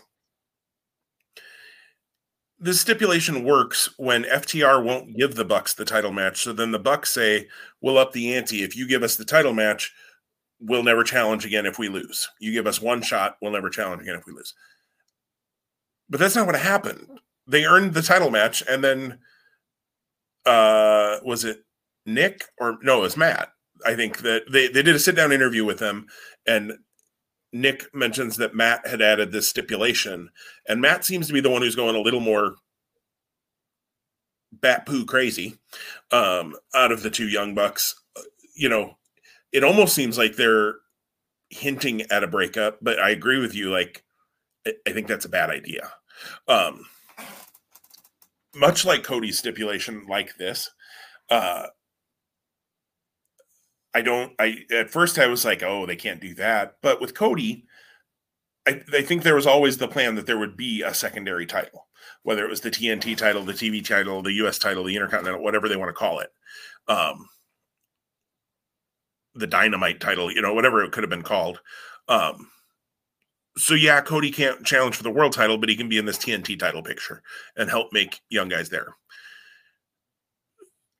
The 2.58 2.74
stipulation 2.74 3.44
works 3.44 3.88
when 3.96 4.24
FTR 4.24 4.84
won't 4.84 5.16
give 5.16 5.34
the 5.34 5.46
Bucks 5.46 5.72
the 5.72 5.86
title 5.86 6.12
match. 6.12 6.42
So 6.42 6.52
then 6.52 6.72
the 6.72 6.78
Bucks 6.78 7.12
say, 7.12 7.48
"We'll 7.80 7.98
up 7.98 8.12
the 8.12 8.34
ante. 8.34 8.62
If 8.62 8.76
you 8.76 8.86
give 8.86 9.02
us 9.02 9.16
the 9.16 9.24
title 9.24 9.54
match, 9.54 9.92
we'll 10.60 10.82
never 10.82 11.04
challenge 11.04 11.44
again 11.44 11.66
if 11.66 11.78
we 11.78 11.88
lose. 11.88 12.28
You 12.38 12.52
give 12.52 12.66
us 12.66 12.80
one 12.80 13.02
shot, 13.02 13.36
we'll 13.40 13.52
never 13.52 13.70
challenge 13.70 14.02
again 14.02 14.16
if 14.16 14.26
we 14.26 14.32
lose." 14.32 14.54
But 16.08 16.20
that's 16.20 16.36
not 16.36 16.46
what 16.46 16.56
happened. 16.56 17.06
They 17.46 17.64
earned 17.64 17.94
the 17.94 18.02
title 18.02 18.30
match, 18.30 18.62
and 18.68 18.84
then 18.84 19.18
uh, 20.46 21.18
was 21.24 21.44
it 21.44 21.64
Nick 22.04 22.44
or 22.58 22.78
no? 22.82 22.98
It 22.98 23.02
was 23.02 23.16
Matt 23.16 23.50
I 23.84 23.94
think 23.94 24.18
that 24.18 24.50
they, 24.50 24.68
they 24.68 24.82
did 24.82 24.94
a 24.94 24.98
sit 24.98 25.16
down 25.16 25.32
interview 25.32 25.64
with 25.64 25.80
him, 25.80 26.06
and 26.46 26.72
Nick 27.52 27.94
mentions 27.94 28.36
that 28.36 28.54
Matt 28.54 28.86
had 28.86 29.02
added 29.02 29.32
this 29.32 29.48
stipulation, 29.48 30.30
and 30.68 30.80
Matt 30.80 31.04
seems 31.04 31.26
to 31.26 31.32
be 31.32 31.40
the 31.40 31.50
one 31.50 31.62
who's 31.62 31.76
going 31.76 31.96
a 31.96 32.00
little 32.00 32.20
more 32.20 32.56
bat 34.52 34.86
poo 34.86 35.04
crazy 35.04 35.58
um, 36.10 36.54
out 36.74 36.92
of 36.92 37.02
the 37.02 37.10
two 37.10 37.28
young 37.28 37.54
bucks. 37.54 37.94
You 38.54 38.68
know, 38.68 38.98
it 39.52 39.64
almost 39.64 39.94
seems 39.94 40.16
like 40.18 40.36
they're 40.36 40.74
hinting 41.50 42.02
at 42.02 42.24
a 42.24 42.28
breakup, 42.28 42.78
but 42.80 42.98
I 42.98 43.10
agree 43.10 43.38
with 43.38 43.54
you. 43.54 43.70
Like, 43.70 44.04
I 44.66 44.92
think 44.92 45.08
that's 45.08 45.24
a 45.24 45.30
bad 45.30 45.50
idea. 45.50 45.90
Um, 46.46 46.84
much 48.54 48.84
like 48.84 49.02
Cody's 49.02 49.38
stipulation, 49.38 50.06
like 50.08 50.36
this, 50.36 50.70
uh, 51.30 51.66
I 53.92 54.02
don't. 54.02 54.32
I 54.38 54.58
at 54.72 54.90
first 54.90 55.18
I 55.18 55.26
was 55.26 55.44
like, 55.44 55.62
oh, 55.62 55.86
they 55.86 55.96
can't 55.96 56.20
do 56.20 56.34
that. 56.34 56.76
But 56.80 57.00
with 57.00 57.14
Cody, 57.14 57.66
I, 58.66 58.82
I 58.92 59.02
think 59.02 59.22
there 59.22 59.34
was 59.34 59.46
always 59.46 59.78
the 59.78 59.88
plan 59.88 60.14
that 60.14 60.26
there 60.26 60.38
would 60.38 60.56
be 60.56 60.82
a 60.82 60.94
secondary 60.94 61.46
title, 61.46 61.88
whether 62.22 62.44
it 62.44 62.50
was 62.50 62.60
the 62.60 62.70
TNT 62.70 63.16
title, 63.16 63.42
the 63.42 63.52
TV 63.52 63.84
title, 63.84 64.22
the 64.22 64.32
US 64.44 64.58
title, 64.58 64.84
the 64.84 64.94
Intercontinental, 64.94 65.42
whatever 65.42 65.68
they 65.68 65.76
want 65.76 65.88
to 65.88 65.94
call 65.94 66.20
it. 66.20 66.30
Um, 66.86 67.28
the 69.34 69.46
dynamite 69.46 70.00
title, 70.00 70.32
you 70.32 70.42
know, 70.42 70.54
whatever 70.54 70.82
it 70.82 70.92
could 70.92 71.02
have 71.02 71.10
been 71.10 71.22
called. 71.22 71.60
Um, 72.08 72.50
so 73.56 73.74
yeah, 73.74 74.00
Cody 74.00 74.30
can't 74.30 74.64
challenge 74.64 74.96
for 74.96 75.02
the 75.02 75.10
world 75.10 75.32
title, 75.32 75.58
but 75.58 75.68
he 75.68 75.76
can 75.76 75.88
be 75.88 75.98
in 75.98 76.06
this 76.06 76.18
TNT 76.18 76.58
title 76.58 76.82
picture 76.82 77.22
and 77.56 77.68
help 77.68 77.92
make 77.92 78.20
young 78.28 78.48
guys 78.48 78.68
there. 78.70 78.96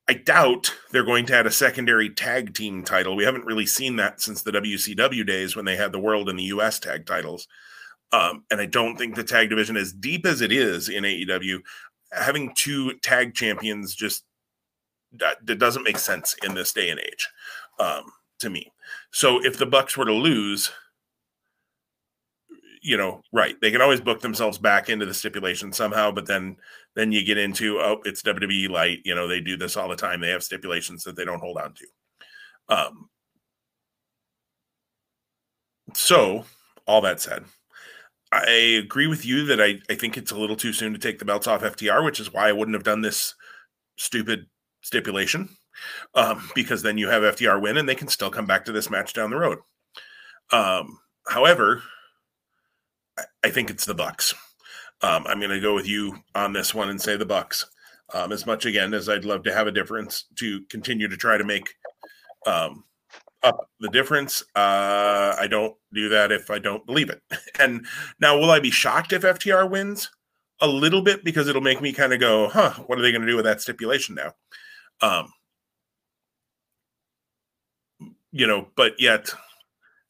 I 0.09 0.15
doubt 0.15 0.75
they're 0.91 1.05
going 1.05 1.27
to 1.27 1.37
add 1.37 1.47
a 1.47 1.53
secondary 1.53 2.11
tag 2.11 2.53
team 2.53 2.83
title. 2.83 3.15
We 3.15 3.25
haven't 3.25 3.47
really 3.47 3.67
seen 3.67 3.97
that 3.97 4.21
since 4.21 4.43
the 4.43 4.51
WCW 4.51 5.25
days 5.25 5.55
when 5.55 5.65
they 5.65 5.77
had 5.77 5.93
the 5.93 6.01
world 6.01 6.29
and 6.29 6.39
the 6.39 6.45
US 6.45 6.81
tag 6.81 7.07
titles. 7.07 7.47
Um, 8.13 8.45
and 8.51 8.61
I 8.61 8.67
don't 8.67 8.97
think 8.97 9.15
the 9.15 9.23
tag 9.23 9.51
division, 9.51 9.77
as 9.77 9.93
deep 9.93 10.27
as 10.27 10.41
it 10.41 10.51
is 10.51 10.89
in 10.89 11.05
AEW, 11.05 11.61
having 12.13 12.53
two 12.57 12.95
tag 12.95 13.35
champions 13.35 13.95
just 13.95 14.25
that, 15.13 15.47
that 15.47 15.61
doesn't 15.61 15.85
make 15.85 15.99
sense 15.99 16.35
in 16.43 16.55
this 16.55 16.73
day 16.73 16.91
and 16.91 16.99
age 16.99 17.29
um, 17.81 18.05
to 18.41 18.51
me. 18.51 18.73
So 19.13 19.45
if 19.45 19.59
the 19.59 19.67
Bucks 19.67 19.97
were 19.97 20.05
to 20.05 20.13
lose, 20.13 20.71
you 22.83 22.97
know, 22.97 23.23
right, 23.33 23.57
they 23.61 23.71
can 23.71 23.81
always 23.83 24.01
book 24.01 24.21
themselves 24.21 24.59
back 24.59 24.89
into 24.89 25.07
the 25.07 25.15
stipulation 25.15 25.73
somehow, 25.73 26.11
but 26.11 26.27
then 26.27 26.57
then 26.97 27.13
you 27.13 27.25
get 27.25 27.39
into 27.39 27.79
oh, 27.79 28.01
it's 28.05 28.23
WWE 28.23 28.69
light, 28.71 29.01
you 29.05 29.15
know, 29.15 29.29
they 29.29 29.41
do 29.41 29.57
this 29.57 29.77
all 29.77 29.89
the 29.89 29.97
time. 29.97 30.21
They 30.21 30.31
have 30.31 30.43
stipulations 30.43 31.05
that 31.05 31.17
they 31.17 31.25
don't 31.25 31.41
hold 31.41 31.59
on 31.59 31.75
to. 31.75 31.87
Um 32.69 33.09
so 35.95 36.45
all 36.87 37.01
that 37.03 37.21
said, 37.21 37.45
I 38.33 38.79
agree 38.83 39.07
with 39.07 39.27
you 39.27 39.45
that 39.47 39.61
I, 39.61 39.81
I 39.91 39.97
think 39.97 40.17
it's 40.17 40.31
a 40.31 40.39
little 40.39 40.57
too 40.57 40.73
soon 40.73 40.93
to 40.93 40.99
take 40.99 41.19
the 41.19 41.25
belts 41.25 41.47
off 41.47 41.63
FTR, 41.63 42.05
which 42.05 42.21
is 42.21 42.33
why 42.33 42.49
I 42.49 42.53
wouldn't 42.53 42.77
have 42.77 42.85
done 42.85 43.01
this 43.01 43.35
stupid 43.97 44.47
stipulation. 44.83 45.49
Um, 46.15 46.51
because 46.55 46.83
then 46.83 46.99
you 46.99 47.09
have 47.09 47.23
FTR 47.23 47.61
win 47.61 47.77
and 47.77 47.89
they 47.89 47.95
can 47.95 48.09
still 48.09 48.31
come 48.31 48.47
back 48.47 48.65
to 48.65 48.73
this 48.73 48.91
match 48.91 49.13
down 49.13 49.31
the 49.31 49.37
road. 49.37 49.59
Um, 50.53 50.99
however, 51.29 51.83
I, 53.19 53.25
I 53.45 53.51
think 53.51 53.71
it's 53.71 53.87
the 53.87 53.95
Bucks. 53.95 54.35
Um, 55.03 55.27
I'm 55.27 55.39
going 55.39 55.51
to 55.51 55.61
go 55.61 55.75
with 55.75 55.89
you 55.89 56.19
on 56.35 56.53
this 56.53 56.75
one 56.75 56.91
and 56.91 57.01
say 57.01 57.17
the 57.17 57.25
Bucks. 57.25 57.67
Um, 58.13 58.33
as 58.33 58.45
much 58.45 58.67
again 58.67 58.93
as 58.93 59.09
I'd 59.09 59.25
love 59.25 59.45
to 59.45 59.55
have 59.55 59.69
a 59.69 59.73
difference 59.73 60.25
to 60.37 60.63
continue 60.63 61.07
to 61.07 61.17
try 61.17 61.39
to 61.39 61.45
make 61.45 61.73
um, 62.45 62.83
up 63.43 63.71
the 63.81 63.89
difference. 63.89 64.43
Uh, 64.55 65.37
I 65.39 65.47
don't 65.49 65.75
do 65.93 66.09
that 66.11 66.33
if 66.33 66.51
I 66.51 66.59
don't 66.59 66.85
believe 66.87 67.11
it. 67.11 67.23
And 67.59 67.87
now, 68.21 68.39
will 68.39 68.51
I 68.51 68.59
be 68.59 68.71
shocked 68.71 69.13
if 69.13 69.23
FTR 69.23 69.69
wins? 69.71 70.11
A 70.63 70.67
little 70.67 71.03
bit 71.03 71.25
because 71.25 71.47
it'll 71.47 71.61
make 71.61 71.83
me 71.83 71.93
kind 71.93 72.15
of 72.15 72.21
go, 72.21 72.49
huh, 72.49 72.73
what 72.87 72.99
are 72.99 73.03
they 73.03 73.13
going 73.13 73.21
to 73.21 73.29
do 73.29 73.37
with 73.37 73.45
that 73.45 73.61
stipulation 73.61 74.15
now? 74.15 74.33
Um, 75.03 75.31
you 78.33 78.47
know, 78.47 78.69
but 78.77 79.01
yet 79.01 79.33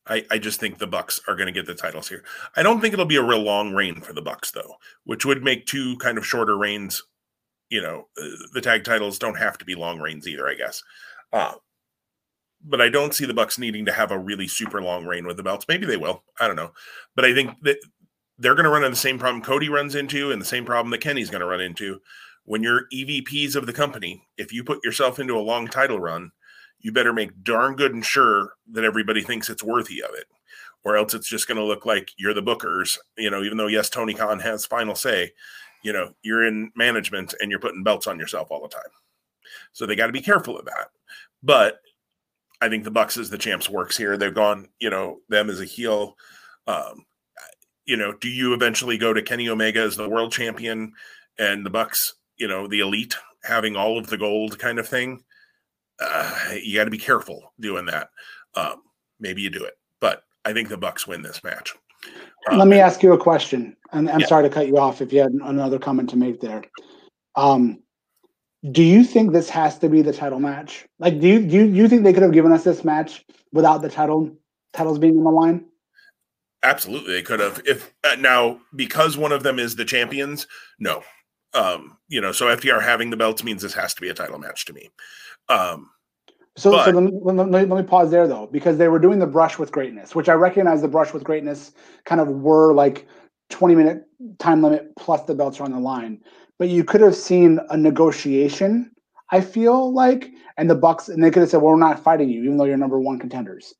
I, 0.07 0.25
I 0.31 0.39
just 0.39 0.61
think 0.61 0.79
the 0.79 0.87
Bucks 0.87 1.21
are 1.29 1.37
going 1.37 1.47
to 1.47 1.53
get 1.53 1.67
the 1.67 1.75
titles 1.75 2.09
here. 2.09 2.25
I 2.57 2.63
don't 2.63 2.81
think 2.81 2.93
it'll 2.93 3.07
be 3.07 3.17
a 3.17 3.23
real 3.23 3.41
long 3.41 3.73
reign 3.73 4.01
for 4.01 4.13
the 4.13 4.23
Bucks 4.23 4.51
though, 4.51 4.75
which 5.05 5.25
would 5.25 5.43
make 5.43 5.67
two 5.67 5.97
kind 5.99 6.19
of 6.19 6.27
shorter 6.27 6.57
reigns. 6.57 7.03
You 7.69 7.81
know, 7.81 8.09
uh, 8.21 8.27
the 8.53 8.61
tag 8.61 8.85
titles 8.85 9.19
don't 9.19 9.39
have 9.39 9.57
to 9.59 9.65
be 9.65 9.77
long 9.77 10.01
reigns 10.01 10.27
either, 10.27 10.49
I 10.49 10.55
guess. 10.55 10.83
Uh, 11.33 11.55
but 12.63 12.81
I 12.81 12.89
don't 12.89 13.15
see 13.15 13.25
the 13.25 13.35
Bucks 13.35 13.59
needing 13.59 13.87
to 13.87 13.93
have 13.93 14.11
a 14.11 14.19
really 14.19 14.49
super 14.49 14.83
long 14.83 15.07
reign 15.07 15.27
with 15.27 15.37
the 15.37 15.43
belts. 15.43 15.67
Maybe 15.69 15.87
they 15.87 15.97
will. 15.97 16.25
I 16.41 16.47
don't 16.47 16.57
know. 16.57 16.73
But 17.15 17.25
I 17.25 17.33
think 17.33 17.57
that 17.63 17.79
they're 18.39 18.55
going 18.55 18.65
to 18.65 18.71
run 18.71 18.83
into 18.83 18.91
the 18.91 18.97
same 18.97 19.19
problem 19.19 19.43
Cody 19.43 19.69
runs 19.69 19.95
into 19.95 20.33
and 20.33 20.41
the 20.41 20.47
same 20.47 20.65
problem 20.65 20.91
that 20.91 21.01
Kenny's 21.01 21.31
going 21.31 21.41
to 21.41 21.47
run 21.47 21.61
into. 21.61 22.01
When 22.45 22.63
you're 22.63 22.87
EVPs 22.93 23.55
of 23.55 23.67
the 23.67 23.73
company, 23.73 24.27
if 24.37 24.53
you 24.53 24.65
put 24.65 24.85
yourself 24.85 25.21
into 25.21 25.37
a 25.37 25.41
long 25.41 25.69
title 25.69 26.01
run, 26.01 26.33
you 26.81 26.93
better 26.93 27.13
make 27.13 27.45
darn 27.45 27.77
good 27.77 27.95
and 27.95 28.05
sure 28.05 28.55
that 28.73 28.85
everybody 28.85 29.23
thinks 29.23 29.51
it's 29.51 29.63
worthy 29.63 30.03
of 30.03 30.11
it. 30.15 30.25
Or 30.83 30.97
else 30.97 31.13
it's 31.13 31.29
just 31.29 31.47
going 31.47 31.59
to 31.59 31.65
look 31.65 31.85
like 31.85 32.11
you're 32.17 32.33
the 32.33 32.43
bookers, 32.43 32.97
you 33.19 33.31
know, 33.31 33.43
even 33.43 33.59
though, 33.59 33.67
yes, 33.67 33.91
Tony 33.91 34.15
Khan 34.15 34.41
has 34.41 34.65
final 34.65 34.95
say, 34.95 35.33
you 35.83 35.93
know, 35.93 36.15
you're 36.23 36.47
in 36.47 36.73
management 36.75 37.35
and 37.41 37.51
you're 37.51 37.61
putting 37.61 37.83
belts 37.83 38.07
on 38.07 38.19
yourself 38.19 38.51
all 38.51 38.63
the 38.63 38.69
time. 38.69 38.83
So 39.73 39.85
they 39.85 39.95
got 39.95 40.07
to 40.07 40.13
be 40.13 40.23
careful 40.23 40.59
of 40.59 40.65
that. 40.65 40.89
But 41.43 41.81
I 42.61 42.69
think 42.69 42.85
the 42.85 42.91
Bucks 42.91 43.19
as 43.19 43.31
the 43.31 43.39
champs 43.39 43.69
works 43.69 43.97
here. 43.97 44.17
They've 44.17 44.35
gone, 44.35 44.69
you 44.79 44.91
know, 44.91 45.21
them 45.29 45.51
as 45.51 45.61
a 45.61 45.67
heel. 45.67 46.17
Um, 46.67 47.05
you 47.85 47.97
know, 47.97 48.13
do 48.15 48.29
you 48.29 48.55
eventually 48.55 48.99
go 48.99 49.13
to 49.13 49.23
Kenny 49.23 49.49
Omega 49.49 49.81
as 49.81 49.97
the 49.97 50.09
world 50.09 50.33
champion 50.33 50.93
and 51.39 51.65
the 51.65 51.71
Bucks, 51.71 52.15
you 52.37 52.49
know, 52.49 52.67
the 52.67 52.81
elite 52.81 53.17
having 53.43 53.77
all 53.77 53.99
of 53.99 54.09
the 54.09 54.19
gold 54.19 54.59
kind 54.59 54.79
of 54.79 54.89
thing? 54.89 55.25
Uh, 56.01 56.55
you 56.63 56.77
got 56.77 56.85
to 56.85 56.91
be 56.91 56.99
careful 56.99 57.53
doing 57.61 57.87
that. 57.87 58.09
Um, 58.55 58.83
maybe 59.19 59.43
you 59.43 59.51
do 59.51 59.65
it, 59.65 59.75
but 60.01 60.23
I 60.45 60.53
think 60.53 60.69
the 60.69 60.77
Bucks 60.77 61.07
win 61.07 61.23
this 61.23 61.45
match. 61.45 61.75
Um, 62.51 62.59
Let 62.59 62.69
me 62.69 62.79
ask 62.79 63.03
you 63.03 63.13
a 63.13 63.19
question, 63.19 63.77
and 63.93 64.09
I'm 64.09 64.21
yeah. 64.21 64.27
sorry 64.27 64.49
to 64.49 64.55
cut 64.55 64.67
you 64.67 64.79
off 64.79 65.03
if 65.03 65.13
you 65.13 65.21
had 65.21 65.33
another 65.33 65.79
comment 65.79 66.11
to 66.11 66.17
make 66.17 66.41
there. 66.41 66.63
Um, 67.37 67.83
do 68.71 68.83
you 68.83 69.05
think 69.05 69.33
this 69.33 69.49
has 69.51 69.79
to 69.79 69.89
be 69.89 70.03
the 70.03 70.13
title 70.13 70.41
match? 70.41 70.87
Like, 70.99 71.21
do 71.21 71.29
you 71.29 71.47
do 71.47 71.57
you, 71.57 71.65
you 71.65 71.89
think 71.89 72.03
they 72.03 72.13
could 72.13 72.23
have 72.23 72.33
given 72.33 72.53
us 72.53 72.65
this 72.65 72.85
match 72.85 73.25
without 73.53 73.83
the 73.83 73.89
title 73.89 74.37
titles 74.73 74.99
being 74.99 75.17
on 75.19 75.25
the 75.25 75.31
line? 75.31 75.65
Absolutely, 76.63 77.15
they 77.15 77.23
could 77.23 77.41
have. 77.41 77.63
If 77.65 77.93
uh, 78.05 78.17
now 78.19 78.61
because 78.75 79.17
one 79.17 79.33
of 79.33 79.43
them 79.43 79.59
is 79.59 79.77
the 79.77 79.85
champions, 79.85 80.47
no. 80.79 81.03
Um, 81.53 81.97
you 82.09 82.21
know, 82.21 82.33
so 82.33 82.47
FTR 82.47 82.83
having 82.83 83.11
the 83.11 83.17
belts 83.17 83.43
means 83.43 83.63
this 83.63 83.75
has 83.75 83.95
to 83.95 84.01
be 84.01 84.09
a 84.09 84.15
title 84.15 84.39
match 84.39 84.67
to 84.67 84.73
me. 84.73 84.91
Um, 85.51 85.91
so, 86.57 86.73
but, 86.73 86.87
so 86.87 86.91
let, 86.93 87.03
me, 87.05 87.13
let, 87.23 87.35
me, 87.47 87.53
let 87.53 87.69
me 87.69 87.83
pause 87.83 88.11
there 88.11 88.27
though, 88.27 88.49
because 88.51 88.77
they 88.77 88.89
were 88.89 88.99
doing 88.99 89.19
the 89.19 89.27
brush 89.27 89.59
with 89.59 89.73
greatness, 89.73 90.15
which 90.15 90.29
I 90.29 90.35
recognize 90.35 90.83
the 90.83 90.89
brush 90.89 91.13
with 91.13 91.25
greatness 91.25 91.73
kind 92.05 92.21
of 92.21 92.29
were 92.29 92.73
like 92.73 93.07
20 93.51 93.75
minute 93.75 94.05
time 94.39 94.63
limit 94.63 94.95
plus 94.97 95.25
the 95.25 95.35
belts 95.35 95.61
are 95.61 95.65
on 95.65 95.73
the 95.73 95.81
line 95.81 96.23
but 96.61 96.69
you 96.69 96.85
could 96.85 97.01
have 97.01 97.17
seen 97.17 97.59
a 97.71 97.77
negotiation. 97.77 98.93
I 99.33 99.41
feel 99.41 99.95
like, 99.95 100.31
and 100.59 100.69
the 100.69 100.75
Bucks, 100.75 101.09
and 101.09 101.25
they 101.25 101.31
could 101.31 101.41
have 101.41 101.49
said, 101.49 101.63
"Well, 101.63 101.73
we're 101.73 101.79
not 101.79 102.05
fighting 102.05 102.29
you, 102.29 102.45
even 102.45 102.59
though 102.59 102.67
you're 102.67 102.77
number 102.77 103.01
one 103.01 103.19
contenders, 103.19 103.75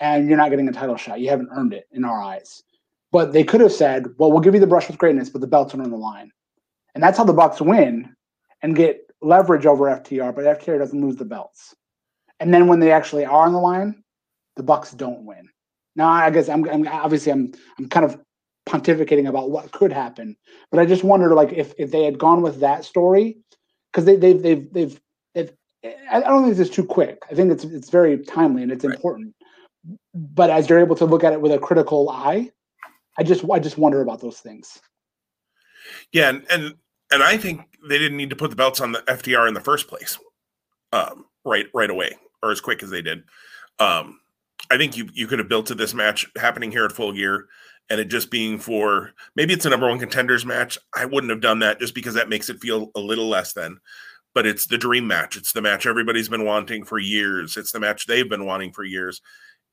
and 0.00 0.28
you're 0.28 0.36
not 0.36 0.50
getting 0.50 0.68
a 0.68 0.72
title 0.72 0.96
shot. 0.96 1.20
You 1.20 1.30
haven't 1.30 1.50
earned 1.52 1.72
it 1.72 1.86
in 1.92 2.04
our 2.04 2.20
eyes." 2.20 2.64
But 3.12 3.32
they 3.32 3.44
could 3.44 3.60
have 3.60 3.72
said, 3.72 4.08
"Well, 4.18 4.32
we'll 4.32 4.40
give 4.40 4.54
you 4.54 4.60
the 4.60 4.66
brush 4.66 4.88
with 4.88 4.98
greatness, 4.98 5.30
but 5.30 5.40
the 5.40 5.46
belts 5.46 5.72
are 5.72 5.80
on 5.80 5.88
the 5.88 5.96
line," 5.96 6.32
and 6.96 7.02
that's 7.02 7.16
how 7.16 7.22
the 7.22 7.32
Bucks 7.32 7.60
win 7.60 8.12
and 8.60 8.74
get 8.74 9.05
leverage 9.26 9.66
over 9.66 9.84
FTR. 9.84 10.34
But 10.34 10.60
FTR 10.60 10.78
doesn't 10.78 11.00
lose 11.00 11.16
the 11.16 11.24
belts, 11.24 11.74
and 12.40 12.52
then 12.52 12.66
when 12.66 12.80
they 12.80 12.92
actually 12.92 13.24
are 13.24 13.46
on 13.46 13.52
the 13.52 13.58
line, 13.58 14.02
the 14.56 14.62
Bucks 14.62 14.92
don't 14.92 15.24
win. 15.24 15.48
Now, 15.94 16.08
I 16.08 16.30
guess 16.30 16.48
I'm, 16.48 16.68
I'm 16.68 16.86
obviously 16.88 17.32
I'm 17.32 17.52
I'm 17.78 17.88
kind 17.88 18.04
of 18.04 18.20
pontificating 18.68 19.28
about 19.28 19.50
what 19.50 19.72
could 19.72 19.92
happen. 19.92 20.36
But 20.70 20.80
I 20.80 20.86
just 20.86 21.04
wondered, 21.04 21.34
like, 21.34 21.52
if 21.52 21.74
if 21.78 21.90
they 21.90 22.04
had 22.04 22.18
gone 22.18 22.42
with 22.42 22.60
that 22.60 22.84
story, 22.84 23.38
because 23.92 24.04
they 24.04 24.16
they've 24.16 24.40
they've 24.42 24.72
they've, 24.72 25.00
they've 25.34 25.52
I 26.10 26.20
don't 26.20 26.44
think 26.44 26.56
this 26.56 26.68
is 26.68 26.74
too 26.74 26.84
quick. 26.84 27.18
I 27.30 27.34
think 27.34 27.50
it's 27.50 27.64
it's 27.64 27.90
very 27.90 28.18
timely 28.18 28.62
and 28.62 28.72
it's 28.72 28.84
right. 28.84 28.94
important. 28.94 29.34
But 30.14 30.50
as 30.50 30.68
you're 30.68 30.80
able 30.80 30.96
to 30.96 31.04
look 31.04 31.24
at 31.24 31.32
it 31.32 31.40
with 31.40 31.52
a 31.52 31.58
critical 31.58 32.10
eye, 32.10 32.50
I 33.18 33.22
just 33.22 33.44
I 33.50 33.58
just 33.58 33.78
wonder 33.78 34.00
about 34.00 34.20
those 34.20 34.40
things. 34.40 34.78
Yeah, 36.12 36.28
and 36.30 36.44
and, 36.50 36.74
and 37.12 37.22
I 37.22 37.36
think 37.36 37.62
they 37.88 37.98
didn't 37.98 38.16
need 38.16 38.30
to 38.30 38.36
put 38.36 38.50
the 38.50 38.56
belts 38.56 38.80
on 38.80 38.92
the 38.92 38.98
FTR 39.00 39.48
in 39.48 39.54
the 39.54 39.60
first 39.60 39.88
place, 39.88 40.18
um, 40.92 41.26
right 41.44 41.66
right 41.74 41.90
away 41.90 42.12
or 42.42 42.50
as 42.50 42.60
quick 42.60 42.82
as 42.82 42.90
they 42.90 43.02
did. 43.02 43.24
Um, 43.78 44.20
I 44.70 44.76
think 44.76 44.96
you 44.96 45.08
you 45.12 45.26
could 45.26 45.38
have 45.38 45.48
built 45.48 45.66
to 45.66 45.74
this 45.74 45.94
match 45.94 46.26
happening 46.36 46.70
here 46.70 46.84
at 46.84 46.92
Full 46.92 47.12
Gear 47.12 47.48
and 47.88 48.00
it 48.00 48.06
just 48.06 48.30
being 48.30 48.58
for 48.58 49.12
maybe 49.34 49.52
it's 49.52 49.66
a 49.66 49.70
number 49.70 49.88
one 49.88 49.98
contenders 49.98 50.44
match. 50.44 50.78
I 50.94 51.04
wouldn't 51.04 51.30
have 51.30 51.40
done 51.40 51.60
that 51.60 51.78
just 51.78 51.94
because 51.94 52.14
that 52.14 52.28
makes 52.28 52.48
it 52.48 52.60
feel 52.60 52.90
a 52.94 53.00
little 53.00 53.28
less 53.28 53.52
than. 53.52 53.78
But 54.34 54.46
it's 54.46 54.66
the 54.66 54.76
dream 54.76 55.06
match. 55.06 55.36
It's 55.36 55.52
the 55.52 55.62
match 55.62 55.86
everybody's 55.86 56.28
been 56.28 56.44
wanting 56.44 56.84
for 56.84 56.98
years. 56.98 57.56
It's 57.56 57.72
the 57.72 57.80
match 57.80 58.06
they've 58.06 58.28
been 58.28 58.44
wanting 58.44 58.72
for 58.72 58.84
years. 58.84 59.22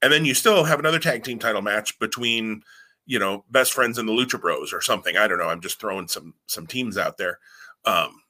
And 0.01 0.11
then 0.11 0.25
you 0.25 0.33
still 0.33 0.63
have 0.63 0.79
another 0.79 0.99
tag 0.99 1.23
team 1.23 1.39
title 1.39 1.61
match 1.61 1.97
between, 1.99 2.61
you 3.05 3.19
know, 3.19 3.43
best 3.49 3.73
friends 3.73 3.97
in 3.97 4.05
the 4.05 4.13
Lucha 4.13 4.39
Bros 4.39 4.73
or 4.73 4.81
something. 4.81 5.17
I 5.17 5.27
don't 5.27 5.39
know. 5.39 5.49
I'm 5.49 5.61
just 5.61 5.79
throwing 5.79 6.07
some 6.07 6.35
some 6.47 6.67
teams 6.67 6.97
out 6.97 7.17
there. 7.17 7.39
Um, 7.85 8.21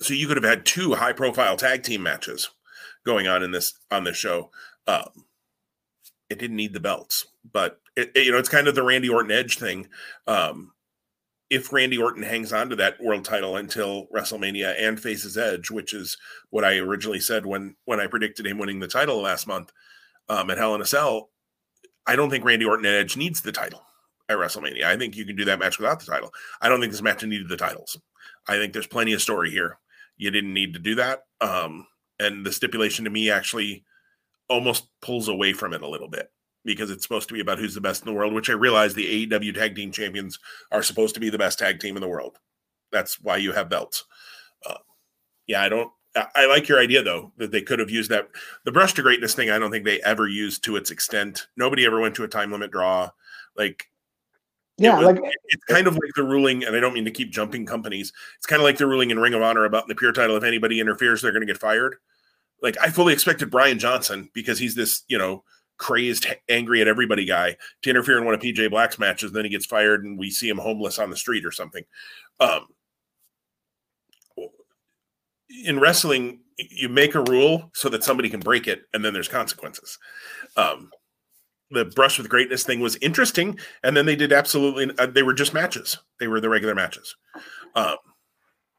so 0.00 0.14
you 0.14 0.26
could 0.26 0.36
have 0.36 0.44
had 0.44 0.64
two 0.64 0.94
high 0.94 1.12
profile 1.12 1.56
tag 1.56 1.82
team 1.82 2.02
matches 2.02 2.50
going 3.04 3.26
on 3.26 3.42
in 3.42 3.50
this 3.50 3.74
on 3.90 4.04
this 4.04 4.16
show. 4.16 4.50
Um, 4.86 5.26
it 6.30 6.38
didn't 6.38 6.56
need 6.56 6.72
the 6.72 6.80
belts, 6.80 7.26
but 7.50 7.80
it, 7.96 8.12
it, 8.14 8.26
you 8.26 8.32
know, 8.32 8.38
it's 8.38 8.48
kind 8.48 8.68
of 8.68 8.74
the 8.74 8.82
Randy 8.82 9.08
Orton 9.08 9.30
Edge 9.30 9.58
thing. 9.58 9.88
Um, 10.26 10.72
if 11.50 11.72
Randy 11.72 11.96
Orton 11.96 12.22
hangs 12.22 12.52
on 12.52 12.68
to 12.68 12.76
that 12.76 13.02
world 13.02 13.24
title 13.24 13.56
until 13.56 14.06
WrestleMania 14.14 14.74
and 14.78 15.00
faces 15.00 15.38
Edge, 15.38 15.70
which 15.70 15.94
is 15.94 16.18
what 16.50 16.64
I 16.64 16.76
originally 16.76 17.20
said 17.20 17.46
when 17.46 17.76
when 17.84 18.00
I 18.00 18.06
predicted 18.06 18.46
him 18.46 18.58
winning 18.58 18.80
the 18.80 18.88
title 18.88 19.20
last 19.22 19.46
month 19.46 19.72
um, 20.28 20.50
at 20.50 20.58
Hell 20.58 20.74
in 20.74 20.82
a 20.82 20.86
Cell, 20.86 21.30
I 22.08 22.16
don't 22.16 22.30
think 22.30 22.44
Randy 22.44 22.64
Orton 22.64 22.86
and 22.86 22.94
Edge 22.94 23.16
needs 23.16 23.42
the 23.42 23.52
title 23.52 23.82
at 24.28 24.38
WrestleMania. 24.38 24.84
I 24.84 24.96
think 24.96 25.14
you 25.14 25.26
can 25.26 25.36
do 25.36 25.44
that 25.44 25.58
match 25.58 25.78
without 25.78 26.00
the 26.00 26.10
title. 26.10 26.32
I 26.60 26.68
don't 26.68 26.80
think 26.80 26.90
this 26.90 27.02
match 27.02 27.22
needed 27.22 27.48
the 27.48 27.56
titles. 27.56 27.98
I 28.48 28.56
think 28.56 28.72
there's 28.72 28.86
plenty 28.86 29.12
of 29.12 29.22
story 29.22 29.50
here. 29.50 29.78
You 30.16 30.30
didn't 30.30 30.54
need 30.54 30.72
to 30.72 30.80
do 30.80 30.94
that. 30.96 31.24
Um, 31.40 31.86
and 32.18 32.44
the 32.44 32.52
stipulation 32.52 33.04
to 33.04 33.10
me 33.10 33.30
actually 33.30 33.84
almost 34.48 34.88
pulls 35.02 35.28
away 35.28 35.52
from 35.52 35.74
it 35.74 35.82
a 35.82 35.88
little 35.88 36.08
bit 36.08 36.32
because 36.64 36.90
it's 36.90 37.02
supposed 37.02 37.28
to 37.28 37.34
be 37.34 37.40
about 37.40 37.58
who's 37.58 37.74
the 37.74 37.80
best 37.80 38.02
in 38.02 38.12
the 38.12 38.18
world, 38.18 38.32
which 38.32 38.50
I 38.50 38.54
realize 38.54 38.94
the 38.94 39.26
AEW 39.26 39.54
tag 39.54 39.76
team 39.76 39.92
champions 39.92 40.38
are 40.72 40.82
supposed 40.82 41.14
to 41.14 41.20
be 41.20 41.30
the 41.30 41.38
best 41.38 41.58
tag 41.58 41.78
team 41.78 41.96
in 41.96 42.00
the 42.00 42.08
world. 42.08 42.38
That's 42.90 43.20
why 43.20 43.36
you 43.36 43.52
have 43.52 43.68
belts. 43.68 44.04
Uh, 44.66 44.78
yeah, 45.46 45.62
I 45.62 45.68
don't. 45.68 45.90
I 46.34 46.46
like 46.46 46.68
your 46.68 46.78
idea 46.78 47.02
though 47.02 47.32
that 47.36 47.50
they 47.50 47.62
could 47.62 47.78
have 47.78 47.90
used 47.90 48.10
that 48.10 48.28
the 48.64 48.72
brush 48.72 48.94
to 48.94 49.02
greatness 49.02 49.34
thing. 49.34 49.50
I 49.50 49.58
don't 49.58 49.70
think 49.70 49.84
they 49.84 50.00
ever 50.02 50.28
used 50.28 50.64
to 50.64 50.76
its 50.76 50.90
extent. 50.90 51.48
Nobody 51.56 51.84
ever 51.84 52.00
went 52.00 52.14
to 52.16 52.24
a 52.24 52.28
time 52.28 52.50
limit 52.52 52.70
draw. 52.70 53.10
Like, 53.56 53.86
yeah, 54.78 54.96
was, 54.96 55.06
like 55.06 55.20
it's 55.46 55.64
kind 55.64 55.86
of 55.86 55.94
like 55.94 56.14
the 56.14 56.22
ruling, 56.22 56.64
and 56.64 56.76
I 56.76 56.80
don't 56.80 56.94
mean 56.94 57.04
to 57.04 57.10
keep 57.10 57.30
jumping 57.30 57.66
companies. 57.66 58.12
It's 58.36 58.46
kind 58.46 58.60
of 58.60 58.64
like 58.64 58.78
the 58.78 58.86
ruling 58.86 59.10
in 59.10 59.18
Ring 59.18 59.34
of 59.34 59.42
Honor 59.42 59.64
about 59.64 59.88
the 59.88 59.94
pure 59.94 60.12
title. 60.12 60.36
If 60.36 60.44
anybody 60.44 60.80
interferes, 60.80 61.20
they're 61.20 61.32
going 61.32 61.46
to 61.46 61.52
get 61.52 61.60
fired. 61.60 61.96
Like 62.62 62.76
I 62.80 62.90
fully 62.90 63.12
expected 63.12 63.50
Brian 63.50 63.78
Johnson 63.78 64.30
because 64.32 64.58
he's 64.58 64.74
this, 64.74 65.04
you 65.08 65.18
know, 65.18 65.44
crazed, 65.78 66.26
angry 66.48 66.80
at 66.80 66.88
everybody 66.88 67.24
guy 67.24 67.56
to 67.82 67.90
interfere 67.90 68.18
in 68.18 68.24
one 68.24 68.34
of 68.34 68.40
PJ 68.40 68.70
Black's 68.70 68.98
matches. 68.98 69.32
Then 69.32 69.44
he 69.44 69.50
gets 69.50 69.66
fired, 69.66 70.04
and 70.04 70.18
we 70.18 70.30
see 70.30 70.48
him 70.48 70.58
homeless 70.58 70.98
on 70.98 71.10
the 71.10 71.16
street 71.16 71.44
or 71.44 71.52
something. 71.52 71.84
Um, 72.40 72.66
in 75.64 75.80
wrestling, 75.80 76.40
you 76.58 76.88
make 76.88 77.14
a 77.14 77.22
rule 77.22 77.70
so 77.74 77.88
that 77.88 78.04
somebody 78.04 78.28
can 78.28 78.40
break 78.40 78.66
it, 78.66 78.82
and 78.92 79.04
then 79.04 79.12
there's 79.12 79.28
consequences. 79.28 79.98
Um, 80.56 80.90
the 81.70 81.84
brush 81.84 82.18
with 82.18 82.28
greatness 82.28 82.64
thing 82.64 82.80
was 82.80 82.96
interesting, 82.96 83.58
and 83.82 83.96
then 83.96 84.06
they 84.06 84.16
did 84.16 84.32
absolutely. 84.32 84.90
Uh, 84.98 85.06
they 85.06 85.22
were 85.22 85.34
just 85.34 85.54
matches. 85.54 85.98
They 86.18 86.28
were 86.28 86.40
the 86.40 86.48
regular 86.48 86.74
matches. 86.74 87.14
Um, 87.74 87.96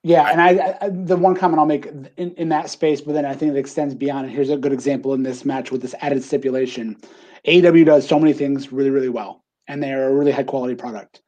yeah, 0.04 0.30
and 0.32 0.42
I, 0.42 0.78
I, 0.82 0.90
the 0.90 1.18
one 1.18 1.36
comment 1.36 1.60
I'll 1.60 1.66
make 1.66 1.88
in, 2.18 2.32
in 2.36 2.50
that 2.50 2.70
space, 2.70 3.02
but 3.02 3.14
then 3.14 3.26
I 3.26 3.34
think 3.34 3.54
it 3.54 3.60
extends 3.60 3.94
beyond. 3.94 4.26
And 4.26 4.36
here's 4.36 4.50
a 4.50 4.58
good 4.58 4.72
example 4.72 5.14
in 5.14 5.24
this 5.24 5.44
match 5.44 5.72
with 5.72 5.82
this 5.82 5.96
added 6.00 6.24
stipulation. 6.24 6.98
AEW 7.46 7.86
does 7.86 8.08
so 8.08 8.20
many 8.20 8.34
things 8.34 8.72
really, 8.72 8.90
really 8.90 9.10
well, 9.10 9.44
and 9.68 9.84
they 9.84 9.92
are 9.92 10.10
a 10.10 10.14
really 10.14 10.32
high 10.32 10.44
quality 10.44 10.76
product. 10.76 11.22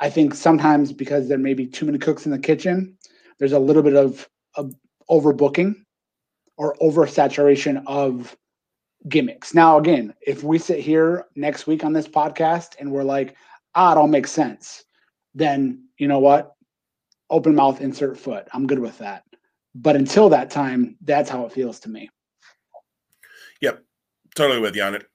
I 0.00 0.10
think 0.10 0.34
sometimes 0.34 0.92
because 0.92 1.28
there 1.28 1.38
may 1.38 1.54
be 1.54 1.66
too 1.66 1.86
many 1.86 1.98
cooks 1.98 2.24
in 2.24 2.32
the 2.32 2.38
kitchen, 2.38 2.96
there's 3.38 3.52
a 3.52 3.58
little 3.58 3.82
bit 3.82 3.96
of 3.96 4.28
overbooking 5.10 5.74
or 6.56 6.76
oversaturation 6.82 7.82
of 7.86 8.36
gimmicks. 9.08 9.54
Now, 9.54 9.78
again, 9.78 10.14
if 10.20 10.42
we 10.42 10.58
sit 10.58 10.80
here 10.80 11.26
next 11.34 11.66
week 11.66 11.84
on 11.84 11.92
this 11.92 12.08
podcast 12.08 12.76
and 12.78 12.90
we're 12.92 13.02
like, 13.02 13.36
ah, 13.74 13.92
it 13.92 13.98
all 13.98 14.08
makes 14.08 14.30
sense, 14.30 14.84
then 15.34 15.84
you 15.98 16.06
know 16.08 16.18
what? 16.18 16.54
open 17.30 17.54
mouth, 17.54 17.80
insert 17.80 18.18
foot. 18.18 18.46
I'm 18.52 18.66
good 18.66 18.80
with 18.80 18.98
that. 18.98 19.24
But 19.74 19.96
until 19.96 20.28
that 20.30 20.50
time, 20.50 20.96
that's 21.02 21.30
how 21.30 21.46
it 21.46 21.52
feels 21.52 21.78
to 21.80 21.88
me. 21.88 22.10
Yep. 23.60 23.84
Totally 24.34 24.60
with 24.60 24.76
you 24.76 24.82
on 24.82 24.96
it. 24.96 25.06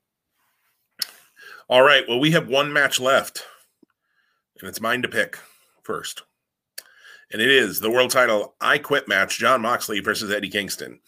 All 1.67 1.81
right. 1.81 2.03
Well, 2.07 2.19
we 2.19 2.31
have 2.31 2.47
one 2.47 2.71
match 2.71 2.99
left, 2.99 3.43
and 4.59 4.69
it's 4.69 4.81
mine 4.81 5.01
to 5.01 5.07
pick 5.07 5.37
first. 5.83 6.23
And 7.31 7.41
it 7.41 7.49
is 7.49 7.79
the 7.79 7.91
world 7.91 8.11
title 8.11 8.55
I 8.61 8.77
Quit 8.77 9.07
match 9.07 9.39
Jon 9.39 9.61
Moxley 9.61 9.99
versus 9.99 10.31
Eddie 10.31 10.49
Kingston. 10.49 10.99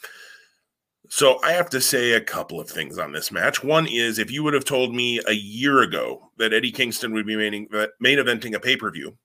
So 1.10 1.40
I 1.44 1.54
have 1.54 1.70
to 1.70 1.80
say 1.80 2.14
a 2.14 2.22
couple 2.22 2.60
of 2.60 2.70
things 2.70 2.98
on 2.98 3.14
this 3.14 3.32
match. 3.32 3.64
One 3.64 3.88
is 3.88 4.20
if 4.20 4.30
you 4.30 4.44
would 4.44 4.54
have 4.54 4.66
told 4.66 4.94
me 4.94 5.22
a 5.28 5.34
year 5.34 5.82
ago 5.82 6.32
that 6.38 6.54
Eddie 6.54 6.72
Kingston 6.72 7.14
would 7.14 7.26
be 7.26 7.38
main, 7.38 7.68
main 8.00 8.18
eventing 8.18 8.56
a 8.56 8.60
pay 8.60 8.76
per 8.76 8.92
view 8.92 9.18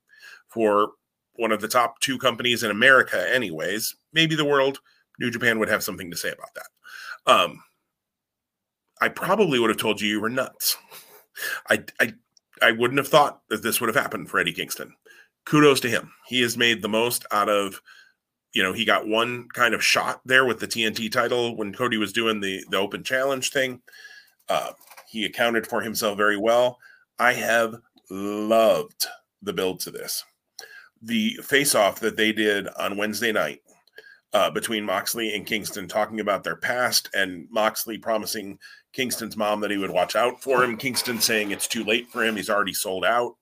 for 0.47 0.91
one 1.33 1.51
of 1.51 1.61
the 1.61 1.67
top 1.67 1.99
two 1.99 2.17
companies 2.17 2.63
in 2.63 2.71
America, 2.71 3.27
anyways, 3.33 3.95
maybe 4.13 4.35
the 4.35 4.45
world, 4.45 4.79
New 5.19 5.31
Japan 5.31 5.59
would 5.59 5.69
have 5.69 5.83
something 5.83 6.09
to 6.11 6.17
say 6.17 6.31
about 6.31 6.53
that. 6.55 7.31
Um, 7.31 7.63
I 9.01 9.09
probably 9.09 9.59
would 9.59 9.69
have 9.69 9.77
told 9.77 9.99
you 9.99 10.07
you 10.07 10.21
were 10.21 10.29
nuts. 10.29 10.77
I, 11.69 11.83
I, 11.99 12.13
I 12.61 12.71
wouldn't 12.71 12.99
have 12.99 13.07
thought 13.07 13.41
that 13.49 13.63
this 13.63 13.81
would 13.81 13.93
have 13.93 14.01
happened 14.01 14.29
for 14.29 14.39
Eddie 14.39 14.53
Kingston. 14.53 14.93
Kudos 15.45 15.79
to 15.81 15.89
him. 15.89 16.11
He 16.27 16.41
has 16.41 16.57
made 16.57 16.81
the 16.81 16.89
most 16.89 17.25
out 17.31 17.49
of, 17.49 17.81
you 18.53 18.63
know, 18.63 18.73
he 18.73 18.85
got 18.85 19.07
one 19.07 19.47
kind 19.53 19.73
of 19.73 19.83
shot 19.83 20.21
there 20.25 20.45
with 20.45 20.59
the 20.59 20.67
TNT 20.67 21.11
title 21.11 21.55
when 21.55 21.73
Cody 21.73 21.97
was 21.97 22.13
doing 22.13 22.39
the 22.39 22.63
the 22.69 22.77
open 22.77 23.03
challenge 23.03 23.51
thing. 23.51 23.81
Uh, 24.49 24.71
he 25.07 25.25
accounted 25.25 25.67
for 25.67 25.81
himself 25.81 26.17
very 26.17 26.37
well. 26.37 26.79
I 27.19 27.33
have 27.33 27.75
loved 28.09 29.05
the 29.41 29.53
build 29.53 29.79
to 29.81 29.91
this 29.91 30.23
the 31.03 31.37
face 31.43 31.75
off 31.75 31.99
that 31.99 32.15
they 32.15 32.31
did 32.31 32.67
on 32.79 32.97
Wednesday 32.97 33.31
night 33.31 33.61
uh, 34.31 34.49
between 34.49 34.85
Moxley 34.85 35.35
and 35.35 35.45
Kingston, 35.45 35.87
talking 35.87 36.21
about 36.21 36.43
their 36.43 36.55
past, 36.55 37.09
and 37.13 37.45
Moxley 37.51 37.97
promising 37.97 38.57
Kingston's 38.93 39.37
mom 39.37 39.59
that 39.61 39.69
he 39.69 39.77
would 39.77 39.91
watch 39.91 40.15
out 40.15 40.41
for 40.41 40.63
him. 40.63 40.77
Kingston 40.77 41.19
saying 41.19 41.51
it's 41.51 41.67
too 41.67 41.83
late 41.83 42.07
for 42.07 42.23
him; 42.23 42.35
he's 42.35 42.49
already 42.49 42.73
sold 42.73 43.05
out. 43.05 43.35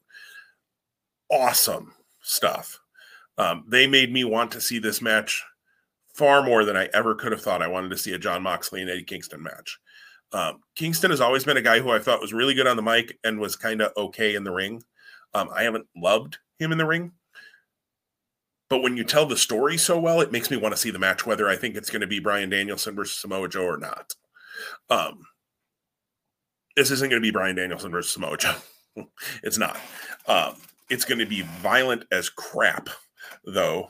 Awesome 1.31 1.93
stuff. 2.21 2.79
Um, 3.37 3.63
they 3.67 3.87
made 3.87 4.11
me 4.11 4.23
want 4.23 4.51
to 4.51 4.61
see 4.61 4.79
this 4.79 5.01
match 5.01 5.43
far 6.13 6.43
more 6.43 6.65
than 6.65 6.75
I 6.75 6.89
ever 6.93 7.15
could 7.15 7.31
have 7.31 7.41
thought. 7.41 7.61
I 7.61 7.67
wanted 7.67 7.89
to 7.89 7.97
see 7.97 8.13
a 8.13 8.19
Jon 8.19 8.43
Moxley 8.43 8.81
and 8.81 8.89
Eddie 8.89 9.03
Kingston 9.03 9.41
match. 9.41 9.79
Um, 10.33 10.61
Kingston 10.75 11.11
has 11.11 11.21
always 11.21 11.43
been 11.43 11.57
a 11.57 11.61
guy 11.61 11.79
who 11.79 11.89
I 11.91 11.99
thought 11.99 12.21
was 12.21 12.33
really 12.33 12.53
good 12.53 12.67
on 12.67 12.77
the 12.77 12.83
mic 12.83 13.17
and 13.23 13.39
was 13.39 13.55
kind 13.55 13.81
of 13.81 13.91
okay 13.97 14.35
in 14.35 14.43
the 14.43 14.51
ring. 14.51 14.83
Um, 15.33 15.49
I 15.53 15.63
haven't 15.63 15.87
loved 15.95 16.37
him 16.59 16.71
in 16.71 16.77
the 16.77 16.85
ring, 16.85 17.13
but 18.69 18.81
when 18.81 18.95
you 18.95 19.03
tell 19.03 19.25
the 19.25 19.37
story 19.37 19.77
so 19.77 19.99
well, 19.99 20.21
it 20.21 20.31
makes 20.31 20.51
me 20.51 20.57
want 20.57 20.73
to 20.73 20.79
see 20.79 20.91
the 20.91 20.99
match, 20.99 21.25
whether 21.25 21.49
I 21.49 21.55
think 21.55 21.75
it's 21.75 21.89
going 21.89 22.01
to 22.01 22.07
be 22.07 22.19
Bryan 22.19 22.49
Danielson 22.49 22.95
versus 22.95 23.17
Samoa 23.17 23.49
Joe 23.49 23.65
or 23.65 23.77
not. 23.77 24.13
Um, 24.89 25.25
this 26.75 26.91
isn't 26.91 27.09
going 27.09 27.21
to 27.21 27.25
be 27.25 27.31
Bryan 27.31 27.55
Danielson 27.55 27.91
versus 27.91 28.13
Samoa 28.13 28.37
Joe. 28.37 28.55
it's 29.43 29.57
not. 29.57 29.77
Um, 30.27 30.55
it's 30.91 31.05
going 31.05 31.19
to 31.19 31.25
be 31.25 31.41
violent 31.41 32.03
as 32.11 32.29
crap, 32.29 32.89
though. 33.45 33.87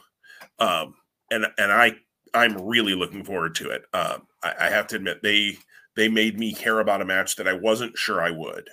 Um, 0.60 0.94
and 1.32 1.48
and 1.58 1.72
I 1.72 1.96
I'm 2.34 2.62
really 2.62 2.96
looking 2.96 3.24
forward 3.24 3.56
to 3.56 3.72
it. 3.72 3.84
Um, 3.94 4.28
I, 4.44 4.54
I, 4.62 4.70
have 4.70 4.88
to 4.88 4.96
admit 4.96 5.22
they 5.22 5.58
they 5.96 6.08
made 6.08 6.40
me 6.40 6.54
care 6.54 6.80
about 6.80 7.02
a 7.02 7.06
match 7.06 7.36
that 7.36 7.48
I 7.48 7.54
wasn't 7.54 7.98
sure 7.98 8.22
I 8.22 8.32
would. 8.32 8.70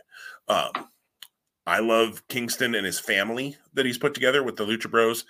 Um, 0.47 0.89
I 1.67 1.81
love 1.81 2.27
Kingston 2.29 2.75
and 2.75 2.87
his 2.87 3.01
family 3.01 3.57
that 3.75 3.87
he's 3.87 3.99
put 3.99 4.15
together 4.15 4.43
with 4.43 4.57
the 4.57 4.65
Lucha 4.65 4.91
Bros 4.91 5.25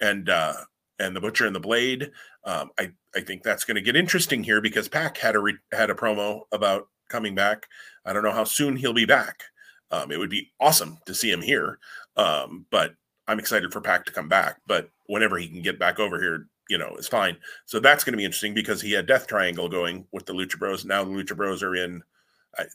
and 0.00 0.28
uh, 0.28 0.54
and 0.98 1.14
the 1.14 1.20
Butcher 1.20 1.46
and 1.46 1.54
the 1.54 1.60
Blade. 1.60 2.10
Um, 2.44 2.70
I 2.78 2.90
I 3.14 3.20
think 3.20 3.42
that's 3.42 3.64
going 3.64 3.76
to 3.76 3.80
get 3.80 3.96
interesting 3.96 4.42
here 4.42 4.60
because 4.60 4.88
Pac 4.88 5.16
had 5.18 5.36
a 5.36 5.40
re- 5.40 5.58
had 5.72 5.90
a 5.90 5.94
promo 5.94 6.42
about 6.52 6.88
coming 7.08 7.34
back. 7.34 7.66
I 8.04 8.12
don't 8.12 8.24
know 8.24 8.32
how 8.32 8.44
soon 8.44 8.76
he'll 8.76 8.92
be 8.92 9.06
back. 9.06 9.44
Um, 9.92 10.12
it 10.12 10.18
would 10.18 10.30
be 10.30 10.52
awesome 10.60 10.98
to 11.06 11.14
see 11.14 11.30
him 11.30 11.42
here, 11.42 11.78
um, 12.20 12.66
but 12.70 12.94
I'm 13.26 13.38
excited 13.38 13.72
for 13.72 13.80
Pac 13.80 14.04
to 14.04 14.12
come 14.12 14.28
back. 14.28 14.60
But 14.66 14.90
whenever 15.06 15.38
he 15.38 15.48
can 15.48 15.62
get 15.62 15.78
back 15.78 15.98
over 15.98 16.20
here, 16.20 16.48
you 16.68 16.76
know, 16.76 16.94
is 16.98 17.08
fine. 17.08 17.36
So 17.64 17.80
that's 17.80 18.04
going 18.04 18.12
to 18.12 18.18
be 18.18 18.24
interesting 18.24 18.52
because 18.52 18.82
he 18.82 18.92
had 18.92 19.06
Death 19.06 19.26
Triangle 19.26 19.68
going 19.68 20.06
with 20.12 20.26
the 20.26 20.34
Lucha 20.34 20.58
Bros. 20.58 20.84
Now 20.84 21.02
the 21.02 21.10
Lucha 21.10 21.34
Bros 21.34 21.62
are 21.62 21.74
in. 21.74 22.02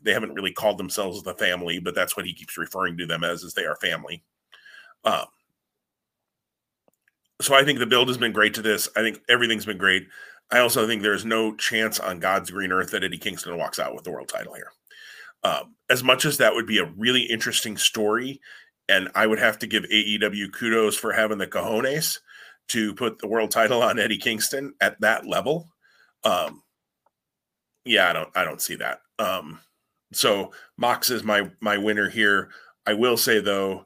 they 0.01 0.13
haven't 0.13 0.33
really 0.33 0.51
called 0.51 0.79
themselves 0.79 1.21
the 1.21 1.35
family, 1.35 1.79
but 1.79 1.93
that's 1.93 2.17
what 2.17 2.25
he 2.25 2.33
keeps 2.33 2.57
referring 2.57 2.97
to 2.97 3.05
them 3.05 3.23
as, 3.23 3.43
is 3.43 3.53
they 3.53 3.65
are 3.65 3.75
family. 3.75 4.23
Um, 5.03 5.25
so 7.39 7.53
I 7.53 7.63
think 7.63 7.77
the 7.77 7.85
build 7.85 8.07
has 8.07 8.17
been 8.17 8.31
great 8.31 8.55
to 8.55 8.61
this. 8.63 8.89
I 8.95 9.01
think 9.01 9.19
everything's 9.29 9.65
been 9.65 9.77
great. 9.77 10.07
I 10.51 10.59
also 10.59 10.87
think 10.87 11.01
there's 11.01 11.25
no 11.25 11.55
chance 11.55 11.99
on 11.99 12.19
God's 12.19 12.49
green 12.49 12.71
earth 12.71 12.91
that 12.91 13.03
Eddie 13.03 13.17
Kingston 13.17 13.57
walks 13.57 13.77
out 13.77 13.93
with 13.93 14.05
the 14.05 14.11
world 14.11 14.29
title 14.29 14.53
here. 14.53 14.71
Um, 15.43 15.75
as 15.89 16.03
much 16.03 16.25
as 16.25 16.37
that 16.37 16.55
would 16.55 16.65
be 16.65 16.79
a 16.79 16.91
really 16.97 17.21
interesting 17.21 17.77
story, 17.77 18.41
and 18.87 19.09
I 19.15 19.27
would 19.27 19.39
have 19.39 19.59
to 19.59 19.67
give 19.67 19.83
AEW 19.83 20.51
kudos 20.53 20.95
for 20.95 21.13
having 21.13 21.37
the 21.37 21.47
cojones 21.47 22.19
to 22.69 22.93
put 22.93 23.19
the 23.19 23.27
world 23.27 23.51
title 23.51 23.81
on 23.81 23.99
Eddie 23.99 24.17
Kingston 24.17 24.73
at 24.81 24.99
that 25.01 25.25
level. 25.25 25.69
Um, 26.23 26.63
yeah, 27.83 28.09
I 28.09 28.13
don't, 28.13 28.29
I 28.35 28.43
don't 28.43 28.61
see 28.61 28.75
that. 28.75 29.01
Um, 29.19 29.59
so 30.11 30.51
Mox 30.77 31.09
is 31.09 31.23
my 31.23 31.51
my 31.59 31.77
winner 31.77 32.09
here. 32.09 32.49
I 32.85 32.93
will 32.93 33.17
say 33.17 33.39
though, 33.39 33.85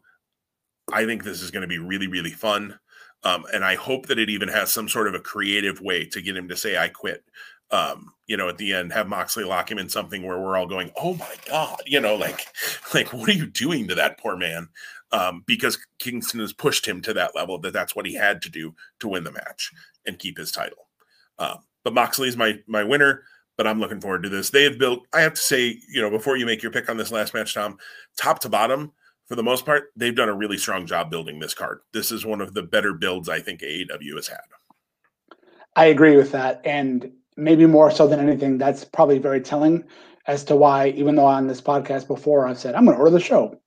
I 0.92 1.06
think 1.06 1.24
this 1.24 1.42
is 1.42 1.52
going 1.52 1.62
to 1.62 1.68
be 1.68 1.80
really, 1.80 2.08
really 2.08 2.32
fun. 2.32 2.80
Um, 3.24 3.46
and 3.54 3.66
I 3.66 3.76
hope 3.76 4.08
that 4.08 4.20
it 4.20 4.30
even 4.30 4.48
has 4.48 4.74
some 4.74 4.88
sort 4.88 5.08
of 5.08 5.14
a 5.14 5.20
creative 5.20 5.82
way 5.82 6.06
to 6.06 6.22
get 6.22 6.38
him 6.38 6.48
to 6.48 6.56
say, 6.56 6.78
I 6.78 6.88
quit. 6.88 7.24
Um, 7.72 8.14
you 8.26 8.38
know, 8.38 8.50
at 8.50 8.58
the 8.58 8.74
end, 8.74 8.94
have 8.94 9.08
Moxley 9.08 9.44
lock 9.44 9.70
him 9.70 9.78
in 9.78 9.90
something 9.90 10.24
where 10.24 10.40
we're 10.40 10.58
all 10.58 10.66
going, 10.66 10.92
Oh 10.98 11.16
my 11.16 11.34
God, 11.48 11.82
you 11.86 12.00
know, 12.00 12.16
like, 12.16 12.48
like, 12.94 13.14
what 13.14 13.30
are 13.30 13.34
you 13.34 13.48
doing 13.48 13.88
to 13.88 13.96
that 13.96 14.18
poor 14.18 14.36
man? 14.36 14.70
Um, 15.12 15.44
because 15.48 15.78
Kingston 15.98 16.40
has 16.40 16.54
pushed 16.54 16.88
him 16.88 17.02
to 17.02 17.14
that 17.14 17.36
level 17.36 17.60
that 17.60 17.74
that's 17.74 17.96
what 17.96 18.06
he 18.06 18.14
had 18.14 18.42
to 18.44 18.50
do 18.50 18.76
to 19.00 19.08
win 19.08 19.24
the 19.24 19.32
match 19.32 19.72
and 20.06 20.20
keep 20.20 20.38
his 20.38 20.52
title. 20.52 20.88
Um, 21.40 21.60
but 21.84 21.94
Moxley 21.94 22.28
is 22.28 22.38
my, 22.38 22.60
my 22.68 22.84
winner, 22.84 23.24
but 23.58 23.66
I'm 23.66 23.80
looking 23.80 24.02
forward 24.02 24.24
to 24.24 24.30
this. 24.30 24.52
They 24.52 24.64
have 24.64 24.78
built, 24.78 25.08
I 25.14 25.22
have 25.22 25.34
to 25.34 25.42
say, 25.42 25.80
you 25.90 26.02
know, 26.02 26.10
before 26.10 26.38
you 26.38 26.46
make 26.46 26.62
your 26.62 26.72
pick 26.72 26.90
on 26.90 26.98
this 26.98 27.12
last 27.12 27.34
match, 27.34 27.54
Tom, 27.54 27.78
top 28.18 28.40
to 28.40 28.50
bottom, 28.50 28.92
for 29.28 29.36
the 29.36 29.44
most 29.44 29.64
part, 29.66 29.92
they've 29.96 30.16
done 30.16 30.28
a 30.28 30.34
really 30.34 30.58
strong 30.58 30.88
job 30.88 31.12
building 31.12 31.40
this 31.40 31.54
card. 31.54 31.82
This 31.94 32.12
is 32.12 32.26
one 32.26 32.42
of 32.42 32.54
the 32.54 32.64
better 32.64 32.94
builds 32.94 33.30
I 33.30 33.40
think 33.40 33.62
AEW 33.62 34.16
has 34.16 34.28
had. 34.28 34.40
I 35.76 35.86
agree 35.86 36.18
with 36.18 36.32
that. 36.32 36.62
And 36.66 37.12
maybe 37.40 37.66
more 37.66 37.90
so 37.92 38.08
than 38.08 38.20
anything, 38.20 38.58
that's 38.58 38.84
probably 38.86 39.18
very 39.18 39.42
telling 39.42 39.84
as 40.28 40.44
to 40.46 40.56
why, 40.56 40.90
even 40.90 41.16
though 41.16 41.26
on 41.26 41.48
this 41.48 41.62
podcast 41.62 42.08
before 42.08 42.48
I've 42.48 42.60
said 42.60 42.76
I'm 42.76 42.86
going 42.86 42.96
to 42.96 43.00
order 43.02 43.12
the 43.12 43.20
show, 43.20 43.60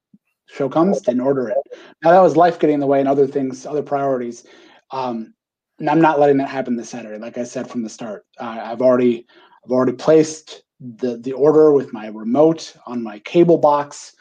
show 0.47 0.69
comes, 0.69 1.01
didn't 1.01 1.23
order 1.23 1.49
it. 1.49 1.59
Now 2.03 2.11
that 2.11 2.21
was 2.21 2.37
life 2.37 2.59
getting 2.59 2.75
in 2.75 2.81
the 2.81 2.87
way 2.87 3.01
and 3.01 3.09
other 3.09 3.27
things, 3.27 3.67
other 3.67 3.83
priorities. 3.83 4.45
Um, 4.91 5.35
and 5.79 5.91
I'm 5.91 6.01
not 6.01 6.21
letting 6.21 6.37
that 6.37 6.49
happen 6.49 6.77
this 6.77 6.91
Saturday. 6.91 7.19
Like 7.19 7.39
I 7.39 7.45
said 7.45 7.69
from 7.69 7.83
the 7.83 7.89
start, 7.89 8.27
uh, 8.39 8.61
I've 8.63 8.83
already 8.83 9.27
I've 9.65 9.71
already 9.71 9.95
placed 9.95 10.63
the 10.81 11.17
the 11.19 11.33
order 11.33 11.73
with 11.73 11.93
my 11.93 12.09
remote 12.09 12.75
on 12.87 13.03
my 13.03 13.19
cable 13.21 13.59
box. 13.59 14.15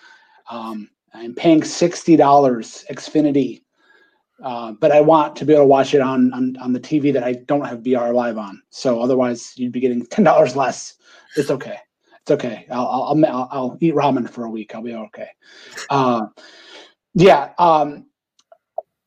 Um, 0.49 0.89
I'm 1.13 1.35
paying 1.35 1.63
sixty 1.63 2.15
dollars 2.15 2.85
Xfinity, 2.89 3.61
uh, 4.41 4.71
but 4.73 4.91
I 4.91 5.01
want 5.01 5.35
to 5.37 5.45
be 5.45 5.53
able 5.53 5.63
to 5.63 5.67
watch 5.67 5.93
it 5.93 6.01
on, 6.01 6.33
on 6.33 6.57
on 6.57 6.73
the 6.73 6.79
TV 6.79 7.13
that 7.13 7.23
I 7.23 7.33
don't 7.33 7.65
have 7.65 7.83
BR 7.83 8.11
Live 8.11 8.37
on. 8.37 8.61
So 8.69 9.01
otherwise, 9.01 9.53
you'd 9.55 9.71
be 9.71 9.79
getting 9.79 10.05
ten 10.07 10.25
dollars 10.25 10.55
less. 10.55 10.95
It's 11.35 11.51
okay. 11.51 11.77
It's 12.21 12.31
okay. 12.31 12.65
I'll 12.71 12.87
I'll, 12.87 13.25
I'll 13.25 13.47
I'll 13.51 13.77
eat 13.81 13.95
ramen 13.95 14.29
for 14.29 14.45
a 14.45 14.49
week. 14.49 14.73
I'll 14.73 14.81
be 14.83 14.93
okay. 14.93 15.29
Uh, 15.89 16.27
yeah. 17.13 17.51
Um, 17.57 18.07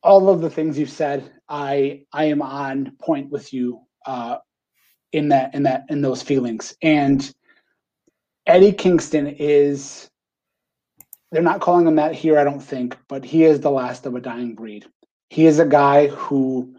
all 0.03 0.29
of 0.29 0.41
the 0.41 0.49
things 0.49 0.77
you've 0.77 0.89
said, 0.89 1.31
I 1.49 2.03
I 2.13 2.25
am 2.25 2.41
on 2.41 2.93
point 2.99 3.31
with 3.31 3.53
you 3.53 3.81
uh, 4.05 4.37
in 5.11 5.29
that 5.29 5.53
in 5.55 5.63
that 5.63 5.85
in 5.89 6.01
those 6.01 6.21
feelings. 6.21 6.75
And 6.81 7.33
Eddie 8.45 8.73
Kingston 8.73 9.27
is 9.27 10.09
they're 11.31 11.41
not 11.41 11.59
calling 11.59 11.87
him 11.87 11.95
that 11.95 12.13
here, 12.13 12.39
I 12.39 12.43
don't 12.43 12.61
think, 12.61 12.97
but 13.07 13.25
he 13.25 13.43
is 13.43 13.59
the 13.59 13.71
last 13.71 14.05
of 14.05 14.15
a 14.15 14.21
dying 14.21 14.55
breed. 14.55 14.85
He 15.29 15.45
is 15.45 15.59
a 15.59 15.65
guy 15.65 16.07
who, 16.07 16.75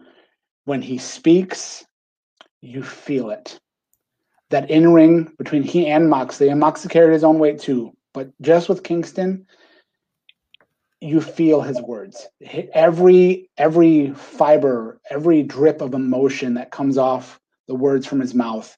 when 0.65 0.81
he 0.81 0.97
speaks, 0.97 1.85
you 2.61 2.83
feel 2.83 3.29
it. 3.29 3.59
That 4.49 4.69
in 4.69 4.93
ring 4.93 5.33
between 5.37 5.63
he 5.63 5.87
and 5.87 6.09
Moxley, 6.09 6.49
and 6.49 6.59
Moxley 6.59 6.89
carried 6.89 7.13
his 7.13 7.23
own 7.23 7.37
weight 7.37 7.59
too, 7.59 7.91
but 8.13 8.31
just 8.41 8.69
with 8.69 8.83
Kingston, 8.83 9.45
you 11.01 11.21
feel 11.21 11.61
his 11.61 11.81
words. 11.81 12.27
Every 12.73 13.49
every 13.57 14.13
fiber, 14.13 14.99
every 15.09 15.43
drip 15.43 15.81
of 15.81 15.93
emotion 15.93 16.55
that 16.55 16.71
comes 16.71 16.97
off 16.97 17.39
the 17.67 17.75
words 17.75 18.07
from 18.07 18.19
his 18.19 18.33
mouth, 18.33 18.75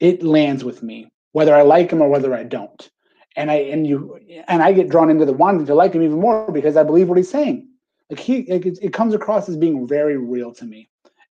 it 0.00 0.22
lands 0.22 0.64
with 0.64 0.82
me, 0.82 1.10
whether 1.32 1.54
I 1.54 1.62
like 1.62 1.90
him 1.90 2.00
or 2.00 2.08
whether 2.08 2.34
I 2.34 2.44
don't. 2.44 2.90
And 3.36 3.50
I 3.50 3.56
and 3.56 3.86
you 3.86 4.18
and 4.46 4.62
I 4.62 4.72
get 4.72 4.88
drawn 4.88 5.10
into 5.10 5.24
the 5.26 5.32
wanting 5.32 5.66
to 5.66 5.74
like 5.74 5.92
him 5.92 6.02
even 6.02 6.20
more 6.20 6.50
because 6.52 6.76
I 6.76 6.84
believe 6.84 7.08
what 7.08 7.18
he's 7.18 7.30
saying. 7.30 7.68
Like 8.10 8.20
he, 8.20 8.46
like 8.50 8.66
it, 8.66 8.78
it 8.82 8.92
comes 8.92 9.14
across 9.14 9.48
as 9.48 9.56
being 9.56 9.86
very 9.86 10.16
real 10.16 10.52
to 10.54 10.64
me. 10.64 10.88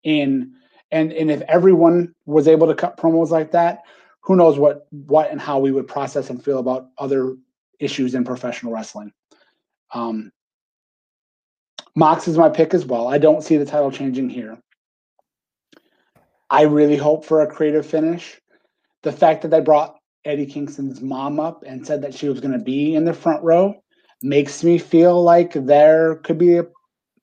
And 0.05 0.51
and 0.91 1.11
and 1.11 1.29
if 1.29 1.41
everyone 1.41 2.13
was 2.25 2.47
able 2.47 2.67
to 2.67 2.75
cut 2.75 2.97
promos 2.97 3.29
like 3.29 3.51
that, 3.51 3.83
who 4.21 4.35
knows 4.35 4.57
what 4.57 4.87
what 4.91 5.31
and 5.31 5.41
how 5.41 5.59
we 5.59 5.71
would 5.71 5.87
process 5.87 6.29
and 6.29 6.43
feel 6.43 6.59
about 6.59 6.89
other 6.97 7.35
issues 7.79 8.15
in 8.15 8.23
professional 8.23 8.73
wrestling. 8.73 9.11
Um, 9.93 10.31
Mox 11.95 12.27
is 12.27 12.37
my 12.37 12.49
pick 12.49 12.73
as 12.73 12.85
well. 12.85 13.07
I 13.07 13.17
don't 13.17 13.43
see 13.43 13.57
the 13.57 13.65
title 13.65 13.91
changing 13.91 14.29
here. 14.29 14.57
I 16.49 16.63
really 16.63 16.97
hope 16.97 17.25
for 17.25 17.41
a 17.41 17.47
creative 17.47 17.85
finish. 17.85 18.39
The 19.03 19.11
fact 19.11 19.41
that 19.41 19.49
they 19.49 19.59
brought 19.59 19.97
Eddie 20.23 20.45
Kingston's 20.45 21.01
mom 21.01 21.39
up 21.39 21.63
and 21.65 21.85
said 21.85 22.01
that 22.03 22.13
she 22.13 22.29
was 22.29 22.39
going 22.39 22.53
to 22.53 22.63
be 22.63 22.95
in 22.95 23.03
the 23.03 23.13
front 23.13 23.43
row 23.43 23.81
makes 24.21 24.63
me 24.63 24.77
feel 24.77 25.21
like 25.21 25.53
there 25.53 26.15
could 26.15 26.37
be 26.37 26.57
a, 26.57 26.65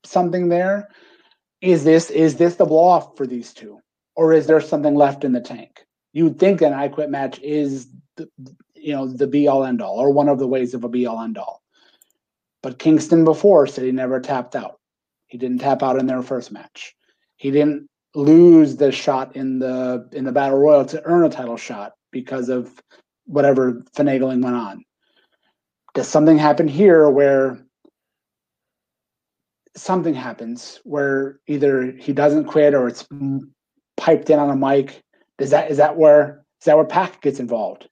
something 0.04 0.48
there. 0.48 0.88
Is 1.60 1.84
this 1.84 2.10
is 2.10 2.36
this 2.36 2.56
the 2.56 2.64
blow 2.64 2.84
off 2.84 3.16
for 3.16 3.26
these 3.26 3.52
two, 3.52 3.80
or 4.14 4.32
is 4.32 4.46
there 4.46 4.60
something 4.60 4.94
left 4.94 5.24
in 5.24 5.32
the 5.32 5.40
tank? 5.40 5.84
You 6.12 6.24
would 6.24 6.38
think 6.38 6.62
an 6.62 6.72
I 6.72 6.88
Quit 6.88 7.10
match 7.10 7.40
is 7.40 7.88
the, 8.16 8.28
you 8.74 8.92
know 8.92 9.08
the 9.08 9.26
be 9.26 9.48
all 9.48 9.64
end 9.64 9.82
all, 9.82 9.96
or 9.96 10.12
one 10.12 10.28
of 10.28 10.38
the 10.38 10.46
ways 10.46 10.74
of 10.74 10.84
a 10.84 10.88
be 10.88 11.06
all 11.06 11.20
end 11.20 11.36
all. 11.36 11.62
But 12.62 12.78
Kingston 12.78 13.24
before 13.24 13.66
said 13.66 13.84
he 13.84 13.92
never 13.92 14.20
tapped 14.20 14.54
out. 14.56 14.78
He 15.26 15.38
didn't 15.38 15.60
tap 15.60 15.82
out 15.82 15.98
in 15.98 16.06
their 16.06 16.22
first 16.22 16.52
match. 16.52 16.94
He 17.36 17.50
didn't 17.50 17.88
lose 18.14 18.76
the 18.76 18.90
shot 18.90 19.36
in 19.36 19.58
the 19.58 20.08
in 20.12 20.24
the 20.24 20.32
battle 20.32 20.58
royal 20.58 20.84
to 20.86 21.02
earn 21.04 21.24
a 21.24 21.28
title 21.28 21.56
shot 21.56 21.92
because 22.10 22.48
of 22.48 22.72
whatever 23.26 23.84
finagling 23.94 24.42
went 24.42 24.56
on. 24.56 24.84
Does 25.98 26.06
something 26.06 26.38
happen 26.38 26.68
here 26.68 27.10
where 27.10 27.58
something 29.74 30.14
happens 30.14 30.78
where 30.84 31.40
either 31.48 31.90
he 31.90 32.12
doesn't 32.12 32.44
quit 32.44 32.72
or 32.72 32.86
it's 32.86 33.04
piped 33.96 34.30
in 34.30 34.38
on 34.38 34.48
a 34.48 34.54
mic? 34.54 35.02
Is 35.40 35.50
that 35.50 35.72
is 35.72 35.78
that 35.78 35.96
where 35.96 36.44
is 36.60 36.66
that 36.66 36.76
where 36.76 36.86
Pac 36.86 37.20
gets 37.20 37.40
involved? 37.40 37.88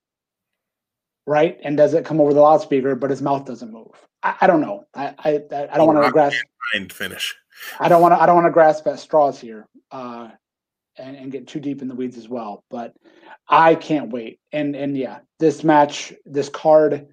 Right? 1.26 1.58
And 1.64 1.76
does 1.76 1.94
it 1.94 2.04
come 2.04 2.20
over 2.20 2.32
the 2.32 2.42
loudspeaker, 2.42 2.94
but 2.94 3.10
his 3.10 3.22
mouth 3.22 3.44
doesn't 3.44 3.72
move? 3.72 3.90
I, 4.22 4.36
I 4.42 4.46
don't 4.46 4.60
know. 4.60 4.84
I 4.94 5.12
I, 5.18 5.42
I 5.72 5.76
don't 5.76 5.92
want 5.92 6.06
to 6.06 6.12
grasp. 6.12 6.36
Finish. 6.92 7.34
I 7.80 7.88
don't 7.88 8.00
want 8.00 8.14
to. 8.14 8.22
I 8.22 8.26
don't 8.26 8.36
want 8.36 8.46
to 8.46 8.52
grasp 8.52 8.86
at 8.86 9.00
straws 9.00 9.40
here, 9.40 9.66
uh, 9.90 10.28
and, 10.96 11.16
and 11.16 11.32
get 11.32 11.48
too 11.48 11.58
deep 11.58 11.82
in 11.82 11.88
the 11.88 11.96
weeds 11.96 12.18
as 12.18 12.28
well. 12.28 12.62
But 12.70 12.94
I 13.48 13.74
can't 13.74 14.12
wait. 14.12 14.38
And 14.52 14.76
and 14.76 14.96
yeah, 14.96 15.18
this 15.40 15.64
match, 15.64 16.12
this 16.24 16.48
card, 16.48 17.08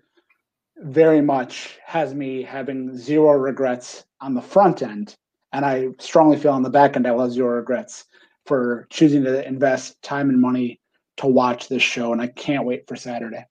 very 0.78 1.22
much 1.22 1.78
has 1.86 2.14
me 2.14 2.44
having 2.44 2.98
zero 2.98 3.34
regrets 3.34 4.06
on 4.22 4.34
the 4.34 4.42
front 4.42 4.82
end, 4.82 5.16
and 5.52 5.66
I 5.66 5.90
strongly 6.00 6.38
feel 6.38 6.52
on 6.52 6.64
the 6.64 6.70
back 6.70 6.96
end 6.96 7.08
I 7.08 7.12
will 7.12 7.24
have 7.24 7.32
zero 7.32 7.56
regrets 7.56 8.06
for 8.46 8.88
choosing 8.90 9.24
to 9.24 9.48
invest 9.48 10.02
time 10.02 10.30
and 10.30 10.40
money 10.40 10.80
to 11.18 11.28
watch 11.28 11.68
this 11.70 11.84
show. 11.84 12.12
And 12.12 12.22
I 12.22 12.28
can't 12.28 12.66
wait 12.66 12.88
for 12.88 12.96
Saturday. 12.96 13.46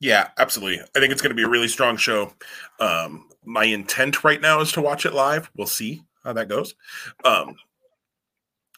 Yeah, 0.00 0.28
absolutely. 0.38 0.82
I 0.94 1.00
think 1.00 1.12
it's 1.12 1.22
going 1.22 1.30
to 1.30 1.36
be 1.36 1.44
a 1.44 1.48
really 1.48 1.68
strong 1.68 1.96
show. 1.96 2.32
Um, 2.80 3.28
my 3.44 3.64
intent 3.64 4.24
right 4.24 4.40
now 4.40 4.60
is 4.60 4.72
to 4.72 4.82
watch 4.82 5.06
it 5.06 5.14
live. 5.14 5.50
We'll 5.56 5.66
see 5.66 6.02
how 6.24 6.32
that 6.34 6.48
goes. 6.48 6.74
Um, 7.24 7.56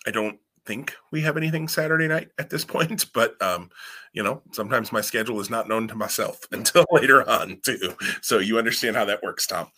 I 0.07 0.11
don't 0.11 0.39
think 0.67 0.95
we 1.13 1.21
have 1.23 1.37
anything 1.37 1.69
Saturday 1.69 2.09
night 2.09 2.31
at 2.39 2.51
this 2.51 2.65
point, 2.77 3.07
but 3.15 3.41
um, 3.43 3.71
you 4.13 4.23
know, 4.23 4.43
sometimes 4.53 4.93
my 4.93 5.01
schedule 5.01 5.41
is 5.41 5.51
not 5.51 5.69
known 5.69 5.89
to 5.89 5.95
myself 5.95 6.41
until 6.53 6.85
later 6.91 7.29
on 7.29 7.61
too. 7.65 7.95
So 8.21 8.39
you 8.39 8.59
understand 8.59 8.97
how 8.97 9.05
that 9.07 9.23
works, 9.23 9.47
Tom. 9.47 9.69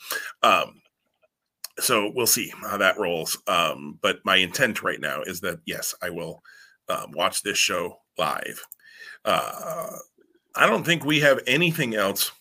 Um, 0.42 0.80
so 1.78 2.10
we'll 2.14 2.26
see 2.26 2.52
how 2.62 2.76
that 2.78 2.98
rolls. 2.98 3.38
Um, 3.46 3.98
but 4.02 4.18
my 4.24 4.36
intent 4.36 4.82
right 4.82 5.00
now 5.00 5.22
is 5.22 5.40
that 5.40 5.60
yes, 5.64 5.94
I 6.02 6.10
will 6.10 6.42
um, 6.88 7.12
watch 7.12 7.42
this 7.42 7.58
show 7.58 7.98
live. 8.16 8.64
Uh, 9.24 9.96
I 10.56 10.66
don't 10.66 10.84
think 10.84 11.04
we 11.04 11.20
have 11.20 11.40
anything 11.46 11.94
else 11.94 12.32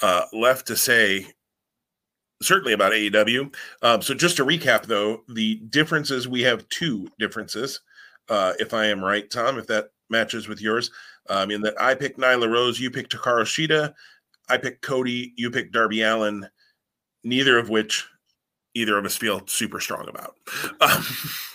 uh, 0.00 0.26
left 0.32 0.66
to 0.68 0.76
say, 0.76 1.26
certainly 2.42 2.72
about 2.72 2.92
AEW. 2.92 3.54
Um, 3.82 4.02
so, 4.02 4.14
just 4.14 4.36
to 4.36 4.44
recap, 4.44 4.86
though, 4.86 5.22
the 5.28 5.56
differences 5.70 6.28
we 6.28 6.42
have 6.42 6.68
two 6.68 7.08
differences, 7.18 7.80
uh, 8.28 8.52
if 8.58 8.74
I 8.74 8.86
am 8.86 9.02
right, 9.02 9.30
Tom, 9.30 9.58
if 9.58 9.66
that 9.68 9.90
matches 10.10 10.48
with 10.48 10.60
yours. 10.60 10.90
Um, 11.30 11.50
in 11.50 11.60
that 11.62 11.80
I 11.80 11.94
picked 11.94 12.18
Nyla 12.18 12.50
Rose, 12.50 12.80
you 12.80 12.90
picked 12.90 13.14
Hikaru 13.14 13.42
Shida, 13.42 13.92
I 14.48 14.56
picked 14.56 14.82
Cody, 14.82 15.34
you 15.36 15.50
picked 15.50 15.72
Darby 15.72 16.02
Allin. 16.02 16.48
neither 17.24 17.58
of 17.58 17.68
which 17.68 18.06
either 18.74 18.96
of 18.96 19.04
us 19.04 19.16
feel 19.16 19.42
super 19.46 19.80
strong 19.80 20.08
about. 20.08 20.36
Um, 20.80 21.02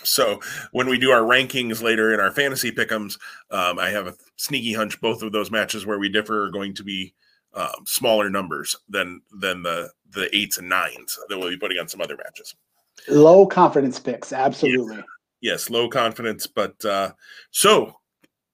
so 0.04 0.38
when 0.72 0.86
we 0.86 0.98
do 0.98 1.10
our 1.10 1.22
rankings 1.22 1.82
later 1.82 2.12
in 2.12 2.20
our 2.20 2.30
fantasy 2.30 2.70
pickums, 2.70 3.18
um, 3.50 3.78
I 3.78 3.88
have 3.88 4.06
a 4.06 4.14
sneaky 4.36 4.74
hunch 4.74 5.00
both 5.00 5.22
of 5.22 5.32
those 5.32 5.50
matches 5.50 5.86
where 5.86 5.98
we 5.98 6.10
differ 6.10 6.44
are 6.44 6.50
going 6.50 6.74
to 6.74 6.84
be 6.84 7.14
um, 7.54 7.84
smaller 7.86 8.30
numbers 8.30 8.76
than 8.88 9.20
than 9.40 9.62
the 9.62 9.90
the 10.10 10.34
eights 10.36 10.58
and 10.58 10.68
nines 10.68 11.18
that 11.28 11.38
we'll 11.38 11.50
be 11.50 11.56
putting 11.56 11.78
on 11.78 11.88
some 11.88 12.00
other 12.00 12.16
matches. 12.16 12.54
Low 13.08 13.46
confidence 13.46 13.98
picks, 13.98 14.32
absolutely. 14.32 14.96
Yes, 14.96 15.04
yes 15.40 15.70
low 15.70 15.88
confidence. 15.88 16.46
But 16.46 16.84
uh, 16.84 17.12
so 17.50 17.96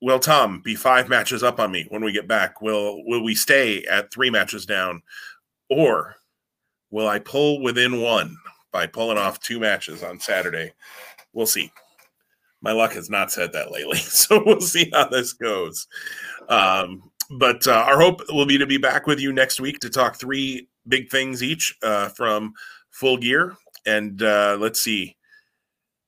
will 0.01 0.19
Tom 0.19 0.61
be 0.63 0.75
five 0.75 1.09
matches 1.09 1.43
up 1.43 1.61
on 1.61 1.71
me 1.71 1.87
when 1.89 2.05
we 2.05 2.13
get 2.13 2.29
back? 2.29 2.61
Will 2.63 3.05
will 3.07 3.23
we 3.23 3.35
stay 3.35 3.85
at 3.85 4.13
three 4.13 4.31
matches 4.31 4.67
down, 4.67 5.03
or 5.69 6.17
will 6.91 7.09
I 7.09 7.19
pull 7.19 7.63
within 7.63 8.01
one? 8.01 8.37
by 8.73 8.87
pulling 8.87 9.19
off 9.19 9.41
two 9.41 9.59
matches 9.61 10.03
on 10.03 10.21
Saturday. 10.21 10.73
We'll 11.33 11.47
see. 11.47 11.73
My 12.63 12.73
luck 12.73 12.93
has 12.93 13.09
not 13.09 13.33
said 13.33 13.53
that 13.53 13.71
lately, 13.71 13.97
so 13.99 14.43
we'll 14.45 14.61
see 14.61 14.91
how 14.93 15.09
this 15.09 15.33
goes. 15.33 15.87
Um, 16.49 17.10
but 17.31 17.67
uh, 17.67 17.85
our 17.87 18.01
hope 18.01 18.21
will 18.31 18.47
be 18.47 18.59
to 18.59 18.67
be 18.67 18.79
back 18.79 19.07
with 19.07 19.21
you 19.21 19.33
next 19.33 19.61
week 19.61 19.79
to 19.81 19.91
talk 19.91 20.17
three 20.17 20.69
big 20.89 21.11
things 21.11 21.43
each 21.43 21.77
uh, 21.83 22.09
from 22.09 22.53
Full 22.91 23.17
Gear. 23.17 23.57
And 23.87 24.23
uh, 24.23 24.57
let's 24.61 24.83
see. 24.83 25.17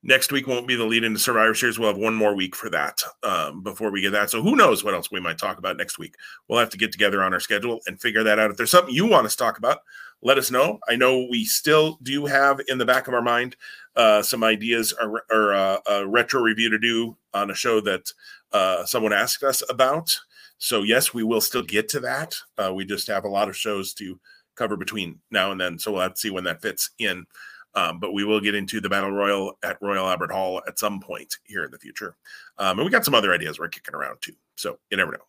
Next 0.05 0.33
week 0.33 0.49
won't 0.49 0.67
be 0.67 0.75
the 0.75 0.85
lead 0.85 1.05
into 1.05 1.21
Survivor 1.21 1.55
Series. 1.55 1.79
We'll 1.79 1.93
have 1.93 1.97
one 1.97 2.15
more 2.15 2.35
week 2.35 2.57
for 2.57 2.69
that 2.71 2.99
um, 3.23 3.63
before 3.63 3.93
we 3.93 4.01
get 4.01 4.11
that. 4.11 4.31
So 4.31 4.43
who 4.43 4.57
knows 4.57 4.83
what 4.83 4.95
else 4.95 5.13
we 5.13 5.21
might 5.21 5.39
talk 5.39 5.59
about 5.59 5.77
next 5.77 5.97
week? 5.97 6.17
We'll 6.49 6.59
have 6.59 6.71
to 6.71 6.79
get 6.79 6.91
together 6.91 7.23
on 7.23 7.33
our 7.33 7.39
schedule 7.39 7.79
and 7.87 8.01
figure 8.01 8.25
that 8.25 8.41
out. 8.41 8.51
If 8.51 8.57
there's 8.57 8.73
something 8.73 8.95
you 8.95 9.07
want 9.07 9.27
us 9.27 9.37
to 9.37 9.45
talk 9.45 9.59
about, 9.59 9.79
let 10.21 10.39
us 10.39 10.51
know. 10.51 10.81
I 10.89 10.97
know 10.97 11.29
we 11.31 11.45
still 11.45 11.99
do 12.03 12.27
have 12.27 12.61
in 12.67 12.79
the 12.79 12.85
back 12.85 13.07
of 13.07 13.15
our 13.15 13.23
mind 13.23 13.55
uh, 13.95 14.23
some 14.23 14.43
ideas 14.43 14.93
or, 15.01 15.23
or 15.31 15.55
uh, 15.55 15.79
a 15.89 16.07
retro 16.07 16.43
review 16.43 16.71
to 16.71 16.79
do 16.79 17.17
on 17.33 17.51
a 17.51 17.55
show 17.55 17.81
that 17.83 18.13
uh, 18.53 18.85
someone 18.85 19.13
asked 19.13 19.45
us 19.45 19.63
about. 19.69 20.19
So 20.63 20.85
yes, 20.85 21.13
we 21.13 21.25
will 21.25 21.41
still 21.41 21.65
get 21.65 21.89
to 21.89 22.01
that. 22.01 22.37
Uh, 22.57 22.73
we 22.73 22.85
just 22.85 23.09
have 23.09 23.25
a 23.25 23.29
lot 23.29 23.49
of 23.49 23.57
shows 23.57 23.93
to 23.95 24.21
cover 24.55 24.77
between 24.77 25.19
now 25.33 25.51
and 25.51 25.61
then, 25.61 25.77
so 25.77 25.91
we'll 25.91 26.03
have 26.03 26.15
to 26.15 26.21
see 26.21 26.31
when 26.31 26.45
that 26.45 26.63
fits 26.63 26.91
in. 27.01 27.27
Um, 27.75 27.99
but 27.99 28.13
we 28.13 28.25
will 28.25 28.41
get 28.41 28.55
into 28.55 28.81
the 28.81 28.89
battle 28.89 29.11
royal 29.11 29.59
at 29.65 29.83
Royal 29.83 30.07
Albert 30.07 30.31
Hall 30.31 30.63
at 30.69 30.79
some 30.79 31.01
point 31.01 31.35
here 31.43 31.65
in 31.65 31.73
the 31.73 31.81
future. 31.81 32.15
Um, 32.59 32.79
and 32.79 32.85
we 32.85 32.93
got 32.93 33.05
some 33.05 33.15
other 33.15 33.35
ideas 33.35 33.59
we're 33.59 33.67
kicking 33.67 33.97
around 33.97 34.19
too. 34.21 34.35
So 34.55 34.79
you 34.89 34.97
never 34.97 35.11
know. 35.11 35.25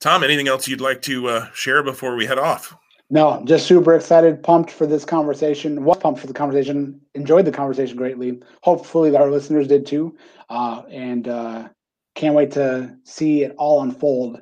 Tom, 0.00 0.24
anything 0.24 0.48
else 0.48 0.66
you'd 0.66 0.80
like 0.80 1.02
to 1.02 1.28
uh, 1.28 1.50
share 1.52 1.84
before 1.84 2.16
we 2.16 2.26
head 2.26 2.38
off? 2.38 2.74
No, 3.10 3.42
just 3.44 3.68
super 3.68 3.94
excited, 3.94 4.42
pumped 4.42 4.72
for 4.72 4.88
this 4.88 5.04
conversation. 5.04 5.84
Was 5.84 5.98
pumped 5.98 6.20
for 6.20 6.26
the 6.26 6.34
conversation. 6.34 7.00
Enjoyed 7.14 7.44
the 7.44 7.52
conversation 7.52 7.96
greatly. 7.96 8.42
Hopefully, 8.62 9.14
our 9.14 9.30
listeners 9.30 9.68
did 9.68 9.86
too. 9.86 10.16
Uh, 10.48 10.82
and 10.90 11.28
uh, 11.28 11.68
can't 12.14 12.34
wait 12.34 12.52
to 12.52 12.96
see 13.04 13.44
it 13.44 13.54
all 13.56 13.82
unfold 13.82 14.40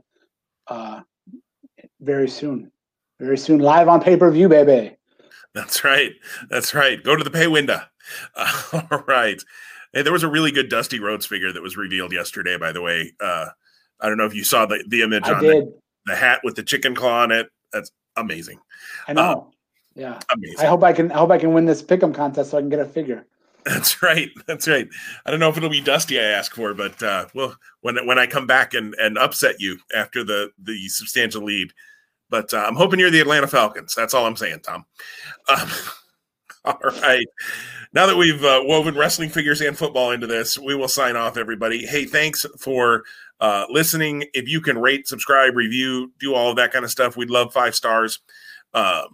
uh, 0.69 1.01
very 2.01 2.29
soon. 2.29 2.71
Very 3.21 3.39
soon, 3.39 3.59
live 3.59 3.89
on 3.89 4.01
pay 4.01 4.17
per 4.17 4.31
view, 4.31 4.49
baby. 4.49 4.97
That's 5.55 5.83
right. 5.83 6.13
That's 6.51 6.73
right. 6.75 7.03
Go 7.03 7.17
to 7.17 7.25
the 7.25 7.31
pay 7.31 7.49
window. 7.49 7.81
all 8.73 9.05
right. 9.09 9.43
Hey, 9.93 10.03
there 10.03 10.13
was 10.13 10.23
a 10.23 10.29
really 10.29 10.53
good 10.53 10.69
Dusty 10.69 11.01
Rhodes 11.01 11.27
figure 11.27 11.53
that 11.53 11.63
was 11.63 11.77
revealed 11.77 12.13
yesterday. 12.13 12.57
By 12.57 12.73
the 12.73 12.81
way, 12.81 13.13
uh, 13.21 13.47
I 14.01 14.09
don't 14.09 14.19
know 14.19 14.27
if 14.27 14.35
you 14.35 14.45
saw 14.45 14.67
the, 14.67 14.85
the 14.87 15.03
image 15.03 15.25
I 15.25 15.33
on 15.33 15.43
did. 15.43 15.65
the, 15.65 15.81
the 16.07 16.17
hat 16.17 16.41
with 16.45 16.55
the 16.55 16.63
chicken 16.63 16.95
claw 16.95 17.23
on 17.23 17.33
it. 17.33 17.49
That's 17.73 17.91
amazing. 18.17 18.61
I 19.09 19.15
know. 19.15 19.51
yeah. 19.95 20.21
Amazing. 20.33 20.61
I 20.61 20.67
hope 20.67 20.85
I 20.85 20.93
can. 20.93 21.11
I 21.11 21.19
hope 21.19 21.31
I 21.31 21.39
can 21.39 21.53
win 21.53 21.65
this 21.65 21.83
pick'em 21.83 22.15
contest 22.15 22.51
so 22.51 22.59
I 22.59 22.61
can 22.61 22.71
get 22.71 22.81
a 22.81 22.85
figure. 22.85 23.27
That's 23.69 24.03
right. 24.03 24.31
That's 24.47 24.67
right. 24.67 24.89
I 25.27 25.31
don't 25.31 25.41
know 25.41 25.51
if 25.51 25.57
it'll 25.59 25.69
be 25.69 25.83
Dusty 25.83 26.19
I 26.19 26.23
ask 26.23 26.55
for, 26.55 26.73
but 26.73 27.03
uh, 27.03 27.27
well, 27.35 27.55
when 27.83 28.07
when 28.07 28.19
I 28.19 28.27
come 28.27 28.47
back 28.47 28.73
and 28.73 28.95
and 28.95 29.19
upset 29.19 29.61
you 29.61 29.79
after 29.95 30.25
the 30.25 30.51
the 30.59 30.89
substantial 30.89 31.45
lead, 31.45 31.73
but 32.31 32.55
uh, 32.55 32.65
I'm 32.67 32.77
hoping 32.77 32.99
you're 32.99 33.11
the 33.11 33.21
Atlanta 33.21 33.47
Falcons. 33.47 33.95
That's 33.95 34.15
all 34.15 34.25
I'm 34.25 34.37
saying, 34.37 34.61
Tom. 34.61 34.87
Um, 35.49 35.69
all 36.65 36.79
right. 37.03 37.27
Now 37.93 38.07
that 38.07 38.17
we've 38.17 38.43
uh, 38.43 38.63
woven 38.65 38.95
wrestling 38.95 39.29
figures 39.29 39.61
and 39.61 39.77
football 39.77 40.13
into 40.13 40.27
this, 40.27 40.59
we 40.59 40.75
will 40.75 40.89
sign 40.89 41.17
off, 41.17 41.37
everybody. 41.37 41.85
Hey, 41.87 42.07
thanks 42.07 42.47
for 42.59 43.05
uh, 43.39 43.67
listening. 43.69 44.25
If 44.33 44.49
you 44.49 44.63
can 44.63 44.79
rate, 44.79 45.07
subscribe, 45.09 45.57
review, 45.57 46.13
do 46.19 46.35
all 46.35 46.51
of 46.51 46.57
that 46.57 46.73
kind 46.73 46.87
of 46.87 46.91
stuff, 46.91 47.19
we'd 47.19 47.31
love 47.31 47.53
five 47.53 47.75
stars. 47.75 48.21
Um, 48.73 49.09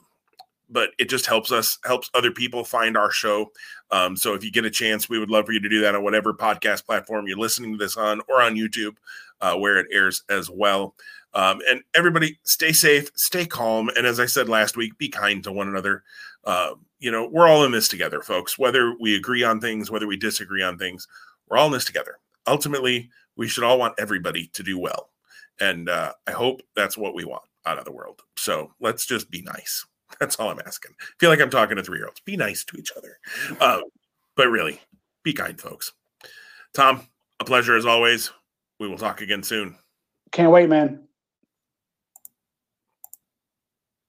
but 0.68 0.90
it 0.98 1.08
just 1.08 1.26
helps 1.26 1.52
us, 1.52 1.78
helps 1.84 2.10
other 2.14 2.30
people 2.30 2.64
find 2.64 2.96
our 2.96 3.10
show. 3.10 3.52
Um, 3.90 4.16
so 4.16 4.34
if 4.34 4.44
you 4.44 4.50
get 4.50 4.64
a 4.64 4.70
chance, 4.70 5.08
we 5.08 5.18
would 5.18 5.30
love 5.30 5.46
for 5.46 5.52
you 5.52 5.60
to 5.60 5.68
do 5.68 5.80
that 5.80 5.94
on 5.94 6.02
whatever 6.02 6.32
podcast 6.32 6.86
platform 6.86 7.26
you're 7.26 7.38
listening 7.38 7.72
to 7.72 7.78
this 7.78 7.96
on 7.96 8.20
or 8.28 8.42
on 8.42 8.54
YouTube, 8.54 8.96
uh, 9.40 9.56
where 9.56 9.78
it 9.78 9.86
airs 9.92 10.24
as 10.28 10.50
well. 10.50 10.94
Um, 11.34 11.60
and 11.68 11.82
everybody, 11.94 12.38
stay 12.44 12.72
safe, 12.72 13.10
stay 13.16 13.44
calm, 13.44 13.88
and 13.96 14.06
as 14.06 14.20
I 14.20 14.26
said 14.26 14.48
last 14.48 14.76
week, 14.76 14.96
be 14.98 15.08
kind 15.08 15.42
to 15.44 15.52
one 15.52 15.68
another. 15.68 16.04
Uh, 16.44 16.74
you 17.00 17.10
know, 17.10 17.28
we're 17.28 17.48
all 17.48 17.64
in 17.64 17.72
this 17.72 17.88
together, 17.88 18.20
folks. 18.22 18.58
Whether 18.58 18.94
we 19.00 19.16
agree 19.16 19.42
on 19.42 19.60
things, 19.60 19.90
whether 19.90 20.06
we 20.06 20.16
disagree 20.16 20.62
on 20.62 20.78
things, 20.78 21.08
we're 21.48 21.56
all 21.56 21.66
in 21.66 21.72
this 21.72 21.84
together. 21.84 22.18
Ultimately, 22.46 23.10
we 23.36 23.48
should 23.48 23.64
all 23.64 23.78
want 23.78 23.94
everybody 23.98 24.46
to 24.52 24.62
do 24.62 24.78
well, 24.78 25.10
and 25.60 25.88
uh, 25.88 26.12
I 26.26 26.30
hope 26.30 26.62
that's 26.76 26.96
what 26.96 27.14
we 27.14 27.24
want 27.24 27.42
out 27.66 27.78
of 27.78 27.84
the 27.84 27.92
world. 27.92 28.22
So 28.36 28.72
let's 28.78 29.04
just 29.04 29.30
be 29.30 29.42
nice. 29.42 29.84
That's 30.20 30.36
all 30.36 30.50
I'm 30.50 30.60
asking. 30.64 30.92
I 31.00 31.04
feel 31.18 31.30
like 31.30 31.40
I'm 31.40 31.50
talking 31.50 31.76
to 31.76 31.82
three 31.82 31.98
year 31.98 32.06
olds. 32.06 32.20
Be 32.20 32.36
nice 32.36 32.64
to 32.64 32.76
each 32.76 32.92
other, 32.96 33.18
uh, 33.60 33.80
but 34.36 34.48
really, 34.48 34.80
be 35.22 35.32
kind, 35.32 35.60
folks. 35.60 35.92
Tom, 36.74 37.08
a 37.40 37.44
pleasure 37.44 37.76
as 37.76 37.86
always. 37.86 38.30
We 38.80 38.88
will 38.88 38.98
talk 38.98 39.20
again 39.20 39.42
soon. 39.42 39.76
Can't 40.32 40.50
wait, 40.50 40.68
man. 40.68 41.06